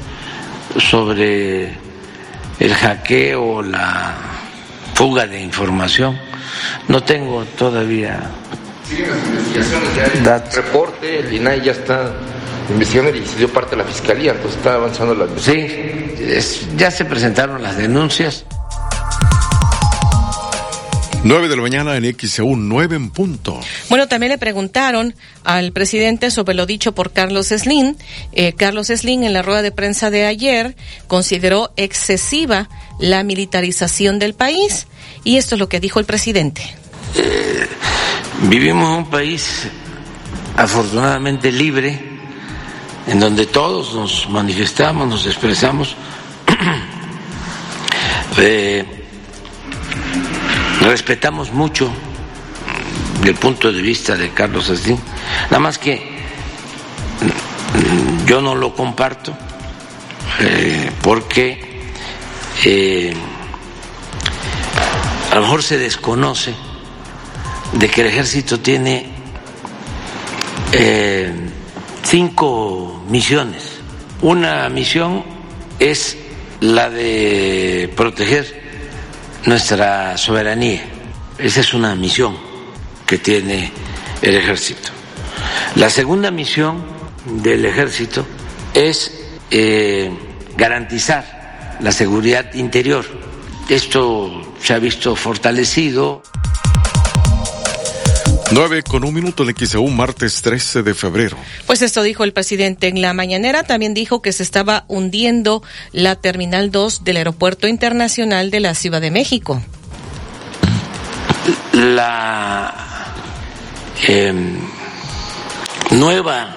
sobre 0.77 1.69
el 2.59 2.73
hackeo, 2.73 3.61
la 3.61 4.15
fuga 4.95 5.27
de 5.27 5.41
información. 5.41 6.19
No 6.89 7.01
tengo 7.03 7.45
todavía. 7.57 8.31
Siguen 8.87 9.09
las 9.09 9.25
investigaciones 9.25 9.95
ya. 9.95 10.35
El 10.35 10.51
reporte, 10.51 11.19
el 11.19 11.33
INAI 11.33 11.61
ya 11.61 11.71
está 11.71 12.13
investigando 12.69 13.15
y 13.15 13.25
se 13.25 13.37
dio 13.37 13.51
parte 13.51 13.71
de 13.71 13.77
la 13.77 13.83
fiscalía, 13.83 14.31
entonces 14.31 14.57
está 14.57 14.75
avanzando 14.75 15.15
la 15.15 15.27
Sí, 15.37 15.67
ya 16.77 16.91
se 16.91 17.05
presentaron 17.05 17.61
las 17.61 17.77
denuncias. 17.77 18.45
9 21.25 21.47
de 21.47 21.55
la 21.55 21.61
mañana 21.63 21.97
en 21.97 22.15
XEU, 22.15 22.55
9 22.55 22.95
en 22.95 23.09
punto. 23.09 23.59
Bueno, 23.89 24.07
también 24.07 24.31
le 24.31 24.37
preguntaron 24.37 25.15
al 25.43 25.71
presidente 25.71 26.29
sobre 26.29 26.53
lo 26.53 26.67
dicho 26.67 26.93
por 26.93 27.13
Carlos 27.13 27.47
Slim. 27.47 27.95
Eh, 28.31 28.53
Carlos 28.53 28.87
Slim 28.87 29.23
en 29.23 29.33
la 29.33 29.41
rueda 29.41 29.63
de 29.63 29.71
prensa 29.71 30.11
de 30.11 30.25
ayer 30.25 30.75
consideró 31.07 31.73
excesiva 31.77 32.69
la 32.99 33.23
militarización 33.23 34.19
del 34.19 34.35
país 34.35 34.85
y 35.23 35.37
esto 35.37 35.55
es 35.55 35.59
lo 35.59 35.67
que 35.67 35.79
dijo 35.79 35.99
el 35.99 36.05
presidente. 36.05 36.61
Eh, 37.15 37.67
vivimos 38.43 38.87
en 38.87 38.95
un 39.05 39.09
país 39.09 39.67
afortunadamente 40.55 41.51
libre, 41.51 42.14
en 43.07 43.19
donde 43.19 43.45
todos 43.45 43.93
nos 43.93 44.29
manifestamos, 44.29 45.07
nos 45.07 45.25
expresamos. 45.25 45.95
eh, 48.37 48.85
respetamos 50.81 51.51
mucho 51.51 51.89
el 53.23 53.35
punto 53.35 53.71
de 53.71 53.81
vista 53.81 54.15
de 54.15 54.29
Carlos 54.31 54.65
Slim, 54.67 54.97
nada 55.45 55.59
más 55.59 55.77
que 55.77 56.15
yo 58.25 58.41
no 58.41 58.55
lo 58.55 58.75
comparto 58.75 59.35
eh, 60.39 60.91
porque 61.01 61.91
eh, 62.65 63.13
a 65.31 65.35
lo 65.35 65.41
mejor 65.41 65.63
se 65.63 65.77
desconoce 65.77 66.53
de 67.73 67.89
que 67.89 68.01
el 68.01 68.07
ejército 68.07 68.59
tiene 68.59 69.13
cinco 72.03 72.94
misiones. 73.07 73.63
Una 74.21 74.67
misión 74.69 75.23
es 75.79 76.17
la 76.61 76.89
de 76.89 77.91
proteger 77.95 78.63
nuestra 79.45 80.17
soberanía. 80.17 80.83
Esa 81.37 81.61
es 81.61 81.73
una 81.73 81.95
misión 81.95 82.37
que 83.05 83.17
tiene 83.17 83.71
el 84.21 84.35
ejército. 84.35 84.89
La 85.75 85.89
segunda 85.89 86.31
misión 86.31 86.83
del 87.25 87.65
ejército 87.65 88.25
es 88.73 89.11
eh, 89.51 90.11
garantizar 90.57 91.77
la 91.81 91.91
seguridad 91.91 92.53
interior. 92.53 93.05
Esto 93.69 94.53
se 94.61 94.73
ha 94.73 94.79
visto 94.79 95.15
fortalecido. 95.15 96.23
9 98.51 98.83
con 98.83 99.03
un 99.03 99.13
minuto 99.13 99.43
en 99.43 99.55
XEU, 99.55 99.87
martes 99.87 100.41
13 100.41 100.83
de 100.83 100.93
febrero. 100.93 101.35
Pues 101.65 101.81
esto 101.81 102.03
dijo 102.03 102.23
el 102.23 102.31
presidente 102.31 102.87
en 102.87 103.01
la 103.01 103.13
mañanera. 103.13 103.63
También 103.63 103.93
dijo 103.93 104.21
que 104.21 104.31
se 104.31 104.43
estaba 104.43 104.85
hundiendo 104.87 105.63
la 105.91 106.15
Terminal 106.15 106.71
2 106.71 107.03
del 107.03 107.17
Aeropuerto 107.17 107.67
Internacional 107.67 108.51
de 108.51 108.59
la 108.59 108.75
Ciudad 108.75 109.01
de 109.01 109.09
México. 109.09 109.61
La 111.73 112.73
eh, 114.07 114.33
nueva, 115.91 116.47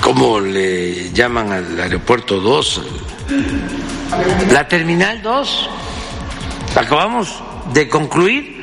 ¿cómo 0.00 0.40
le 0.40 1.12
llaman 1.12 1.52
al 1.52 1.80
Aeropuerto 1.80 2.40
2? 2.40 2.82
La 4.50 4.66
Terminal 4.66 5.20
2. 5.20 5.68
Acabamos 6.76 7.42
de 7.74 7.88
concluir 7.88 8.59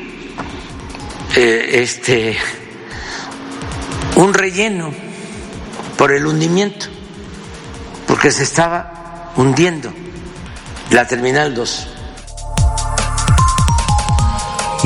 eh, 1.36 1.70
este 1.82 2.38
un 4.16 4.34
relleno 4.34 4.92
por 5.98 6.12
el 6.12 6.26
hundimiento, 6.26 6.88
porque 8.08 8.32
se 8.32 8.44
estaba 8.44 9.32
hundiendo 9.36 9.94
la 10.92 11.08
Terminal 11.08 11.54
2. 11.54 11.97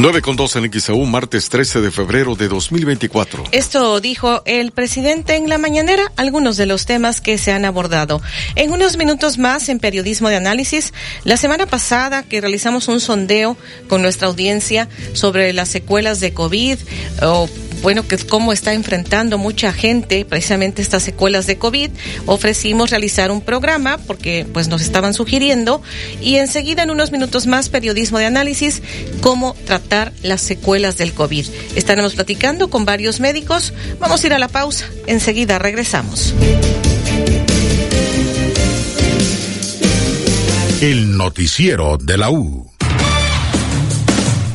9 0.02 0.23
con 0.23 0.36
2 0.36 0.56
en 0.56 0.73
XAU, 0.73 1.06
martes 1.06 1.49
13 1.49 1.80
de 1.80 1.91
febrero 1.91 2.36
de 2.36 2.48
2024. 2.48 3.44
Esto 3.52 3.99
dijo 3.99 4.41
el 4.45 4.72
presidente 4.72 5.36
en 5.36 5.48
la 5.48 5.60
mañanera, 5.60 6.11
algunos 6.15 6.57
de 6.57 6.65
los 6.65 6.88
temas 6.88 7.22
que 7.22 7.38
se 7.38 7.52
han 7.52 7.65
abordado. 7.65 8.19
En 8.56 8.72
unos 8.72 8.98
minutos 8.98 9.38
más, 9.38 9.69
en 9.69 9.78
Periodismo 9.78 10.30
de 10.30 10.38
Análisis, 10.38 10.91
la 11.23 11.38
semana 11.38 11.68
pasada 11.68 12.23
que 12.23 12.41
realizamos 12.41 12.88
un 12.88 12.99
sondeo 12.99 13.56
con 13.88 14.02
nuestra 14.02 14.28
audiencia 14.28 14.90
sobre 15.14 15.53
las 15.53 15.69
secuelas 15.69 16.19
de 16.19 16.34
COVID 16.34 16.80
o 17.22 17.48
bueno, 17.82 18.08
que 18.08 18.18
cómo 18.18 18.53
está 18.53 18.74
enfrentando 18.74 19.38
mucha 19.38 19.74
gente 19.74 20.26
precisamente 20.26 20.82
estas 20.82 21.03
secuelas 21.03 21.48
de 21.48 21.58
COVID, 21.58 21.90
ofrecimos 22.26 22.90
realizar 22.90 23.32
un 23.32 23.41
programa 23.41 23.98
porque 23.98 24.45
pues 24.52 24.68
nos 24.68 24.82
estaban 24.82 25.14
sugiriendo 25.14 25.82
y 26.22 26.36
enseguida 26.36 26.84
en 26.84 26.91
unos 26.91 27.12
minutos 27.12 27.48
más 27.48 27.70
periodismo 27.70 28.20
de 28.20 28.26
análisis 28.26 28.82
cómo 29.22 29.56
tratar 29.66 30.14
las 30.22 30.41
secuelas 30.41 30.98
del 30.98 31.14
COVID. 31.14 31.45
Estaremos 31.76 32.14
platicando 32.16 32.70
con 32.70 32.86
varios 32.86 33.20
médicos. 33.20 33.74
Vamos 33.99 34.24
a 34.24 34.28
ir 34.28 34.34
a 34.34 34.40
la 34.40 34.48
pausa. 34.48 34.86
Enseguida 35.08 35.60
regresamos. 35.60 36.34
El 40.82 41.16
noticiero 41.16 41.98
de 41.98 42.18
la 42.18 42.32
U. 42.32 42.70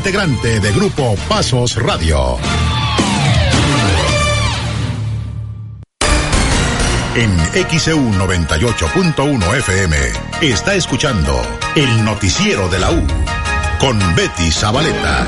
integrante 0.00 0.60
de 0.60 0.72
Grupo 0.72 1.14
Pasos 1.28 1.76
Radio. 1.76 2.38
En 7.14 7.36
XEU 7.68 7.98
98.1 8.12 9.56
FM 9.58 9.96
está 10.40 10.74
escuchando 10.74 11.38
el 11.74 12.02
noticiero 12.02 12.66
de 12.70 12.78
la 12.78 12.92
U 12.92 13.06
con 13.78 13.98
Betty 14.14 14.50
Zabaleta. 14.50 15.26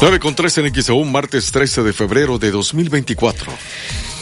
9 0.00 0.20
con 0.20 0.34
3 0.34 0.56
en 0.56 0.74
XEU, 0.74 1.04
martes 1.04 1.52
13 1.52 1.82
de 1.82 1.92
febrero 1.92 2.38
de 2.38 2.50
2024. 2.50 3.52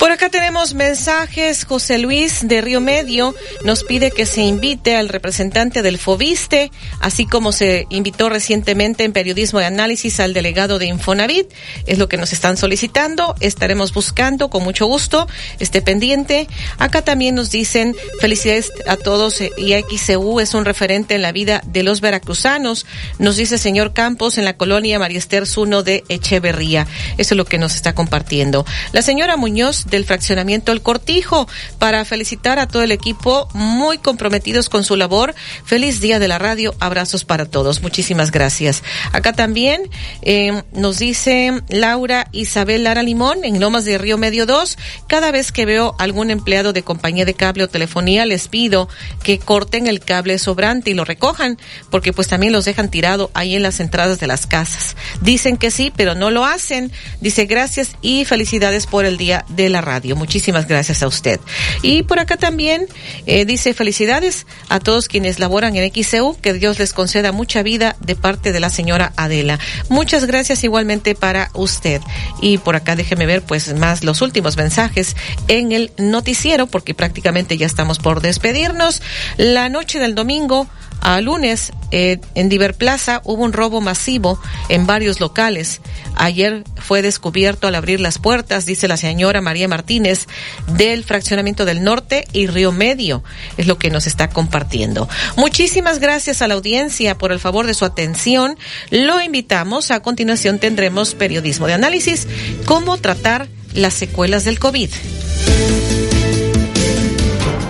Por 0.01 0.10
acá 0.20 0.28
tenemos 0.28 0.74
mensajes. 0.74 1.64
José 1.64 1.97
Luis 1.97 2.47
de 2.47 2.60
Río 2.60 2.82
Medio 2.82 3.34
nos 3.64 3.84
pide 3.84 4.10
que 4.10 4.26
se 4.26 4.42
invite 4.42 4.94
al 4.94 5.09
representante 5.09 5.80
del 5.80 5.97
FOBISTE, 5.97 6.70
así 7.01 7.24
como 7.24 7.52
se 7.52 7.86
invitó 7.88 8.28
recientemente 8.28 9.05
en 9.05 9.14
Periodismo 9.14 9.60
de 9.60 9.64
Análisis 9.64 10.20
al 10.20 10.34
delegado 10.34 10.78
de 10.78 10.84
Infonavit. 10.84 11.51
Es 11.86 11.97
lo 11.97 12.10
que 12.10 12.18
nos 12.18 12.34
están 12.34 12.59
solicitando. 12.59 13.34
Estaremos 13.40 13.94
buscando 13.94 14.51
con 14.51 14.62
mucho 14.62 14.84
gusto. 14.84 15.26
Esté 15.59 15.80
pendiente. 15.80 16.48
Acá 16.76 17.01
también 17.01 17.34
nos 17.34 17.51
dicen 17.51 17.97
felicidades 18.20 18.70
a 18.86 18.98
todos 18.98 19.40
y 19.40 19.72
XCU 19.72 20.40
es 20.40 20.52
un 20.52 20.66
referente 20.66 21.14
en 21.14 21.22
la 21.22 21.32
vida 21.32 21.62
de 21.64 21.82
los 21.82 22.02
veracruzanos. 22.02 22.84
Nos 23.18 23.36
dice 23.36 23.56
señor 23.56 23.94
Campos 23.94 24.36
en 24.36 24.44
la 24.44 24.59
colonia 24.59 24.98
María 24.98 25.16
Esther 25.16 25.47
Zuno 25.47 25.82
de 25.82 26.05
Echeverría. 26.10 26.86
Eso 27.16 27.32
es 27.32 27.38
lo 27.38 27.47
que 27.47 27.56
nos 27.56 27.74
está 27.74 27.94
compartiendo. 27.94 28.66
La 28.92 29.01
señora 29.01 29.38
Muñoz 29.38 29.86
del 29.86 30.10
fraccionamiento 30.11 30.73
El 30.73 30.82
Cortijo 30.82 31.47
para 31.78 32.05
felicitar 32.05 32.59
a 32.59 32.66
todo 32.66 32.82
el 32.82 32.91
equipo 32.91 33.49
muy 33.55 33.97
comprometidos 33.97 34.69
con 34.69 34.82
su 34.82 34.97
labor. 34.97 35.37
Feliz 35.65 36.01
día 36.01 36.19
de 36.19 36.27
la 36.27 36.41
radio. 36.41 36.74
Abrazos 36.81 37.24
para 37.24 37.45
todos. 37.45 37.81
Muchísimas 37.81 38.32
gracias. 38.32 38.82
Acá 39.12 39.35
también 39.35 39.89
eh, 40.23 40.65
nos 40.73 40.99
dice 40.99 41.62
Laura 41.69 42.27
Isabel 42.32 42.82
Lara 42.82 43.05
Limón 43.05 43.45
en 43.45 43.61
Lomas 43.61 43.85
de 43.85 43.99
Río 43.99 44.19
Medio 44.19 44.47
2. 44.47 44.78
Cada 45.07 45.31
vez 45.31 45.53
que 45.53 45.65
veo 45.65 45.95
algún 46.01 46.32
empleado 46.32 46.73
de 46.73 46.82
compañía 46.82 47.24
de 47.24 47.35
cable 47.35 47.62
o 47.62 47.69
telefonía, 47.69 48.27
les 48.27 48.49
pido 48.49 48.89
que 49.23 49.39
corten 49.39 49.87
el 49.87 50.01
cable 50.01 50.41
sobrante 50.41 50.91
y 50.91 50.95
lo 50.95 51.05
recojan, 51.05 51.57
porque 51.89 52.12
pues 52.12 52.27
también 52.27 52.53
los 52.53 52.65
dejan 52.65 52.91
tirado 52.91 53.31
ahí 53.32 53.55
en 53.55 53.62
las 53.62 53.78
entradas 53.78 54.19
de 54.19 54.27
las 54.27 54.49
casas. 54.49 54.97
Dicen 55.20 55.57
que 55.57 55.70
sí, 55.70 55.93
pero 55.95 56.16
no 56.16 56.32
lo 56.32 56.45
hacen. 56.45 56.91
Dice 57.20 57.45
gracias 57.45 57.93
y 58.03 58.24
felicidades 58.24 58.87
por 58.87 59.05
el 59.05 59.16
día 59.16 59.45
de 59.51 59.69
la 59.69 59.82
radio. 59.82 59.99
Muchísimas 60.16 60.66
gracias 60.66 61.02
a 61.02 61.06
usted. 61.06 61.40
Y 61.82 62.02
por 62.02 62.18
acá 62.18 62.36
también 62.36 62.86
eh, 63.27 63.44
dice 63.44 63.74
felicidades 63.74 64.47
a 64.68 64.81
todos 64.81 65.09
quienes 65.09 65.39
laboran 65.39 65.77
en 65.77 65.90
XCU, 65.93 66.36
que 66.40 66.52
Dios 66.55 66.78
les 66.78 66.93
conceda 66.93 67.32
mucha 67.32 67.62
vida 67.62 67.97
de 68.01 68.16
parte 68.16 68.52
de 68.52 68.60
la 68.60 68.70
señora 68.70 69.12
Adela. 69.16 69.59
Muchas 69.89 70.24
gracias 70.24 70.64
igualmente 70.64 71.14
para 71.14 71.51
usted. 71.55 72.01
Y 72.40 72.59
por 72.59 72.77
acá 72.77 72.97
déjeme 72.97 73.27
ver 73.27 73.43
pues 73.43 73.74
más 73.74 74.05
los 74.05 74.22
últimos 74.22 74.56
mensajes 74.56 75.16
en 75.48 75.72
el 75.72 75.93
noticiero, 75.98 76.66
porque 76.66 76.94
prácticamente 76.94 77.56
ya 77.56 77.66
estamos 77.66 77.98
por 77.98 78.20
despedirnos. 78.20 79.02
La 79.36 79.68
noche 79.68 79.98
del 79.98 80.14
domingo 80.14 80.66
a 81.01 81.20
lunes, 81.20 81.72
eh, 81.93 82.20
en 82.35 82.48
Diver 82.48 82.74
Plaza 82.74 83.20
hubo 83.24 83.43
un 83.43 83.52
robo 83.52 83.81
masivo 83.81 84.40
en 84.68 84.86
varios 84.86 85.20
locales. 85.20 85.81
Ayer 86.14 86.64
fue 86.77 87.02
descubierto 87.02 87.66
al 87.66 87.74
abrir 87.74 88.01
las 88.01 88.18
puertas, 88.18 88.66
dice 88.66 88.89
la 88.89 88.97
señora 88.97 89.40
María 89.40 89.68
Martínez, 89.68 90.27
del 90.66 91.05
fraccionamiento 91.05 91.64
del 91.64 91.82
norte 91.82 92.27
y 92.32 92.47
Río 92.47 92.72
Medio. 92.72 93.24
Es 93.56 93.66
lo 93.66 93.78
que 93.78 93.90
nos 93.90 94.06
está 94.06 94.28
compartiendo. 94.28 95.09
Muchísimas 95.36 95.98
gracias 95.98 96.43
a 96.43 96.48
la 96.48 96.55
audiencia 96.55 97.16
por 97.16 97.32
el 97.32 97.40
favor 97.40 97.66
de 97.66 97.74
su 97.74 97.85
atención. 97.85 98.59
Lo 98.90 99.20
invitamos. 99.20 99.90
A 99.90 100.01
continuación 100.01 100.59
tendremos 100.59 101.14
periodismo 101.14 101.66
de 101.66 101.74
análisis, 101.74 102.27
cómo 102.66 102.97
tratar 102.98 103.48
las 103.74 103.94
secuelas 103.94 104.44
del 104.44 104.59
COVID. 104.59 104.90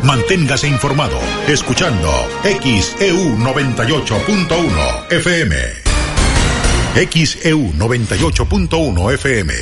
Manténgase 0.02 0.66
informado 0.66 1.18
escuchando 1.46 2.10
XEU 2.42 3.36
98.1 3.36 5.12
FM. 5.12 5.56
XEU 6.94 7.72
98.1 7.74 9.14
FM. 9.14 9.54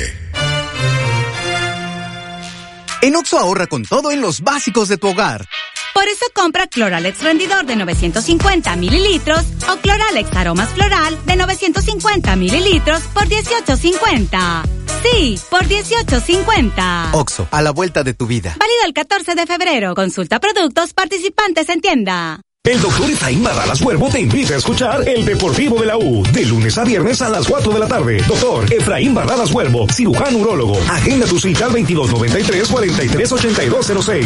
En 3.01 3.15
Oxo 3.15 3.37
ahorra 3.39 3.67
con 3.67 3.83
todo 3.83 4.11
en 4.11 4.21
los 4.21 4.41
básicos 4.41 4.87
de 4.87 4.97
tu 4.97 5.09
hogar. 5.09 5.47
Por 5.93 6.07
eso 6.07 6.25
compra 6.33 6.67
Cloralex 6.67 7.23
rendidor 7.23 7.65
de 7.65 7.75
950 7.75 8.75
mililitros 8.75 9.43
o 9.69 9.77
Cloralex 9.77 10.35
aromas 10.35 10.69
floral 10.69 11.17
de 11.25 11.35
950 11.35 12.35
mililitros 12.35 13.01
por 13.13 13.27
18.50. 13.27 14.63
Sí, 15.03 15.39
por 15.49 15.65
18.50. 15.65 17.13
Oxo, 17.13 17.47
a 17.51 17.61
la 17.61 17.71
vuelta 17.71 18.03
de 18.03 18.13
tu 18.13 18.27
vida. 18.27 18.55
Válido 18.59 18.79
el 18.85 18.93
14 18.93 19.35
de 19.35 19.45
febrero. 19.45 19.95
Consulta 19.95 20.39
productos 20.39 20.93
participantes 20.93 21.69
en 21.69 21.81
tienda. 21.81 22.41
El 22.65 22.81
doctor 22.81 23.09
Efraín 23.09 23.41
Barralas 23.41 23.81
Huervo 23.81 24.09
te 24.09 24.19
invita 24.19 24.53
a 24.53 24.57
escuchar 24.57 25.07
El 25.07 25.25
Deportivo 25.25 25.79
de 25.79 25.87
la 25.87 25.97
U, 25.97 26.23
de 26.33 26.45
lunes 26.45 26.77
a 26.77 26.83
viernes 26.83 27.21
a 27.21 27.29
las 27.29 27.47
4 27.47 27.71
de 27.71 27.79
la 27.79 27.87
tarde. 27.87 28.21
Doctor 28.27 28.71
Efraín 28.71 29.15
Barralas 29.15 29.51
Huervo, 29.51 29.87
cirujano 29.89 30.39
urólogo. 30.39 30.77
Agenda 30.89 31.25
tu 31.25 31.39
cita 31.39 31.65
al 31.65 31.71
2293-438206. 31.71 34.25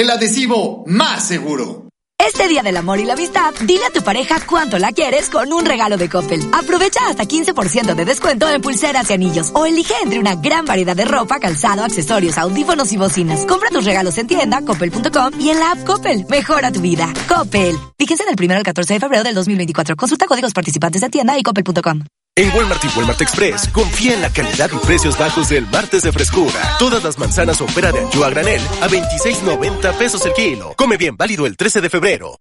El 0.00 0.08
adhesivo 0.08 0.82
más 0.86 1.28
seguro. 1.28 1.90
Este 2.18 2.48
Día 2.48 2.62
del 2.62 2.78
Amor 2.78 3.00
y 3.00 3.04
la 3.04 3.12
Amistad, 3.12 3.52
dile 3.66 3.84
a 3.84 3.92
tu 3.92 4.00
pareja 4.00 4.40
cuánto 4.46 4.78
la 4.78 4.92
quieres 4.92 5.28
con 5.28 5.52
un 5.52 5.66
regalo 5.66 5.98
de 5.98 6.08
Coppel. 6.08 6.40
Aprovecha 6.54 7.00
hasta 7.06 7.24
15% 7.24 7.94
de 7.94 8.04
descuento 8.06 8.48
en 8.48 8.62
pulseras 8.62 9.10
y 9.10 9.12
anillos 9.12 9.50
o 9.52 9.66
elige 9.66 9.92
entre 10.02 10.18
una 10.18 10.36
gran 10.36 10.64
variedad 10.64 10.96
de 10.96 11.04
ropa, 11.04 11.38
calzado, 11.38 11.84
accesorios, 11.84 12.38
audífonos 12.38 12.90
y 12.92 12.96
bocinas. 12.96 13.44
Compra 13.44 13.68
tus 13.68 13.84
regalos 13.84 14.16
en 14.16 14.26
tienda, 14.26 14.62
coppel.com 14.62 15.38
y 15.38 15.50
en 15.50 15.60
la 15.60 15.72
app 15.72 15.84
Coppel. 15.84 16.24
Mejora 16.30 16.72
tu 16.72 16.80
vida. 16.80 17.12
Coppel. 17.28 17.76
Fíjense 17.98 18.24
del 18.24 18.42
1 18.42 18.54
al 18.54 18.62
14 18.62 18.94
de 18.94 19.00
febrero 19.00 19.22
del 19.22 19.34
2024. 19.34 19.96
Consulta 19.96 20.24
códigos 20.26 20.54
participantes 20.54 21.02
de 21.02 21.10
tienda 21.10 21.38
y 21.38 21.42
coppel.com. 21.42 22.04
En 22.36 22.48
Walmart 22.56 22.82
y 22.84 22.88
Walmart 22.96 23.20
Express, 23.20 23.68
confía 23.68 24.14
en 24.14 24.22
la 24.22 24.32
calidad 24.32 24.70
y 24.72 24.86
precios 24.86 25.18
bajos 25.18 25.48
del 25.48 25.66
martes 25.66 26.02
de 26.02 26.12
frescura. 26.12 26.76
Todas 26.78 27.02
las 27.02 27.18
manzanas 27.18 27.60
opera 27.60 27.92
de 27.92 28.00
anchoa 28.00 28.28
a 28.28 28.30
granel 28.30 28.62
a 28.80 28.88
26.90 28.88 29.98
pesos 29.98 30.24
el 30.24 30.32
kilo. 30.32 30.74
Come 30.76 30.96
bien, 30.96 31.16
válido 31.16 31.46
el 31.46 31.56
13 31.56 31.80
de 31.80 31.90
febrero. 31.90 32.38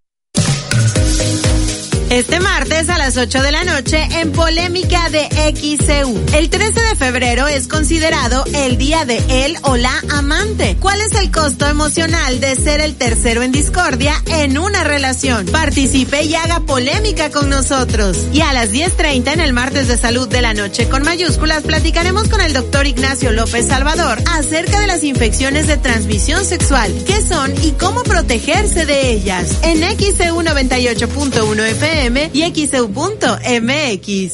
Este 2.09 2.39
martes 2.39 2.89
a 2.89 2.97
las 2.97 3.17
8 3.17 3.43
de 3.43 3.51
la 3.51 3.63
noche 3.63 4.03
en 4.19 4.31
Polémica 4.31 5.09
de 5.11 5.25
XCU. 5.53 6.19
El 6.35 6.49
13 6.49 6.81
de 6.81 6.95
febrero 6.95 7.47
es 7.47 7.67
considerado 7.67 8.45
el 8.55 8.79
día 8.79 9.05
de 9.05 9.21
él 9.45 9.55
o 9.61 9.77
la 9.77 9.93
amante. 10.09 10.75
¿Cuál 10.79 10.99
es 11.01 11.13
el 11.13 11.29
costo 11.29 11.67
emocional 11.67 12.39
de 12.39 12.55
ser 12.55 12.81
el 12.81 12.95
tercero 12.95 13.43
en 13.43 13.51
discordia 13.51 14.15
en 14.25 14.57
una 14.57 14.83
relación? 14.83 15.45
Participe 15.45 16.23
y 16.23 16.33
haga 16.33 16.61
polémica 16.61 17.29
con 17.29 17.47
nosotros. 17.47 18.17
Y 18.33 18.41
a 18.41 18.53
las 18.53 18.71
10.30 18.71 19.33
en 19.33 19.39
el 19.39 19.53
martes 19.53 19.87
de 19.87 19.95
salud 19.95 20.27
de 20.27 20.41
la 20.41 20.55
noche 20.55 20.89
con 20.89 21.03
mayúsculas 21.03 21.61
platicaremos 21.61 22.27
con 22.27 22.41
el 22.41 22.53
doctor 22.53 22.87
Ignacio 22.87 23.31
López 23.33 23.67
Salvador 23.67 24.17
acerca 24.31 24.79
de 24.79 24.87
las 24.87 25.03
infecciones 25.03 25.67
de 25.67 25.77
transmisión 25.77 26.43
sexual, 26.43 26.91
qué 27.05 27.21
son 27.21 27.53
y 27.63 27.73
cómo 27.73 28.01
protegerse 28.01 28.87
de 28.87 29.11
ellas. 29.11 29.59
En 29.61 29.83
XCU 29.83 30.41
98.1 30.41 31.65
FM 31.67 31.98
y 32.33 32.65
XEU.mx. 32.67 34.33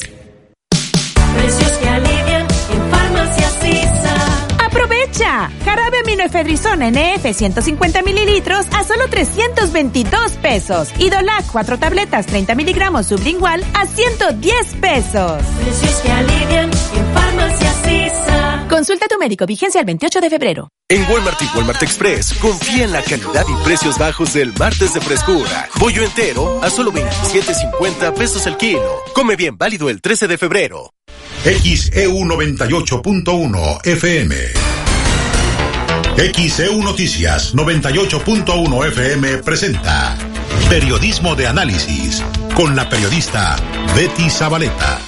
Precios 1.34 1.72
que 1.80 1.88
alivian 1.88 2.46
en 2.72 2.90
Farmacias 2.90 3.54
ISA. 3.64 4.64
¡Aprovecha! 4.64 5.50
Jarabe 5.64 5.98
aminoefedrizón 6.04 6.80
NF 6.80 7.34
150 7.34 8.02
mililitros 8.02 8.66
a 8.72 8.84
solo 8.84 9.08
322 9.10 10.32
pesos. 10.40 10.90
Y 10.98 11.10
Dolac 11.10 11.44
4 11.50 11.78
tabletas 11.78 12.26
30 12.26 12.54
miligramos 12.54 13.06
sublingual 13.06 13.64
a 13.74 13.86
110 13.86 14.74
pesos. 14.80 15.42
Precios 15.60 16.00
que 16.02 16.12
alivian 16.12 16.70
en 16.70 17.14
Farmacias. 17.14 17.75
Consulta 18.76 19.06
a 19.06 19.08
tu 19.08 19.18
médico, 19.18 19.46
vigencia 19.46 19.80
el 19.80 19.86
28 19.86 20.20
de 20.20 20.28
febrero. 20.28 20.68
En 20.86 21.10
Walmart 21.10 21.40
y 21.40 21.46
Walmart 21.56 21.82
Express, 21.82 22.34
confía 22.34 22.84
en 22.84 22.92
la 22.92 23.00
calidad 23.00 23.46
y 23.48 23.64
precios 23.64 23.96
bajos 23.96 24.34
del 24.34 24.52
martes 24.52 24.92
de 24.92 25.00
frescura. 25.00 25.66
Pollo 25.80 26.02
entero 26.02 26.62
a 26.62 26.68
solo 26.68 26.92
27.50 26.92 28.12
pesos 28.12 28.46
el 28.46 28.58
kilo. 28.58 29.02
Come 29.14 29.34
bien, 29.34 29.56
válido 29.56 29.88
el 29.88 30.02
13 30.02 30.28
de 30.28 30.36
febrero. 30.36 30.92
XEU 31.42 32.18
98.1 32.26 33.86
FM. 33.86 34.36
XEU 36.34 36.82
Noticias 36.82 37.54
98.1 37.54 38.88
FM 38.88 39.38
presenta 39.38 40.18
Periodismo 40.68 41.34
de 41.34 41.46
Análisis 41.46 42.22
con 42.54 42.76
la 42.76 42.86
periodista 42.90 43.56
Betty 43.96 44.28
Zabaleta. 44.28 45.00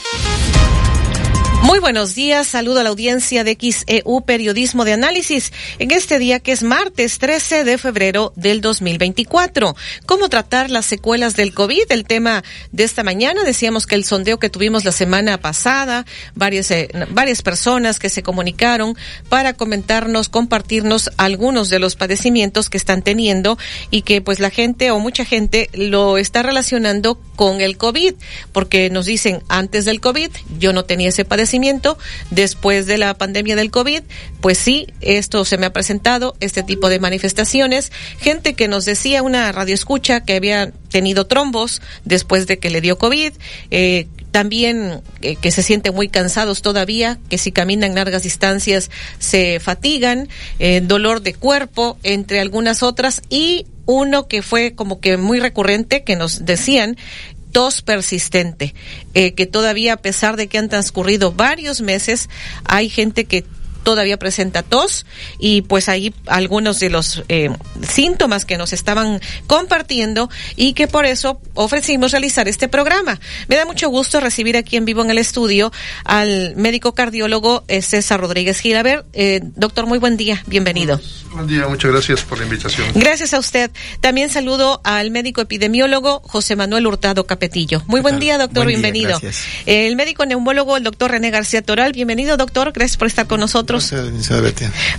Muy 1.62 1.80
buenos 1.80 2.14
días, 2.14 2.46
saludo 2.46 2.80
a 2.80 2.82
la 2.84 2.88
audiencia 2.90 3.42
de 3.42 3.58
XEU 3.60 4.22
Periodismo 4.24 4.84
de 4.84 4.92
Análisis 4.92 5.52
en 5.80 5.90
este 5.90 6.20
día 6.20 6.38
que 6.38 6.52
es 6.52 6.62
martes 6.62 7.18
13 7.18 7.64
de 7.64 7.78
febrero 7.78 8.32
del 8.36 8.60
2024. 8.60 9.74
¿Cómo 10.06 10.28
tratar 10.28 10.70
las 10.70 10.86
secuelas 10.86 11.34
del 11.34 11.52
COVID? 11.52 11.90
El 11.90 12.04
tema 12.04 12.44
de 12.70 12.84
esta 12.84 13.02
mañana, 13.02 13.42
decíamos 13.42 13.88
que 13.88 13.96
el 13.96 14.04
sondeo 14.04 14.38
que 14.38 14.50
tuvimos 14.50 14.84
la 14.84 14.92
semana 14.92 15.40
pasada, 15.40 16.06
varias, 16.36 16.70
eh, 16.70 16.90
varias 17.10 17.42
personas 17.42 17.98
que 17.98 18.08
se 18.08 18.22
comunicaron 18.22 18.96
para 19.28 19.52
comentarnos, 19.52 20.28
compartirnos 20.28 21.10
algunos 21.16 21.70
de 21.70 21.80
los 21.80 21.96
padecimientos 21.96 22.70
que 22.70 22.78
están 22.78 23.02
teniendo 23.02 23.58
y 23.90 24.02
que 24.02 24.22
pues 24.22 24.38
la 24.38 24.50
gente 24.50 24.92
o 24.92 25.00
mucha 25.00 25.24
gente 25.24 25.70
lo 25.74 26.18
está 26.18 26.42
relacionando 26.42 27.20
con 27.34 27.60
el 27.60 27.76
COVID, 27.76 28.14
porque 28.52 28.90
nos 28.90 29.06
dicen 29.06 29.42
antes 29.48 29.84
del 29.84 30.00
COVID 30.00 30.30
yo 30.58 30.72
no 30.72 30.84
tenía 30.84 31.08
ese 31.08 31.24
padecimiento 31.24 31.47
después 32.30 32.86
de 32.86 32.98
la 32.98 33.14
pandemia 33.14 33.56
del 33.56 33.70
COVID, 33.70 34.02
pues 34.40 34.58
sí, 34.58 34.86
esto 35.00 35.44
se 35.44 35.58
me 35.58 35.66
ha 35.66 35.72
presentado, 35.72 36.36
este 36.40 36.62
tipo 36.62 36.88
de 36.88 37.00
manifestaciones. 37.00 37.92
Gente 38.18 38.54
que 38.54 38.68
nos 38.68 38.84
decía, 38.84 39.22
una 39.22 39.50
radio 39.52 39.74
escucha, 39.74 40.20
que 40.20 40.34
había 40.34 40.70
tenido 40.90 41.26
trombos 41.26 41.82
después 42.04 42.46
de 42.46 42.58
que 42.58 42.70
le 42.70 42.80
dio 42.80 42.98
COVID, 42.98 43.32
eh, 43.70 44.08
también 44.30 45.00
eh, 45.22 45.36
que 45.36 45.50
se 45.50 45.62
sienten 45.62 45.94
muy 45.94 46.08
cansados 46.08 46.62
todavía, 46.62 47.18
que 47.28 47.38
si 47.38 47.52
caminan 47.52 47.94
largas 47.94 48.22
distancias 48.22 48.90
se 49.18 49.58
fatigan, 49.60 50.28
eh, 50.58 50.80
dolor 50.82 51.22
de 51.22 51.34
cuerpo, 51.34 51.98
entre 52.02 52.40
algunas 52.40 52.82
otras, 52.82 53.22
y 53.30 53.66
uno 53.86 54.28
que 54.28 54.42
fue 54.42 54.74
como 54.74 55.00
que 55.00 55.16
muy 55.16 55.40
recurrente, 55.40 56.04
que 56.04 56.14
nos 56.14 56.44
decían 56.44 56.96
tos 57.52 57.82
persistente, 57.82 58.74
eh, 59.14 59.34
que 59.34 59.46
todavía 59.46 59.94
a 59.94 59.96
pesar 59.96 60.36
de 60.36 60.46
que 60.48 60.58
han 60.58 60.68
transcurrido 60.68 61.32
varios 61.32 61.80
meses, 61.80 62.28
hay 62.64 62.88
gente 62.88 63.24
que 63.24 63.44
todavía 63.82 64.18
presenta 64.18 64.62
tos 64.62 65.06
y 65.38 65.62
pues 65.62 65.88
ahí 65.88 66.14
algunos 66.26 66.80
de 66.80 66.90
los 66.90 67.22
eh, 67.28 67.50
síntomas 67.88 68.44
que 68.44 68.58
nos 68.58 68.72
estaban 68.72 69.20
compartiendo 69.46 70.28
y 70.56 70.72
que 70.72 70.88
por 70.88 71.06
eso 71.06 71.40
ofrecimos 71.54 72.12
realizar 72.12 72.48
este 72.48 72.68
programa. 72.68 73.20
Me 73.48 73.56
da 73.56 73.64
mucho 73.64 73.88
gusto 73.88 74.20
recibir 74.20 74.56
aquí 74.56 74.76
en 74.76 74.84
vivo 74.84 75.02
en 75.02 75.10
el 75.10 75.18
estudio 75.18 75.72
al 76.04 76.54
médico 76.56 76.94
cardiólogo 76.94 77.64
eh, 77.68 77.82
César 77.82 78.20
Rodríguez 78.20 78.60
Gilaver. 78.60 79.04
Eh, 79.12 79.40
doctor, 79.42 79.86
muy 79.86 79.98
buen 79.98 80.16
día, 80.16 80.42
bienvenido. 80.46 81.00
Buen 81.32 81.46
día, 81.46 81.68
muchas 81.68 81.92
gracias 81.92 82.22
por 82.22 82.38
la 82.38 82.44
invitación. 82.44 82.88
Gracias 82.94 83.34
a 83.34 83.38
usted. 83.38 83.70
También 84.00 84.30
saludo 84.30 84.80
al 84.84 85.10
médico 85.10 85.40
epidemiólogo 85.40 86.20
José 86.24 86.56
Manuel 86.56 86.86
Hurtado 86.86 87.26
Capetillo. 87.26 87.82
Muy 87.86 88.00
buen 88.00 88.18
día, 88.18 88.38
doctor, 88.38 88.66
bienvenido. 88.66 89.20
el 89.66 89.96
médico 89.96 90.26
neumólogo, 90.26 90.76
el 90.76 90.84
doctor 90.84 91.10
René 91.10 91.30
García 91.30 91.62
Toral. 91.62 91.92
Bienvenido, 91.92 92.36
doctor. 92.36 92.72
Gracias 92.72 92.96
por 92.96 93.06
estar 93.08 93.26
con 93.26 93.40
nosotros. 93.40 93.67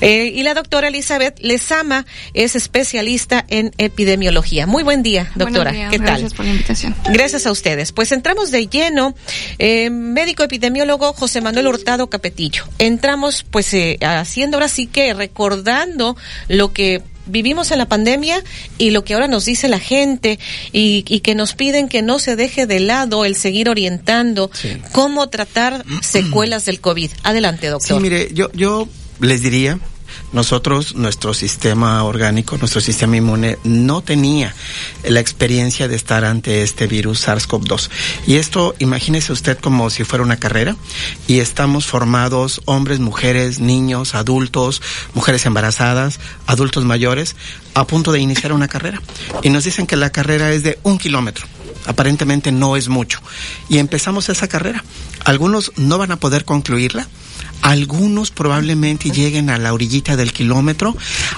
Eh, 0.02 0.32
y 0.36 0.44
la 0.44 0.54
doctora 0.54 0.88
Elizabeth 0.88 1.40
Lezama 1.40 2.06
es 2.34 2.56
especialista 2.56 3.46
en 3.48 3.72
epidemiología. 3.78 4.68
Muy 4.68 4.84
buen 4.84 5.04
día, 5.04 5.32
doctora. 5.36 5.72
¿Qué 5.90 5.98
tal? 5.98 6.08
Gracias 6.08 6.34
por 6.34 6.46
la 6.46 6.52
invitación. 6.52 6.96
Gracias 7.06 7.46
a 7.46 7.52
ustedes. 7.52 7.92
Pues 7.92 8.12
entramos 8.12 8.52
de 8.52 8.68
lleno. 8.68 9.16
Eh, 9.58 9.90
médico 9.90 10.44
epidemiólogo 10.44 11.14
José 11.14 11.42
Manuel 11.42 11.68
Hurtado 11.68 12.10
Capetillo. 12.10 12.64
Entramos 12.78 13.46
pues 13.50 13.74
eh, 13.74 13.98
haciendo 14.02 14.58
ahora 14.58 14.68
sí 14.68 14.88
que 14.88 15.14
recordando 15.14 16.16
lo 16.48 16.72
que 16.74 17.02
vivimos 17.30 17.72
en 17.72 17.78
la 17.78 17.88
pandemia 17.88 18.44
y 18.78 18.92
lo 18.92 19.04
que 19.04 19.14
ahora 19.14 19.28
nos 19.28 19.46
dice 19.46 19.68
la 19.68 19.80
gente 19.80 20.40
y, 20.72 21.04
que 21.20 21.36
nos 21.36 21.54
piden 21.54 21.90
que 21.90 22.02
no 22.02 22.20
se 22.20 22.36
deje 22.36 22.66
de 22.66 22.80
lado 22.80 23.26
el 23.26 23.36
seguir 23.36 23.70
orientando 23.70 24.50
cómo 24.92 25.28
tratar 25.30 25.84
secuelas 26.02 26.66
del 26.66 26.80
COVID. 26.80 27.12
Adelante, 27.24 27.68
doctor. 27.68 27.98
Sí, 27.98 28.02
mire, 28.02 28.30
yo, 28.34 28.52
yo 28.54 28.88
les 29.20 29.42
diría 29.42 29.80
nosotros, 30.32 30.96
nuestro 30.96 31.34
sistema 31.34 32.04
orgánico, 32.04 32.58
nuestro 32.58 32.82
sistema 32.82 33.18
inmune 33.18 33.58
no 33.64 34.02
tenía 34.02 34.54
la 35.04 35.20
experiencia 35.20 35.88
de 35.88 35.96
estar 35.96 36.26
ante 36.26 36.62
este 36.64 36.88
virus 36.88 37.28
SARS-CoV-2. 37.28 37.90
Y 38.28 38.36
esto, 38.36 38.76
imagínese 38.80 39.34
usted 39.34 39.58
como 39.58 39.90
si 39.90 40.04
fuera 40.04 40.24
una 40.24 40.38
carrera 40.38 40.76
y 41.28 41.40
estamos 41.40 41.86
formados 41.86 42.62
hombres, 42.66 43.00
mujeres, 43.00 43.60
niños, 43.60 44.16
adultos, 44.16 44.82
mujeres 45.14 45.46
embarazadas, 45.46 46.20
adultos 46.46 46.86
mayores, 46.86 47.36
a 47.74 47.88
punto 47.88 48.12
de 48.12 48.20
iniciar 48.20 48.54
una 48.54 48.68
carrera. 48.68 49.02
Y 49.44 49.50
nos 49.50 49.64
dicen 49.64 49.88
que 49.88 49.96
la 49.96 50.12
carrera 50.12 50.52
es 50.52 50.64
de 50.64 50.80
un 50.84 50.98
kilómetro 50.98 51.46
aparentemente 51.86 52.52
no 52.52 52.76
es 52.78 52.88
mucho. 52.88 53.20
Y 53.68 53.80
empezamos 53.80 54.30
esa 54.30 54.48
carrera. 54.48 54.84
Algunos 55.26 55.72
no 55.76 55.98
van 55.98 56.12
a 56.12 56.20
poder 56.20 56.46
concluirla, 56.46 57.08
algunos 57.62 58.32
probablemente 58.32 59.12
lleguen 59.12 59.50
a 59.50 59.58
la 59.58 59.74
orillita 59.74 60.16
del 60.16 60.34
kilómetro, 60.34 60.96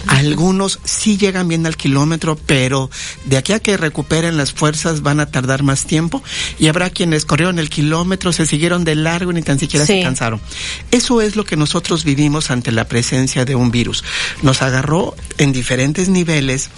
algunos 0.08 0.80
sí 0.84 1.18
llegan 1.18 1.48
bien 1.48 1.66
al 1.66 1.78
kilómetro, 1.78 2.38
pero 2.46 2.90
de 3.26 3.38
aquí 3.38 3.54
a 3.54 3.60
que 3.60 3.78
recuperen 3.78 4.38
las 4.38 4.54
fuerzas 4.54 5.02
van 5.02 5.20
a 5.20 5.28
tardar 5.28 5.64
más 5.64 5.86
tiempo 5.86 6.24
y 6.60 6.68
habrá 6.68 6.90
quienes 6.90 7.26
corrieron 7.26 7.60
el 7.60 7.70
kilómetro, 7.70 8.34
se 8.34 8.46
siguieron 8.46 8.84
de 8.84 8.96
largo 8.96 9.32
y 9.32 9.36
ni 9.36 9.42
tan 9.42 9.60
siquiera 9.60 9.86
se 9.86 10.02
cansaron. 10.02 10.42
Eso 10.92 11.22
es 11.22 11.36
lo 11.36 11.46
que 11.46 11.58
nosotros 11.58 12.04
vivimos 12.04 12.52
ante 12.52 12.72
la 12.72 12.88
presencia 12.88 13.46
de 13.46 13.56
un 13.56 13.72
virus. 13.72 14.04
Nos 14.42 14.62
agarró 14.62 15.16
en 15.38 15.52
diferentes 15.52 16.10
niveles 16.10 16.70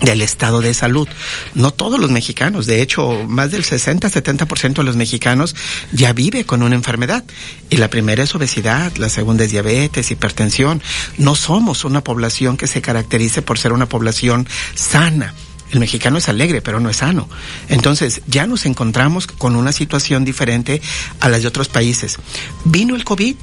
del 0.00 0.22
estado 0.22 0.60
de 0.60 0.74
salud. 0.74 1.08
No 1.54 1.70
todos 1.70 1.98
los 2.00 2.10
mexicanos, 2.10 2.66
de 2.66 2.82
hecho, 2.82 3.24
más 3.26 3.50
del 3.50 3.64
60-70% 3.64 4.74
de 4.74 4.84
los 4.84 4.96
mexicanos 4.96 5.54
ya 5.92 6.12
vive 6.12 6.44
con 6.44 6.62
una 6.62 6.74
enfermedad. 6.74 7.24
Y 7.70 7.76
la 7.76 7.88
primera 7.88 8.22
es 8.22 8.34
obesidad, 8.34 8.94
la 8.96 9.08
segunda 9.08 9.44
es 9.44 9.50
diabetes, 9.50 10.10
hipertensión. 10.10 10.82
No 11.18 11.34
somos 11.34 11.84
una 11.84 12.02
población 12.02 12.56
que 12.56 12.66
se 12.66 12.82
caracterice 12.82 13.42
por 13.42 13.58
ser 13.58 13.72
una 13.72 13.88
población 13.88 14.48
sana. 14.74 15.34
El 15.70 15.80
mexicano 15.80 16.18
es 16.18 16.28
alegre, 16.28 16.62
pero 16.62 16.78
no 16.78 16.88
es 16.88 16.98
sano. 16.98 17.28
Entonces, 17.68 18.22
ya 18.28 18.46
nos 18.46 18.64
encontramos 18.64 19.26
con 19.26 19.56
una 19.56 19.72
situación 19.72 20.24
diferente 20.24 20.80
a 21.20 21.28
las 21.28 21.42
de 21.42 21.48
otros 21.48 21.68
países. 21.68 22.18
Vino 22.64 22.94
el 22.94 23.04
COVID, 23.04 23.34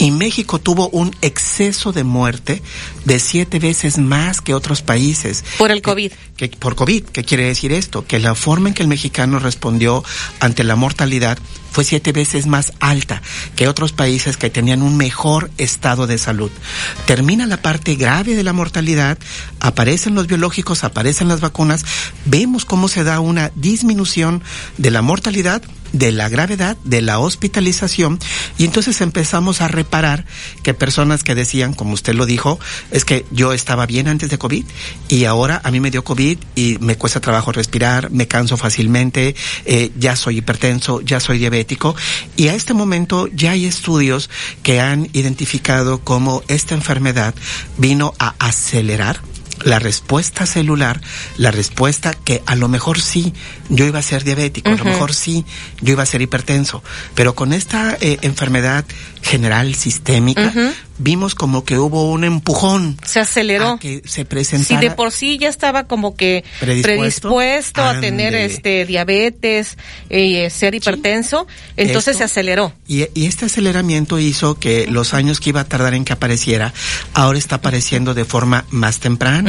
y 0.00 0.10
México 0.12 0.58
tuvo 0.58 0.88
un 0.88 1.14
exceso 1.20 1.92
de 1.92 2.04
muerte 2.04 2.62
de 3.04 3.18
siete 3.18 3.58
veces 3.58 3.98
más 3.98 4.40
que 4.40 4.54
otros 4.54 4.82
países. 4.82 5.44
Por 5.58 5.70
el 5.70 5.82
COVID. 5.82 6.12
Que, 6.36 6.48
por 6.48 6.74
COVID. 6.74 7.04
¿Qué 7.04 7.24
quiere 7.24 7.44
decir 7.44 7.72
esto? 7.72 8.06
Que 8.06 8.18
la 8.18 8.34
forma 8.34 8.68
en 8.68 8.74
que 8.74 8.82
el 8.82 8.88
mexicano 8.88 9.38
respondió 9.38 10.04
ante 10.40 10.64
la 10.64 10.76
mortalidad 10.76 11.38
fue 11.70 11.84
siete 11.84 12.12
veces 12.12 12.46
más 12.46 12.72
alta 12.80 13.22
que 13.56 13.68
otros 13.68 13.92
países 13.92 14.36
que 14.36 14.50
tenían 14.50 14.82
un 14.82 14.96
mejor 14.96 15.50
estado 15.56 16.06
de 16.06 16.18
salud. 16.18 16.50
Termina 17.06 17.46
la 17.46 17.62
parte 17.62 17.94
grave 17.94 18.34
de 18.34 18.42
la 18.42 18.52
mortalidad, 18.52 19.18
aparecen 19.60 20.14
los 20.14 20.26
biológicos, 20.26 20.84
aparecen 20.84 21.28
las 21.28 21.40
vacunas, 21.40 21.84
vemos 22.24 22.64
cómo 22.64 22.88
se 22.88 23.04
da 23.04 23.20
una 23.20 23.52
disminución 23.54 24.42
de 24.78 24.90
la 24.90 25.02
mortalidad 25.02 25.62
de 25.92 26.12
la 26.12 26.28
gravedad, 26.28 26.76
de 26.84 27.02
la 27.02 27.18
hospitalización, 27.18 28.18
y 28.58 28.64
entonces 28.64 29.00
empezamos 29.00 29.60
a 29.60 29.68
reparar 29.68 30.24
que 30.62 30.74
personas 30.74 31.24
que 31.24 31.34
decían, 31.34 31.74
como 31.74 31.94
usted 31.94 32.14
lo 32.14 32.26
dijo, 32.26 32.58
es 32.90 33.04
que 33.04 33.24
yo 33.30 33.52
estaba 33.52 33.86
bien 33.86 34.08
antes 34.08 34.30
de 34.30 34.38
COVID 34.38 34.64
y 35.08 35.24
ahora 35.24 35.60
a 35.64 35.70
mí 35.70 35.80
me 35.80 35.90
dio 35.90 36.04
COVID 36.04 36.38
y 36.54 36.78
me 36.80 36.96
cuesta 36.96 37.20
trabajo 37.20 37.52
respirar, 37.52 38.10
me 38.10 38.28
canso 38.28 38.56
fácilmente, 38.56 39.34
eh, 39.64 39.90
ya 39.98 40.16
soy 40.16 40.38
hipertenso, 40.38 41.00
ya 41.00 41.20
soy 41.20 41.38
diabético, 41.38 41.94
y 42.36 42.48
a 42.48 42.54
este 42.54 42.74
momento 42.74 43.28
ya 43.28 43.52
hay 43.52 43.66
estudios 43.66 44.30
que 44.62 44.80
han 44.80 45.08
identificado 45.12 46.00
cómo 46.00 46.42
esta 46.48 46.74
enfermedad 46.74 47.34
vino 47.78 48.14
a 48.18 48.34
acelerar 48.38 49.29
la 49.64 49.78
respuesta 49.78 50.46
celular, 50.46 51.00
la 51.36 51.50
respuesta 51.50 52.12
que 52.14 52.42
a 52.46 52.54
lo 52.56 52.68
mejor 52.68 53.00
sí 53.00 53.32
yo 53.68 53.84
iba 53.84 53.98
a 53.98 54.02
ser 54.02 54.24
diabético, 54.24 54.70
a 54.70 54.74
lo 54.76 54.84
mejor 54.84 55.12
sí 55.14 55.44
yo 55.80 55.92
iba 55.92 56.02
a 56.02 56.06
ser 56.06 56.22
hipertenso, 56.22 56.82
pero 57.14 57.34
con 57.34 57.52
esta 57.52 57.96
eh, 58.00 58.18
enfermedad 58.22 58.84
general 59.22 59.74
sistémica 59.74 60.50
vimos 60.96 61.34
como 61.34 61.64
que 61.64 61.78
hubo 61.78 62.10
un 62.10 62.24
empujón 62.24 62.96
Se 63.04 63.20
aceleró. 63.20 63.72
a 63.72 63.78
que 63.78 64.02
se 64.06 64.20
Si 64.20 64.24
presentara 64.24 64.80
de 64.80 64.90
por 64.92 65.12
sí 65.12 65.38
ya 65.38 65.48
estaba 65.48 65.84
como 65.84 66.14
que 66.16 66.42
Predispuesto. 66.58 67.28
predispuesto, 67.28 67.82
a 67.84 68.00
tener 68.00 68.34
este 68.34 68.86
diabetes, 68.86 69.76
eh, 70.08 70.48
ser 70.50 70.74
hipertenso, 70.74 71.46
entonces 71.76 72.12
Esto- 72.12 72.18
se 72.18 72.24
aceleró. 72.24 72.72
Y, 72.86 73.04
y 73.14 73.26
este 73.26 73.46
aceleramiento 73.46 74.18
hizo 74.18 74.58
que 74.58 74.86
los 74.86 75.12
años 75.14 75.38
que 75.40 75.50
iba 75.50 75.60
a 75.60 75.64
tardar 75.64 75.94
en 75.94 76.04
que 76.04 76.12
apareciera, 76.14 76.72
ahora 77.14 77.38
está 77.38 77.56
apareciendo 77.56 78.14
de 78.14 78.24
forma 78.24 78.64
más 78.70 79.00
temprana. 79.00 79.39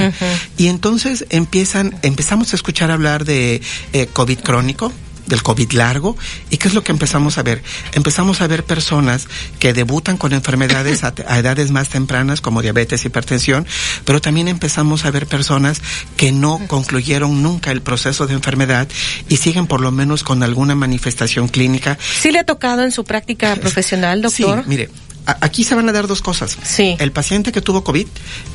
Y 0.58 0.68
entonces 0.68 1.26
empiezan, 1.30 1.98
empezamos 2.02 2.54
a 2.54 2.56
escuchar 2.56 2.92
hablar 2.92 3.26
de 3.26 3.62
eh, 3.94 4.08
COVID 4.08 4.40
crónico 4.40 4.92
del 5.32 5.44
COVID 5.44 5.72
largo. 5.72 6.18
¿Y 6.50 6.58
qué 6.58 6.68
es 6.68 6.74
lo 6.74 6.84
que 6.84 6.92
empezamos 6.92 7.38
a 7.38 7.44
ver? 7.44 7.64
Empezamos 7.94 8.42
a 8.42 8.48
ver 8.48 8.64
personas 8.64 9.28
que 9.60 9.74
debutan 9.74 10.18
con 10.18 10.34
enfermedades 10.34 11.04
a, 11.04 11.14
a 11.28 11.40
edades 11.40 11.72
más 11.72 11.90
tempranas 11.90 12.42
como 12.42 12.62
diabetes, 12.62 13.06
hipertensión, 13.06 13.66
pero 14.06 14.22
también 14.22 14.48
empezamos 14.48 15.06
a 15.06 15.12
ver 15.12 15.28
personas 15.28 15.82
que 16.18 16.32
no 16.32 16.60
concluyeron 16.68 17.42
nunca 17.42 17.72
el 17.72 17.82
proceso 17.82 18.28
de 18.28 18.34
enfermedad 18.34 18.88
y 19.30 19.38
siguen 19.38 19.68
por 19.68 19.82
lo 19.82 19.92
menos 19.92 20.24
con 20.24 20.44
alguna 20.44 20.76
manifestación 20.76 21.48
clínica 21.48 21.98
¿Sí 22.22 22.32
le 22.32 22.40
ha 22.40 22.44
tocado 22.44 22.84
en 22.84 22.92
su 22.92 23.06
práctica 23.06 23.56
profesional, 23.56 24.22
doctor? 24.22 24.64
Sí, 24.64 24.70
mire, 24.70 24.90
aquí 25.26 25.64
se 25.64 25.76
van 25.76 25.88
a 25.90 25.92
dar 25.92 26.08
dos 26.08 26.22
cosas. 26.22 26.58
Sí. 26.64 26.96
El 27.00 27.12
paciente 27.12 27.52
que 27.52 27.62
tuvo 27.62 27.84
COVID 27.84 28.08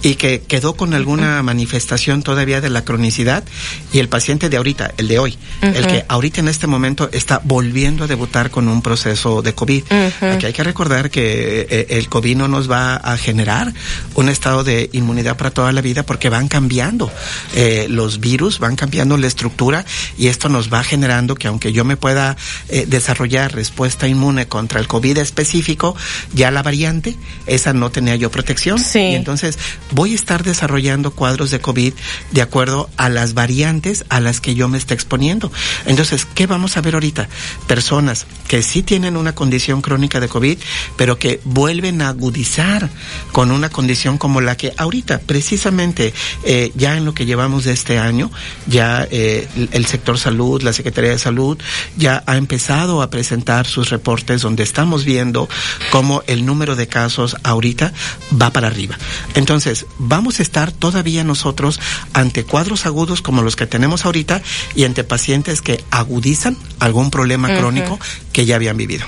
y 0.02 0.14
que 0.14 0.42
quedó 0.42 0.74
con 0.74 0.94
alguna 0.94 1.42
manifestación 1.42 2.22
todavía 2.22 2.60
de 2.60 2.70
la 2.70 2.84
cronicidad 2.84 3.44
y 3.92 3.98
el 3.98 4.08
paciente 4.08 4.48
de 4.48 4.56
ahorita, 4.56 4.92
el 4.96 5.08
de 5.08 5.18
hoy, 5.18 5.38
el 5.62 5.86
que 5.86 6.04
ahorita 6.08 6.40
en 6.40 6.48
este 6.48 6.66
momento 6.66 7.08
está 7.12 7.40
volviendo 7.44 8.04
a 8.04 8.06
debutar 8.06 8.50
con 8.50 8.68
un 8.68 8.82
proceso 8.82 9.42
de 9.42 9.54
COVID. 9.54 9.84
Ujú. 9.84 10.26
Aquí 10.26 10.46
hay 10.46 10.52
que 10.52 10.64
recordar 10.64 11.10
que 11.10 11.66
eh, 11.68 11.86
el 11.90 12.08
COVID 12.08 12.36
no 12.36 12.48
nos 12.48 12.70
va 12.70 12.96
a 12.96 13.16
generar 13.16 13.72
un 14.14 14.28
estado 14.28 14.64
de 14.64 14.90
inmunidad 14.92 15.36
para 15.36 15.50
toda 15.50 15.72
la 15.72 15.80
vida 15.80 16.04
porque 16.04 16.28
van 16.28 16.48
cambiando 16.48 17.10
eh, 17.54 17.86
los 17.88 18.20
virus, 18.20 18.58
van 18.58 18.76
cambiando 18.76 19.16
la 19.16 19.26
estructura 19.26 19.84
y 20.18 20.28
esto 20.28 20.48
nos 20.48 20.72
va 20.72 20.82
generando 20.82 21.34
que 21.34 21.48
aunque 21.48 21.72
yo 21.72 21.84
me 21.84 21.96
pueda 21.96 22.36
eh, 22.68 22.86
desarrollar 22.86 23.54
respuesta 23.54 24.08
inmune 24.08 24.48
contra 24.48 24.80
el 24.80 24.86
COVID 24.86 25.18
específico, 25.18 25.96
ya 26.32 26.50
la 26.56 26.62
variante, 26.62 27.14
esa 27.46 27.72
no 27.74 27.90
tenía 27.90 28.16
yo 28.16 28.30
protección. 28.30 28.78
Sí. 28.78 28.98
Y 28.98 29.14
entonces 29.14 29.58
voy 29.92 30.12
a 30.12 30.14
estar 30.14 30.42
desarrollando 30.42 31.10
cuadros 31.10 31.50
de 31.50 31.60
COVID 31.60 31.92
de 32.32 32.42
acuerdo 32.42 32.88
a 32.96 33.10
las 33.10 33.34
variantes 33.34 34.04
a 34.08 34.20
las 34.20 34.40
que 34.40 34.54
yo 34.54 34.68
me 34.68 34.78
esté 34.78 34.94
exponiendo. 34.94 35.52
Entonces, 35.84 36.26
¿qué 36.34 36.46
vamos 36.46 36.76
a 36.78 36.80
ver 36.80 36.94
ahorita? 36.94 37.28
Personas 37.66 38.24
que 38.48 38.62
sí 38.62 38.82
tienen 38.82 39.16
una 39.18 39.34
condición 39.34 39.82
crónica 39.82 40.18
de 40.18 40.28
COVID, 40.28 40.56
pero 40.96 41.18
que 41.18 41.40
vuelven 41.44 42.00
a 42.00 42.08
agudizar 42.08 42.88
con 43.32 43.50
una 43.50 43.68
condición 43.68 44.16
como 44.16 44.40
la 44.40 44.56
que 44.56 44.72
ahorita, 44.78 45.18
precisamente, 45.26 46.14
eh, 46.44 46.72
ya 46.74 46.96
en 46.96 47.04
lo 47.04 47.12
que 47.12 47.26
llevamos 47.26 47.64
de 47.64 47.72
este 47.72 47.98
año, 47.98 48.30
ya 48.66 49.06
eh, 49.10 49.46
el- 49.56 49.68
el 49.72 49.84
sector 49.86 50.18
salud, 50.18 50.62
la 50.62 50.72
Secretaría 50.72 51.10
de 51.10 51.18
Salud, 51.18 51.58
ya 51.98 52.22
ha 52.26 52.36
empezado 52.38 53.02
a 53.02 53.10
presentar 53.10 53.66
sus 53.66 53.90
reportes 53.90 54.40
donde 54.40 54.62
estamos 54.62 55.04
viendo 55.04 55.48
cómo 55.90 56.22
el 56.26 56.45
número 56.46 56.76
de 56.76 56.88
casos 56.88 57.36
ahorita 57.42 57.92
va 58.40 58.50
para 58.50 58.68
arriba. 58.68 58.96
Entonces, 59.34 59.86
vamos 59.98 60.38
a 60.38 60.42
estar 60.42 60.72
todavía 60.72 61.24
nosotros 61.24 61.80
ante 62.12 62.44
cuadros 62.44 62.86
agudos 62.86 63.22
como 63.22 63.42
los 63.42 63.56
que 63.56 63.66
tenemos 63.66 64.04
ahorita 64.04 64.42
y 64.74 64.84
ante 64.84 65.04
pacientes 65.04 65.60
que 65.60 65.84
agudizan 65.90 66.56
algún 66.78 67.10
problema 67.10 67.48
crónico 67.56 67.98
que 68.32 68.46
ya 68.46 68.56
habían 68.56 68.76
vivido. 68.76 69.06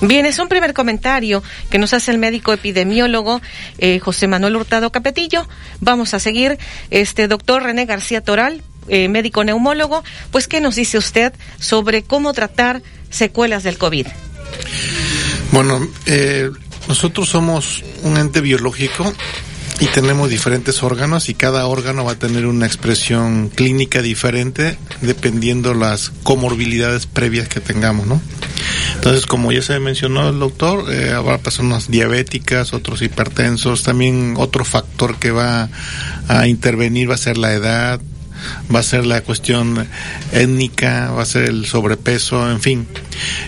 Bien, 0.00 0.26
es 0.26 0.38
un 0.38 0.48
primer 0.48 0.72
comentario 0.74 1.42
que 1.70 1.78
nos 1.78 1.92
hace 1.92 2.10
el 2.10 2.18
médico 2.18 2.52
epidemiólogo 2.52 3.40
eh, 3.78 3.98
José 3.98 4.26
Manuel 4.26 4.56
Hurtado 4.56 4.90
Capetillo. 4.92 5.46
Vamos 5.80 6.14
a 6.14 6.20
seguir, 6.20 6.58
este 6.90 7.28
doctor 7.28 7.62
René 7.62 7.86
García 7.86 8.22
Toral, 8.22 8.62
eh, 8.88 9.08
médico 9.08 9.44
neumólogo. 9.44 10.02
Pues, 10.30 10.48
¿qué 10.48 10.60
nos 10.60 10.76
dice 10.76 10.98
usted 10.98 11.32
sobre 11.58 12.02
cómo 12.02 12.32
tratar 12.32 12.82
secuelas 13.10 13.62
del 13.62 13.78
COVID? 13.78 14.06
Bueno, 15.52 15.86
eh, 16.06 16.50
nosotros 16.90 17.28
somos 17.28 17.84
un 18.02 18.16
ente 18.16 18.40
biológico 18.40 19.14
y 19.78 19.86
tenemos 19.86 20.28
diferentes 20.28 20.82
órganos 20.82 21.28
y 21.28 21.34
cada 21.34 21.64
órgano 21.68 22.04
va 22.04 22.12
a 22.12 22.18
tener 22.18 22.46
una 22.46 22.66
expresión 22.66 23.48
clínica 23.48 24.02
diferente 24.02 24.76
dependiendo 25.00 25.72
las 25.72 26.10
comorbilidades 26.24 27.06
previas 27.06 27.46
que 27.46 27.60
tengamos, 27.60 28.08
¿no? 28.08 28.20
Entonces, 28.96 29.26
como 29.26 29.52
ya 29.52 29.62
se 29.62 29.78
mencionó 29.78 30.30
el 30.30 30.40
doctor, 30.40 30.92
eh, 30.92 31.12
habrá 31.12 31.38
personas 31.38 31.88
diabéticas, 31.88 32.72
otros 32.72 33.02
hipertensos, 33.02 33.84
también 33.84 34.34
otro 34.36 34.64
factor 34.64 35.14
que 35.14 35.30
va 35.30 35.68
a 36.26 36.48
intervenir 36.48 37.08
va 37.08 37.14
a 37.14 37.18
ser 37.18 37.38
la 37.38 37.52
edad, 37.52 38.00
va 38.74 38.80
a 38.80 38.82
ser 38.82 39.06
la 39.06 39.20
cuestión 39.22 39.86
étnica, 40.32 41.10
va 41.10 41.22
a 41.22 41.26
ser 41.26 41.44
el 41.44 41.66
sobrepeso, 41.66 42.50
en 42.50 42.60
fin. 42.60 42.86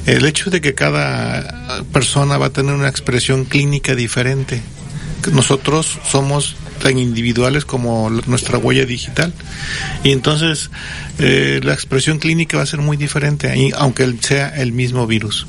El 0.06 0.24
hecho 0.27 0.51
de 0.51 0.60
que 0.60 0.74
cada 0.74 1.82
persona 1.93 2.39
va 2.39 2.47
a 2.47 2.51
tener 2.51 2.74
una 2.74 2.89
expresión 2.89 3.44
clínica 3.44 3.94
diferente. 3.94 4.60
Nosotros 5.32 5.98
somos 6.10 6.56
tan 6.82 6.98
individuales 6.98 7.64
como 7.64 8.10
nuestra 8.27 8.59
huella 8.59 8.85
digital 8.85 9.32
y 10.02 10.10
entonces 10.10 10.70
eh, 11.20 11.60
la 11.62 11.74
expresión 11.74 12.19
clínica 12.19 12.56
va 12.56 12.64
a 12.64 12.66
ser 12.66 12.81
muy 12.81 12.97
diferente 12.97 13.70
aunque 13.77 14.12
sea 14.20 14.48
el 14.48 14.73
mismo 14.73 15.06
virus 15.06 15.47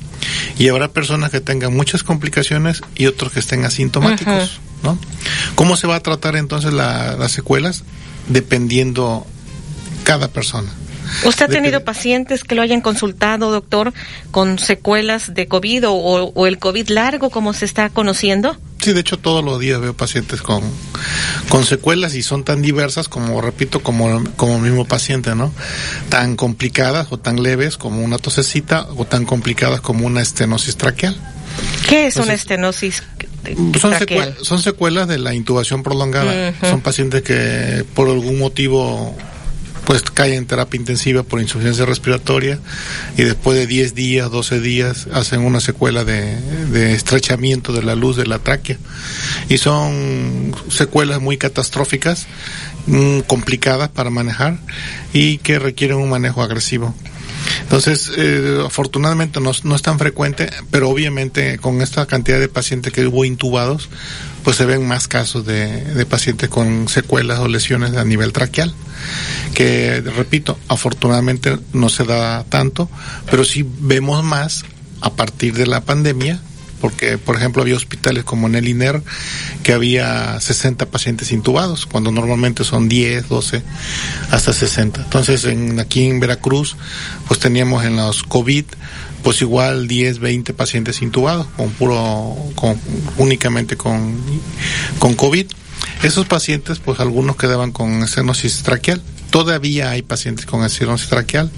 y 0.59 0.67
habrá 0.67 0.89
personas 0.89 1.31
que 1.31 1.41
tengan 1.41 1.75
muchas 1.75 2.03
complicaciones 2.03 2.81
y 2.95 3.07
otros 3.07 3.31
que 3.31 3.39
estén 3.39 3.65
asintomáticos 3.65 4.59
¿no? 4.83 4.99
¿cómo 5.55 5.75
se 5.75 5.87
va 5.87 5.95
a 5.95 5.99
tratar 6.01 6.35
entonces 6.35 6.71
la- 6.71 7.15
las 7.17 7.31
secuelas? 7.31 7.83
dependiendo 8.27 9.25
cada 10.03 10.27
persona 10.27 10.71
¿Usted 11.25 11.45
ha 11.45 11.47
tenido 11.49 11.83
pacientes 11.83 12.43
que 12.43 12.55
lo 12.55 12.61
hayan 12.63 12.81
consultado, 12.81 13.51
doctor, 13.51 13.93
con 14.31 14.57
secuelas 14.57 15.33
de 15.35 15.47
COVID 15.47 15.89
o, 15.89 15.93
o 15.93 16.47
el 16.47 16.57
COVID 16.57 16.89
largo, 16.89 17.29
como 17.29 17.53
se 17.53 17.65
está 17.65 17.89
conociendo? 17.89 18.57
Sí, 18.81 18.93
de 18.93 19.01
hecho 19.01 19.17
todos 19.19 19.43
los 19.43 19.59
días 19.59 19.79
veo 19.79 19.93
pacientes 19.93 20.41
con, 20.41 20.63
con 21.49 21.65
secuelas 21.65 22.15
y 22.15 22.23
son 22.23 22.43
tan 22.43 22.61
diversas 22.61 23.09
como, 23.09 23.41
repito, 23.41 23.81
como, 23.83 24.23
como 24.37 24.55
el 24.55 24.61
mismo 24.61 24.85
paciente, 24.85 25.35
¿no? 25.35 25.51
Tan 26.09 26.35
complicadas 26.35 27.07
o 27.11 27.19
tan 27.19 27.43
leves 27.43 27.77
como 27.77 28.01
una 28.01 28.17
tosecita 28.17 28.87
o 28.97 29.05
tan 29.05 29.25
complicadas 29.25 29.81
como 29.81 30.07
una 30.07 30.21
estenosis 30.21 30.77
traqueal. 30.77 31.15
¿Qué 31.87 32.07
es 32.07 32.15
una 32.15 32.33
estenosis 32.33 33.03
Son, 33.79 33.91
traqueal? 33.91 34.35
secue- 34.35 34.43
son 34.43 34.61
secuelas 34.61 35.07
de 35.07 35.19
la 35.19 35.33
intubación 35.35 35.83
prolongada. 35.83 36.53
Son 36.61 36.81
pacientes 36.81 37.21
que 37.21 37.85
por 37.93 38.09
algún 38.09 38.39
motivo 38.39 39.15
pues 39.85 40.01
caen 40.01 40.33
en 40.33 40.45
terapia 40.45 40.79
intensiva 40.79 41.23
por 41.23 41.41
insuficiencia 41.41 41.85
respiratoria 41.85 42.59
y 43.17 43.23
después 43.23 43.57
de 43.57 43.67
10 43.67 43.95
días, 43.95 44.31
12 44.31 44.59
días 44.59 45.07
hacen 45.13 45.41
una 45.41 45.59
secuela 45.59 46.03
de, 46.03 46.93
estrechamiento 46.93 47.73
de 47.73 47.83
la 47.83 47.95
luz 47.95 48.15
de 48.15 48.25
la 48.25 48.39
tráquea 48.39 48.77
y 49.49 49.57
son 49.57 50.55
secuelas 50.69 51.21
muy 51.21 51.37
catastróficas, 51.37 52.27
mm, 52.87 53.19
complicadas 53.21 53.89
para 53.89 54.09
manejar 54.09 54.57
y 55.13 55.37
que 55.39 55.59
requieren 55.59 55.97
un 55.97 56.09
manejo 56.09 56.41
agresivo. 56.41 56.95
Entonces, 57.61 58.11
eh, 58.15 58.63
afortunadamente 58.65 59.41
no, 59.41 59.51
no 59.63 59.75
es 59.75 59.81
tan 59.81 59.99
frecuente, 59.99 60.49
pero 60.71 60.89
obviamente 60.89 61.57
con 61.57 61.81
esta 61.81 62.05
cantidad 62.05 62.39
de 62.39 62.47
pacientes 62.47 62.93
que 62.93 63.05
hubo 63.05 63.25
intubados, 63.25 63.89
pues 64.43 64.57
se 64.57 64.65
ven 64.65 64.87
más 64.87 65.07
casos 65.07 65.45
de, 65.45 65.83
de 65.83 66.05
pacientes 66.05 66.49
con 66.49 66.87
secuelas 66.87 67.39
o 67.39 67.47
lesiones 67.47 67.95
a 67.95 68.03
nivel 68.03 68.33
traqueal, 68.33 68.73
que 69.53 70.01
repito, 70.01 70.57
afortunadamente 70.67 71.57
no 71.73 71.89
se 71.89 72.03
da 72.03 72.43
tanto, 72.45 72.89
pero 73.29 73.45
sí 73.45 73.65
vemos 73.79 74.23
más 74.23 74.65
a 75.01 75.11
partir 75.11 75.53
de 75.53 75.67
la 75.67 75.81
pandemia, 75.81 76.39
porque 76.83 77.17
por 77.17 77.37
ejemplo 77.37 77.61
había 77.61 77.77
hospitales 77.77 78.25
como 78.25 78.47
en 78.47 78.55
el 78.55 78.67
INER 78.67 79.01
que 79.63 79.71
había 79.71 80.37
60 80.39 80.85
pacientes 80.87 81.31
intubados, 81.31 81.85
cuando 81.85 82.11
normalmente 82.11 82.65
son 82.65 82.89
10, 82.89 83.29
12, 83.29 83.63
hasta 84.31 84.51
60. 84.51 85.03
Entonces 85.03 85.45
en, 85.45 85.79
aquí 85.79 86.05
en 86.05 86.19
Veracruz 86.19 86.75
pues 87.27 87.39
teníamos 87.39 87.85
en 87.85 87.95
los 87.95 88.23
COVID 88.23 88.65
pues 89.23 89.41
igual 89.41 89.87
10, 89.87 90.19
20 90.19 90.53
pacientes 90.53 91.01
intubados, 91.01 91.47
con 91.57 91.69
puro, 91.71 92.35
con, 92.55 92.77
únicamente 93.17 93.77
con, 93.77 94.17
con 94.99 95.15
COVID. 95.15 95.47
Esos 96.03 96.25
pacientes, 96.25 96.79
pues 96.79 96.99
algunos 96.99 97.37
quedaban 97.37 97.71
con 97.71 98.03
estenosis 98.03 98.63
traqueal. 98.63 99.01
Todavía 99.29 99.91
hay 99.91 100.01
pacientes 100.01 100.45
con 100.45 100.63
estenosis 100.63 101.09
traqueal. 101.09 101.49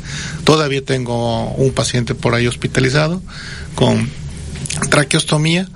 Todavía 0.44 0.86
tengo 0.86 1.52
un 1.52 1.72
paciente 1.72 2.16
por 2.16 2.36
ahí 2.36 2.48
hospitalizado 2.48 3.22
con 3.74 4.10
traqueostomía 4.90 5.68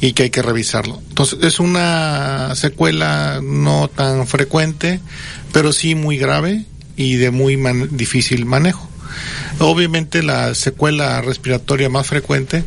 y 0.00 0.12
que 0.12 0.24
hay 0.24 0.30
que 0.30 0.42
revisarlo. 0.42 1.00
Entonces 1.08 1.38
es 1.42 1.60
una 1.60 2.54
secuela 2.54 3.40
no 3.42 3.88
tan 3.88 4.26
frecuente, 4.26 5.00
pero 5.52 5.72
sí 5.72 5.94
muy 5.94 6.18
grave 6.18 6.64
y 6.96 7.16
de 7.16 7.30
muy 7.30 7.56
difícil 7.90 8.44
manejo. 8.46 8.85
Obviamente 9.58 10.22
la 10.22 10.54
secuela 10.54 11.20
respiratoria 11.22 11.88
más 11.88 12.06
frecuente 12.06 12.64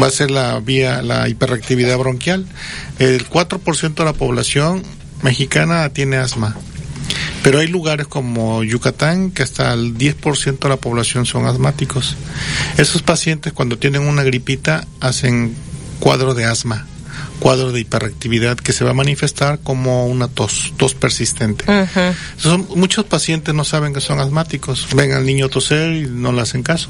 va 0.00 0.06
a 0.06 0.10
ser 0.10 0.30
la 0.30 0.58
vía 0.60 1.02
la 1.02 1.28
hiperactividad 1.28 1.98
bronquial. 1.98 2.46
El 2.98 3.28
4% 3.28 3.94
de 3.94 4.04
la 4.04 4.12
población 4.12 4.82
mexicana 5.22 5.88
tiene 5.90 6.16
asma. 6.16 6.56
Pero 7.42 7.58
hay 7.58 7.66
lugares 7.66 8.06
como 8.06 8.62
Yucatán 8.62 9.32
que 9.32 9.42
hasta 9.42 9.72
el 9.72 9.96
10% 9.98 10.58
de 10.58 10.68
la 10.68 10.76
población 10.76 11.26
son 11.26 11.46
asmáticos. 11.46 12.16
Esos 12.76 13.02
pacientes 13.02 13.52
cuando 13.52 13.78
tienen 13.78 14.02
una 14.02 14.22
gripita 14.22 14.86
hacen 15.00 15.54
cuadro 15.98 16.34
de 16.34 16.44
asma, 16.44 16.86
cuadro 17.42 17.72
de 17.72 17.80
hiperactividad 17.80 18.56
que 18.56 18.72
se 18.72 18.84
va 18.84 18.92
a 18.92 18.94
manifestar 18.94 19.58
como 19.58 20.06
una 20.06 20.28
tos, 20.28 20.72
tos 20.76 20.94
persistente. 20.94 21.64
son, 22.36 22.68
muchos 22.76 23.04
pacientes 23.04 23.52
no 23.52 23.64
saben 23.64 23.92
que 23.92 24.00
son 24.00 24.20
asmáticos, 24.20 24.86
ven 24.94 25.10
al 25.10 25.26
niño 25.26 25.48
toser 25.48 25.92
y 25.92 26.06
no 26.06 26.30
le 26.30 26.40
hacen 26.40 26.62
caso, 26.62 26.88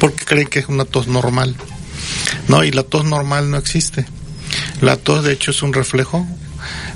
porque 0.00 0.24
creen 0.24 0.48
que 0.48 0.58
es 0.58 0.66
una 0.66 0.84
tos 0.84 1.06
normal. 1.06 1.54
No, 2.48 2.64
y 2.64 2.72
la 2.72 2.82
tos 2.82 3.04
normal 3.04 3.52
no 3.52 3.56
existe. 3.56 4.04
La 4.80 4.96
tos 4.96 5.22
de 5.22 5.32
hecho 5.32 5.52
es 5.52 5.62
un 5.62 5.72
reflejo 5.72 6.26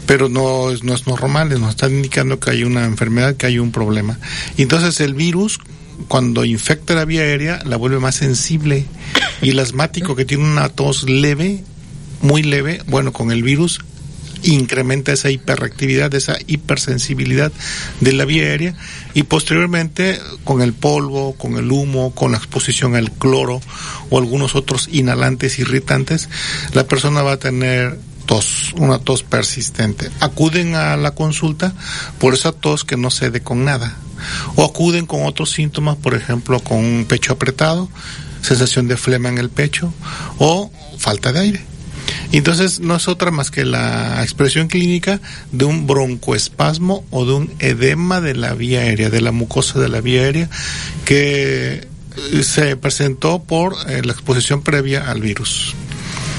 pero 0.06 0.28
no 0.28 0.70
es, 0.70 0.82
no 0.82 0.94
es 0.94 1.06
normal, 1.06 1.50
nos 1.60 1.70
está 1.70 1.88
indicando 1.88 2.40
que 2.40 2.50
hay 2.50 2.64
una 2.64 2.84
enfermedad, 2.86 3.36
que 3.36 3.46
hay 3.46 3.58
un 3.58 3.70
problema. 3.70 4.18
Y 4.56 4.62
entonces 4.62 5.00
el 5.00 5.12
virus, 5.12 5.60
cuando 6.08 6.44
infecta 6.46 6.94
la 6.94 7.04
vía 7.04 7.20
aérea, 7.20 7.60
la 7.64 7.76
vuelve 7.76 8.00
más 8.00 8.14
sensible. 8.14 8.86
Y 9.42 9.50
el 9.50 9.58
asmático 9.58 10.16
que 10.16 10.24
tiene 10.24 10.44
una 10.44 10.70
tos 10.70 11.08
leve, 11.08 11.62
muy 12.20 12.42
leve, 12.42 12.82
bueno, 12.86 13.12
con 13.12 13.30
el 13.30 13.42
virus 13.42 13.80
incrementa 14.42 15.12
esa 15.12 15.30
hiperactividad, 15.30 16.14
esa 16.14 16.36
hipersensibilidad 16.46 17.52
de 18.00 18.12
la 18.12 18.24
vía 18.24 18.44
aérea 18.44 18.74
y 19.14 19.24
posteriormente 19.24 20.20
con 20.44 20.62
el 20.62 20.72
polvo, 20.72 21.34
con 21.34 21.56
el 21.56 21.70
humo, 21.70 22.14
con 22.14 22.32
la 22.32 22.38
exposición 22.38 22.94
al 22.94 23.10
cloro 23.10 23.60
o 24.10 24.18
algunos 24.18 24.54
otros 24.54 24.88
inhalantes 24.92 25.58
irritantes, 25.58 26.28
la 26.72 26.86
persona 26.86 27.22
va 27.22 27.32
a 27.32 27.38
tener 27.38 27.98
tos, 28.26 28.74
una 28.76 28.98
tos 28.98 29.22
persistente. 29.22 30.10
Acuden 30.20 30.74
a 30.74 30.96
la 30.96 31.12
consulta 31.12 31.72
por 32.18 32.34
esa 32.34 32.52
tos 32.52 32.84
que 32.84 32.96
no 32.96 33.10
cede 33.10 33.40
con 33.40 33.64
nada. 33.64 33.96
O 34.56 34.64
acuden 34.64 35.06
con 35.06 35.24
otros 35.24 35.52
síntomas, 35.52 35.96
por 35.96 36.14
ejemplo, 36.14 36.60
con 36.60 36.78
un 36.78 37.04
pecho 37.06 37.32
apretado, 37.32 37.88
sensación 38.42 38.88
de 38.88 38.96
flema 38.96 39.28
en 39.28 39.38
el 39.38 39.48
pecho 39.48 39.94
o 40.38 40.70
falta 40.98 41.32
de 41.32 41.40
aire. 41.40 41.77
Entonces 42.32 42.80
no 42.80 42.97
es 42.97 43.09
otra 43.09 43.30
más 43.30 43.51
que 43.51 43.64
la 43.64 44.22
expresión 44.22 44.68
clínica 44.68 45.20
de 45.52 45.64
un 45.64 45.86
broncoespasmo 45.86 47.05
o 47.10 47.24
de 47.24 47.32
un 47.32 47.55
edema 47.59 48.20
de 48.20 48.35
la 48.35 48.55
vía 48.55 48.80
aérea, 48.80 49.10
de 49.10 49.20
la 49.20 49.32
mucosa 49.32 49.78
de 49.78 49.89
la 49.89 50.01
vía 50.01 50.22
aérea, 50.22 50.51
que 51.05 51.86
se 52.43 52.76
presentó 52.76 53.43
por 53.43 53.74
eh, 53.89 54.02
la 54.05 54.12
exposición 54.12 54.62
previa 54.62 55.10
al 55.10 55.20
virus. 55.20 55.74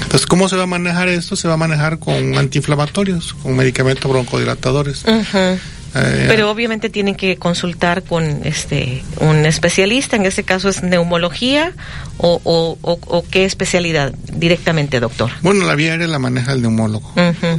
Entonces, 0.02 0.26
¿cómo 0.26 0.48
se 0.48 0.56
va 0.56 0.64
a 0.64 0.66
manejar 0.66 1.08
esto? 1.08 1.36
Se 1.36 1.46
va 1.46 1.54
a 1.54 1.56
manejar 1.56 1.98
con 1.98 2.36
antiinflamatorios, 2.36 3.34
con 3.34 3.56
medicamentos 3.56 4.10
broncodilatadores. 4.10 5.04
Eh, 5.06 5.58
Pero 5.92 6.50
obviamente 6.50 6.88
tienen 6.88 7.14
que 7.14 7.36
consultar 7.36 8.02
con 8.04 8.42
este 8.44 9.02
un 9.18 9.44
especialista, 9.44 10.16
en 10.16 10.24
este 10.24 10.44
caso 10.44 10.68
es 10.68 10.82
neumología 10.82 11.72
o, 12.18 12.40
o, 12.44 13.24
qué 13.30 13.44
especialidad 13.44 14.12
directamente, 14.32 15.00
doctor. 15.00 15.30
Bueno, 15.42 15.66
la 15.66 15.74
vía 15.74 15.92
aérea 15.92 16.06
la 16.06 16.18
maneja 16.18 16.52
el 16.52 16.62
neumólogo. 16.62 17.12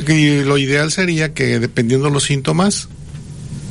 Y 0.07 0.43
lo 0.43 0.57
ideal 0.57 0.91
sería 0.91 1.33
que 1.33 1.59
dependiendo 1.59 2.07
de 2.07 2.13
los 2.13 2.23
síntomas, 2.23 2.87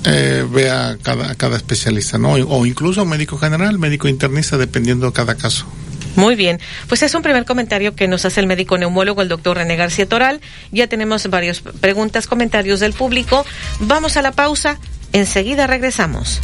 eh, 0.04 0.46
vea 0.50 0.96
cada, 1.02 1.34
cada 1.34 1.56
especialista, 1.56 2.18
¿no? 2.18 2.32
O 2.32 2.66
incluso 2.66 3.04
médico 3.04 3.38
general, 3.38 3.78
médico 3.78 4.08
internista, 4.08 4.58
dependiendo 4.58 5.06
de 5.06 5.12
cada 5.12 5.34
caso. 5.36 5.66
Muy 6.16 6.34
bien, 6.34 6.60
pues 6.88 7.02
es 7.02 7.14
un 7.14 7.22
primer 7.22 7.44
comentario 7.44 7.94
que 7.94 8.08
nos 8.08 8.24
hace 8.24 8.40
el 8.40 8.46
médico 8.46 8.78
neumólogo, 8.78 9.22
el 9.22 9.28
doctor 9.28 9.56
René 9.56 9.76
García 9.76 10.08
Toral. 10.08 10.40
Ya 10.72 10.86
tenemos 10.86 11.28
varias 11.28 11.60
preguntas, 11.60 12.26
comentarios 12.26 12.80
del 12.80 12.92
público. 12.92 13.44
Vamos 13.80 14.16
a 14.16 14.22
la 14.22 14.32
pausa, 14.32 14.78
enseguida 15.12 15.66
regresamos. 15.66 16.40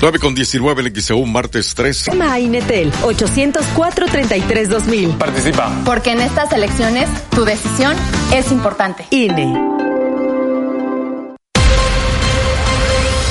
9 0.00 0.18
con 0.18 0.34
19 0.34 0.82
el 0.82 1.00
XEU, 1.00 1.24
martes 1.24 1.74
3. 1.74 2.06
Llama 2.06 2.32
a 2.32 2.40
Inetel 2.40 2.92
804-33-2000. 2.92 5.16
Participa. 5.16 5.72
Porque 5.84 6.10
en 6.10 6.20
estas 6.20 6.52
elecciones 6.52 7.08
tu 7.30 7.44
decisión 7.44 7.96
es 8.32 8.50
importante. 8.52 9.06
INE. 9.10 9.93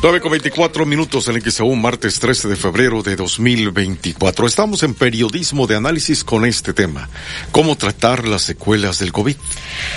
9 0.00 0.20
con 0.20 0.30
24 0.30 0.86
minutos 0.86 1.26
en 1.26 1.34
el 1.34 1.42
un 1.64 1.82
martes 1.82 2.20
13 2.20 2.46
de 2.46 2.54
febrero 2.54 3.02
de 3.02 3.16
2024. 3.16 4.46
Estamos 4.46 4.84
en 4.84 4.94
periodismo 4.94 5.66
de 5.66 5.74
análisis 5.74 6.22
con 6.22 6.44
este 6.44 6.72
tema. 6.72 7.08
¿Cómo 7.50 7.76
tratar 7.76 8.28
las 8.28 8.42
secuelas 8.42 9.00
del 9.00 9.10
COVID? 9.10 9.34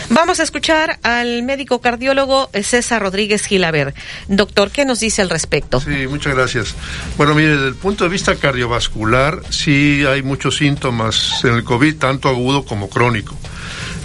Vamos 0.10 0.40
a 0.40 0.44
escuchar 0.44 0.98
al 1.03 1.44
médico 1.44 1.82
cardiólogo 1.82 2.49
César 2.64 3.03
Rodríguez 3.03 3.45
Gilaber. 3.45 3.94
Doctor, 4.28 4.72
¿qué 4.72 4.86
nos 4.86 4.99
dice 5.02 5.22
al 5.22 5.30
respecto? 5.30 5.80
Sí, 5.80 6.07
muchas 6.07 6.34
gracias. 6.34 6.73
Bueno, 7.15 7.36
mire, 7.36 7.49
desde 7.49 7.68
el 7.68 7.76
punto 7.76 8.03
de 8.03 8.10
vista 8.10 8.36
cardiovascular, 8.36 9.44
sí 9.52 10.03
hay 10.07 10.23
muchos 10.23 10.57
síntomas 10.57 11.44
en 11.44 11.53
el 11.53 11.64
COVID, 11.64 11.98
tanto 11.98 12.28
agudo 12.28 12.65
como 12.65 12.90
crónico. 12.90 13.38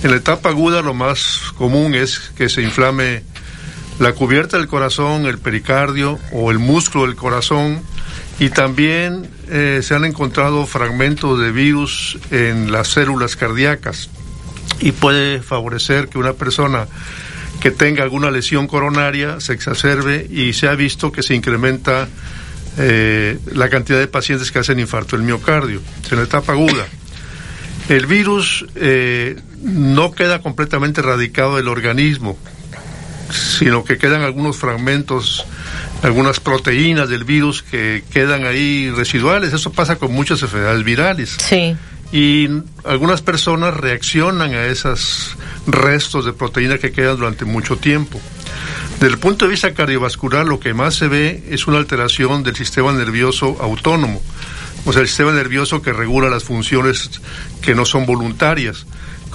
En 0.03 0.11
la 0.11 0.19
etapa 0.19 0.51
aguda 0.51 0.83
lo 0.83 0.93
más 0.93 1.41
común 1.57 1.95
es 1.95 2.19
que 2.37 2.51
se 2.51 2.61
inflame 2.61 3.23
la 3.99 4.13
cubierta 4.13 4.59
del 4.59 4.67
corazón, 4.67 5.27
el 5.27 5.39
pericardio 5.39 6.19
o 6.33 6.51
el 6.51 6.59
músculo 6.59 7.07
del 7.07 7.17
corazón. 7.17 7.83
Y 8.39 8.51
también 8.51 9.29
eh, 9.49 9.81
se 9.83 9.95
han 9.95 10.05
encontrado 10.05 10.67
fragmentos 10.67 11.41
de 11.41 11.53
virus 11.53 12.19
en 12.31 12.71
las 12.71 12.89
células 12.89 13.37
cardíacas. 13.37 14.11
Y 14.81 14.93
puede 14.93 15.41
favorecer 15.41 16.09
que 16.09 16.19
una 16.19 16.35
persona 16.35 16.87
que 17.61 17.71
tenga 17.71 18.03
alguna 18.03 18.31
lesión 18.31 18.67
coronaria 18.67 19.41
se 19.41 19.55
exacerbe 19.55 20.27
y 20.31 20.53
se 20.53 20.69
ha 20.69 20.75
visto 20.75 21.11
que 21.11 21.23
se 21.23 21.35
incrementa 21.35 22.09
eh, 22.79 23.39
la 23.55 23.71
cantidad 23.71 23.99
de 23.99 24.07
pacientes 24.07 24.53
que 24.53 24.59
hacen 24.59 24.79
infarto 24.79 25.17
del 25.17 25.25
miocardio. 25.25 25.81
En 26.11 26.19
la 26.19 26.25
etapa 26.25 26.53
aguda. 26.53 26.87
El 27.89 28.07
virus 28.07 28.67
eh, 28.75 29.37
no 29.63 30.13
queda 30.13 30.43
completamente 30.43 31.01
erradicado 31.01 31.57
del 31.57 31.69
organismo, 31.69 32.37
sino 33.31 33.85
que 33.85 33.99
quedan 33.99 34.23
algunos 34.23 34.57
fragmentos, 34.57 35.47
algunas 36.03 36.41
proteínas 36.41 37.09
del 37.09 37.25
virus 37.25 37.63
que 37.63 38.05
quedan 38.13 38.45
ahí 38.45 38.91
residuales. 38.91 39.53
Eso 39.53 39.73
pasa 39.73 39.97
con 39.97 40.13
muchas 40.13 40.43
enfermedades 40.43 40.85
virales. 40.85 41.37
Sí. 41.39 41.77
Y 42.13 42.49
algunas 42.85 43.21
personas 43.21 43.75
reaccionan 43.75 44.55
a 44.55 44.67
esos 44.67 45.37
restos 45.67 46.25
de 46.25 46.33
proteína 46.33 46.79
que 46.79 46.93
quedan 46.93 47.17
durante 47.17 47.45
mucho 47.45 47.77
tiempo. 47.77 48.21
Desde 48.95 49.09
el 49.09 49.19
punto 49.19 49.45
de 49.45 49.51
vista 49.51 49.75
cardiovascular, 49.75 50.47
lo 50.47 50.61
que 50.61 50.73
más 50.73 50.95
se 50.95 51.09
ve 51.09 51.45
es 51.51 51.67
una 51.67 51.79
alteración 51.79 52.43
del 52.43 52.57
sistema 52.57 52.93
nervioso 52.93 53.57
autónomo, 53.61 54.23
o 54.87 54.93
sea, 54.93 55.03
el 55.03 55.09
sistema 55.09 55.33
nervioso 55.33 55.83
que 55.83 55.93
regula 55.93 56.31
las 56.31 56.45
funciones 56.45 57.11
que 57.61 57.75
no 57.75 57.85
son 57.85 58.07
voluntarias 58.07 58.87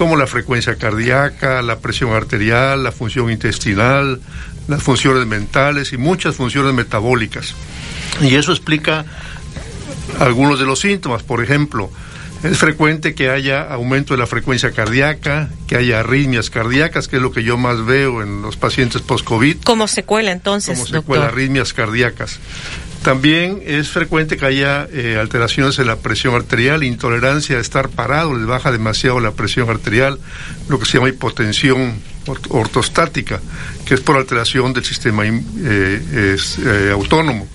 como 0.01 0.17
la 0.17 0.25
frecuencia 0.25 0.77
cardíaca, 0.77 1.61
la 1.61 1.77
presión 1.77 2.11
arterial, 2.13 2.81
la 2.81 2.91
función 2.91 3.29
intestinal, 3.29 4.19
las 4.67 4.81
funciones 4.81 5.27
mentales 5.27 5.93
y 5.93 5.97
muchas 5.97 6.35
funciones 6.35 6.73
metabólicas. 6.73 7.53
Y 8.19 8.33
eso 8.33 8.51
explica 8.51 9.05
algunos 10.17 10.57
de 10.57 10.65
los 10.65 10.79
síntomas. 10.79 11.21
Por 11.21 11.43
ejemplo, 11.43 11.91
es 12.41 12.57
frecuente 12.57 13.13
que 13.13 13.29
haya 13.29 13.61
aumento 13.71 14.15
de 14.15 14.17
la 14.17 14.25
frecuencia 14.25 14.71
cardíaca, 14.71 15.49
que 15.67 15.75
haya 15.75 15.99
arritmias 15.99 16.49
cardíacas, 16.49 17.07
que 17.07 17.17
es 17.17 17.21
lo 17.21 17.31
que 17.31 17.43
yo 17.43 17.57
más 17.57 17.85
veo 17.85 18.23
en 18.23 18.41
los 18.41 18.57
pacientes 18.57 19.03
post-COVID. 19.03 19.57
¿Cómo 19.63 19.87
secuela 19.87 20.31
entonces? 20.31 20.79
Como 20.79 20.89
secuela, 20.89 21.27
arritmias 21.27 21.73
cardíacas. 21.73 22.39
También 23.03 23.63
es 23.65 23.89
frecuente 23.89 24.37
que 24.37 24.45
haya 24.45 24.87
eh, 24.91 25.17
alteraciones 25.19 25.79
en 25.79 25.87
la 25.87 25.95
presión 25.95 26.35
arterial, 26.35 26.83
intolerancia 26.83 27.57
a 27.57 27.59
estar 27.59 27.89
parado, 27.89 28.35
les 28.35 28.45
baja 28.45 28.71
demasiado 28.71 29.19
la 29.19 29.31
presión 29.31 29.69
arterial, 29.71 30.19
lo 30.69 30.79
que 30.79 30.85
se 30.85 30.97
llama 30.97 31.09
hipotensión 31.09 31.99
ortostática, 32.49 33.41
que 33.85 33.95
es 33.95 34.01
por 34.01 34.17
alteración 34.17 34.73
del 34.73 34.85
sistema 34.85 35.25
eh, 35.25 35.31
eh, 35.63 36.89
autónomo. 36.93 37.47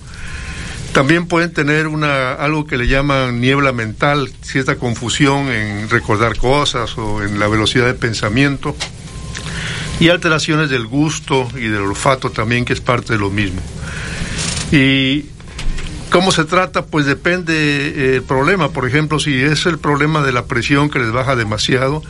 También 0.91 1.27
pueden 1.27 1.53
tener 1.53 1.87
una 1.87 2.33
algo 2.33 2.65
que 2.65 2.77
le 2.77 2.87
llaman 2.87 3.39
niebla 3.39 3.71
mental, 3.71 4.29
cierta 4.41 4.75
confusión 4.75 5.49
en 5.49 5.89
recordar 5.89 6.35
cosas 6.37 6.97
o 6.97 7.23
en 7.23 7.39
la 7.39 7.47
velocidad 7.47 7.85
de 7.85 7.93
pensamiento 7.93 8.75
y 9.99 10.09
alteraciones 10.09 10.69
del 10.69 10.87
gusto 10.87 11.47
y 11.55 11.67
del 11.67 11.83
olfato 11.83 12.31
también, 12.31 12.65
que 12.65 12.73
es 12.73 12.81
parte 12.81 13.13
de 13.13 13.19
lo 13.19 13.29
mismo. 13.29 13.61
Y 14.71 15.25
¿Cómo 16.09 16.31
se 16.31 16.45
trata? 16.45 16.85
Pues 16.85 17.05
depende 17.05 17.53
eh, 17.53 18.15
el 18.15 18.23
problema. 18.23 18.69
Por 18.69 18.87
ejemplo, 18.87 19.19
si 19.19 19.41
es 19.41 19.65
el 19.65 19.77
problema 19.77 20.21
de 20.23 20.31
la 20.31 20.45
presión 20.45 20.89
que 20.89 20.99
les 20.99 21.11
baja 21.11 21.35
demasiado, 21.35 22.01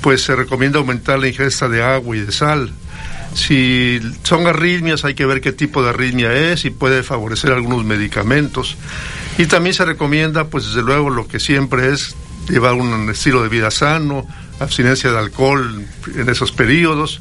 pues 0.00 0.22
se 0.22 0.34
recomienda 0.34 0.78
aumentar 0.78 1.18
la 1.18 1.28
ingesta 1.28 1.68
de 1.68 1.82
agua 1.82 2.16
y 2.16 2.20
de 2.20 2.32
sal. 2.32 2.72
Si 3.34 4.00
son 4.24 4.46
arritmias, 4.46 5.04
hay 5.04 5.14
que 5.14 5.26
ver 5.26 5.40
qué 5.40 5.52
tipo 5.52 5.82
de 5.82 5.90
arritmia 5.90 6.32
es 6.32 6.64
y 6.64 6.70
puede 6.70 7.02
favorecer 7.02 7.52
algunos 7.52 7.84
medicamentos. 7.84 8.76
Y 9.38 9.46
también 9.46 9.74
se 9.74 9.84
recomienda, 9.84 10.44
pues 10.44 10.66
desde 10.66 10.82
luego, 10.82 11.10
lo 11.10 11.26
que 11.26 11.40
siempre 11.40 11.92
es 11.92 12.14
llevar 12.48 12.74
un 12.74 13.08
estilo 13.10 13.42
de 13.42 13.48
vida 13.48 13.70
sano, 13.70 14.26
abstinencia 14.60 15.10
de 15.10 15.18
alcohol 15.18 15.86
en 16.14 16.28
esos 16.28 16.52
periodos 16.52 17.20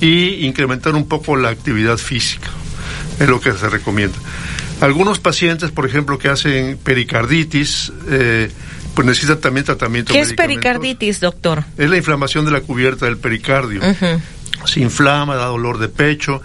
y 0.00 0.46
incrementar 0.46 0.94
un 0.94 1.08
poco 1.08 1.36
la 1.36 1.50
actividad 1.50 1.98
física. 1.98 2.48
Es 3.18 3.28
lo 3.28 3.40
que 3.40 3.52
se 3.52 3.68
recomienda. 3.68 4.16
Algunos 4.80 5.18
pacientes, 5.18 5.70
por 5.70 5.86
ejemplo, 5.86 6.18
que 6.18 6.28
hacen 6.28 6.78
pericarditis, 6.82 7.92
eh, 8.08 8.50
pues 8.94 9.06
necesitan 9.06 9.38
también 9.40 9.64
tratamiento. 9.66 10.12
¿Qué 10.12 10.20
es 10.20 10.32
pericarditis, 10.32 11.20
doctor? 11.20 11.64
Es 11.76 11.90
la 11.90 11.96
inflamación 11.96 12.44
de 12.44 12.50
la 12.50 12.60
cubierta 12.60 13.06
del 13.06 13.18
pericardio. 13.18 13.80
Se 14.64 14.80
inflama, 14.80 15.36
da 15.36 15.46
dolor 15.46 15.78
de 15.78 15.88
pecho 15.88 16.42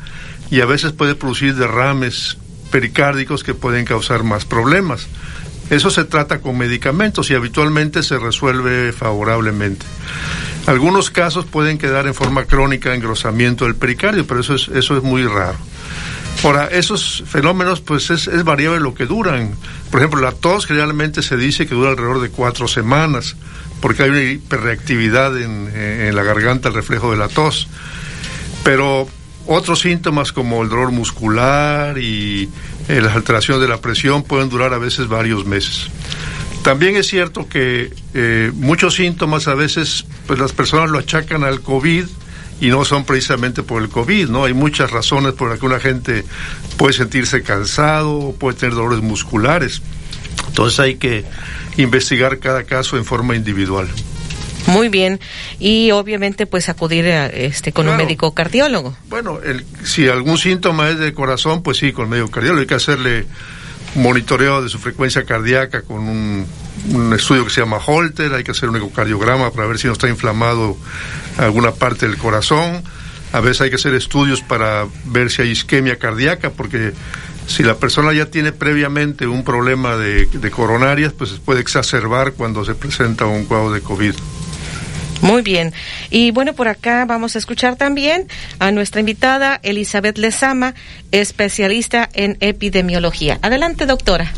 y 0.52 0.62
a 0.62 0.66
veces 0.66 0.92
puede 0.92 1.16
producir 1.16 1.56
derrames 1.56 2.38
pericárdicos 2.72 3.44
que 3.44 3.54
pueden 3.54 3.86
causar 3.86 4.24
más 4.24 4.46
problemas. 4.46 5.08
Eso 5.70 5.90
se 5.90 6.04
trata 6.04 6.40
con 6.40 6.58
medicamentos 6.58 7.32
y 7.32 7.34
habitualmente 7.34 8.04
se 8.04 8.20
resuelve 8.20 8.92
favorablemente. 8.92 9.86
Algunos 10.68 11.10
casos 11.10 11.46
pueden 11.46 11.78
quedar 11.78 12.06
en 12.08 12.14
forma 12.14 12.46
crónica 12.46 12.94
engrosamiento 12.94 13.66
del 13.66 13.76
pericardio, 13.76 14.26
pero 14.28 14.42
eso 14.42 14.56
es, 14.56 14.68
eso 14.68 14.98
es 14.98 15.04
muy 15.04 15.24
raro. 15.24 15.58
Ahora, 16.44 16.68
esos 16.68 17.24
fenómenos, 17.26 17.82
pues 17.82 18.10
es, 18.12 18.44
variable 18.44 18.80
lo 18.80 18.94
que 18.94 19.06
duran. 19.06 19.56
Por 19.90 20.00
ejemplo, 20.00 20.22
la 20.22 20.32
tos 20.32 20.68
generalmente 20.68 21.22
se 21.22 21.38
dice 21.38 21.66
que 21.66 21.74
dura 21.74 21.90
alrededor 21.90 22.22
de 22.22 22.30
cuatro 22.30 22.68
semanas, 22.68 23.36
porque 23.82 24.04
hay 24.04 24.10
una 24.10 24.22
hiperreactividad 24.22 25.42
en, 25.42 25.72
en 25.76 26.16
la 26.16 26.24
garganta, 26.24 26.70
el 26.70 26.76
reflejo 26.76 27.12
de 27.12 27.18
la 27.18 27.30
tos. 27.30 27.68
Pero 28.64 29.08
otros 29.48 29.82
síntomas 29.82 30.32
como 30.32 30.64
el 30.64 30.70
dolor 30.70 30.92
muscular 30.92 31.98
y 31.98 32.50
eh, 32.88 33.02
las 33.02 33.16
alteraciones 33.16 33.62
de 33.62 33.68
la 33.68 33.78
presión 33.78 34.24
pueden 34.24 34.50
durar 34.50 34.74
a 34.74 34.78
veces 34.78 35.08
varios 35.08 35.46
meses. 35.46 35.88
También 36.64 36.96
es 36.96 37.08
cierto 37.08 37.48
que 37.48 37.94
eh, 38.14 38.52
muchos 38.56 38.96
síntomas 38.96 39.48
a 39.48 39.54
veces 39.54 40.06
pues 40.26 40.40
las 40.40 40.52
personas 40.52 40.90
lo 40.90 40.98
achacan 40.98 41.44
al 41.44 41.62
COVID 41.62 42.06
y 42.62 42.68
no 42.68 42.86
son 42.86 43.06
precisamente 43.06 43.64
por 43.64 43.82
el 43.82 43.90
COVID, 43.90 44.30
¿no? 44.30 44.46
Hay 44.46 44.54
muchas 44.54 44.92
razones 44.92 45.34
por 45.34 45.50
las 45.50 45.60
que 45.60 45.66
una 45.66 45.80
gente 45.80 46.24
puede 46.78 46.94
sentirse 46.94 47.44
cansado, 47.44 48.36
puede 48.40 48.58
tener 48.58 48.76
dolores 48.76 49.02
musculares. 49.02 49.82
Entonces 50.48 50.80
hay 50.80 50.96
que 50.96 51.26
investigar 51.78 52.40
cada 52.40 52.64
caso 52.64 52.98
en 52.98 53.06
forma 53.06 53.36
individual. 53.36 53.88
Muy 54.68 54.90
bien. 54.90 55.20
Y 55.60 55.92
obviamente 55.92 56.46
pues 56.46 56.70
acudir 56.70 57.06
a, 57.08 57.28
este 57.28 57.72
con 57.72 57.88
un 57.88 57.98
médico 57.98 58.34
cardiólogo. 58.34 58.96
Bueno, 59.10 59.40
el, 59.44 59.66
si 59.84 60.08
algún 60.08 60.38
síntoma 60.38 60.90
es 60.90 61.00
de 61.00 61.14
corazón, 61.14 61.62
pues 61.62 61.78
sí, 61.78 61.92
con 61.92 62.10
médico 62.10 62.32
cardiólogo. 62.32 62.62
Hay 62.62 62.68
que 62.68 62.76
hacerle 62.76 63.26
monitoreo 63.96 64.62
de 64.62 64.70
su 64.70 64.78
frecuencia 64.78 65.24
cardíaca 65.26 65.82
con 65.82 66.08
un, 66.08 66.46
estudio 67.14 67.46
que 67.46 67.50
se 67.50 67.62
llama 67.62 67.78
Holter, 67.84 68.34
hay 68.34 68.44
que 68.44 68.52
hacer 68.52 68.70
un 68.70 68.76
ecocardiograma 68.76 69.52
para 69.52 69.68
ver 69.68 69.80
si 69.80 69.88
no 69.88 69.94
está 69.94 70.08
inflamado 70.08 70.78
alguna 71.38 71.72
parte 71.72 72.08
del 72.08 72.18
corazón. 72.18 72.84
A 73.32 73.40
veces 73.40 73.62
hay 73.62 73.70
que 73.70 73.78
hacer 73.78 73.96
estudios 73.96 74.42
para 74.42 74.86
ver 75.06 75.32
si 75.32 75.42
hay 75.42 75.50
isquemia 75.50 75.98
cardíaca, 75.98 76.52
porque 76.52 76.94
si 77.48 77.64
la 77.64 77.78
persona 77.78 78.14
ya 78.14 78.28
tiene 78.28 78.52
previamente 78.52 79.26
un 79.26 79.44
problema 79.44 79.98
de, 79.98 80.28
de 80.28 80.52
coronarias, 80.52 81.14
pues 81.14 81.32
puede 81.44 81.62
exacerbar 81.62 82.34
cuando 82.34 82.64
se 82.66 82.76
presenta 82.76 83.26
un 83.26 83.46
cuadro 83.46 83.72
de 83.72 83.82
COVID. 83.82 84.14
Muy 85.22 85.42
bien. 85.42 85.74
Y 86.10 86.32
bueno, 86.32 86.54
por 86.54 86.68
acá 86.68 87.06
vamos 87.06 87.36
a 87.36 87.40
escuchar 87.40 87.76
también 87.76 88.28
a 88.60 88.72
nuestra 88.72 89.00
invitada 89.00 89.60
Elizabeth 89.64 90.18
Lezama, 90.18 90.76
especialista 91.12 92.10
en 92.14 92.38
epidemiología. 92.42 93.40
Adelante, 93.42 93.86
doctora. 93.86 94.32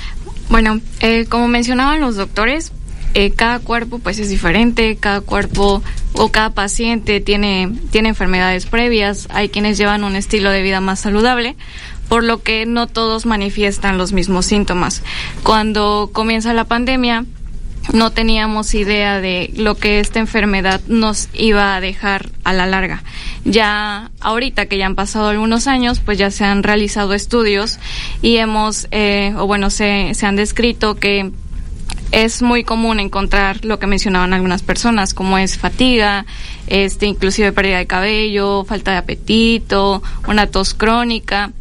Bueno, 0.50 0.80
eh, 1.02 1.26
como 1.28 1.48
mencionaban 1.48 2.00
los 2.00 2.16
doctores, 2.16 2.72
eh, 3.14 3.32
cada 3.32 3.60
cuerpo 3.60 4.00
pues 4.00 4.20
es 4.20 4.30
diferente, 4.30 4.96
cada 4.98 5.22
cuerpo 5.22 5.82
o 6.14 6.30
cada 6.30 6.52
paciente 6.52 7.20
tiene, 7.20 7.74
tiene 7.92 8.10
enfermedades 8.10 8.66
previas, 8.66 9.28
hay 9.32 9.50
quienes 9.50 9.78
llevan 9.78 10.04
un 10.04 10.16
estilo 10.16 10.52
de 10.52 10.62
vida 10.62 10.82
más 10.82 11.00
saludable, 11.00 11.56
por 12.10 12.24
lo 12.24 12.42
que 12.44 12.66
no 12.66 12.88
todos 12.88 13.26
manifiestan 13.26 13.98
los 13.98 14.14
mismos 14.14 14.46
síntomas. 14.46 15.04
Cuando 15.44 16.12
comienza 16.14 16.54
la 16.54 16.66
pandemia, 16.66 17.26
no 17.94 18.12
teníamos 18.12 18.74
idea 18.74 19.20
de 19.22 19.52
lo 19.56 19.76
que 19.76 20.00
esta 20.00 20.20
enfermedad 20.20 20.82
nos 20.88 21.30
iba 21.34 21.76
a 21.76 21.82
dejar 21.82 22.30
a 22.44 22.54
la 22.54 22.66
larga. 22.66 23.04
Ya 23.46 24.12
ahorita 24.20 24.66
que 24.66 24.78
ya 24.78 24.86
han 24.86 24.96
pasado 24.96 25.30
algunos 25.30 25.68
años, 25.68 26.00
pues 26.00 26.18
ya 26.18 26.32
se 26.32 26.46
han 26.46 26.64
realizado 26.64 27.14
estudios 27.14 27.80
y 28.22 28.38
hemos, 28.38 28.88
eh, 28.92 29.34
o 29.38 29.48
bueno, 29.48 29.70
se, 29.70 30.14
se 30.14 30.26
han 30.26 30.36
descrito 30.36 30.96
que 30.96 31.32
es 32.12 32.42
muy 32.42 32.64
común 32.64 33.00
encontrar 33.00 33.66
lo 33.66 33.80
que 33.80 33.88
mencionaban 33.88 34.34
algunas 34.34 34.64
personas, 34.64 35.14
como 35.14 35.38
es 35.38 35.58
fatiga, 35.58 36.26
este, 36.68 37.06
inclusive 37.06 37.52
pérdida 37.52 37.78
de 37.78 37.88
cabello, 37.88 38.64
falta 38.66 38.92
de 38.92 38.98
apetito, 38.98 40.02
una 40.28 40.48
tos 40.48 40.74
crónica. 40.74 41.52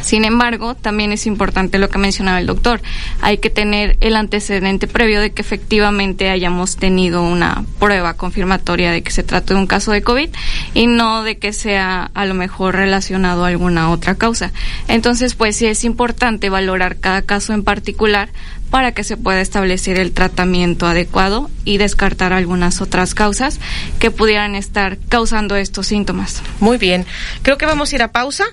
Sin 0.00 0.24
embargo, 0.24 0.74
también 0.74 1.12
es 1.12 1.26
importante 1.26 1.78
lo 1.78 1.88
que 1.88 1.98
mencionaba 1.98 2.40
el 2.40 2.46
doctor. 2.46 2.80
Hay 3.20 3.38
que 3.38 3.50
tener 3.50 3.96
el 4.00 4.16
antecedente 4.16 4.86
previo 4.86 5.20
de 5.20 5.32
que 5.32 5.42
efectivamente 5.42 6.30
hayamos 6.30 6.76
tenido 6.76 7.22
una 7.22 7.64
prueba 7.78 8.14
confirmatoria 8.14 8.90
de 8.90 9.02
que 9.02 9.10
se 9.10 9.22
trata 9.22 9.54
de 9.54 9.60
un 9.60 9.66
caso 9.66 9.92
de 9.92 10.02
COVID 10.02 10.30
y 10.74 10.86
no 10.86 11.22
de 11.22 11.38
que 11.38 11.52
sea 11.52 12.10
a 12.14 12.24
lo 12.24 12.34
mejor 12.34 12.76
relacionado 12.76 13.44
a 13.44 13.48
alguna 13.48 13.90
otra 13.90 14.14
causa. 14.14 14.52
Entonces, 14.86 15.34
pues 15.34 15.56
sí 15.56 15.66
es 15.66 15.84
importante 15.84 16.50
valorar 16.50 16.96
cada 16.96 17.22
caso 17.22 17.52
en 17.52 17.64
particular 17.64 18.28
para 18.70 18.92
que 18.92 19.04
se 19.04 19.16
pueda 19.16 19.40
establecer 19.40 19.98
el 19.98 20.12
tratamiento 20.12 20.86
adecuado 20.86 21.50
y 21.64 21.78
descartar 21.78 22.32
algunas 22.32 22.80
otras 22.80 23.14
causas 23.14 23.60
que 23.98 24.10
pudieran 24.10 24.54
estar 24.54 24.98
causando 25.08 25.56
estos 25.56 25.86
síntomas. 25.86 26.42
Muy 26.60 26.78
bien. 26.78 27.06
Creo 27.42 27.58
que 27.58 27.66
vamos 27.66 27.92
a 27.92 27.96
ir 27.96 28.02
a 28.02 28.12
pausa. 28.12 28.44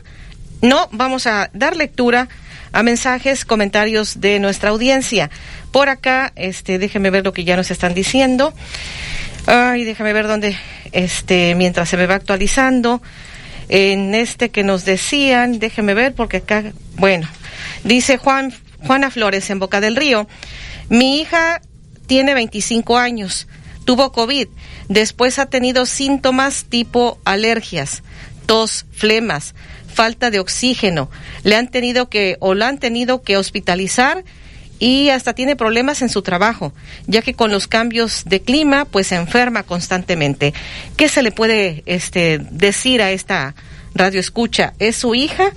No, 0.66 0.90
vamos 0.92 1.28
a 1.28 1.52
dar 1.54 1.76
lectura 1.76 2.28
a 2.72 2.82
mensajes, 2.82 3.46
comentarios 3.46 4.20
de 4.20 4.40
nuestra 4.40 4.72
audiencia. 4.72 5.30
Por 5.72 5.90
acá, 5.90 6.34
este, 6.36 6.80
déjeme 6.80 7.12
ver 7.12 7.24
lo 7.24 7.34
que 7.34 7.44
ya 7.44 7.56
nos 7.56 7.70
están 7.70 7.94
diciendo. 7.94 8.52
Ay, 9.46 9.84
déjame 9.84 10.12
ver 10.12 10.26
dónde, 10.26 10.58
este, 10.92 11.54
mientras 11.54 11.88
se 11.88 11.98
me 11.98 12.08
va 12.08 12.16
actualizando. 12.16 13.04
En 13.70 14.16
este 14.16 14.50
que 14.50 14.64
nos 14.64 14.86
decían, 14.86 15.60
déjeme 15.60 15.94
ver 15.94 16.16
porque 16.16 16.38
acá, 16.38 16.64
bueno, 16.96 17.28
dice 17.84 18.18
Juan, 18.18 18.52
Juana 18.80 19.12
Flores 19.12 19.48
en 19.52 19.60
Boca 19.60 19.82
del 19.82 19.96
Río. 19.96 20.28
Mi 20.90 21.22
hija 21.22 21.62
tiene 22.08 22.34
25 22.34 22.98
años, 22.98 23.48
tuvo 23.86 24.12
COVID, 24.12 24.48
después 24.90 25.38
ha 25.38 25.46
tenido 25.46 25.86
síntomas 25.86 26.66
tipo 26.66 27.20
alergias, 27.24 28.02
tos, 28.48 28.88
flemas, 28.92 29.54
falta 29.96 30.30
de 30.30 30.40
oxígeno. 30.40 31.10
Le 31.44 31.56
han 31.56 31.70
tenido 31.70 32.10
que 32.10 32.38
o 32.40 32.54
la 32.54 32.68
han 32.68 32.78
tenido 32.78 33.24
que 33.24 33.38
hospitalizar 33.38 34.24
y 34.78 35.10
hasta 35.10 35.34
tiene 35.34 35.56
problemas 35.56 36.02
en 36.02 36.10
su 36.10 36.22
trabajo, 36.22 36.74
ya 37.08 37.22
que 37.22 37.34
con 37.34 37.50
los 37.50 37.68
cambios 37.68 38.24
de 38.26 38.42
clima 38.42 38.86
pues 38.86 39.08
se 39.08 39.16
enferma 39.16 39.64
constantemente. 39.64 40.54
¿Qué 40.98 41.08
se 41.08 41.24
le 41.24 41.32
puede 41.32 41.82
este 41.86 42.40
decir 42.52 43.02
a 43.02 43.12
esta 43.12 43.56
radio 43.96 44.20
escucha? 44.20 44.74
¿Es 44.78 44.98
su 44.98 45.16
hija? 45.16 45.52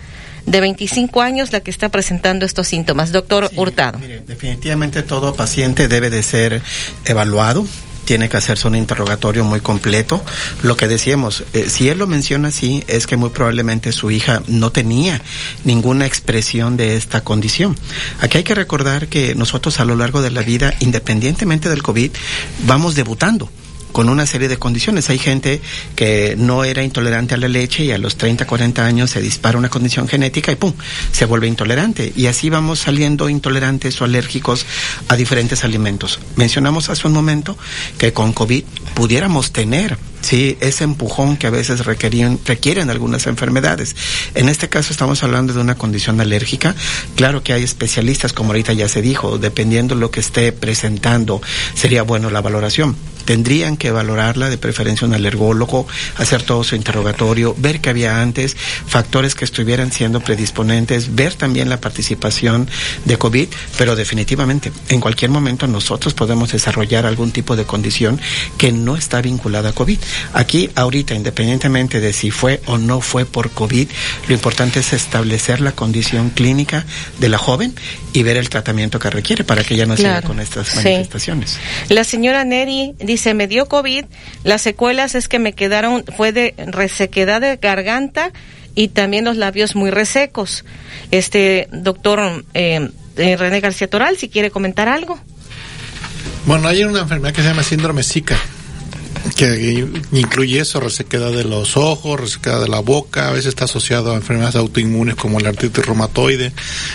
de 0.47 0.63
25 0.63 1.21
años 1.21 1.53
la 1.53 1.61
que 1.61 1.71
está 1.71 1.91
presentando 1.91 2.47
estos 2.47 2.69
síntomas. 2.69 3.13
Doctor 3.13 3.49
sí, 3.51 3.57
Hurtado. 3.59 3.99
Mire, 3.99 4.21
definitivamente 4.27 5.03
todo 5.03 5.35
paciente 5.35 5.89
debe 5.89 6.09
de 6.09 6.23
ser 6.23 6.63
evaluado 7.05 7.67
tiene 8.09 8.31
que 8.31 8.39
hacerse 8.39 8.67
un 8.67 8.75
interrogatorio 8.75 9.45
muy 9.45 9.61
completo. 9.61 10.25
Lo 10.63 10.79
que 10.79 10.89
decíamos, 10.89 11.45
eh, 11.53 11.69
si 11.69 11.91
él 11.91 11.99
lo 11.99 12.07
menciona 12.07 12.49
así, 12.49 12.83
es 12.87 13.07
que 13.07 13.19
muy 13.19 13.29
probablemente 13.29 13.93
su 13.93 14.11
hija 14.11 14.43
no 14.47 14.73
tenía 14.73 15.21
ninguna 15.65 16.07
expresión 16.07 16.79
de 16.79 16.97
esta 16.97 17.21
condición. 17.21 17.77
Aquí 18.21 18.39
hay 18.39 18.45
que 18.45 18.55
recordar 18.55 19.09
que 19.09 19.35
nosotros 19.35 19.79
a 19.79 19.85
lo 19.85 19.95
largo 19.95 20.23
de 20.23 20.31
la 20.31 20.41
vida, 20.41 20.73
independientemente 20.81 21.69
del 21.69 21.83
COVID, 21.83 22.11
vamos 22.65 22.95
debutando 22.95 23.51
con 23.93 24.09
una 24.09 24.27
serie 24.27 24.49
de 24.49 24.59
condiciones. 24.59 25.11
Hay 25.11 25.19
gente 25.19 25.61
que 25.97 26.35
no 26.39 26.65
era 26.65 26.83
intolerante 26.83 27.35
a 27.35 27.39
la 27.39 27.49
leche 27.49 27.85
y 27.85 27.93
a 27.93 27.99
los 27.99 28.17
30, 28.17 28.47
40 28.47 28.85
años 28.85 29.11
se 29.11 29.21
dispara 29.21 29.59
una 29.59 29.69
condición 29.69 30.09
genética 30.09 30.53
y 30.53 30.57
¡pum! 30.57 30.73
se 31.13 31.25
vuelve 31.25 31.47
intolerante. 31.47 32.13
Y 32.17 32.27
así 32.27 32.51
vamos 32.51 32.81
saliendo 32.81 33.29
intolerantes 33.29 34.01
o 34.01 34.05
alérgicos 34.05 34.67
a 35.09 35.17
diferentes 35.17 35.65
alimentos. 35.65 36.21
Mencionamos 36.37 36.91
hace 36.91 37.07
un 37.07 37.13
momento 37.13 37.57
que 37.99 38.13
con 38.13 38.33
COVID 38.33 38.65
pudiéramos 38.95 39.53
tener 39.53 39.99
sí, 40.21 40.57
ese 40.61 40.85
empujón 40.85 41.37
que 41.37 41.47
a 41.47 41.51
veces 41.51 41.87
requerían, 41.87 42.39
requieren 42.45 42.91
algunas 42.91 43.27
enfermedades. 43.27 43.97
En 44.35 44.49
este 44.49 44.69
caso 44.69 44.93
estamos 44.93 45.23
hablando 45.23 45.53
de 45.53 45.61
una 45.61 45.77
condición 45.77 46.21
alérgica. 46.21 46.75
Claro 47.17 47.43
que 47.43 47.53
hay 47.53 47.63
especialistas, 47.63 48.33
como 48.33 48.51
ahorita 48.51 48.73
ya 48.73 48.89
se 48.89 49.03
dijo, 49.03 49.39
dependiendo 49.39 49.95
lo 49.95 50.11
que 50.11 50.21
esté 50.21 50.53
presentando, 50.53 51.41
sería 51.75 52.03
bueno 52.03 52.31
la 52.31 52.41
valoración 52.41 52.97
tendrían 53.29 53.77
que 53.77 53.91
valorarla, 53.91 54.49
de 54.49 54.57
preferencia 54.57 55.07
un 55.07 55.13
alergólogo, 55.13 55.87
hacer 56.17 56.43
todo 56.43 56.65
su 56.65 56.77
interrogatorio, 56.77 57.55
ver 57.59 57.83
qué 57.83 57.91
había 57.91 58.23
antes, 58.23 58.57
factores 58.57 59.35
que 59.35 59.45
estuvieran 59.45 59.93
siendo 59.93 60.21
predisponentes, 60.21 61.15
ver 61.15 61.35
también 61.35 61.69
la 61.69 61.79
participación 61.79 62.71
de 63.05 63.19
COVID, 63.19 63.49
pero 63.77 63.97
definitivamente 63.97 64.73
en 64.89 65.03
cualquier 65.03 65.31
momento 65.31 65.67
nosotros 65.67 66.15
podemos 66.15 66.53
desarrollar 66.53 67.05
algún 67.05 67.31
tipo 67.31 67.55
de 67.55 67.67
condición 67.67 68.19
que 68.57 68.73
no 68.73 68.97
está 68.97 69.21
vinculada 69.21 69.69
a 69.69 69.73
COVID. 69.75 69.99
Aquí, 70.33 70.71
ahorita, 70.75 71.15
independientemente 71.15 72.01
de 72.01 72.15
si 72.15 72.31
fue 72.31 72.63
o 72.65 72.79
no 72.79 73.03
fue 73.03 73.27
por 73.27 73.51
COVID, 73.51 73.89
lo 74.27 74.35
importante 74.35 74.81
es 74.81 74.95
establecer 74.95 75.61
la 75.61 75.73
condición 75.73 76.31
clínica 76.31 76.87
de 77.21 77.29
la 77.29 77.37
joven 77.37 77.75
y 78.15 78.23
ver 78.23 78.39
el 78.39 78.49
tratamiento 78.49 78.99
que 78.99 79.11
requiere 79.11 79.45
para 79.45 79.63
que 79.65 79.75
ella 79.75 79.85
no 79.85 79.99
siga 79.99 80.23
con 80.23 80.41
estas 80.41 80.77
manifestaciones. 80.77 81.59
La 81.91 82.05
señora 82.05 82.43
Neri 82.45 82.95
dice 82.99 83.18
se 83.19 83.35
me 83.35 83.47
dio 83.47 83.67
COVID, 83.67 84.05
las 84.45 84.63
secuelas 84.63 85.15
es 85.15 85.29
que 85.29 85.39
me 85.39 85.53
quedaron, 85.53 86.05
fue 86.17 86.33
de 86.33 86.55
resequedad 86.57 87.41
de 87.41 87.57
garganta 87.57 88.33
y 88.75 88.89
también 88.89 89.25
los 89.25 89.37
labios 89.37 89.77
muy 89.77 89.91
resecos. 89.91 90.65
Este 91.11 91.69
doctor 91.73 92.45
eh, 92.55 92.89
eh, 93.17 93.37
René 93.37 93.61
García 93.61 93.91
Toral, 93.91 94.17
si 94.17 94.29
quiere 94.29 94.51
comentar 94.51 94.89
algo. 94.89 95.19
Bueno, 96.47 96.69
hay 96.69 96.85
una 96.85 97.01
enfermedad 97.01 97.35
que 97.35 97.43
se 97.43 97.49
llama 97.49 97.63
síndrome 97.63 98.03
Zika 98.03 98.39
que 99.37 99.87
incluye 100.13 100.61
eso, 100.61 100.81
resequedad 100.81 101.33
de 101.33 101.45
los 101.45 101.77
ojos, 101.77 102.21
resequedad 102.21 102.61
de 102.61 102.69
la 102.69 102.81
boca, 102.81 103.29
a 103.29 103.33
veces 103.33 103.47
está 103.47 103.65
asociado 103.65 104.13
a 104.13 104.17
enfermedades 104.17 104.57
autoinmunes 104.57 105.15
como 105.15 105.41
la 105.41 105.51
artritis 105.51 105.85
reumatoide. 105.85 106.53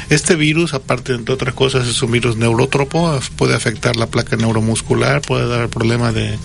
Este 0.09 0.35
virus, 0.35 0.73
aparte 0.73 1.17
de 1.17 1.33
otras 1.33 1.53
cosas, 1.53 1.87
es 1.87 2.01
un 2.01 2.11
virus 2.11 2.37
neurótropo, 2.37 3.19
puede 3.35 3.55
afectar 3.55 3.95
la 3.95 4.07
placa 4.07 4.35
neuromuscular, 4.35 5.21
puede 5.21 5.47
dar 5.47 5.69
problemas 5.69 6.13
de, 6.13 6.37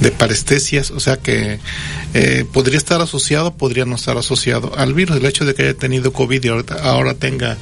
de 0.00 0.10
parestesias, 0.10 0.90
o 0.90 1.00
sea 1.00 1.16
que 1.16 1.58
eh, 2.14 2.44
podría 2.52 2.78
estar 2.78 3.00
asociado, 3.00 3.54
podría 3.54 3.84
no 3.84 3.96
estar 3.96 4.16
asociado 4.16 4.72
al 4.76 4.94
virus. 4.94 5.16
El 5.16 5.26
hecho 5.26 5.44
de 5.44 5.54
que 5.54 5.62
haya 5.62 5.74
tenido 5.74 6.12
COVID 6.12 6.44
y 6.44 6.48
ahora, 6.82 7.14
tenga 7.14 7.58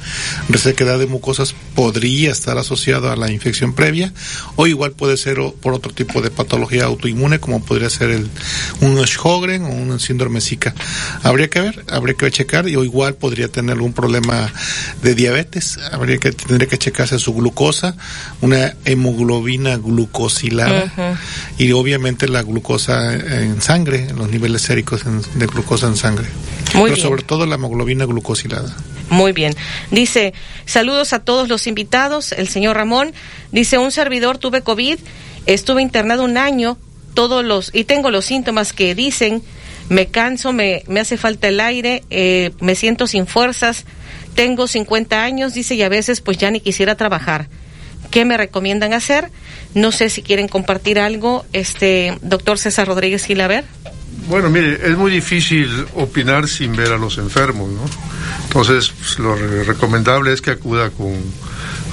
resequedad 0.49 0.99
de 0.99 1.07
mucosas 1.07 1.55
podría 1.75 2.31
estar 2.31 2.57
asociado 2.57 3.11
a 3.11 3.15
la 3.15 3.31
infección 3.31 3.73
previa 3.73 4.13
o 4.55 4.67
igual 4.67 4.91
puede 4.91 5.17
ser 5.17 5.37
por 5.61 5.73
otro 5.73 5.91
tipo 5.91 6.21
de 6.21 6.29
patología 6.29 6.85
autoinmune 6.85 7.39
como 7.39 7.63
podría 7.73 7.89
ser 7.89 8.11
el, 8.11 8.29
un 8.81 9.03
Sjögren 9.07 9.63
o 9.63 9.69
un 9.69 9.99
síndrome 9.99 10.41
Zika. 10.41 10.75
Habría 11.23 11.49
que 11.49 11.59
ver, 11.59 11.83
habría 11.89 12.13
que 12.13 12.29
checar, 12.29 12.69
y 12.69 12.75
o 12.75 12.83
igual 12.83 13.15
podría 13.15 13.47
tener 13.47 13.73
algún 13.73 13.93
problema 13.93 14.53
de 15.01 15.15
diabetes, 15.15 15.79
habría 15.91 16.19
que, 16.19 16.31
tendría 16.33 16.69
que 16.69 16.77
checarse 16.77 17.17
su 17.17 17.33
glucosa, 17.33 17.95
una 18.41 18.75
hemoglobina 18.85 19.77
glucosilada, 19.77 21.17
y 21.57 21.71
obviamente 21.71 22.27
la 22.27 22.43
glucosa 22.43 23.11
en 23.15 23.59
sangre, 23.59 24.09
en 24.09 24.17
los 24.17 24.29
niveles 24.29 24.61
séricos 24.61 25.01
de 25.33 25.47
glucosa 25.47 25.87
en 25.87 25.97
sangre. 25.97 26.27
Pero 26.73 26.95
sobre 26.95 27.23
todo 27.23 27.47
la 27.47 27.55
hemoglobina 27.55 28.05
glucosilada. 28.05 28.71
Muy 29.09 29.31
bien. 29.31 29.55
Dice, 29.89 30.35
saludos 30.67 31.11
a 31.13 31.19
todos 31.19 31.49
los 31.49 31.65
invitados. 31.65 32.33
El 32.33 32.47
señor 32.49 32.77
Ramón 32.77 33.13
dice, 33.51 33.79
un 33.79 33.91
servidor 33.91 34.37
tuve 34.37 34.61
COVID, 34.61 34.99
estuve 35.47 35.81
internado 35.81 36.23
un 36.23 36.37
año, 36.37 36.77
todos 37.13 37.43
los, 37.43 37.69
y 37.73 37.83
tengo 37.83 38.11
los 38.11 38.25
síntomas 38.25 38.73
que 38.73 38.95
dicen, 38.95 39.43
me 39.89 40.07
canso, 40.07 40.53
me, 40.53 40.83
me 40.87 40.99
hace 40.99 41.17
falta 41.17 41.47
el 41.47 41.59
aire, 41.59 42.03
eh, 42.09 42.51
me 42.59 42.75
siento 42.75 43.07
sin 43.07 43.27
fuerzas, 43.27 43.85
tengo 44.35 44.67
50 44.67 45.23
años, 45.23 45.53
dice, 45.53 45.75
y 45.75 45.83
a 45.83 45.89
veces 45.89 46.21
pues 46.21 46.37
ya 46.37 46.51
ni 46.51 46.59
quisiera 46.59 46.95
trabajar. 46.95 47.47
¿Qué 48.11 48.25
me 48.25 48.37
recomiendan 48.37 48.93
hacer? 48.93 49.31
No 49.73 49.91
sé 49.91 50.09
si 50.09 50.21
quieren 50.21 50.47
compartir 50.47 50.99
algo, 50.99 51.45
este 51.53 52.17
doctor 52.21 52.59
César 52.59 52.87
Rodríguez 52.87 53.25
Gilaver. 53.25 53.65
Bueno, 54.27 54.49
mire, 54.49 54.79
es 54.83 54.95
muy 54.97 55.11
difícil 55.11 55.85
opinar 55.95 56.47
sin 56.47 56.75
ver 56.75 56.91
a 56.91 56.97
los 56.97 57.17
enfermos, 57.17 57.69
¿no? 57.69 57.81
Entonces, 58.43 58.93
pues, 58.97 59.19
lo 59.19 59.35
recomendable 59.63 60.31
es 60.31 60.41
que 60.41 60.51
acuda 60.51 60.91
con 60.91 61.13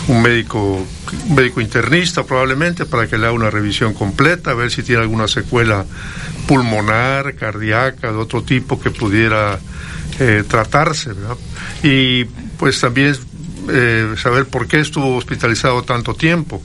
un 0.08 0.22
médico, 0.22 0.84
médico 1.28 1.60
internista 1.60 2.24
probablemente 2.24 2.84
para 2.84 3.06
que 3.06 3.18
le 3.18 3.26
haga 3.26 3.34
una 3.34 3.50
revisión 3.50 3.94
completa, 3.94 4.52
a 4.52 4.54
ver 4.54 4.70
si 4.70 4.82
tiene 4.82 5.02
alguna 5.02 5.28
secuela 5.28 5.84
pulmonar, 6.46 7.34
cardíaca, 7.34 8.12
de 8.12 8.18
otro 8.18 8.42
tipo 8.42 8.80
que 8.80 8.90
pudiera 8.90 9.58
eh, 10.18 10.44
tratarse, 10.46 11.12
Y 11.82 12.24
pues 12.58 12.80
también 12.80 13.16
eh, 13.68 14.14
saber 14.16 14.46
por 14.46 14.66
qué 14.66 14.80
estuvo 14.80 15.16
hospitalizado 15.16 15.82
tanto 15.82 16.14
tiempo. 16.14 16.62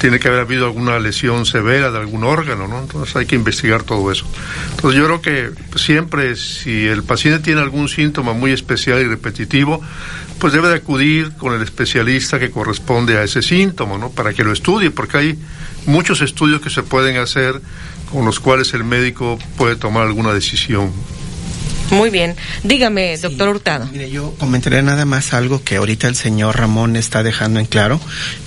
Tiene 0.00 0.20
que 0.20 0.28
haber 0.28 0.40
habido 0.40 0.66
alguna 0.66 0.98
lesión 0.98 1.44
severa 1.44 1.90
de 1.90 1.98
algún 1.98 2.24
órgano, 2.24 2.68
¿no? 2.68 2.80
Entonces 2.80 3.16
hay 3.16 3.26
que 3.26 3.34
investigar 3.34 3.82
todo 3.82 4.12
eso. 4.12 4.26
Entonces 4.70 4.98
yo 4.98 5.06
creo 5.06 5.20
que 5.20 5.50
siempre 5.76 6.36
si 6.36 6.86
el 6.86 7.02
paciente 7.02 7.40
tiene 7.40 7.60
algún 7.60 7.88
síntoma 7.88 8.32
muy 8.32 8.52
especial 8.52 9.00
y 9.00 9.04
repetitivo, 9.04 9.80
pues 10.38 10.52
debe 10.52 10.68
de 10.68 10.76
acudir 10.76 11.32
con 11.36 11.52
el 11.52 11.62
especialista 11.62 12.38
que 12.38 12.50
corresponde 12.50 13.18
a 13.18 13.24
ese 13.24 13.42
síntoma, 13.42 13.98
¿no? 13.98 14.10
Para 14.10 14.32
que 14.32 14.44
lo 14.44 14.52
estudie, 14.52 14.90
porque 14.90 15.16
hay 15.16 15.38
muchos 15.86 16.20
estudios 16.20 16.60
que 16.60 16.70
se 16.70 16.82
pueden 16.82 17.16
hacer 17.16 17.60
con 18.12 18.24
los 18.24 18.40
cuales 18.40 18.72
el 18.74 18.84
médico 18.84 19.38
puede 19.56 19.76
tomar 19.76 20.06
alguna 20.06 20.32
decisión. 20.32 20.92
Muy 21.90 22.10
bien. 22.10 22.36
Dígame, 22.64 23.16
doctor 23.16 23.48
Hurtado. 23.48 23.86
Mire, 23.90 24.10
yo 24.10 24.34
comentaré 24.38 24.82
nada 24.82 25.06
más 25.06 25.32
algo 25.32 25.64
que 25.64 25.76
ahorita 25.76 26.06
el 26.06 26.16
señor 26.16 26.58
Ramón 26.58 26.96
está 26.96 27.22
dejando 27.22 27.60
en 27.60 27.66
claro. 27.66 27.98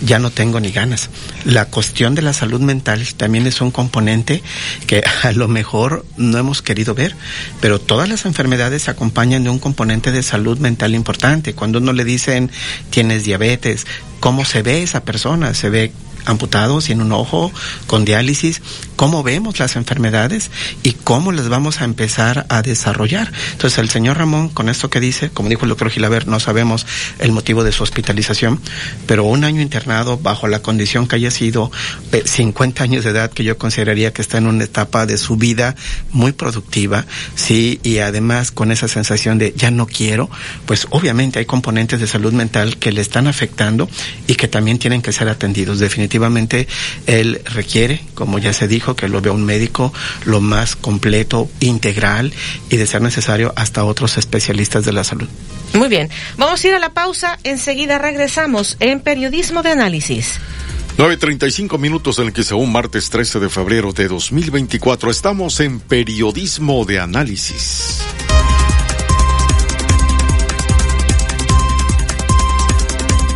Ya 0.02 0.20
no 0.20 0.30
tengo 0.30 0.60
ni 0.60 0.72
ganas. 0.72 1.10
La 1.44 1.66
cuestión 1.66 2.14
de 2.14 2.22
la 2.22 2.34
salud 2.34 2.62
mental 2.62 3.06
también 3.18 3.48
es 3.48 3.60
un 3.62 3.72
componente 3.72 4.44
que 4.86 5.04
a 5.24 5.32
lo 5.32 5.48
mejor 5.48 6.06
no 6.18 6.38
hemos 6.38 6.62
querido 6.62 6.94
ver, 6.94 7.16
pero 7.62 7.80
todas 7.80 8.08
las 8.08 8.26
enfermedades 8.26 8.84
se 8.84 8.92
acompañan 8.92 9.44
de 9.44 9.50
un 9.50 9.60
componente 9.60 10.12
de 10.12 10.22
salud 10.22 10.60
mental 10.60 10.94
importante. 10.94 11.54
Cuando 11.54 11.80
uno 11.80 11.94
le 11.94 12.06
dicen 12.06 12.52
tienes 12.92 13.24
diabetes, 13.24 13.88
¿cómo 14.20 14.46
se 14.46 14.62
ve 14.62 14.84
esa 14.84 15.04
persona? 15.04 15.56
Se 15.56 15.70
ve 15.70 15.92
amputados 16.26 16.86
sin 16.86 17.02
un 17.02 17.12
ojo, 17.12 17.52
con 17.88 18.06
diálisis, 18.06 18.62
cómo 19.02 19.24
vemos 19.24 19.58
las 19.58 19.78
enfermedades 19.78 20.52
y 20.84 20.92
cómo 20.92 21.32
las 21.32 21.50
vamos 21.50 21.82
a 21.82 21.86
empezar 21.86 22.46
a 22.50 22.62
desarrollar. 22.62 23.32
Entonces, 23.54 23.80
el 23.80 23.90
señor 23.90 24.20
Ramón, 24.20 24.50
con 24.50 24.70
esto 24.70 24.92
que 24.92 25.00
dice, 25.00 25.32
como 25.32 25.50
dijo 25.50 25.64
el 25.64 25.70
doctor 25.70 25.90
Gilaver, 25.90 26.28
no 26.28 26.40
sabemos 26.40 26.86
el 27.18 27.32
motivo 27.32 27.64
de 27.64 27.72
su 27.72 27.82
hospitalización, 27.82 28.62
pero 29.08 29.24
un 29.24 29.44
año 29.44 29.60
internado 29.60 30.20
bajo 30.20 30.48
la 30.48 30.60
condición 30.60 31.08
que 31.08 31.16
haya 31.16 31.32
sido 31.32 31.72
50 32.24 32.84
años 32.84 33.04
de 33.04 33.10
edad, 33.10 33.32
que 33.32 33.44
yo 33.44 33.58
consideraría 33.58 34.14
que 34.14 34.22
está 34.22 34.38
en 34.38 34.46
una 34.46 34.66
etapa 34.66 35.08
de 35.08 35.18
su 35.18 35.36
vida 35.36 35.76
muy 36.12 36.32
productiva, 36.32 37.08
sí, 37.34 37.80
y 37.82 37.98
además 37.98 38.52
con 38.52 38.72
esa 38.72 38.88
sensación 38.88 39.40
de 39.40 39.56
ya 39.58 39.72
no 39.72 39.88
quiero, 39.88 40.30
pues 40.68 40.86
obviamente 40.92 41.40
hay 41.40 41.46
componentes 41.46 42.00
de 42.00 42.06
salud 42.06 42.34
mental 42.34 42.78
que 42.78 42.92
le 42.92 43.02
están 43.02 43.26
afectando 43.26 43.90
y 44.28 44.36
que 44.36 44.48
también 44.48 44.78
tienen 44.78 45.02
que 45.02 45.12
ser 45.12 45.28
atendidos. 45.28 45.80
Definitivamente 45.80 46.68
él 47.08 47.42
requiere, 47.46 48.04
como 48.14 48.38
ya 48.38 48.54
se 48.54 48.68
dijo, 48.68 48.91
que 48.96 49.08
lo 49.08 49.22
vea 49.22 49.34
un 49.34 49.46
médico 49.46 49.94
lo 50.26 50.42
más 50.42 50.76
completo, 50.76 51.50
integral 51.60 52.34
y 52.70 52.78
de 52.78 52.88
ser 52.88 53.02
necesario 53.02 53.54
hasta 53.56 53.84
otros 53.84 54.18
especialistas 54.18 54.86
de 54.86 54.94
la 54.94 55.04
salud. 55.04 55.28
Muy 55.74 55.88
bien, 55.88 56.10
vamos 56.38 56.64
a 56.64 56.68
ir 56.68 56.74
a 56.74 56.80
la 56.80 56.94
pausa, 56.94 57.40
enseguida 57.44 57.98
regresamos 57.98 58.78
en 58.80 59.00
Periodismo 59.00 59.64
de 59.64 59.72
Análisis. 59.72 60.40
9.35 60.98 61.80
minutos 61.80 62.20
en 62.20 62.28
el 62.28 62.34
que 62.34 62.54
un 62.54 62.72
martes 62.72 63.10
13 63.10 63.40
de 63.40 63.50
febrero 63.50 63.94
de 63.94 64.08
2024 64.08 65.10
estamos 65.10 65.60
en 65.62 65.80
Periodismo 65.80 66.86
de 66.86 67.00
Análisis. 67.00 68.02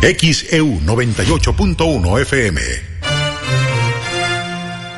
XEU 0.02 0.80
98.1 0.82 2.20
FM. 2.20 2.95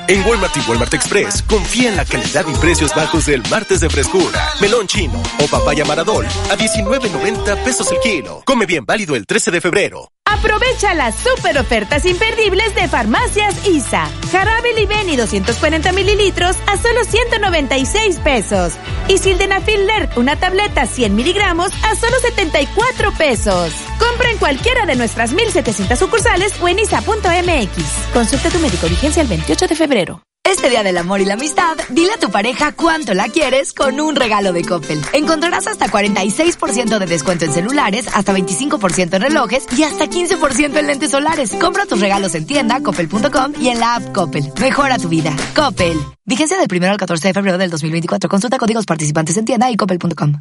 En 0.09 0.24
Walmart 0.26 0.56
y 0.56 0.60
Walmart 0.60 0.94
Express, 0.94 1.43
confía 1.43 1.90
en 1.90 1.97
la 1.97 2.05
calidad 2.06 2.47
y 2.48 2.55
precios 2.55 2.94
bajos 2.94 3.26
del 3.26 3.43
martes 3.51 3.80
de 3.80 3.90
frescura. 3.90 4.43
Melón 4.59 4.86
chino 4.86 5.22
o 5.39 5.47
papaya 5.47 5.85
maradol 5.85 6.24
a 6.24 6.56
19.90 6.56 7.62
pesos 7.62 7.93
el 7.93 8.01
kilo. 8.01 8.43
Come 8.47 8.64
bien 8.64 8.86
válido 8.86 9.16
el 9.16 9.26
13 9.26 9.51
de 9.51 9.60
febrero. 9.60 10.10
Aprovecha 10.30 10.94
las 10.94 11.14
super 11.14 11.56
ofertas 11.59 12.05
imperdibles 12.05 12.74
de 12.74 12.86
Farmacias 12.86 13.66
ISA. 13.66 14.10
Jarabe 14.30 14.74
Liveni 14.74 15.16
240 15.16 15.90
mililitros 15.92 16.56
a 16.66 16.76
solo 16.76 17.02
196 17.02 18.18
pesos. 18.18 18.74
Y 19.09 19.16
Sildenafil 19.16 19.86
Lert, 19.86 20.18
una 20.18 20.36
tableta 20.36 20.86
100 20.86 21.16
miligramos 21.16 21.72
a 21.82 21.94
solo 21.96 22.18
74 22.20 23.12
pesos. 23.12 23.72
Compra 23.98 24.30
en 24.30 24.36
cualquiera 24.38 24.84
de 24.84 24.96
nuestras 24.96 25.32
1700 25.32 25.98
sucursales 25.98 26.60
o 26.60 26.68
en 26.68 26.78
isa.mx. 26.78 28.12
Consulta 28.12 28.50
tu 28.50 28.59
médico 28.59 28.86
vigencia 28.86 29.22
el 29.22 29.28
28 29.28 29.66
de 29.66 29.74
febrero. 29.76 30.27
Este 30.50 30.70
Día 30.70 30.82
del 30.82 30.96
Amor 30.96 31.20
y 31.20 31.26
la 31.26 31.34
Amistad, 31.34 31.76
dile 31.90 32.12
a 32.14 32.18
tu 32.18 32.30
pareja 32.30 32.72
cuánto 32.72 33.12
la 33.12 33.28
quieres 33.28 33.74
con 33.74 34.00
un 34.00 34.16
regalo 34.16 34.54
de 34.54 34.62
Coppel. 34.62 34.98
Encontrarás 35.12 35.66
hasta 35.66 35.88
46% 35.88 36.98
de 36.98 37.06
descuento 37.06 37.44
en 37.44 37.52
celulares, 37.52 38.08
hasta 38.14 38.32
25% 38.32 39.14
en 39.14 39.20
relojes 39.20 39.66
y 39.76 39.82
hasta 39.82 40.06
15% 40.06 40.78
en 40.78 40.86
lentes 40.86 41.10
solares. 41.10 41.52
Compra 41.52 41.84
tus 41.84 42.00
regalos 42.00 42.34
en 42.34 42.46
tienda, 42.46 42.80
coppel.com 42.82 43.52
y 43.60 43.68
en 43.68 43.78
la 43.78 43.96
app 43.96 44.14
Coppel. 44.14 44.50
Mejora 44.58 44.96
tu 44.96 45.10
vida. 45.10 45.36
Coppel. 45.54 45.98
Vigencia 46.24 46.56
del 46.56 46.68
1 46.70 46.92
al 46.92 46.96
14 46.96 47.28
de 47.28 47.34
febrero 47.34 47.58
del 47.58 47.70
2024. 47.70 48.30
Consulta 48.30 48.56
códigos 48.56 48.86
participantes 48.86 49.36
en 49.36 49.44
tienda 49.44 49.70
y 49.70 49.76
coppel.com. 49.76 50.40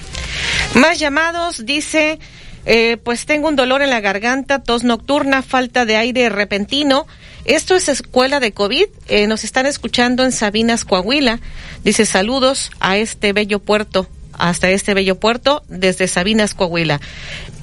Más 0.76 1.00
llamados, 1.00 1.66
dice, 1.66 2.18
eh, 2.66 2.96
pues 3.04 3.26
tengo 3.26 3.50
un 3.50 3.58
dolor 3.58 3.82
en 3.82 3.90
la 3.90 4.00
garganta, 4.00 4.64
tos 4.64 4.86
nocturna, 4.86 5.42
falta 5.42 5.84
de 5.84 5.98
aire 5.98 6.30
repentino. 6.30 7.08
Esto 7.50 7.76
es 7.76 7.90
escuela 7.90 8.40
de 8.40 8.52
COVID. 8.52 8.86
Eh, 9.08 9.26
nos 9.26 9.44
están 9.44 9.66
escuchando 9.66 10.24
en 10.24 10.32
Sabinas, 10.32 10.86
Coahuila. 10.86 11.40
Dice 11.84 12.06
saludos 12.06 12.70
a 12.80 12.98
este 12.98 13.34
bello 13.34 13.58
puerto, 13.58 14.08
hasta 14.34 14.70
este 14.70 14.94
bello 14.94 15.16
puerto 15.16 15.64
desde 15.68 16.08
Sabinas, 16.08 16.54
Coahuila. 16.54 17.02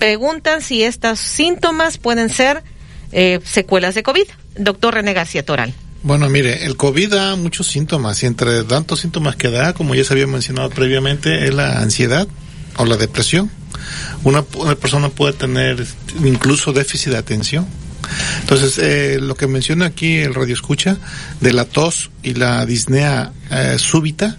Preguntan 0.01 0.61
si 0.61 0.83
estos 0.83 1.21
síntomas 1.21 1.99
pueden 1.99 2.31
ser 2.31 2.65
eh, 3.13 3.39
secuelas 3.45 3.95
de 3.95 4.03
COVID. 4.03 4.25
Doctor 4.57 4.95
René 4.95 5.13
García 5.13 5.45
Toral. 5.45 5.73
Bueno, 6.03 6.29
mire, 6.29 6.65
el 6.65 6.77
COVID 6.77 7.09
da 7.09 7.37
muchos 7.37 7.69
síntomas 7.69 8.21
y 8.25 8.27
entre 8.27 8.65
tantos 8.65 8.99
síntomas 8.99 9.37
que 9.37 9.51
da, 9.51 9.73
como 9.73 9.95
ya 9.95 10.03
se 10.03 10.15
había 10.15 10.27
mencionado 10.27 10.69
previamente, 10.71 11.47
es 11.47 11.55
la 11.55 11.79
ansiedad 11.79 12.27
o 12.77 12.87
la 12.87 12.97
depresión. 12.97 13.53
Una, 14.25 14.45
una 14.57 14.75
persona 14.75 15.11
puede 15.11 15.35
tener 15.35 15.87
incluso 16.25 16.73
déficit 16.73 17.13
de 17.13 17.19
atención. 17.19 17.69
Entonces, 18.41 18.79
eh, 18.79 19.19
lo 19.21 19.35
que 19.35 19.47
menciona 19.47 19.87
aquí 19.87 20.19
el 20.19 20.35
radio 20.35 20.55
escucha 20.55 20.99
de 21.41 21.53
la 21.53 21.65
tos 21.65 22.11
y 22.23 22.35
la 22.35 22.67
disnea 22.67 23.33
eh, 23.51 23.77
súbita, 23.79 24.39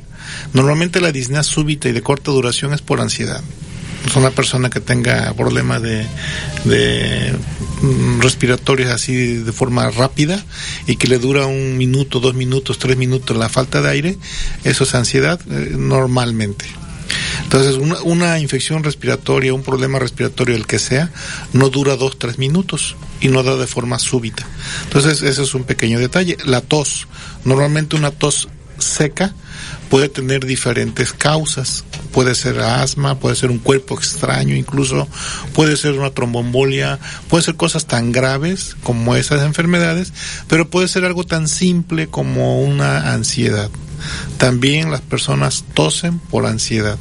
normalmente 0.53 1.01
la 1.01 1.11
disnea 1.11 1.43
súbita 1.43 1.89
y 1.89 1.91
de 1.91 2.01
corta 2.01 2.31
duración 2.31 2.73
es 2.73 2.81
por 2.81 3.01
ansiedad. 3.01 3.41
Es 4.05 4.15
una 4.15 4.31
persona 4.31 4.69
que 4.69 4.79
tenga 4.79 5.33
problemas 5.33 5.81
de, 5.81 6.05
de 6.63 7.33
mm, 7.81 8.21
respiratorios 8.21 8.89
así 8.91 9.37
de 9.37 9.51
forma 9.51 9.89
rápida 9.89 10.43
y 10.85 10.95
que 10.95 11.07
le 11.07 11.19
dura 11.19 11.45
un 11.45 11.77
minuto, 11.77 12.19
dos 12.19 12.33
minutos, 12.33 12.77
tres 12.79 12.95
minutos 12.95 13.35
la 13.35 13.49
falta 13.49 13.81
de 13.81 13.89
aire, 13.89 14.17
eso 14.63 14.85
es 14.85 14.95
ansiedad 14.95 15.39
eh, 15.49 15.71
normalmente. 15.77 16.65
Entonces, 17.43 17.75
una, 17.75 18.01
una, 18.03 18.39
infección 18.39 18.83
respiratoria, 18.83 19.53
un 19.53 19.63
problema 19.63 19.99
respiratorio, 19.99 20.55
el 20.55 20.67
que 20.67 20.79
sea, 20.79 21.11
no 21.53 21.69
dura 21.69 21.95
dos, 21.95 22.19
tres 22.19 22.37
minutos 22.37 22.95
y 23.21 23.29
no 23.29 23.43
da 23.43 23.55
de 23.55 23.67
forma 23.67 23.99
súbita. 23.99 24.45
Entonces, 24.83 25.21
ese 25.21 25.43
es 25.43 25.53
un 25.53 25.63
pequeño 25.63 25.99
detalle. 25.99 26.37
La 26.45 26.61
tos, 26.61 27.07
normalmente 27.43 27.95
una 27.95 28.11
tos 28.11 28.49
seca 28.77 29.33
puede 29.89 30.09
tener 30.09 30.45
diferentes 30.45 31.13
causas. 31.13 31.83
Puede 32.11 32.35
ser 32.35 32.59
asma, 32.59 33.19
puede 33.19 33.35
ser 33.35 33.51
un 33.51 33.59
cuerpo 33.59 33.95
extraño, 33.95 34.55
incluso 34.55 35.07
puede 35.53 35.77
ser 35.77 35.93
una 35.93 36.11
trombombolia, 36.11 36.99
puede 37.29 37.43
ser 37.43 37.55
cosas 37.55 37.85
tan 37.85 38.11
graves 38.11 38.75
como 38.83 39.15
esas 39.15 39.43
enfermedades, 39.43 40.13
pero 40.47 40.69
puede 40.69 40.87
ser 40.87 41.05
algo 41.05 41.23
tan 41.23 41.47
simple 41.47 42.07
como 42.07 42.61
una 42.61 43.13
ansiedad. 43.13 43.69
También 44.37 44.91
las 44.91 45.01
personas 45.01 45.65
tosen 45.73 46.19
por 46.19 46.45
ansiedad. 46.45 46.97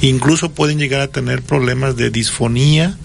Incluso 0.00 0.50
pueden 0.50 0.78
llegar 0.78 1.00
a 1.00 1.08
tener 1.08 1.42
problemas 1.42 1.96
de 1.96 2.10
disfonía, 2.10 2.96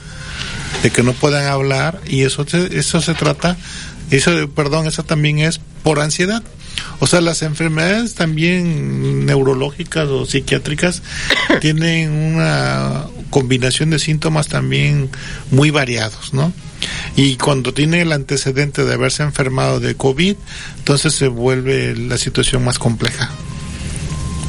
de 0.84 0.92
que 0.92 1.04
no 1.04 1.14
puedan 1.14 1.48
hablar 1.48 2.02
y 2.08 2.22
eso 2.22 2.46
eso 2.52 3.02
se 3.02 3.14
trata, 3.14 3.58
eso, 4.12 4.32
perdón, 4.50 4.88
eso 4.88 5.04
también 5.04 5.40
es 5.40 5.60
por 5.84 6.00
ansiedad. 6.00 6.44
O 7.00 7.08
sea, 7.08 7.22
las 7.22 7.42
enfermedades 7.42 8.16
también 8.16 9.26
neurológicas 9.26 10.08
o 10.08 10.26
psiquiátricas 10.26 11.02
tienen 11.62 12.12
una 12.12 13.06
combinación 13.30 13.90
de 13.90 14.00
síntomas 14.00 14.48
también 14.48 15.10
muy 15.52 15.72
variados, 15.72 16.34
¿no? 16.34 16.54
Y 17.16 17.38
cuando 17.38 17.74
tiene 17.74 18.02
el 18.02 18.12
antecedente 18.12 18.84
de 18.84 18.94
haberse 18.94 19.24
enfermado 19.24 19.80
de 19.80 19.96
COVID, 19.96 20.36
entonces 20.78 21.14
se 21.14 21.28
vuelve 21.28 21.96
la 21.96 22.18
situación 22.18 22.64
más 22.64 22.80
compleja. 22.80 23.30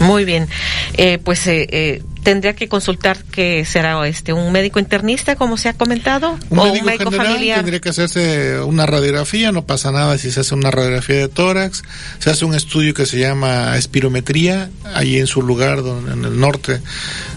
Muy 0.01 0.25
bien. 0.25 0.49
Eh, 0.95 1.19
pues 1.19 1.47
eh, 1.47 1.67
eh, 1.71 2.03
tendría 2.27 2.57
que 2.57 2.69
consultar 2.69 3.23
que 3.23 3.65
será 3.65 4.05
este 4.09 4.33
un 4.33 4.51
médico 4.51 4.81
internista, 4.81 5.37
como 5.37 5.57
se 5.57 5.69
ha 5.69 5.75
comentado, 5.75 6.37
un 6.51 6.59
o 6.59 6.65
médico 6.65 6.81
un 6.81 6.87
médico 6.87 7.11
general 7.13 7.27
familiar. 7.35 7.59
tendría 7.59 7.81
que 7.81 7.89
hacerse 7.91 8.59
una 8.63 8.85
radiografía, 8.85 9.53
no 9.53 9.65
pasa 9.65 9.93
nada 9.93 10.19
si 10.19 10.33
se 10.33 10.41
hace 10.41 10.57
una 10.57 10.73
radiografía 10.73 11.19
de 11.19 11.29
tórax, 11.29 11.85
se 12.19 12.29
hace 12.29 12.45
un 12.45 12.57
estudio 12.57 12.95
que 12.95 13.07
se 13.07 13.21
llama 13.21 13.77
espirometría, 13.77 14.71
ahí 14.93 15.19
en 15.19 15.29
su 15.29 15.41
lugar, 15.41 15.85
donde, 15.85 16.15
en 16.15 16.25
el 16.25 16.41
norte, 16.41 16.81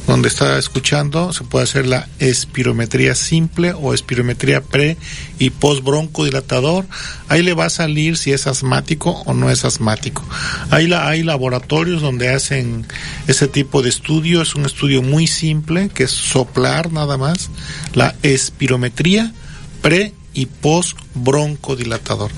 donde 0.07 0.27
está 0.27 0.57
escuchando, 0.57 1.33
se 1.33 1.43
puede 1.43 1.65
hacer 1.65 1.85
la 1.85 2.07
espirometría 2.17 3.13
simple 3.13 3.73
o 3.73 3.93
espirometría 3.93 4.61
pre 4.61 4.97
y 5.37 5.51
post 5.51 5.83
broncodilatador. 5.83 6.87
Ahí 7.27 7.43
le 7.43 7.53
va 7.53 7.65
a 7.65 7.69
salir 7.69 8.17
si 8.17 8.31
es 8.31 8.47
asmático 8.47 9.21
o 9.27 9.35
no 9.35 9.51
es 9.51 9.65
asmático. 9.65 10.25
Hay, 10.71 10.87
la, 10.87 11.07
hay 11.07 11.21
laboratorios 11.21 12.01
donde 12.01 12.29
hacen 12.29 12.87
ese 13.27 13.47
tipo 13.47 13.83
de 13.83 13.89
estudio, 13.89 14.41
es 14.41 14.55
un 14.55 14.65
estudio 14.65 14.78
estudio 14.80 15.01
muy 15.01 15.27
simple 15.27 15.89
que 15.89 16.03
es 16.03 16.11
soplar 16.11 16.93
nada 16.93 17.18
más 17.18 17.49
la 17.95 18.15
espirometría 18.23 19.34
pre 19.81 20.14
y 20.34 20.45
post 20.45 20.97
broncodilatador. 21.15 22.31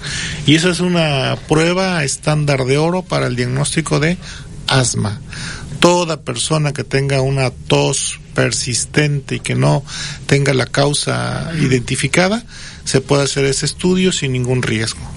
Y 0.48 0.56
esa 0.56 0.72
es 0.72 0.80
una 0.80 1.38
prueba 1.48 2.04
estándar 2.04 2.66
de 2.66 2.80
oro 2.80 3.04
para 3.04 3.28
el 3.28 3.36
diagnóstico 3.36 4.00
de 4.00 4.18
asma. 4.66 5.22
Toda 5.80 6.22
persona 6.22 6.74
que 6.74 6.84
tenga 6.84 7.22
una 7.22 7.52
tos 7.52 8.20
persistente 8.34 9.36
y 9.36 9.40
que 9.40 9.54
no 9.54 9.84
tenga 10.26 10.56
la 10.56 10.66
causa 10.66 11.52
identificada, 11.60 12.44
se 12.86 13.02
puede 13.02 13.26
hacer 13.26 13.46
ese 13.46 13.68
estudio 13.68 14.12
sin 14.12 14.32
ningún 14.32 14.64
riesgo. 14.64 15.08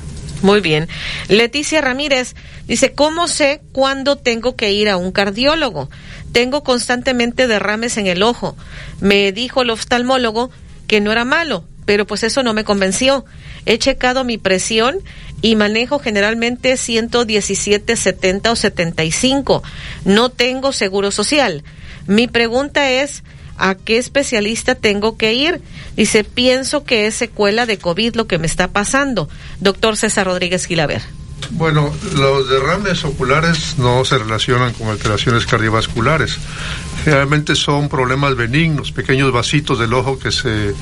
Muy 0.44 0.60
bien. 0.60 0.88
Leticia 1.28 1.80
Ramírez 1.80 2.34
dice, 2.66 2.92
¿cómo 2.92 3.28
sé 3.28 3.62
cuándo 3.72 4.16
tengo 4.16 4.56
que 4.56 4.72
ir 4.72 4.90
a 4.90 4.98
un 4.98 5.10
cardiólogo? 5.10 5.88
Tengo 6.34 6.64
constantemente 6.64 7.46
derrames 7.46 7.96
en 7.96 8.08
el 8.08 8.24
ojo. 8.24 8.56
Me 9.00 9.30
dijo 9.30 9.62
el 9.62 9.70
oftalmólogo 9.70 10.50
que 10.88 11.00
no 11.00 11.12
era 11.12 11.24
malo, 11.24 11.62
pero 11.84 12.08
pues 12.08 12.24
eso 12.24 12.42
no 12.42 12.52
me 12.54 12.64
convenció. 12.64 13.24
He 13.66 13.78
checado 13.78 14.24
mi 14.24 14.36
presión 14.36 14.98
y 15.42 15.54
manejo 15.54 16.00
generalmente 16.00 16.76
117, 16.76 17.94
70 17.94 18.50
o 18.50 18.56
75. 18.56 19.62
No 20.04 20.28
tengo 20.28 20.72
seguro 20.72 21.12
social. 21.12 21.62
Mi 22.08 22.26
pregunta 22.26 22.90
es, 22.90 23.22
¿a 23.56 23.76
qué 23.76 23.98
especialista 23.98 24.74
tengo 24.74 25.16
que 25.16 25.34
ir? 25.34 25.62
Dice, 25.94 26.24
pienso 26.24 26.82
que 26.82 27.06
es 27.06 27.14
secuela 27.14 27.64
de 27.64 27.78
COVID 27.78 28.16
lo 28.16 28.26
que 28.26 28.38
me 28.38 28.48
está 28.48 28.66
pasando. 28.66 29.28
Doctor 29.60 29.96
César 29.96 30.26
Rodríguez 30.26 30.66
Gilaver. 30.66 31.02
Bueno, 31.50 31.92
los 32.16 32.48
derrames 32.48 33.04
oculares 33.04 33.78
no 33.78 34.04
se 34.04 34.18
relacionan 34.18 34.72
con 34.72 34.88
alteraciones 34.88 35.46
cardiovasculares. 35.46 36.38
Generalmente 37.04 37.54
son 37.54 37.88
problemas 37.88 38.36
benignos, 38.36 38.92
pequeños 38.92 39.32
vasitos 39.32 39.78
del 39.78 39.92
ojo 39.92 40.18
que 40.18 40.32
se, 40.32 40.74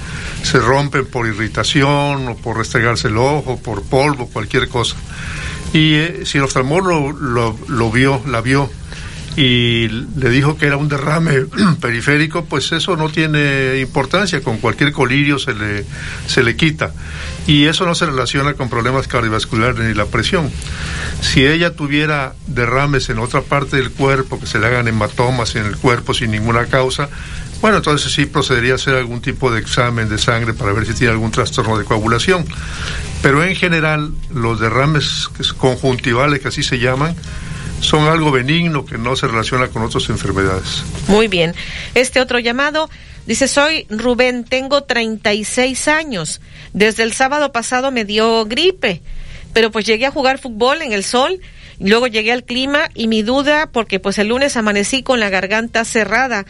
se 0.43 0.59
rompen 0.59 1.07
por 1.07 1.27
irritación 1.27 2.29
o 2.29 2.37
por 2.37 2.59
restregarse 2.59 3.09
el 3.09 3.17
ojo, 3.17 3.59
por 3.59 3.83
polvo, 3.83 4.29
cualquier 4.29 4.69
cosa. 4.69 4.97
Y 5.73 5.95
eh, 5.95 6.21
si 6.25 6.39
el 6.39 6.45
oftalmólogo 6.45 7.13
lo, 7.13 7.57
lo 7.69 7.91
vio, 7.91 8.23
la 8.27 8.41
vio 8.41 8.71
y 9.37 9.89
le 9.89 10.31
dijo 10.31 10.59
que 10.59 10.67
era 10.67 10.77
un 10.77 10.89
derrame 10.89 11.47
periférico, 11.81 12.45
pues 12.45 12.73
eso 12.73 12.97
no 12.97 13.09
tiene 13.09 13.79
importancia, 13.81 14.43
con 14.43 14.59
cualquier 14.59 14.93
colirio 14.93 15.39
se 15.39 15.55
le, 15.55 15.85
se 16.27 16.43
le 16.43 16.57
quita. 16.57 16.93
Y 17.47 17.65
eso 17.65 17.87
no 17.87 17.95
se 17.95 18.07
relaciona 18.07 18.55
con 18.55 18.69
problemas 18.69 19.09
cardiovasculares 19.09 19.79
ni 19.79 19.95
la 19.95 20.07
presión. 20.07 20.51
Si 21.21 21.47
ella 21.47 21.75
tuviera 21.75 22.35
derrames 22.47 23.09
en 23.09 23.19
otra 23.19 23.41
parte 23.41 23.77
del 23.77 23.91
cuerpo, 23.91 24.39
que 24.39 24.47
se 24.47 24.59
le 24.59 24.67
hagan 24.67 24.87
hematomas 24.87 25.57
en 25.57 25.67
el 25.67 25.77
cuerpo 25.77 26.15
sin 26.15 26.31
ninguna 26.31 26.67
causa, 26.67 27.09
bueno, 27.63 27.79
entonces 27.79 28.13
sí 28.13 28.27
procedería 28.27 28.73
a 28.73 28.75
hacer 28.75 28.97
algún 28.97 29.23
tipo 29.23 29.51
de 29.51 29.61
examen 29.61 30.09
de 30.09 30.19
sangre 30.19 30.53
para 30.53 30.73
ver 30.73 30.85
si 30.85 30.95
tiene 30.95 31.13
algún 31.13 31.31
trastorno 31.31 31.79
de 31.79 31.85
coagulación. 31.85 32.45
Pero 33.23 33.45
en 33.45 33.55
general, 33.55 34.11
los 34.35 34.59
derrames 34.59 35.29
conjuntivales, 35.59 36.41
que 36.41 36.49
así 36.49 36.65
se 36.65 36.81
llaman, 36.81 37.15
son 37.83 38.07
algo 38.07 38.31
benigno 38.31 38.87
que 38.87 38.97
no 38.97 39.17
se 39.17 39.27
relaciona 39.27 39.69
con 39.69 39.83
otras 39.83 40.09
enfermedades. 40.09 40.85
Muy 41.09 41.29
bien. 41.29 41.55
Este 41.95 42.21
otro 42.21 42.39
llamado 42.39 42.89
dice, 43.27 43.49
soy 43.49 43.87
Rubén, 43.91 44.45
tengo 44.45 44.85
36 44.85 45.89
años. 45.89 46.41
Desde 46.73 47.03
el 47.03 47.13
sábado 47.13 47.53
pasado 47.53 47.91
me 47.91 48.05
dio 48.05 48.47
gripe, 48.47 49.03
pero 49.53 49.71
pues 49.71 49.85
llegué 49.85 50.07
a 50.07 50.11
jugar 50.13 50.39
fútbol 50.39 50.81
en 50.81 50.93
el 50.93 51.05
sol. 51.05 51.41
Luego 51.81 52.07
llegué 52.07 52.33
al 52.33 52.45
clima 52.45 52.89
y 52.95 53.09
mi 53.09 53.23
duda, 53.23 53.69
porque 53.73 53.99
pues 53.99 54.17
el 54.19 54.29
lunes 54.29 54.57
amanecí 54.57 55.03
con 55.03 55.19
la 55.19 55.29
garganta 55.29 55.85
cerrada. 55.85 56.47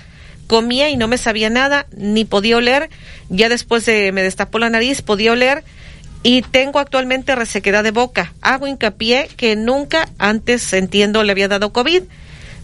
Comía 0.46 0.90
y 0.90 0.96
no 0.96 1.08
me 1.08 1.16
sabía 1.16 1.48
nada, 1.48 1.86
ni 1.96 2.26
podía 2.26 2.58
oler. 2.58 2.90
Ya 3.30 3.48
después 3.48 3.86
de 3.86 4.12
me 4.12 4.22
destapó 4.22 4.58
la 4.58 4.68
nariz, 4.68 5.00
podía 5.00 5.32
oler 5.32 5.64
y 6.22 6.42
tengo 6.42 6.78
actualmente 6.78 7.34
resequedad 7.34 7.82
de 7.82 7.90
boca. 7.90 8.32
Hago 8.40 8.66
hincapié 8.66 9.28
que 9.36 9.56
nunca 9.56 10.08
antes, 10.18 10.72
entiendo, 10.72 11.22
le 11.24 11.32
había 11.32 11.48
dado 11.48 11.72
COVID. 11.72 12.02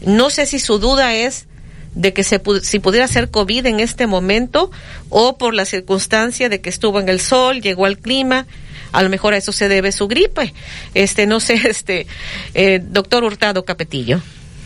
No 0.07 0.31
sé 0.31 0.47
si 0.47 0.59
su 0.59 0.79
duda 0.79 1.15
es 1.15 1.47
de 1.95 2.13
que 2.13 2.23
se, 2.23 2.41
si 2.63 2.79
pudiera 2.79 3.09
ser 3.09 3.31
COVID 3.31 3.67
en 3.67 3.81
este 3.81 4.07
momento 4.07 4.71
o 5.09 5.37
por 5.37 5.55
la 5.55 5.65
circunstancia 5.65 6.49
de 6.49 6.61
que 6.61 6.69
estuvo 6.69 7.01
en 7.01 7.09
el 7.09 7.21
sol, 7.21 7.61
llegó 7.61 7.87
al 7.87 7.99
clima, 7.99 8.47
a 8.93 9.03
lo 9.03 9.09
mejor 9.09 9.35
a 9.35 9.39
eso 9.39 9.53
se 9.53 9.69
debe 9.69 9.91
su 9.91 10.07
gripe. 10.07 10.55
Este, 10.95 11.27
no 11.27 11.41
sé, 11.41 11.55
este, 11.69 12.07
eh, 12.55 12.81
doctor 12.83 13.25
Hurtado 13.25 13.65
Capetillo. 13.65 14.23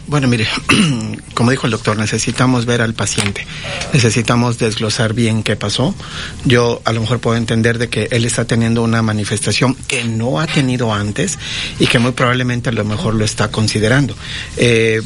Bueno, 0.06 0.28
mire, 0.28 0.46
como 1.34 1.50
dijo 1.50 1.66
el 1.66 1.70
doctor, 1.70 1.96
necesitamos 1.96 2.66
ver 2.66 2.82
al 2.82 2.92
paciente, 2.92 3.46
necesitamos 3.92 4.58
desglosar 4.58 5.14
bien 5.14 5.42
qué 5.42 5.56
pasó. 5.56 5.94
Yo 6.44 6.82
a 6.84 6.92
lo 6.92 7.00
mejor 7.00 7.20
puedo 7.20 7.36
entender 7.36 7.78
de 7.78 7.88
que 7.88 8.08
él 8.10 8.24
está 8.24 8.44
teniendo 8.44 8.82
una 8.82 9.00
manifestación 9.02 9.74
que 9.74 10.04
no 10.04 10.40
ha 10.40 10.46
tenido 10.46 10.92
antes 10.92 11.38
y 11.78 11.86
que 11.86 11.98
muy 11.98 12.12
probablemente 12.12 12.70
a 12.70 12.72
lo 12.72 12.84
mejor 12.84 13.14
lo 13.14 13.24
está 13.24 13.50
considerando. 13.50 14.16
Eh, 14.56 15.02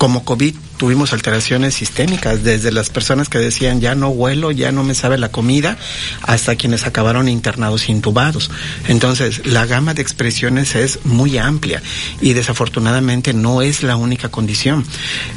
como 0.00 0.24
COVID 0.24 0.54
tuvimos 0.78 1.12
alteraciones 1.12 1.74
sistémicas, 1.74 2.42
desde 2.42 2.72
las 2.72 2.88
personas 2.88 3.28
que 3.28 3.36
decían 3.36 3.82
ya 3.82 3.94
no 3.94 4.08
huelo, 4.08 4.50
ya 4.50 4.72
no 4.72 4.82
me 4.82 4.94
sabe 4.94 5.18
la 5.18 5.30
comida, 5.30 5.76
hasta 6.22 6.56
quienes 6.56 6.86
acabaron 6.86 7.28
internados 7.28 7.90
intubados. 7.90 8.50
Entonces, 8.88 9.46
la 9.46 9.66
gama 9.66 9.92
de 9.92 10.00
expresiones 10.00 10.74
es 10.74 11.04
muy 11.04 11.36
amplia 11.36 11.82
y 12.22 12.32
desafortunadamente 12.32 13.34
no 13.34 13.60
es 13.60 13.82
la 13.82 13.96
única 13.96 14.30
condición. 14.30 14.86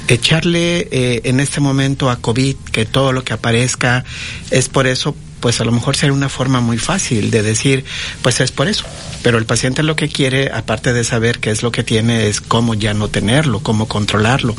Echarle 0.07 0.87
eh, 0.91 1.19
en 1.25 1.41
este 1.41 1.59
momento 1.59 2.09
a 2.09 2.21
COVID 2.21 2.55
que 2.71 2.85
todo 2.85 3.11
lo 3.11 3.25
que 3.25 3.33
aparezca 3.33 4.05
es 4.49 4.69
por 4.69 4.87
eso, 4.87 5.13
pues 5.43 5.59
a 5.59 5.65
lo 5.65 5.73
mejor 5.73 5.97
sería 5.97 6.13
una 6.13 6.29
forma 6.29 6.61
muy 6.61 6.77
fácil 6.77 7.29
de 7.29 7.43
decir, 7.43 7.83
pues 8.21 8.39
es 8.39 8.53
por 8.53 8.69
eso. 8.69 8.85
Pero 9.23 9.37
el 9.37 9.45
paciente 9.45 9.83
lo 9.83 9.97
que 9.97 10.07
quiere, 10.07 10.49
aparte 10.53 10.93
de 10.93 11.03
saber 11.03 11.39
qué 11.39 11.51
es 11.51 11.63
lo 11.63 11.69
que 11.69 11.83
tiene, 11.83 12.27
es 12.27 12.39
cómo 12.39 12.75
ya 12.75 12.93
no 12.93 13.09
tenerlo, 13.09 13.59
cómo 13.59 13.89
controlarlo. 13.89 14.55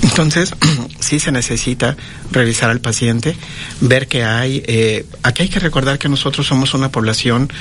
Entonces, 0.00 0.54
sí 0.98 1.20
se 1.20 1.30
necesita 1.30 1.98
revisar 2.30 2.70
al 2.70 2.80
paciente, 2.80 3.36
ver 3.82 4.08
que 4.08 4.24
hay, 4.24 4.62
eh, 4.66 5.04
aquí 5.22 5.42
hay 5.42 5.48
que 5.50 5.60
recordar 5.60 5.98
que 5.98 6.08
nosotros 6.08 6.46
somos 6.46 6.72
una 6.72 6.90
población 6.90 7.52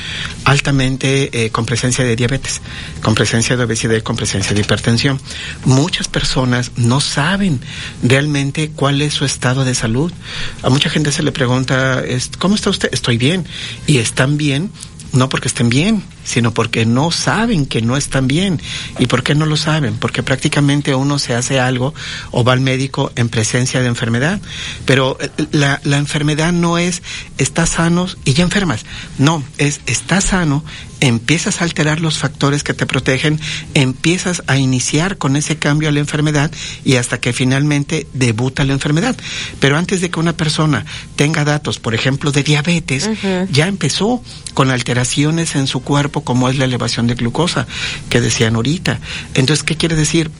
altamente 0.46 1.46
eh, 1.46 1.50
con 1.50 1.66
presencia 1.66 2.06
de 2.06 2.16
diabetes, 2.16 2.62
con 3.02 3.14
presencia 3.14 3.58
de 3.58 3.64
obesidad 3.66 3.96
y 3.96 4.02
con 4.02 4.16
presencia 4.16 4.54
de 4.54 4.62
hipertensión. 4.62 5.20
Muchas 5.66 6.08
personas 6.08 6.72
no 6.78 7.02
saben 7.02 7.60
realmente 8.02 8.72
cuál 8.74 9.02
es 9.02 9.14
su 9.14 9.26
estado 9.26 9.66
de 9.66 9.76
salud. 9.76 10.14
A 10.62 10.70
mucha 10.70 10.90
gente 10.90 11.12
se 11.12 11.24
le 11.24 11.34
pregunta, 11.34 12.02
¿cómo 12.40 12.53
está 12.56 12.70
usted? 12.70 12.90
Estoy 12.92 13.18
bien. 13.18 13.46
Y 13.88 13.98
están 13.98 14.38
bien 14.38 14.72
no 15.14 15.30
porque 15.30 15.48
estén 15.48 15.70
bien, 15.70 16.04
sino 16.24 16.54
porque 16.54 16.86
no 16.86 17.12
saben 17.12 17.66
que 17.66 17.82
no 17.82 17.98
están 17.98 18.28
bien. 18.28 18.62
¿Y 19.00 19.08
por 19.08 19.24
qué 19.24 19.36
no 19.36 19.46
lo 19.46 19.58
saben? 19.58 19.96
Porque 19.96 20.24
prácticamente 20.24 20.96
uno 20.96 21.20
se 21.20 21.34
hace 21.34 21.60
algo 21.60 21.94
o 22.32 22.44
va 22.44 22.54
al 22.54 22.62
médico 22.62 23.12
en 23.16 23.30
presencia 23.30 23.82
de 23.82 23.88
enfermedad. 23.88 24.40
Pero 24.86 25.18
eh, 25.20 25.30
la, 25.52 25.82
la 25.84 25.98
enfermedad 25.98 26.54
no 26.54 26.78
es 26.78 27.02
estás 27.38 27.70
sano 27.70 28.08
y 28.26 28.34
ya 28.34 28.44
enfermas. 28.44 28.86
No, 29.18 29.44
es 29.58 29.82
estás 29.86 30.26
sano, 30.26 30.64
empiezas 31.00 31.62
a 31.62 31.66
alterar 31.66 32.00
los 32.00 32.18
factores 32.18 32.64
que 32.64 32.74
te 32.74 32.86
protegen, 32.86 33.40
empiezas 33.74 34.44
a 34.48 34.58
iniciar 34.58 35.18
con 35.18 35.36
ese 35.36 35.58
cambio 35.58 35.90
a 35.90 35.92
la 35.92 36.00
enfermedad 36.00 36.52
y 36.86 36.96
hasta 36.96 37.20
que 37.20 37.34
finalmente 37.34 38.08
debuta 38.14 38.64
la 38.64 38.74
enfermedad. 38.74 39.16
Pero 39.60 39.78
antes 39.78 40.02
de 40.02 40.10
que 40.10 40.20
una 40.20 40.38
persona 40.38 40.86
tenga 41.16 41.44
datos, 41.44 41.80
por 41.80 41.94
ejemplo, 41.94 42.32
de 42.32 42.44
diabetes, 42.44 43.10
ya 43.52 43.68
empezó 43.68 44.24
con 44.54 44.70
alteraciones 44.70 45.56
en 45.56 45.68
su 45.68 45.82
cuerpo 45.82 46.13
como 46.22 46.50
es 46.50 46.58
la 46.58 46.66
elevación 46.66 47.08
de 47.08 47.16
glucosa 47.16 47.68
que 48.10 48.22
decían 48.22 48.56
ahorita. 48.56 49.00
Entonces, 49.34 49.64
¿qué 49.64 49.76
quiere 49.76 49.96
decir? 49.96 50.32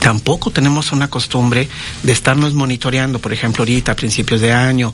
Tampoco 0.00 0.50
tenemos 0.50 0.92
una 0.92 1.08
costumbre 1.08 1.68
de 2.02 2.12
estarnos 2.12 2.52
monitoreando, 2.52 3.20
por 3.20 3.32
ejemplo, 3.32 3.62
ahorita 3.62 3.92
a 3.92 3.96
principios 3.96 4.40
de 4.40 4.52
año, 4.52 4.92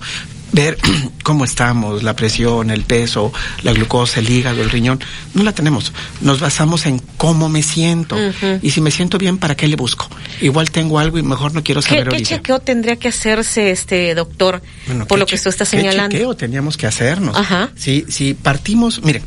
ver 0.52 0.78
cómo 1.22 1.44
estamos, 1.44 2.02
la 2.02 2.14
presión, 2.16 2.70
el 2.70 2.82
peso, 2.82 3.32
la 3.62 3.72
glucosa, 3.72 4.20
el 4.20 4.30
hígado, 4.30 4.62
el 4.62 4.70
riñón, 4.70 5.00
no 5.34 5.42
la 5.42 5.52
tenemos. 5.52 5.92
Nos 6.20 6.40
basamos 6.40 6.86
en 6.86 7.00
cómo 7.16 7.48
me 7.48 7.62
siento. 7.62 8.16
Y 8.62 8.70
si 8.70 8.80
me 8.80 8.90
siento 8.90 9.18
bien, 9.18 9.38
¿para 9.38 9.56
qué 9.56 9.68
le 9.68 9.76
busco? 9.76 10.08
Igual 10.40 10.70
tengo 10.70 10.98
algo 10.98 11.18
y 11.18 11.22
mejor 11.22 11.54
no 11.54 11.62
quiero 11.62 11.82
saber 11.82 12.08
¿Qué, 12.08 12.18
¿Qué 12.18 12.22
chequeo 12.22 12.60
tendría 12.60 12.96
que 12.96 13.08
hacerse, 13.08 13.70
este 13.70 14.14
doctor, 14.14 14.62
por 15.08 15.18
lo 15.18 15.26
que 15.26 15.34
usted 15.34 15.50
está 15.50 15.64
señalando? 15.64 16.10
¿Qué 16.10 16.18
chequeo 16.18 16.36
teníamos 16.36 16.76
que 16.76 16.86
hacernos? 16.86 17.36
Si, 17.76 18.06
si 18.08 18.34
partimos, 18.34 19.02
mire, 19.02 19.22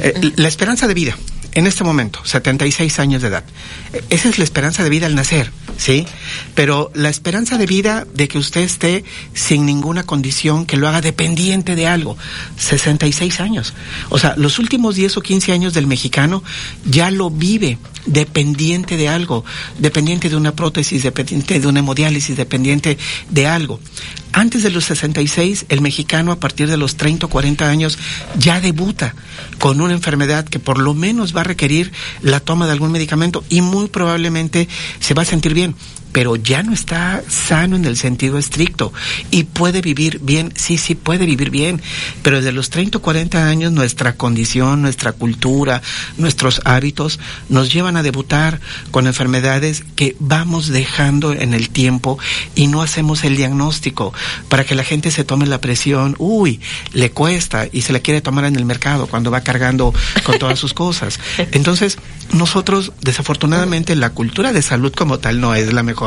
eh, 0.00 0.32
la 0.36 0.48
esperanza 0.48 0.86
de 0.86 0.94
vida 0.94 1.16
en 1.54 1.66
este 1.66 1.84
momento, 1.84 2.20
76 2.24 2.98
años 2.98 3.22
de 3.22 3.28
edad. 3.28 3.44
E, 3.92 4.02
esa 4.10 4.28
es 4.28 4.38
la 4.38 4.44
esperanza 4.44 4.82
de 4.82 4.90
vida 4.90 5.06
al 5.06 5.14
nacer, 5.14 5.50
¿sí? 5.76 6.06
Pero 6.54 6.90
la 6.94 7.10
esperanza 7.10 7.58
de 7.58 7.66
vida 7.66 8.06
de 8.14 8.28
que 8.28 8.38
usted 8.38 8.62
esté 8.62 9.04
sin 9.34 9.66
ninguna 9.66 10.04
condición 10.04 10.64
que 10.66 10.76
lo 10.76 10.88
haga 10.88 11.00
dependiente 11.00 11.74
de 11.74 11.86
algo, 11.86 12.16
66 12.56 13.40
años. 13.40 13.74
O 14.08 14.18
sea, 14.18 14.34
los 14.36 14.58
últimos 14.58 14.94
10 14.94 15.18
o 15.18 15.20
15 15.20 15.52
años 15.52 15.74
del 15.74 15.86
mexicano 15.86 16.42
ya 16.84 17.10
lo 17.10 17.30
vive 17.30 17.78
dependiente 18.06 18.96
de 18.96 19.08
algo, 19.08 19.44
dependiente 19.78 20.28
de 20.28 20.36
una 20.36 20.54
prótesis, 20.54 21.02
dependiente 21.02 21.60
de 21.60 21.66
una 21.66 21.80
hemodiálisis, 21.80 22.36
dependiente 22.36 22.98
de 23.30 23.46
algo. 23.46 23.78
Antes 24.32 24.62
de 24.62 24.70
los 24.70 24.84
66, 24.86 25.66
el 25.68 25.82
mexicano 25.82 26.32
a 26.32 26.40
partir 26.40 26.68
de 26.68 26.78
los 26.78 26.96
30 26.96 27.26
o 27.26 27.28
40 27.28 27.68
años 27.68 27.98
ya 28.38 28.60
debuta 28.60 29.14
con 29.58 29.80
una 29.80 29.92
enfermedad 29.92 30.46
que 30.46 30.58
por 30.58 30.78
lo 30.78 30.94
menos 30.94 31.36
va 31.36 31.42
a 31.42 31.44
requerir 31.44 31.92
la 32.22 32.40
toma 32.40 32.66
de 32.66 32.72
algún 32.72 32.92
medicamento 32.92 33.44
y 33.50 33.60
muy 33.60 33.88
probablemente 33.88 34.68
se 35.00 35.14
va 35.14 35.22
a 35.22 35.26
sentir 35.26 35.52
bien 35.52 35.74
pero 36.12 36.36
ya 36.36 36.62
no 36.62 36.72
está 36.72 37.22
sano 37.28 37.76
en 37.76 37.84
el 37.84 37.96
sentido 37.96 38.38
estricto 38.38 38.92
y 39.30 39.44
puede 39.44 39.80
vivir 39.80 40.20
bien, 40.22 40.52
sí, 40.56 40.78
sí 40.78 40.94
puede 40.94 41.26
vivir 41.26 41.50
bien, 41.50 41.80
pero 42.22 42.36
desde 42.36 42.52
los 42.52 42.70
30 42.70 42.98
o 42.98 43.02
40 43.02 43.46
años 43.46 43.72
nuestra 43.72 44.14
condición, 44.16 44.82
nuestra 44.82 45.12
cultura, 45.12 45.82
nuestros 46.18 46.60
hábitos 46.64 47.18
nos 47.48 47.72
llevan 47.72 47.96
a 47.96 48.02
debutar 48.02 48.60
con 48.90 49.06
enfermedades 49.06 49.84
que 49.96 50.16
vamos 50.18 50.68
dejando 50.68 51.32
en 51.32 51.54
el 51.54 51.70
tiempo 51.70 52.18
y 52.54 52.66
no 52.66 52.82
hacemos 52.82 53.24
el 53.24 53.36
diagnóstico 53.36 54.12
para 54.48 54.64
que 54.64 54.74
la 54.74 54.84
gente 54.84 55.10
se 55.10 55.24
tome 55.24 55.46
la 55.46 55.60
presión, 55.60 56.14
uy, 56.18 56.60
le 56.92 57.10
cuesta 57.10 57.66
y 57.72 57.82
se 57.82 57.92
la 57.92 58.00
quiere 58.00 58.20
tomar 58.20 58.44
en 58.44 58.56
el 58.56 58.64
mercado 58.64 59.06
cuando 59.06 59.30
va 59.30 59.40
cargando 59.40 59.94
con 60.24 60.38
todas 60.38 60.58
sus 60.58 60.74
cosas. 60.74 61.18
Entonces, 61.52 61.98
nosotros, 62.32 62.92
desafortunadamente, 63.00 63.94
la 63.96 64.10
cultura 64.10 64.52
de 64.52 64.62
salud 64.62 64.92
como 64.94 65.18
tal 65.18 65.40
no 65.40 65.54
es 65.54 65.72
la 65.72 65.82
mejor 65.82 66.01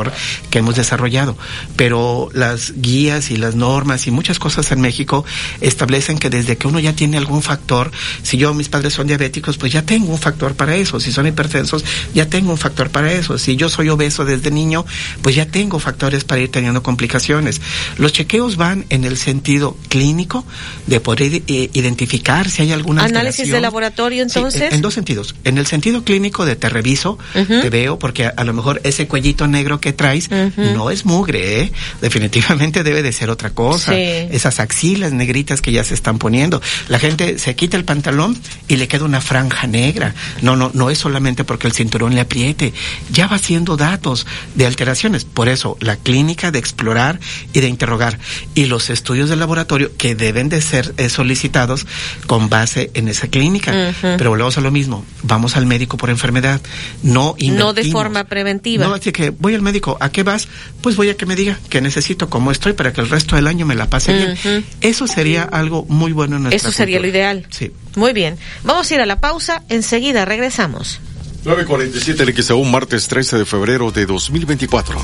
que 0.49 0.59
hemos 0.59 0.76
desarrollado, 0.76 1.38
pero 1.76 2.30
las 2.34 2.73
guías 2.76 3.31
y 3.31 3.38
las 3.38 3.55
normas 3.55 4.07
y 4.07 4.11
muchas 4.11 4.39
cosas 4.39 4.72
en 4.72 4.81
México 4.81 5.26
establecen 5.61 6.17
que 6.17 6.30
desde 6.30 6.57
que 6.57 6.67
uno 6.67 6.80
ya 6.80 6.93
tiene 6.93 7.17
algún 7.17 7.41
factor, 7.41 7.91
si 8.23 8.38
yo, 8.38 8.53
mis 8.53 8.69
padres 8.69 8.93
son 8.93 9.07
diabéticos, 9.07 9.57
pues 9.57 9.72
ya 9.72 9.84
tengo 9.84 10.11
un 10.11 10.19
factor 10.19 10.55
para 10.55 10.76
eso, 10.76 10.99
si 10.99 11.11
son 11.11 11.27
hipertensos, 11.27 11.84
ya 12.13 12.27
tengo 12.27 12.51
un 12.51 12.57
factor 12.57 12.89
para 12.89 13.11
eso, 13.11 13.38
si 13.38 13.55
yo 13.55 13.69
soy 13.69 13.89
obeso 13.89 14.26
desde 14.26 14.51
niño, 14.51 14.85
pues 15.22 15.35
ya 15.35 15.45
tengo 15.45 15.80
factores 15.80 16.23
para 16.23 16.41
ir 16.41 16.51
teniendo 16.51 16.84
complicaciones. 16.84 17.61
Los 17.97 18.13
chequeos 18.13 18.57
van 18.57 18.85
en 18.89 19.03
el 19.03 19.17
sentido 19.17 19.77
clínico 19.89 20.45
de 20.88 20.99
poder 20.99 21.43
eh, 21.47 21.69
identificar 21.73 22.49
si 22.49 22.63
hay 22.63 22.72
alguna 22.72 23.03
análisis 23.03 23.51
de 23.51 23.61
laboratorio 23.61 24.23
entonces. 24.23 24.61
en, 24.61 24.73
en, 24.76 24.81
dos 24.81 24.93
sentidos. 24.93 25.35
En 25.43 25.57
el 25.57 25.65
sentido 25.65 26.03
clínico 26.03 26.45
de 26.45 26.55
te 26.55 26.69
reviso 26.69 27.17
te 27.34 27.69
veo 27.69 27.99
porque 27.99 28.26
a, 28.26 28.30
a, 28.30 28.43
lo 28.43 28.53
mejor 28.53 28.81
ese 28.84 29.07
cuellito 29.07 29.47
negro 29.47 29.80
que 29.85 29.93
traes 29.93 30.31
no 30.57 30.89
es 30.89 31.05
mugre 31.05 31.61
¿eh? 31.61 31.71
definitivamente 32.01 32.81
debe 32.81 33.03
de 33.03 33.13
ser 33.13 33.29
otra 33.29 33.51
cosa. 33.51 33.93
Sí. 33.93 34.01
esas 34.01 34.59
axilas 34.59 35.13
negritas 35.13 35.61
que 35.61 35.71
ya 35.71 35.83
se 35.83 35.93
están 35.93 36.17
poniendo. 36.17 36.59
La 36.87 36.97
gente 36.97 37.37
se 37.37 37.55
quita 37.55 37.77
el 37.77 37.85
pantalón 37.85 38.35
y 38.67 38.77
le 38.77 38.87
queda 38.87 39.05
una 39.05 39.21
franja 39.21 39.67
negra. 39.67 40.15
No 40.41 40.55
no 40.55 40.71
no 40.73 40.89
es 40.89 40.97
solamente 40.97 41.43
porque 41.43 41.67
el 41.67 41.73
cinturón 41.73 42.15
le 42.15 42.21
apriete. 42.21 42.73
Ya 43.11 43.27
va 43.27 43.37
siendo 43.37 43.77
datos 43.77 44.25
de 44.55 44.65
alteraciones. 44.65 45.23
Por 45.23 45.49
eso 45.49 45.77
la 45.79 45.97
clínica 45.97 46.49
de 46.49 46.57
explorar 46.57 47.19
y 47.53 47.59
de 47.59 47.67
interrogar 47.67 48.17
y 48.55 48.65
los 48.65 48.89
estudios 48.89 49.29
de 49.29 49.35
laboratorio 49.35 49.91
que 49.97 50.15
deben 50.15 50.49
de 50.49 50.61
ser 50.61 50.95
eh, 50.97 51.09
solicitados 51.09 51.85
con 52.25 52.49
base 52.49 52.89
en 52.95 53.07
esa 53.07 53.27
clínica. 53.27 53.93
Pero 54.01 54.31
volvemos 54.31 54.57
a 54.57 54.61
lo 54.61 54.71
mismo, 54.71 55.05
vamos 55.21 55.55
al 55.55 55.67
médico 55.67 55.95
por 55.97 56.09
enfermedad, 56.09 56.59
no 57.03 57.35
no 57.39 57.73
de 57.73 57.91
forma 57.91 58.23
preventiva. 58.23 58.87
No, 58.87 58.95
así 58.95 59.11
que 59.11 59.29
voy 59.29 59.53
al 59.53 59.61
médico, 59.61 59.74
¿a 59.99 60.10
qué 60.10 60.23
vas? 60.23 60.47
Pues 60.81 60.95
voy 60.95 61.10
a 61.10 61.18
que 61.18 61.26
me 61.26 61.35
diga 61.35 61.57
que 61.69 61.81
necesito 61.81 62.30
cómo 62.30 62.52
estoy 62.52 62.73
para 62.73 62.93
que 62.93 63.02
el 63.02 63.10
resto 63.10 63.35
del 63.35 63.47
año 63.47 63.65
me 63.65 63.76
la 63.76 63.89
pase 63.89 64.14
bien. 64.14 64.65
Eso 64.81 65.07
sería 65.07 65.43
algo 65.43 65.85
muy 65.89 66.11
bueno 66.11 66.38
en 66.38 66.43
nuestra 66.43 66.69
eso 66.69 66.76
sería 66.76 66.99
lo 66.99 67.07
ideal 67.07 67.45
Sí. 67.49 67.72
muy 67.95 68.14
bien 68.14 68.38
vamos 68.64 68.89
a 68.89 68.95
ir 68.95 69.02
a 69.02 69.06
la 69.06 69.19
pausa 69.19 69.64
enseguida 69.69 70.26
regresamos 70.26 70.99
947 71.45 72.23
en 72.23 72.43
XEU, 72.43 72.64
martes 72.65 73.07
13 73.07 73.38
de 73.38 73.45
febrero 73.45 73.91
de 73.91 74.07
2024. 74.07 74.99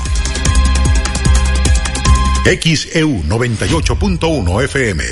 XEU 2.44 3.22
98.1 3.28 4.64
FM. 4.64 5.04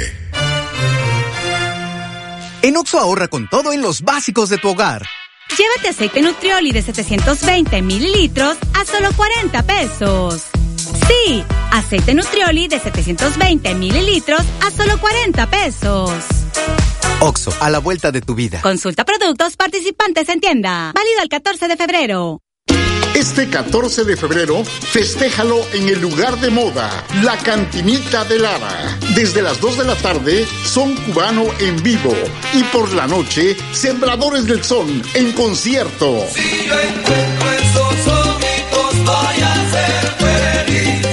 En 2.63 2.77
Oxo 2.77 2.99
ahorra 2.99 3.29
con 3.29 3.49
todo 3.49 3.73
en 3.73 3.81
los 3.81 4.03
básicos 4.03 4.49
de 4.49 4.59
tu 4.59 4.71
hogar. 4.71 5.07
Llévate 5.59 5.89
aceite 5.89 6.23
Nutrioli 6.23 6.73
de 6.73 6.83
720 6.83 7.83
mililitros 7.83 8.57
a 8.75 8.85
solo 8.85 9.09
40 9.17 9.63
pesos. 9.65 10.47
Sí, 11.09 11.45
aceite 11.73 12.15
Nutrioli 12.15 12.69
de 12.69 12.79
720 12.79 13.75
mililitros 13.75 14.43
a 14.65 14.71
solo 14.71 14.99
40 15.01 15.51
pesos. 15.51 16.11
Oxo, 17.21 17.53
a 17.61 17.69
la 17.69 17.81
vuelta 17.81 18.11
de 18.13 18.21
tu 18.21 18.35
vida. 18.35 18.61
Consulta 18.63 19.05
productos 19.05 19.57
participantes 19.57 20.29
en 20.29 20.41
tienda. 20.41 20.93
Válido 20.95 21.23
el 21.23 21.29
14 21.29 21.69
de 21.69 21.77
febrero. 21.77 22.41
Este 23.15 23.49
14 23.51 24.05
de 24.05 24.17
febrero, 24.17 24.65
festéjalo 24.65 25.61
en 25.73 25.89
el 25.89 26.01
lugar 26.01 26.41
de 26.41 26.51
moda, 26.51 27.05
la 27.23 27.37
Cantinita 27.37 28.25
de 28.25 28.39
Lara. 28.39 28.99
Desde 29.15 29.43
las 29.43 29.61
2 29.61 29.79
de 29.79 29.85
la 29.85 29.97
tarde, 29.97 30.47
son 30.65 30.95
cubano 30.95 31.45
en 31.59 31.83
vivo. 31.83 32.15
Y 32.55 32.63
por 32.65 32.93
la 32.93 33.07
noche, 33.07 33.57
Sembradores 33.73 34.47
del 34.47 34.63
Son 34.65 35.03
en 35.15 35.33
concierto. 35.33 36.25
voy 39.05 39.43
a 39.43 39.55
ser 39.71 40.67
feliz. 40.67 41.07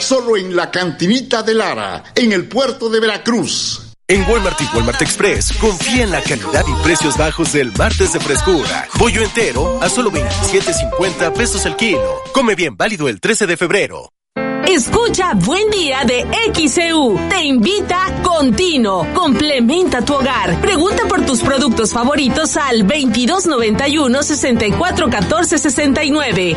Solo 0.00 0.36
en 0.36 0.54
la 0.54 0.70
Cantinita 0.70 1.42
de 1.42 1.54
Lara, 1.54 2.04
en 2.14 2.32
el 2.32 2.46
puerto 2.46 2.90
de 2.90 3.00
Veracruz. 3.00 3.87
En 4.10 4.26
Walmart 4.26 4.58
y 4.62 4.74
Walmart 4.74 5.02
Express, 5.02 5.52
confía 5.60 6.04
en 6.04 6.10
la 6.10 6.22
calidad 6.22 6.64
y 6.66 6.82
precios 6.82 7.18
bajos 7.18 7.52
del 7.52 7.70
martes 7.76 8.14
de 8.14 8.20
frescura. 8.20 8.88
Pollo 8.98 9.22
entero 9.22 9.82
a 9.82 9.90
solo 9.90 10.10
27.50 10.10 11.34
pesos 11.34 11.66
el 11.66 11.76
kilo. 11.76 12.22
Come 12.32 12.54
bien 12.54 12.74
válido 12.74 13.06
el 13.08 13.20
13 13.20 13.46
de 13.46 13.58
febrero. 13.58 14.14
Escucha 14.66 15.34
Buen 15.34 15.68
Día 15.68 16.04
de 16.06 16.26
XEU. 16.54 17.20
Te 17.28 17.42
invita 17.44 18.22
Contino. 18.22 19.06
Complementa 19.12 20.02
tu 20.02 20.14
hogar. 20.14 20.58
Pregunta 20.62 21.02
por 21.06 21.26
tus 21.26 21.42
productos 21.42 21.92
favoritos 21.92 22.56
al 22.56 22.86
2291 22.86 24.22
6414 24.22 25.58
69. 25.58 26.56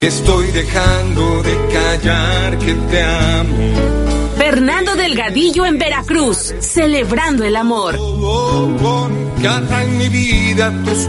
Estoy 0.00 0.46
dejando 0.46 1.42
de 1.42 1.56
callar 1.74 2.58
que 2.58 2.72
te 2.72 3.02
amo. 3.02 4.03
Fernando 4.44 4.94
Delgadillo 4.94 5.64
en 5.64 5.78
Veracruz, 5.78 6.54
celebrando 6.60 7.44
el 7.44 7.56
amor. 7.56 7.98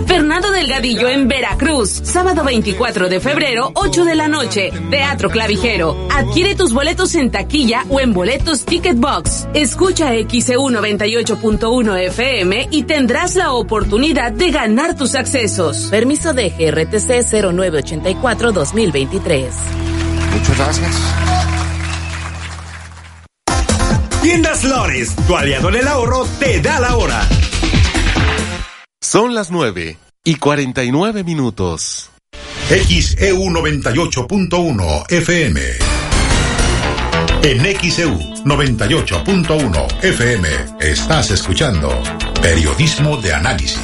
Fernando 0.07 0.51
Delgadillo 0.51 1.09
en 1.09 1.27
Veracruz, 1.27 1.99
sábado 2.05 2.45
24 2.45 3.09
de 3.09 3.19
febrero, 3.19 3.73
8 3.75 4.05
de 4.05 4.15
la 4.15 4.29
noche, 4.29 4.71
Teatro 4.89 5.29
Clavijero. 5.29 6.07
Adquiere 6.13 6.55
tus 6.55 6.71
boletos 6.71 7.13
en 7.15 7.29
taquilla 7.29 7.83
o 7.89 7.99
en 7.99 8.13
boletos 8.13 8.63
Ticket 8.63 8.95
Box. 8.95 9.49
Escucha 9.53 10.13
XEU 10.13 10.69
98.1 10.69 12.05
FM 12.05 12.69
y 12.71 12.83
tendrás 12.83 13.35
la 13.35 13.51
oportunidad 13.51 14.31
de 14.31 14.51
ganar 14.51 14.95
tus 14.95 15.13
accesos. 15.13 15.89
Permiso 15.91 16.33
de 16.33 16.51
GRTC 16.51 17.33
0984-2023. 17.33 19.49
Muchas 20.31 20.57
gracias. 20.57 21.34
Tiendas 24.35 24.59
Flores, 24.59 25.15
tu 25.27 25.37
aliado 25.37 25.69
en 25.69 25.75
el 25.75 25.87
ahorro, 25.87 26.27
te 26.39 26.59
da 26.59 26.81
la 26.81 26.97
hora. 26.97 27.25
Son 28.99 29.33
las 29.33 29.49
9 29.49 29.97
y 30.25 30.35
49 30.35 31.23
minutos. 31.23 32.09
XEU 32.67 33.37
98.1 33.37 35.09
FM. 35.09 35.61
En 37.43 37.79
XEU 37.79 38.19
98.1 38.43 40.03
FM 40.03 40.49
estás 40.81 41.31
escuchando 41.31 41.97
Periodismo 42.41 43.15
de 43.15 43.33
Análisis. 43.33 43.79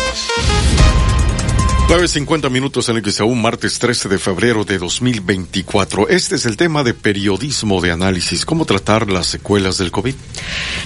9.50 1.92 2.50
minutos 2.50 2.88
en 2.88 2.96
el 2.96 3.24
un 3.26 3.42
martes 3.42 3.78
13 3.78 4.08
de 4.08 4.18
febrero 4.18 4.64
de 4.64 4.78
2024. 4.78 6.08
Este 6.08 6.36
es 6.36 6.46
el 6.46 6.56
tema 6.56 6.86
de 6.86 6.94
periodismo 6.94 7.82
de 7.82 7.92
análisis. 7.92 8.46
¿Cómo 8.46 8.64
tratar 8.64 9.10
las 9.10 9.28
secuelas 9.28 9.78
del 9.78 9.92
COVID? 9.92 10.16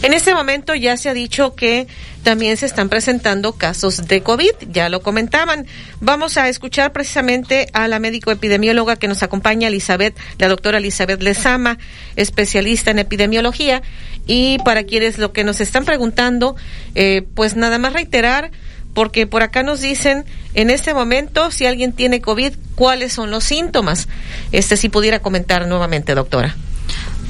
En 0.02 0.14
este 0.14 0.34
momento 0.34 0.74
ya 0.74 0.98
se 0.98 1.10
ha 1.10 1.14
dicho 1.14 1.54
que 1.54 1.86
también 2.24 2.58
se 2.58 2.66
están 2.66 2.90
presentando 2.90 3.54
casos 3.54 4.08
de 4.08 4.24
COVID, 4.24 4.50
ya 4.72 4.90
lo 4.90 5.04
comentaban. 5.04 5.68
Vamos 6.02 6.38
a 6.38 6.50
escuchar 6.50 6.92
precisamente 6.92 7.68
a 7.74 7.88
la 7.88 8.00
médico 8.00 8.32
epidemióloga 8.32 8.96
que 8.96 9.08
nos 9.08 9.22
acompaña, 9.22 9.68
Elizabeth, 9.68 10.18
la 10.40 10.48
doctora 10.48 10.80
Elizabeth 10.80 11.22
Lezama, 11.22 11.78
especialista 12.16 12.90
en 12.90 12.98
epidemiología. 12.98 13.84
Y 14.26 14.58
para 14.66 14.86
quienes 14.86 15.20
lo 15.20 15.34
que 15.34 15.44
nos 15.44 15.62
están 15.62 15.86
preguntando, 15.86 16.56
eh, 16.96 17.28
pues 17.36 17.56
nada 17.56 17.78
más 17.78 17.94
reiterar 17.94 18.50
porque 18.96 19.28
por 19.28 19.44
acá 19.44 19.62
nos 19.62 19.82
dicen, 19.82 20.26
en 20.56 20.72
este 20.72 20.96
momento, 20.96 21.52
si 21.52 21.68
alguien 21.68 21.92
tiene 21.92 22.22
COVID, 22.22 22.54
¿cuáles 22.74 23.14
son 23.14 23.30
los 23.30 23.44
síntomas? 23.44 24.08
Este, 24.52 24.78
si 24.78 24.90
pudiera 24.90 25.20
comentar 25.20 25.68
nuevamente, 25.68 26.16
doctora. 26.16 26.56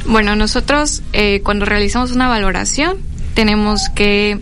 Bueno, 0.06 0.36
nosotros 0.36 1.02
eh, 1.12 1.42
cuando 1.44 1.66
realizamos 1.66 2.12
una 2.12 2.28
valoración 2.28 3.00
tenemos 3.34 3.90
que, 3.90 4.40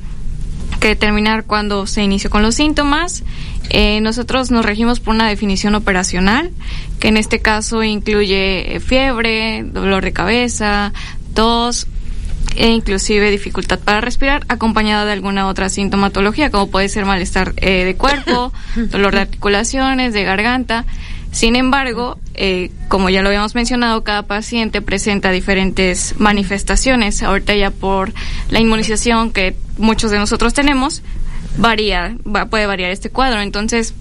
determinar 0.82 1.46
cuándo 1.46 1.88
se 1.88 2.04
inició 2.04 2.30
con 2.30 2.44
los 2.44 2.56
síntomas. 2.56 3.24
Eh, 3.70 4.02
nosotros 4.02 4.52
nos 4.52 4.66
regimos 4.66 5.00
por 5.00 5.16
una 5.16 5.30
definición 5.30 5.76
operacional, 5.76 6.52
que 7.00 7.08
en 7.08 7.16
este 7.16 7.40
caso 7.40 7.84
incluye 7.84 8.82
fiebre, 8.86 9.64
dolor 9.64 10.04
de 10.04 10.12
cabeza, 10.12 10.92
tos, 11.34 11.88
e 12.56 12.70
inclusive 12.70 13.32
dificultad 13.32 13.80
para 13.80 14.02
respirar 14.02 14.46
acompañada 14.48 15.06
de 15.06 15.14
alguna 15.14 15.48
otra 15.48 15.70
sintomatología 15.70 16.52
como 16.52 16.70
puede 16.70 16.90
ser 16.90 17.06
malestar 17.06 17.54
eh, 17.58 17.84
de 17.84 17.96
cuerpo, 17.96 18.54
dolor 18.76 19.16
de 19.16 19.22
articulaciones, 19.22 20.14
de 20.14 20.24
garganta. 20.24 20.86
Sin 21.32 21.56
embargo, 21.56 22.20
eh, 22.36 22.70
como 22.90 23.10
ya 23.10 23.24
lo 23.24 23.30
habíamos 23.30 23.56
mencionado, 23.56 24.04
cada 24.04 24.22
paciente 24.22 24.84
presenta 24.84 25.32
diferentes 25.32 26.14
manifestaciones. 26.20 27.24
Ahorita 27.24 27.56
ya 27.56 27.72
por 27.72 28.14
la 28.50 28.60
inmunización 28.60 29.32
que 29.32 29.56
muchos 29.80 30.12
de 30.12 30.20
nosotros 30.20 30.54
tenemos, 30.54 31.02
varía, 31.58 32.16
va, 32.24 32.46
puede 32.46 32.68
variar 32.68 32.92
este 32.92 33.10
cuadro. 33.10 33.42
Entonces, 33.42 33.96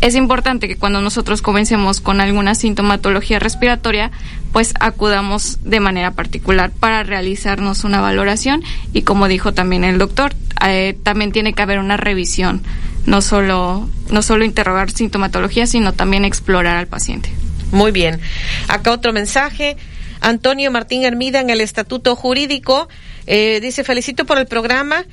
es 0.00 0.14
importante 0.14 0.68
que 0.68 0.76
cuando 0.76 1.00
nosotros 1.00 1.42
comencemos 1.42 2.00
con 2.00 2.20
alguna 2.20 2.54
sintomatología 2.54 3.38
respiratoria, 3.38 4.10
pues 4.52 4.74
acudamos 4.78 5.58
de 5.64 5.80
manera 5.80 6.12
particular 6.12 6.70
para 6.70 7.02
realizarnos 7.02 7.84
una 7.84 8.00
valoración 8.00 8.62
y 8.92 9.02
como 9.02 9.28
dijo 9.28 9.52
también 9.52 9.84
el 9.84 9.98
doctor, 9.98 10.34
eh, 10.66 10.96
también 11.02 11.32
tiene 11.32 11.52
que 11.52 11.62
haber 11.62 11.78
una 11.78 11.96
revisión, 11.96 12.62
no 13.06 13.22
solo 13.22 13.88
no 14.10 14.22
solo 14.22 14.44
interrogar 14.44 14.90
sintomatología, 14.90 15.66
sino 15.66 15.92
también 15.92 16.24
explorar 16.24 16.76
al 16.76 16.86
paciente. 16.86 17.30
Muy 17.72 17.92
bien. 17.92 18.20
Acá 18.68 18.92
otro 18.92 19.12
mensaje. 19.12 19.76
Antonio 20.20 20.70
Martín 20.70 21.04
Hermida 21.04 21.40
en 21.40 21.50
el 21.50 21.60
Estatuto 21.60 22.16
Jurídico 22.16 22.88
eh, 23.26 23.60
dice 23.60 23.84
felicito 23.84 24.24
por 24.24 24.38
el 24.38 24.46
programa 24.46 25.04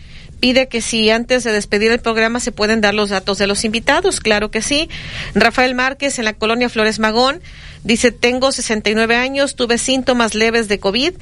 pide 0.45 0.67
que 0.67 0.79
si 0.79 1.09
antes 1.09 1.43
de 1.43 1.51
despedir 1.51 1.91
el 1.91 1.97
programa 1.97 2.39
se 2.39 2.51
pueden 2.51 2.79
dar 2.79 2.93
los 2.93 3.09
datos 3.09 3.39
de 3.39 3.47
los 3.47 3.65
invitados. 3.65 4.19
Claro 4.19 4.51
que 4.51 4.61
sí. 4.61 4.91
Rafael 5.33 5.73
Márquez 5.73 6.19
en 6.19 6.25
la 6.25 6.33
colonia 6.33 6.69
Flores 6.69 6.99
Magón 6.99 7.41
dice, 7.83 8.11
tengo 8.11 8.51
69 8.51 9.15
años, 9.15 9.55
tuve 9.55 9.79
síntomas 9.79 10.35
leves 10.35 10.67
de 10.67 10.77
COVID 10.77 11.13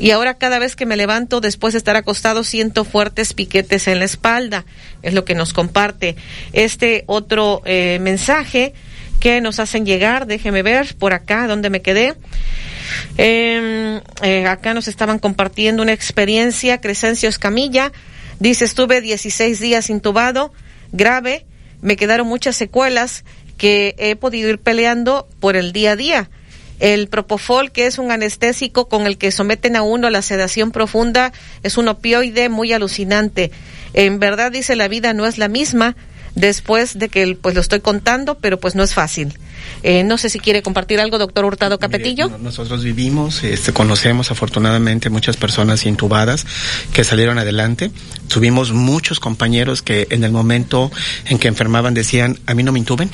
y 0.00 0.10
ahora 0.10 0.34
cada 0.34 0.58
vez 0.58 0.74
que 0.74 0.84
me 0.84 0.96
levanto 0.96 1.40
después 1.40 1.74
de 1.74 1.78
estar 1.78 1.94
acostado 1.94 2.42
siento 2.42 2.84
fuertes 2.84 3.34
piquetes 3.34 3.86
en 3.86 4.00
la 4.00 4.04
espalda. 4.04 4.64
Es 5.02 5.14
lo 5.14 5.24
que 5.24 5.36
nos 5.36 5.52
comparte 5.52 6.16
este 6.52 7.04
otro 7.06 7.62
eh, 7.64 8.00
mensaje 8.00 8.74
que 9.20 9.40
nos 9.40 9.60
hacen 9.60 9.86
llegar. 9.86 10.26
Déjeme 10.26 10.64
ver 10.64 10.96
por 10.96 11.12
acá 11.12 11.46
donde 11.46 11.70
me 11.70 11.82
quedé. 11.82 12.16
Em, 13.16 14.00
eh, 14.24 14.44
acá 14.48 14.74
nos 14.74 14.88
estaban 14.88 15.20
compartiendo 15.20 15.84
una 15.84 15.92
experiencia, 15.92 16.80
Crescencio 16.80 17.28
Escamilla 17.28 17.92
Dice, 18.42 18.64
estuve 18.64 19.00
16 19.00 19.60
días 19.60 19.88
intubado, 19.88 20.52
grave, 20.90 21.46
me 21.80 21.94
quedaron 21.94 22.26
muchas 22.26 22.56
secuelas 22.56 23.22
que 23.56 23.94
he 23.98 24.16
podido 24.16 24.50
ir 24.50 24.58
peleando 24.58 25.28
por 25.38 25.54
el 25.54 25.72
día 25.72 25.92
a 25.92 25.96
día. 25.96 26.30
El 26.80 27.06
propofol, 27.06 27.70
que 27.70 27.86
es 27.86 27.98
un 27.98 28.10
anestésico 28.10 28.88
con 28.88 29.06
el 29.06 29.16
que 29.16 29.30
someten 29.30 29.76
a 29.76 29.82
uno 29.82 30.08
a 30.08 30.10
la 30.10 30.22
sedación 30.22 30.72
profunda, 30.72 31.32
es 31.62 31.78
un 31.78 31.86
opioide 31.86 32.48
muy 32.48 32.72
alucinante. 32.72 33.52
En 33.94 34.18
verdad, 34.18 34.50
dice, 34.50 34.74
la 34.74 34.88
vida 34.88 35.14
no 35.14 35.24
es 35.26 35.38
la 35.38 35.46
misma 35.46 35.94
después 36.34 36.98
de 36.98 37.08
que 37.10 37.38
pues 37.40 37.54
lo 37.54 37.60
estoy 37.60 37.78
contando, 37.78 38.38
pero 38.38 38.58
pues 38.58 38.74
no 38.74 38.82
es 38.82 38.92
fácil. 38.92 39.38
Eh, 39.82 40.04
no 40.04 40.18
sé 40.18 40.30
si 40.30 40.38
quiere 40.38 40.62
compartir 40.62 41.00
algo, 41.00 41.18
doctor 41.18 41.44
Hurtado 41.44 41.78
Capetillo. 41.78 42.30
nosotros 42.40 42.84
vivimos, 42.84 43.42
este, 43.44 43.72
conocemos 43.72 44.30
afortunadamente 44.30 45.10
muchas 45.10 45.36
personas 45.36 45.86
intubadas 45.86 46.46
que 46.92 47.04
salieron 47.04 47.38
adelante. 47.38 47.90
Tuvimos 48.28 48.72
muchos 48.72 49.20
compañeros 49.20 49.82
que 49.82 50.06
en 50.10 50.24
el 50.24 50.32
momento 50.32 50.90
en 51.26 51.38
que 51.38 51.48
enfermaban 51.48 51.94
decían, 51.94 52.38
a 52.46 52.54
mí 52.54 52.62
no 52.62 52.72
me 52.72 52.78
intuben, 52.78 53.10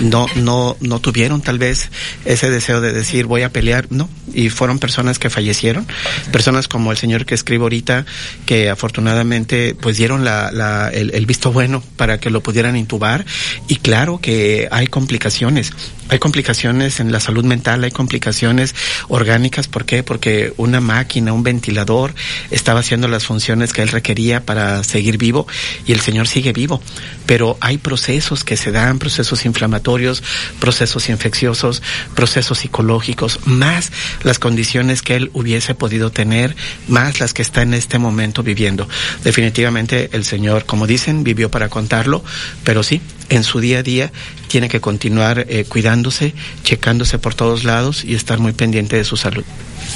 no, 0.00 0.26
no, 0.36 0.76
no 0.80 1.00
tuvieron 1.00 1.42
tal 1.42 1.58
vez 1.58 1.90
ese 2.24 2.50
deseo 2.50 2.80
de 2.80 2.92
decir 2.92 3.26
voy 3.26 3.42
a 3.42 3.50
pelear, 3.50 3.86
no, 3.90 4.08
y 4.32 4.48
fueron 4.48 4.78
personas 4.78 5.18
que 5.18 5.30
fallecieron, 5.30 5.86
personas 6.30 6.68
como 6.68 6.92
el 6.92 6.98
señor 6.98 7.26
que 7.26 7.34
escribo 7.34 7.64
ahorita, 7.64 8.06
que 8.46 8.70
afortunadamente 8.70 9.76
pues 9.78 9.96
dieron 9.96 10.24
la, 10.24 10.50
la, 10.52 10.88
el, 10.88 11.10
el 11.14 11.26
visto 11.26 11.52
bueno 11.52 11.82
para 11.96 12.18
que 12.18 12.30
lo 12.30 12.42
pudieran 12.42 12.76
intubar, 12.76 13.26
y 13.68 13.76
claro 13.76 14.20
que 14.20 14.68
hay 14.70 14.86
complicaciones, 14.86 15.72
hay 16.08 16.18
complicaciones 16.18 17.00
en 17.00 17.10
la 17.10 17.20
salud 17.20 17.44
mental, 17.44 17.84
hay 17.84 17.90
complicaciones 17.90 18.74
orgánicas, 19.08 19.66
¿por 19.66 19.86
qué? 19.86 20.02
Porque 20.02 20.52
una 20.58 20.80
máquina, 20.80 21.32
un 21.32 21.42
ventilador, 21.42 22.14
estaba 22.50 22.80
haciendo 22.80 23.08
las 23.08 23.24
funciones 23.24 23.72
que 23.72 23.80
él 23.80 23.88
requería 23.88 24.44
para 24.44 24.84
seguir 24.84 25.16
vivo 25.16 25.46
y 25.86 25.92
el 25.92 26.00
señor 26.00 26.28
sigue 26.28 26.52
vivo. 26.52 26.82
Pero 27.24 27.56
hay 27.60 27.78
procesos 27.78 28.44
que 28.44 28.58
se 28.58 28.72
dan, 28.72 28.98
procesos 28.98 29.46
inflamatorios, 29.46 30.22
procesos 30.60 31.08
infecciosos, 31.08 31.82
procesos 32.14 32.58
psicológicos, 32.58 33.40
más 33.46 33.90
las 34.22 34.38
condiciones 34.38 35.00
que 35.00 35.16
él 35.16 35.30
hubiese 35.32 35.74
podido 35.74 36.10
tener, 36.10 36.54
más 36.88 37.20
las 37.20 37.32
que 37.32 37.40
está 37.40 37.62
en 37.62 37.72
este 37.72 37.98
momento 37.98 38.42
viviendo. 38.42 38.86
Definitivamente 39.24 40.10
el 40.12 40.24
señor, 40.24 40.66
como 40.66 40.86
dicen, 40.86 41.24
vivió 41.24 41.50
para 41.50 41.70
contarlo, 41.70 42.22
pero 42.64 42.82
sí, 42.82 43.00
en 43.28 43.44
su 43.44 43.60
día 43.60 43.78
a 43.78 43.82
día 43.82 44.12
tiene 44.48 44.68
que 44.68 44.80
continuar 44.80 45.46
eh, 45.48 45.64
cuidándose, 45.82 46.32
checándose 46.62 47.18
por 47.18 47.34
todos 47.34 47.64
lados 47.64 48.04
y 48.04 48.14
estar 48.14 48.38
muy 48.38 48.52
pendiente 48.52 48.94
de 48.94 49.04
su 49.04 49.16
salud. 49.16 49.44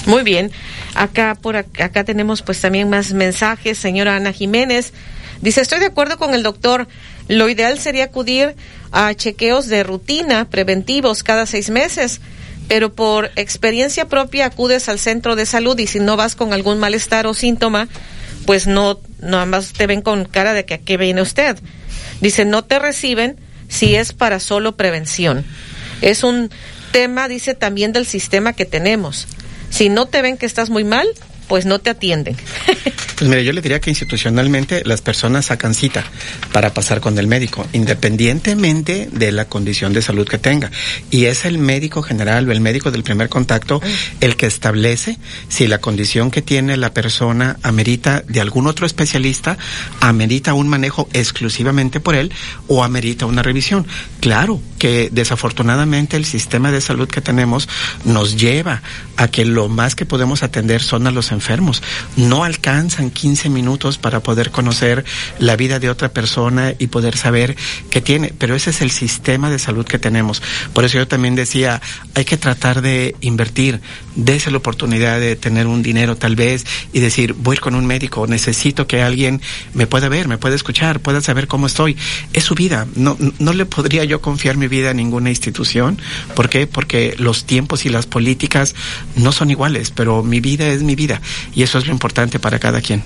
Muy 0.07 0.25
bien. 0.25 0.51
Acá 0.97 1.39
por 1.41 1.55
acá, 1.55 1.85
acá 1.85 2.03
tenemos 2.03 2.43
pues 2.43 2.61
también 2.61 2.91
más 2.91 3.13
mensajes. 3.13 3.79
Señora 3.79 4.17
Ana 4.17 4.33
Jiménez 4.33 4.93
dice, 5.43 5.61
estoy 5.61 5.79
de 5.79 5.87
acuerdo 5.87 6.19
con 6.19 6.35
el 6.35 6.43
doctor. 6.43 6.89
Lo 7.29 7.49
ideal 7.49 7.79
sería 7.79 8.05
acudir 8.05 8.57
a 8.91 9.15
chequeos 9.15 9.69
de 9.69 9.85
rutina 9.85 10.51
preventivos 10.51 11.23
cada 11.23 11.47
seis 11.47 11.71
meses, 11.71 12.21
pero 12.67 12.93
por 12.93 13.31
experiencia 13.37 14.09
propia 14.09 14.47
acudes 14.47 14.89
al 14.89 14.99
centro 14.99 15.37
de 15.37 15.47
salud 15.47 15.79
y 15.79 15.87
si 15.87 16.01
no 16.01 16.17
vas 16.17 16.35
con 16.35 16.53
algún 16.53 16.81
malestar 16.81 17.29
o 17.29 17.35
síntoma, 17.35 17.87
pues 18.45 18.67
no, 18.67 18.99
nada 19.21 19.47
más 19.47 19.73
te 19.73 19.87
ven 19.87 20.03
con 20.03 20.25
cara 20.25 20.53
de 20.53 20.65
que 20.65 20.75
aquí 20.75 20.97
viene 20.97 21.23
usted. 21.23 21.57
Dice, 22.21 22.45
no 22.45 22.65
te 22.65 22.81
reciben 22.81 23.37
si 23.69 23.95
es 23.95 24.13
para 24.13 24.41
solo 24.41 24.77
prevención. 24.77 25.45
Es 26.03 26.25
un 26.25 26.51
tema, 26.93 27.29
dice, 27.29 27.55
también 27.55 27.93
del 27.93 28.07
sistema 28.07 28.53
que 28.53 28.65
tenemos. 28.65 29.27
Si 29.71 29.89
no 29.89 30.07
te 30.07 30.23
ven 30.23 30.37
que 30.37 30.47
estás 30.47 30.71
muy 30.71 30.85
mal, 30.85 31.07
pues 31.49 31.67
no 31.67 31.79
te 31.79 31.91
atienden. 31.91 32.37
Pues 33.17 33.31
mire, 33.31 33.45
yo 33.45 33.55
le 33.55 33.63
diría 33.63 33.81
que 33.81 33.89
institucionalmente 33.89 34.83
las 34.85 35.01
personas 35.01 35.47
sacan 35.47 35.73
cita 35.73 36.05
para 36.53 36.75
pasar 36.75 37.01
con 37.01 37.19
el 37.19 37.27
médico, 37.27 37.67
independientemente 37.73 39.09
de 39.11 39.33
la 39.33 39.47
condición 39.47 39.95
de 39.95 40.03
salud 40.03 40.29
que 40.29 40.37
tenga. 40.37 40.71
Y 41.11 41.25
es 41.25 41.47
el 41.47 41.57
médico 41.57 42.03
general 42.03 42.47
o 42.47 42.53
el 42.53 42.61
médico 42.61 42.91
del 42.91 43.05
primer 43.05 43.31
contacto 43.31 43.81
el 44.21 44.37
que 44.37 44.45
establece 44.45 45.19
si 45.49 45.67
la 45.67 45.79
condición 45.79 46.31
que 46.31 46.43
tiene 46.43 46.77
la 46.77 46.93
persona 46.93 47.57
amerita 47.63 48.23
de 48.29 48.43
algún 48.43 48.67
otro 48.67 48.85
especialista, 48.85 49.57
amerita 50.01 50.53
un 50.53 50.69
manejo 50.69 51.09
exclusivamente 51.15 52.01
por 52.01 52.17
él 52.17 52.31
o 52.69 52.85
amerita 52.85 53.25
una 53.25 53.43
revisión. 53.43 53.87
Claro 54.21 54.61
que 54.79 55.09
desafortunadamente 55.11 56.19
el 56.19 56.27
sistema 56.27 56.71
de 56.71 56.83
salud 56.83 57.09
que 57.09 57.23
tenemos 57.23 57.67
nos 58.05 58.37
lleva 58.37 58.83
a 59.17 59.29
que 59.29 59.47
lo 59.47 59.69
más 59.69 59.95
que 59.95 60.05
podemos 60.05 60.43
atender 60.43 60.83
son 60.83 61.07
a 61.07 61.11
los 61.11 61.33
enfermos. 61.33 61.36
No 62.17 62.45
alcanzan 62.45 63.11
15 63.11 63.49
minutos 63.51 63.99
para 63.99 64.21
poder 64.21 64.51
conocer 64.51 65.05
la 65.39 65.57
vida 65.57 65.79
de 65.79 65.91
otra 65.91 66.11
persona 66.11 66.75
y 66.79 66.89
poder 66.89 67.17
saber 67.17 67.57
qué 67.91 68.01
tiene, 68.01 68.33
pero 68.37 68.55
ese 68.55 68.71
es 68.71 68.81
el 68.81 68.91
sistema 68.91 69.51
de 69.51 69.59
salud 69.59 69.85
que 69.85 69.99
tenemos. 69.99 70.43
Por 70.73 70.85
eso 70.85 70.99
yo 70.99 71.09
también 71.09 71.35
decía, 71.35 71.81
hay 72.15 72.25
que 72.25 72.37
tratar 72.37 72.83
de 72.83 73.15
invertir, 73.21 73.81
dése 74.15 74.51
la 74.51 74.59
oportunidad 74.59 75.21
de 75.21 75.37
tener 75.37 75.67
un 75.67 75.83
dinero 75.83 76.17
tal 76.17 76.37
vez 76.37 76.65
y 76.93 77.01
decir, 77.01 77.35
voy 77.35 77.57
con 77.57 77.75
un 77.75 77.87
médico, 77.87 78.27
necesito 78.27 78.87
que 78.87 79.03
alguien 79.03 79.41
me 79.75 79.87
pueda 79.87 80.09
ver, 80.09 80.29
me 80.29 80.39
pueda 80.39 80.55
escuchar, 80.55 81.01
pueda 81.01 81.21
saber 81.21 81.47
cómo 81.49 81.67
estoy. 81.67 81.97
Es 82.33 82.45
su 82.45 82.55
vida, 82.55 82.87
no, 82.95 83.17
no 83.39 83.53
le 83.53 83.67
podría 83.67 84.05
yo 84.05 84.21
confiar 84.21 84.57
mi 84.57 84.69
vida 84.69 84.91
a 84.91 84.95
ninguna 84.95 85.31
institución. 85.31 86.01
¿Por 86.35 86.49
qué? 86.49 86.67
Porque 86.67 87.15
los 87.19 87.45
tiempos 87.45 87.87
y 87.87 87.89
las 87.89 88.07
políticas 88.07 88.75
no 89.17 89.33
son 89.33 89.51
iguales, 89.51 89.91
pero 89.91 90.23
mi 90.23 90.41
vida 90.41 90.67
es 90.69 90.83
mi 90.83 90.95
vida 90.95 91.21
y 91.55 91.63
eso 91.63 91.79
es 91.79 91.87
lo 91.87 91.93
importante 91.93 92.39
para 92.39 92.59
cada 92.59 92.81
quien. 92.81 93.03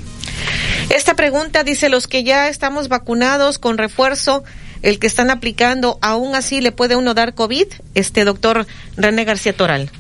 Esta 0.91 1.15
pregunta 1.15 1.63
dice, 1.65 1.89
los 1.89 2.07
que 2.07 2.25
ya 2.25 2.49
estamos 2.49 2.89
vacunados 2.89 3.59
con 3.59 3.79
refuerzo, 3.79 4.43
el 4.83 4.99
que 4.99 5.07
están 5.07 5.31
aplicando, 5.31 5.99
aún 6.03 6.35
así 6.35 6.61
le 6.61 6.73
puede 6.73 6.97
uno 6.97 7.15
dar 7.15 7.35
COVID, 7.35 7.67
este 7.95 8.25
doctor 8.25 8.67
René 8.97 9.25
García 9.25 9.53
Toral. 9.55 9.91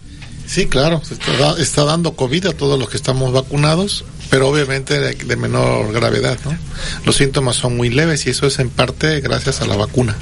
Sí, 0.46 0.66
claro, 0.66 1.00
se 1.04 1.14
está, 1.14 1.32
da- 1.36 1.60
está 1.60 1.84
dando 1.84 2.14
COVID 2.16 2.46
a 2.46 2.52
todos 2.52 2.76
los 2.78 2.88
que 2.90 2.96
estamos 2.96 3.32
vacunados, 3.32 4.04
pero 4.30 4.48
obviamente 4.48 4.98
de, 4.98 5.14
de 5.14 5.36
menor 5.36 5.92
gravedad, 5.92 6.38
¿no? 6.44 6.56
Los 7.04 7.16
síntomas 7.16 7.54
son 7.56 7.76
muy 7.76 7.88
leves 7.90 8.26
y 8.26 8.30
eso 8.30 8.46
es 8.48 8.58
en 8.58 8.68
parte 8.68 9.20
gracias 9.20 9.60
a 9.60 9.66
la 9.66 9.76
vacuna. 9.76 10.16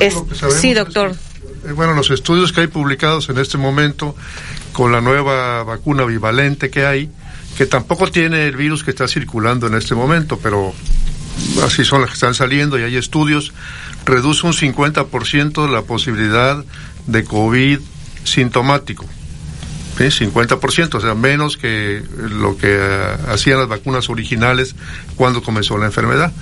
Es- 0.00 0.14
sí, 0.60 0.70
es 0.70 0.76
doctor. 0.76 1.16
Eh, 1.66 1.72
bueno, 1.72 1.94
los 1.94 2.10
estudios 2.10 2.52
que 2.52 2.62
hay 2.62 2.66
publicados 2.66 3.28
en 3.28 3.38
este 3.38 3.58
momento 3.58 4.14
con 4.72 4.92
la 4.92 5.00
nueva 5.00 5.62
vacuna 5.64 6.04
bivalente 6.04 6.70
que 6.70 6.86
hay, 6.86 7.10
que 7.56 7.66
tampoco 7.66 8.10
tiene 8.10 8.46
el 8.46 8.56
virus 8.56 8.84
que 8.84 8.90
está 8.90 9.08
circulando 9.08 9.66
en 9.66 9.74
este 9.74 9.94
momento, 9.94 10.38
pero 10.42 10.74
así 11.62 11.84
son 11.84 12.00
las 12.00 12.10
que 12.10 12.14
están 12.14 12.34
saliendo 12.34 12.78
y 12.78 12.82
hay 12.82 12.96
estudios, 12.96 13.52
reduce 14.04 14.46
un 14.46 14.52
50% 14.52 15.70
la 15.70 15.82
posibilidad 15.82 16.64
de 17.06 17.24
COVID 17.24 17.80
sintomático. 18.24 19.06
¿sí? 19.98 20.26
50%, 20.26 20.94
o 20.94 21.00
sea, 21.00 21.14
menos 21.14 21.56
que 21.56 22.02
lo 22.30 22.56
que 22.56 22.76
eh, 22.78 23.16
hacían 23.28 23.58
las 23.58 23.68
vacunas 23.68 24.08
originales 24.10 24.74
cuando 25.16 25.42
comenzó 25.42 25.78
la 25.78 25.86
enfermedad. 25.86 26.32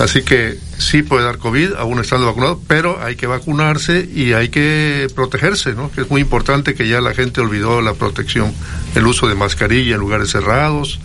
Así 0.00 0.22
que 0.22 0.58
sí 0.78 1.02
puede 1.02 1.24
dar 1.24 1.36
COVID, 1.38 1.74
aún 1.74 2.00
estando 2.00 2.26
vacunado, 2.26 2.60
pero 2.66 3.02
hay 3.04 3.16
que 3.16 3.26
vacunarse 3.26 4.08
y 4.12 4.32
hay 4.32 4.48
que 4.48 5.08
protegerse, 5.14 5.74
¿no? 5.74 5.90
Que 5.92 6.00
es 6.00 6.10
muy 6.10 6.22
importante 6.22 6.74
que 6.74 6.88
ya 6.88 7.00
la 7.02 7.12
gente 7.12 7.40
olvidó 7.42 7.82
la 7.82 7.92
protección, 7.94 8.52
el 8.94 9.06
uso 9.06 9.28
de 9.28 9.34
mascarilla 9.34 9.94
en 9.94 10.00
lugares 10.00 10.30
cerrados. 10.30 11.00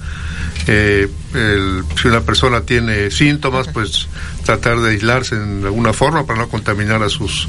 eh, 0.68 1.08
el- 1.36 1.84
si 2.02 2.08
una 2.08 2.22
persona 2.22 2.62
tiene 2.62 3.12
síntomas, 3.12 3.68
pues 3.68 4.08
tratar 4.46 4.80
de 4.80 4.92
aislarse 4.92 5.36
en 5.36 5.64
alguna 5.64 5.94
forma 5.94 6.26
para 6.26 6.40
no 6.40 6.48
contaminar 6.50 7.04
a 7.04 7.10
sus 7.10 7.48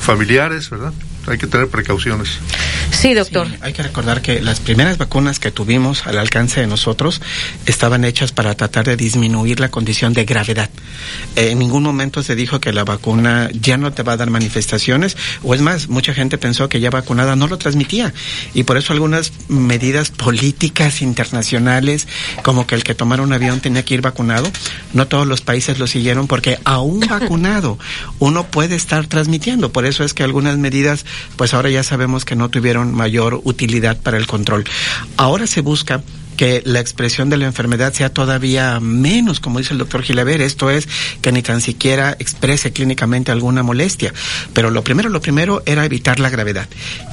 familiares, 0.00 0.68
¿verdad? 0.70 0.92
Hay 1.26 1.38
que 1.38 1.46
tener 1.46 1.68
precauciones. 1.68 2.38
Sí, 2.90 3.14
doctor. 3.14 3.48
Hay 3.60 3.72
que 3.72 3.82
recordar 3.82 4.22
que 4.22 4.40
las 4.40 4.60
primeras 4.60 4.98
vacunas 4.98 5.38
que 5.38 5.50
tuvimos 5.50 6.06
al 6.06 6.18
alcance 6.18 6.60
de 6.60 6.66
nosotros 6.66 7.20
estaban 7.66 8.04
hechas 8.04 8.32
para 8.32 8.54
tratar 8.54 8.86
de 8.86 8.96
disminuir 8.96 9.60
la 9.60 9.70
condición 9.70 10.12
de 10.12 10.24
gravedad. 10.24 10.70
Eh, 11.34 11.50
en 11.50 11.58
ningún 11.58 11.82
momento 11.82 12.22
se 12.22 12.34
dijo 12.34 12.60
que 12.60 12.72
la 12.72 12.84
vacuna 12.84 13.50
ya 13.52 13.76
no 13.76 13.92
te 13.92 14.02
va 14.02 14.12
a 14.12 14.16
dar 14.16 14.30
manifestaciones, 14.30 15.16
o 15.42 15.54
es 15.54 15.60
más, 15.60 15.88
mucha 15.88 16.14
gente 16.14 16.38
pensó 16.38 16.68
que 16.68 16.80
ya 16.80 16.90
vacunada 16.90 17.36
no 17.36 17.48
lo 17.48 17.58
transmitía. 17.58 18.14
Y 18.54 18.62
por 18.62 18.76
eso 18.76 18.92
algunas 18.92 19.32
medidas 19.48 20.10
políticas 20.10 21.02
internacionales, 21.02 22.06
como 22.42 22.66
que 22.66 22.74
el 22.74 22.84
que 22.84 22.94
tomara 22.94 23.22
un 23.22 23.32
avión 23.32 23.60
tenía 23.60 23.84
que 23.84 23.94
ir 23.94 24.00
vacunado, 24.00 24.50
no 24.92 25.06
todos 25.06 25.26
los 25.26 25.40
países 25.40 25.78
lo 25.78 25.86
siguieron 25.86 26.26
porque 26.26 26.58
aún 26.64 27.00
vacunado 27.08 27.78
uno 28.18 28.46
puede 28.46 28.74
estar 28.74 29.06
transmitiendo. 29.06 29.72
Por 29.72 29.86
eso 29.86 30.04
es 30.04 30.14
que 30.14 30.22
algunas 30.22 30.56
medidas, 30.58 31.04
pues 31.36 31.54
ahora 31.54 31.70
ya 31.70 31.82
sabemos 31.82 32.24
que 32.24 32.36
no 32.36 32.48
tuvieron 32.48 32.94
mayor 32.94 33.40
utilidad 33.44 33.96
para 34.00 34.18
el 34.18 34.26
control. 34.26 34.64
Ahora 35.16 35.46
se 35.46 35.60
busca 35.60 36.02
que 36.36 36.62
la 36.64 36.80
expresión 36.80 37.30
de 37.30 37.36
la 37.36 37.46
enfermedad 37.46 37.92
sea 37.92 38.10
todavía 38.10 38.78
menos, 38.80 39.40
como 39.40 39.58
dice 39.58 39.72
el 39.72 39.78
doctor 39.78 40.02
Gilaver, 40.02 40.40
esto 40.40 40.70
es 40.70 40.88
que 41.22 41.32
ni 41.32 41.42
tan 41.42 41.60
siquiera 41.60 42.16
exprese 42.18 42.72
clínicamente 42.72 43.32
alguna 43.32 43.62
molestia. 43.62 44.12
Pero 44.52 44.70
lo 44.70 44.84
primero, 44.84 45.08
lo 45.08 45.20
primero 45.20 45.62
era 45.66 45.84
evitar 45.84 46.20
la 46.20 46.30
gravedad. 46.30 46.68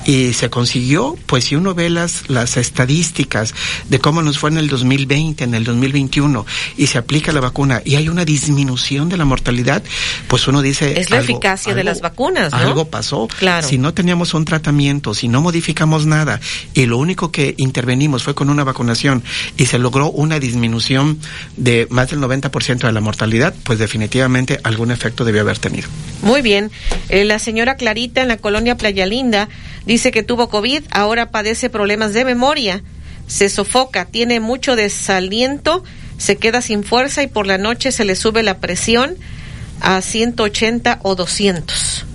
Y 0.06 0.34
se 0.34 0.50
consiguió, 0.50 1.18
pues 1.26 1.45
si 1.45 1.56
uno 1.56 1.74
ve 1.74 1.90
las, 1.90 2.30
las 2.30 2.58
estadísticas 2.58 3.53
de 3.90 4.00
cómo 4.00 4.22
nos 4.22 4.38
fue 4.38 4.50
en 4.50 4.58
el 4.58 4.68
2020, 4.68 5.43
en 5.43 5.56
el 5.56 5.64
2021, 5.64 6.45
y 6.77 6.88
se 6.88 6.98
aplica 6.98 7.32
la 7.32 7.40
vacuna 7.40 7.82
y 7.85 7.95
hay 7.95 8.10
una 8.10 8.26
disminución 8.26 9.10
de 9.10 9.18
la 9.18 9.26
mortalidad, 9.26 9.84
pues 10.27 10.48
uno 10.48 10.61
dice... 10.61 11.00
Es 11.00 11.10
la 11.10 11.18
algo- 11.18 11.32
eficacia 11.34 11.74
de 11.74 11.84
las 11.84 12.02
vacunas, 12.02 12.52
¿no? 12.52 12.58
Algo 12.60 12.90
pasó. 12.90 13.27
Claro. 13.40 13.68
Si 13.68 13.77
no 13.77 13.93
teníamos 13.93 14.34
un 14.34 14.45
tratamiento, 14.45 15.14
si 15.14 15.27
no 15.27 15.42
modificamos 15.42 16.06
nada 16.06 16.40
y 16.74 16.85
lo 16.85 16.98
único 16.98 17.32
que 17.32 17.56
intervenimos 17.58 18.24
fue 18.24 18.35
con 18.35 18.50
una 18.50 18.64
vacunación 18.64 19.12
y 19.58 19.66
se 19.66 19.77
logró 19.77 20.09
una 20.09 20.40
disminución 20.40 21.19
de 21.58 21.88
más 21.90 22.09
del 22.09 22.19
90% 22.19 22.80
de 22.80 22.92
la 22.92 23.01
mortalidad, 23.01 23.53
pues 23.64 23.77
definitivamente 23.77 24.59
algún 24.64 24.92
efecto 24.92 25.25
debió 25.25 25.42
haber 25.42 25.59
tenido. 25.59 25.90
Muy 26.22 26.42
bien. 26.42 26.72
Eh, 27.09 27.25
la 27.25 27.38
señora 27.40 27.75
Clarita 27.75 28.22
en 28.22 28.30
la 28.30 28.38
colonia 28.38 28.77
Playa 28.77 29.06
Linda 29.06 29.50
dice 29.85 30.11
que 30.11 30.24
tuvo 30.24 30.50
COVID, 30.50 30.83
ahora 30.92 31.30
padece 31.30 31.69
problemas 31.69 32.14
de 32.14 32.25
memoria, 32.25 32.82
se 33.27 33.50
sofoca, 33.50 34.06
tiene 34.06 34.40
mucho 34.40 34.75
desaliento, 34.75 35.83
se 36.17 36.38
queda 36.38 36.61
sin 36.61 36.83
fuerza 36.83 37.24
y 37.24 37.27
por 37.27 37.48
la 37.48 37.58
noche 37.58 37.92
se 37.92 38.06
le 38.06 38.16
sube 38.16 38.43
la 38.43 38.59
presión 38.59 39.16
a 39.82 40.01
180 40.01 41.00
o 41.03 41.16
200. 41.16 42.06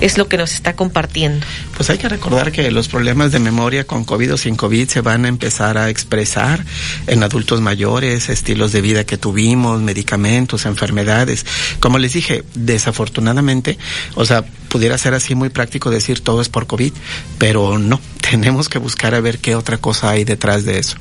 Es 0.00 0.16
lo 0.16 0.28
que 0.28 0.36
nos 0.36 0.52
está 0.52 0.76
compartiendo. 0.76 1.44
Pues 1.76 1.90
hay 1.90 1.98
que 1.98 2.08
recordar 2.08 2.52
que 2.52 2.70
los 2.70 2.88
problemas 2.88 3.32
de 3.32 3.40
memoria 3.40 3.84
con 3.84 4.04
COVID 4.04 4.34
o 4.34 4.36
sin 4.36 4.56
COVID 4.56 4.88
se 4.88 5.00
van 5.00 5.24
a 5.24 5.28
empezar 5.28 5.76
a 5.76 5.90
expresar 5.90 6.64
en 7.06 7.22
adultos 7.22 7.60
mayores, 7.60 8.28
estilos 8.28 8.72
de 8.72 8.80
vida 8.80 9.04
que 9.04 9.18
tuvimos, 9.18 9.80
medicamentos, 9.80 10.66
enfermedades. 10.66 11.44
Como 11.80 11.98
les 11.98 12.12
dije, 12.12 12.44
desafortunadamente, 12.54 13.78
o 14.14 14.24
sea, 14.24 14.44
pudiera 14.68 14.96
ser 14.98 15.14
así 15.14 15.34
muy 15.34 15.48
práctico 15.48 15.90
decir 15.90 16.20
todo 16.20 16.40
es 16.40 16.48
por 16.48 16.66
COVID, 16.66 16.92
pero 17.38 17.78
no, 17.78 18.00
tenemos 18.30 18.68
que 18.68 18.78
buscar 18.78 19.14
a 19.14 19.20
ver 19.20 19.38
qué 19.38 19.56
otra 19.56 19.78
cosa 19.78 20.10
hay 20.10 20.24
detrás 20.24 20.64
de 20.64 20.78
eso. 20.78 20.96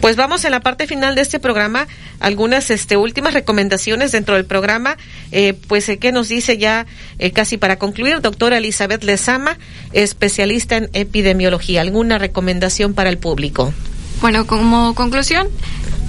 Pues 0.00 0.16
vamos 0.16 0.44
en 0.44 0.52
la 0.52 0.60
parte 0.60 0.86
final 0.86 1.14
de 1.14 1.22
este 1.22 1.38
programa, 1.38 1.86
algunas 2.20 2.70
este, 2.70 2.96
últimas 2.96 3.34
recomendaciones 3.34 4.12
dentro 4.12 4.34
del 4.34 4.44
programa, 4.44 4.96
eh, 5.32 5.54
pues 5.68 5.88
eh, 5.88 5.98
que 5.98 6.12
nos 6.12 6.28
dice 6.28 6.58
ya 6.58 6.86
eh, 7.18 7.32
casi 7.32 7.58
para 7.58 7.76
concluir, 7.76 8.20
doctora 8.20 8.58
Elizabeth 8.58 9.04
Lezama, 9.04 9.58
especialista 9.92 10.76
en 10.76 10.90
epidemiología, 10.92 11.82
¿alguna 11.82 12.18
recomendación 12.18 12.94
para 12.94 13.10
el 13.10 13.18
público? 13.18 13.74
Bueno, 14.20 14.46
como 14.46 14.94
conclusión, 14.94 15.48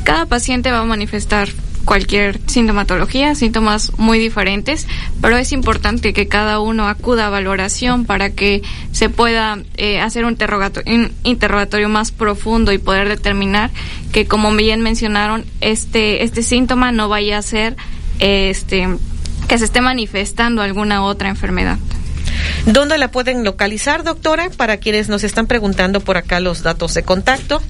cada 0.03 0.25
paciente 0.25 0.71
va 0.71 0.79
a 0.79 0.85
manifestar 0.85 1.49
cualquier 1.85 2.39
sintomatología, 2.47 3.35
síntomas 3.35 3.91
muy 3.97 4.19
diferentes, 4.19 4.87
pero 5.21 5.37
es 5.37 5.51
importante 5.51 6.13
que 6.13 6.27
cada 6.27 6.59
uno 6.59 6.87
acuda 6.87 7.27
a 7.27 7.29
valoración 7.29 8.05
para 8.05 8.31
que 8.31 8.61
se 8.91 9.09
pueda 9.09 9.59
eh, 9.77 9.99
hacer 9.99 10.25
un 10.25 10.31
interrogatorio, 10.31 10.95
un 10.95 11.11
interrogatorio 11.23 11.89
más 11.89 12.11
profundo 12.11 12.71
y 12.71 12.77
poder 12.77 13.09
determinar 13.09 13.71
que, 14.11 14.25
como 14.25 14.51
bien 14.55 14.81
mencionaron, 14.81 15.45
este, 15.61 16.23
este 16.23 16.43
síntoma 16.43 16.91
no 16.91 17.09
vaya 17.09 17.37
a 17.37 17.41
ser 17.41 17.75
este, 18.19 18.87
que 19.47 19.57
se 19.57 19.65
esté 19.65 19.81
manifestando 19.81 20.61
alguna 20.61 21.03
otra 21.03 21.29
enfermedad. 21.29 21.77
¿Dónde 22.65 22.97
la 22.97 23.09
pueden 23.09 23.43
localizar, 23.43 24.03
doctora? 24.03 24.49
Para 24.49 24.77
quienes 24.77 25.09
nos 25.09 25.23
están 25.23 25.47
preguntando 25.47 25.99
por 25.99 26.17
acá 26.17 26.39
los 26.39 26.63
datos 26.63 26.93
de 26.93 27.03
contacto. 27.03 27.61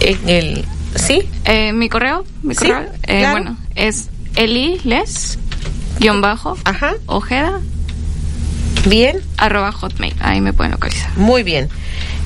En 0.00 0.28
el, 0.28 0.64
¿Sí? 0.96 1.28
Eh, 1.44 1.72
mi 1.72 1.88
correo, 1.88 2.24
mi 2.42 2.54
Sí, 2.54 2.66
correo, 2.68 2.90
eh, 3.04 3.18
claro. 3.20 3.32
bueno, 3.32 3.56
es 3.74 4.08
eliles, 4.36 5.38
guion 5.98 6.20
bajo, 6.20 6.56
ojeda, 7.06 7.60
bien, 8.86 9.20
arroba 9.36 9.72
hotmail, 9.72 10.14
ahí 10.20 10.40
me 10.40 10.52
pueden 10.52 10.72
localizar. 10.72 11.16
Muy 11.16 11.42
bien. 11.42 11.68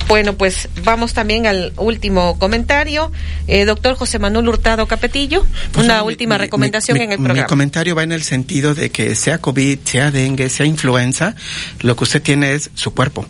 Bueno, 0.07 0.35
pues 0.35 0.69
vamos 0.85 1.15
también 1.15 1.47
al 1.47 1.73
último 1.79 2.39
comentario. 2.39 3.11
Eh, 3.47 3.65
doctor 3.65 3.95
José 3.97 4.19
Manuel 4.19 4.49
Hurtado 4.49 4.87
Capetillo, 4.87 5.47
Pues, 5.73 5.87
una 5.87 6.03
mi- 6.03 6.09
última 6.09 6.35
mi- 6.35 6.41
recomendación 6.43 6.99
mi- 6.99 7.05
en 7.05 7.13
el 7.13 7.19
Mi 7.19 7.25
programa. 7.25 7.47
comentario 7.47 7.95
va 7.95 8.03
en 8.03 8.13
el 8.13 8.23
sentido 8.23 8.75
de 8.75 8.91
que 8.91 9.15
sea 9.15 9.39
COVID, 9.39 9.79
sea 9.85 10.11
dengue, 10.11 10.51
sea 10.51 10.67
influenza, 10.67 11.35
lo 11.81 11.97
que 11.97 12.05
usted 12.05 12.21
tiene 12.23 12.53
es 12.53 12.71
su 12.75 12.93
cuerpo. 12.93 13.25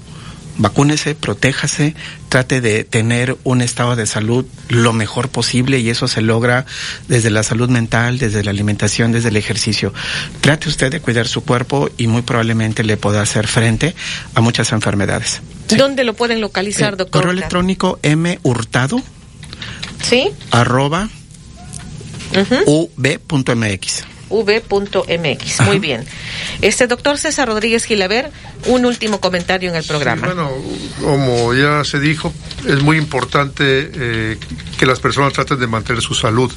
Vacúnese, 0.57 1.15
protéjase, 1.15 1.95
trate 2.35 2.61
de 2.61 2.83
tener 2.83 3.37
un 3.45 3.61
estado 3.63 3.95
de 3.95 4.07
salud 4.07 4.45
lo 4.69 4.93
mejor 4.93 5.29
posible 5.29 5.79
y 5.79 5.89
eso 5.89 6.09
se 6.09 6.21
logra 6.21 6.67
desde 7.07 7.31
la 7.31 7.45
salud 7.45 7.69
mental, 7.69 8.19
desde 8.19 8.43
la 8.43 8.51
alimentación, 8.51 9.13
desde 9.13 9.29
el 9.29 9.37
ejercicio. 9.37 9.95
Trate 10.41 10.69
usted 10.69 10.91
de 10.91 10.99
cuidar 11.01 11.29
su 11.29 11.45
cuerpo 11.45 11.89
y 11.97 12.09
muy 12.09 12.23
probablemente 12.23 12.83
le 12.83 12.97
pueda 12.97 13.23
hacer 13.23 13.47
frente 13.47 13.95
a 14.35 14.41
muchas 14.41 14.73
enfermedades. 14.73 15.43
¿Dónde 15.69 16.03
lo 16.03 16.15
pueden 16.15 16.41
localizar, 16.41 16.95
Eh, 16.95 16.97
doctor? 16.97 17.21
Correo 17.23 17.31
electrónico 17.31 18.01
m 18.03 18.41
hurtado 18.43 19.01
Sí. 20.03 20.31
arroba 20.51 21.09
ub.mx. 22.67 24.05
v.mx. 24.43 25.61
Muy 25.67 25.79
bien. 25.79 26.05
Este 26.63 26.87
doctor 26.87 27.19
César 27.19 27.49
Rodríguez 27.49 27.85
Gilaver, 27.85 28.31
un 28.67 28.85
último 28.85 29.21
comentario 29.21 29.71
en 29.71 29.77
el 29.77 29.85
programa. 29.85 30.27
Bueno, 30.27 30.51
como 31.01 31.55
ya 31.55 31.85
se 31.85 32.01
dijo, 32.01 32.33
es 32.67 32.83
muy 32.83 32.97
importante 32.97 33.91
eh, 33.95 34.39
que 34.79 34.87
las 34.87 35.01
personas 35.01 35.33
traten 35.33 35.61
de 35.61 35.67
mantener 35.67 36.03
su 36.03 36.15
salud. 36.15 36.51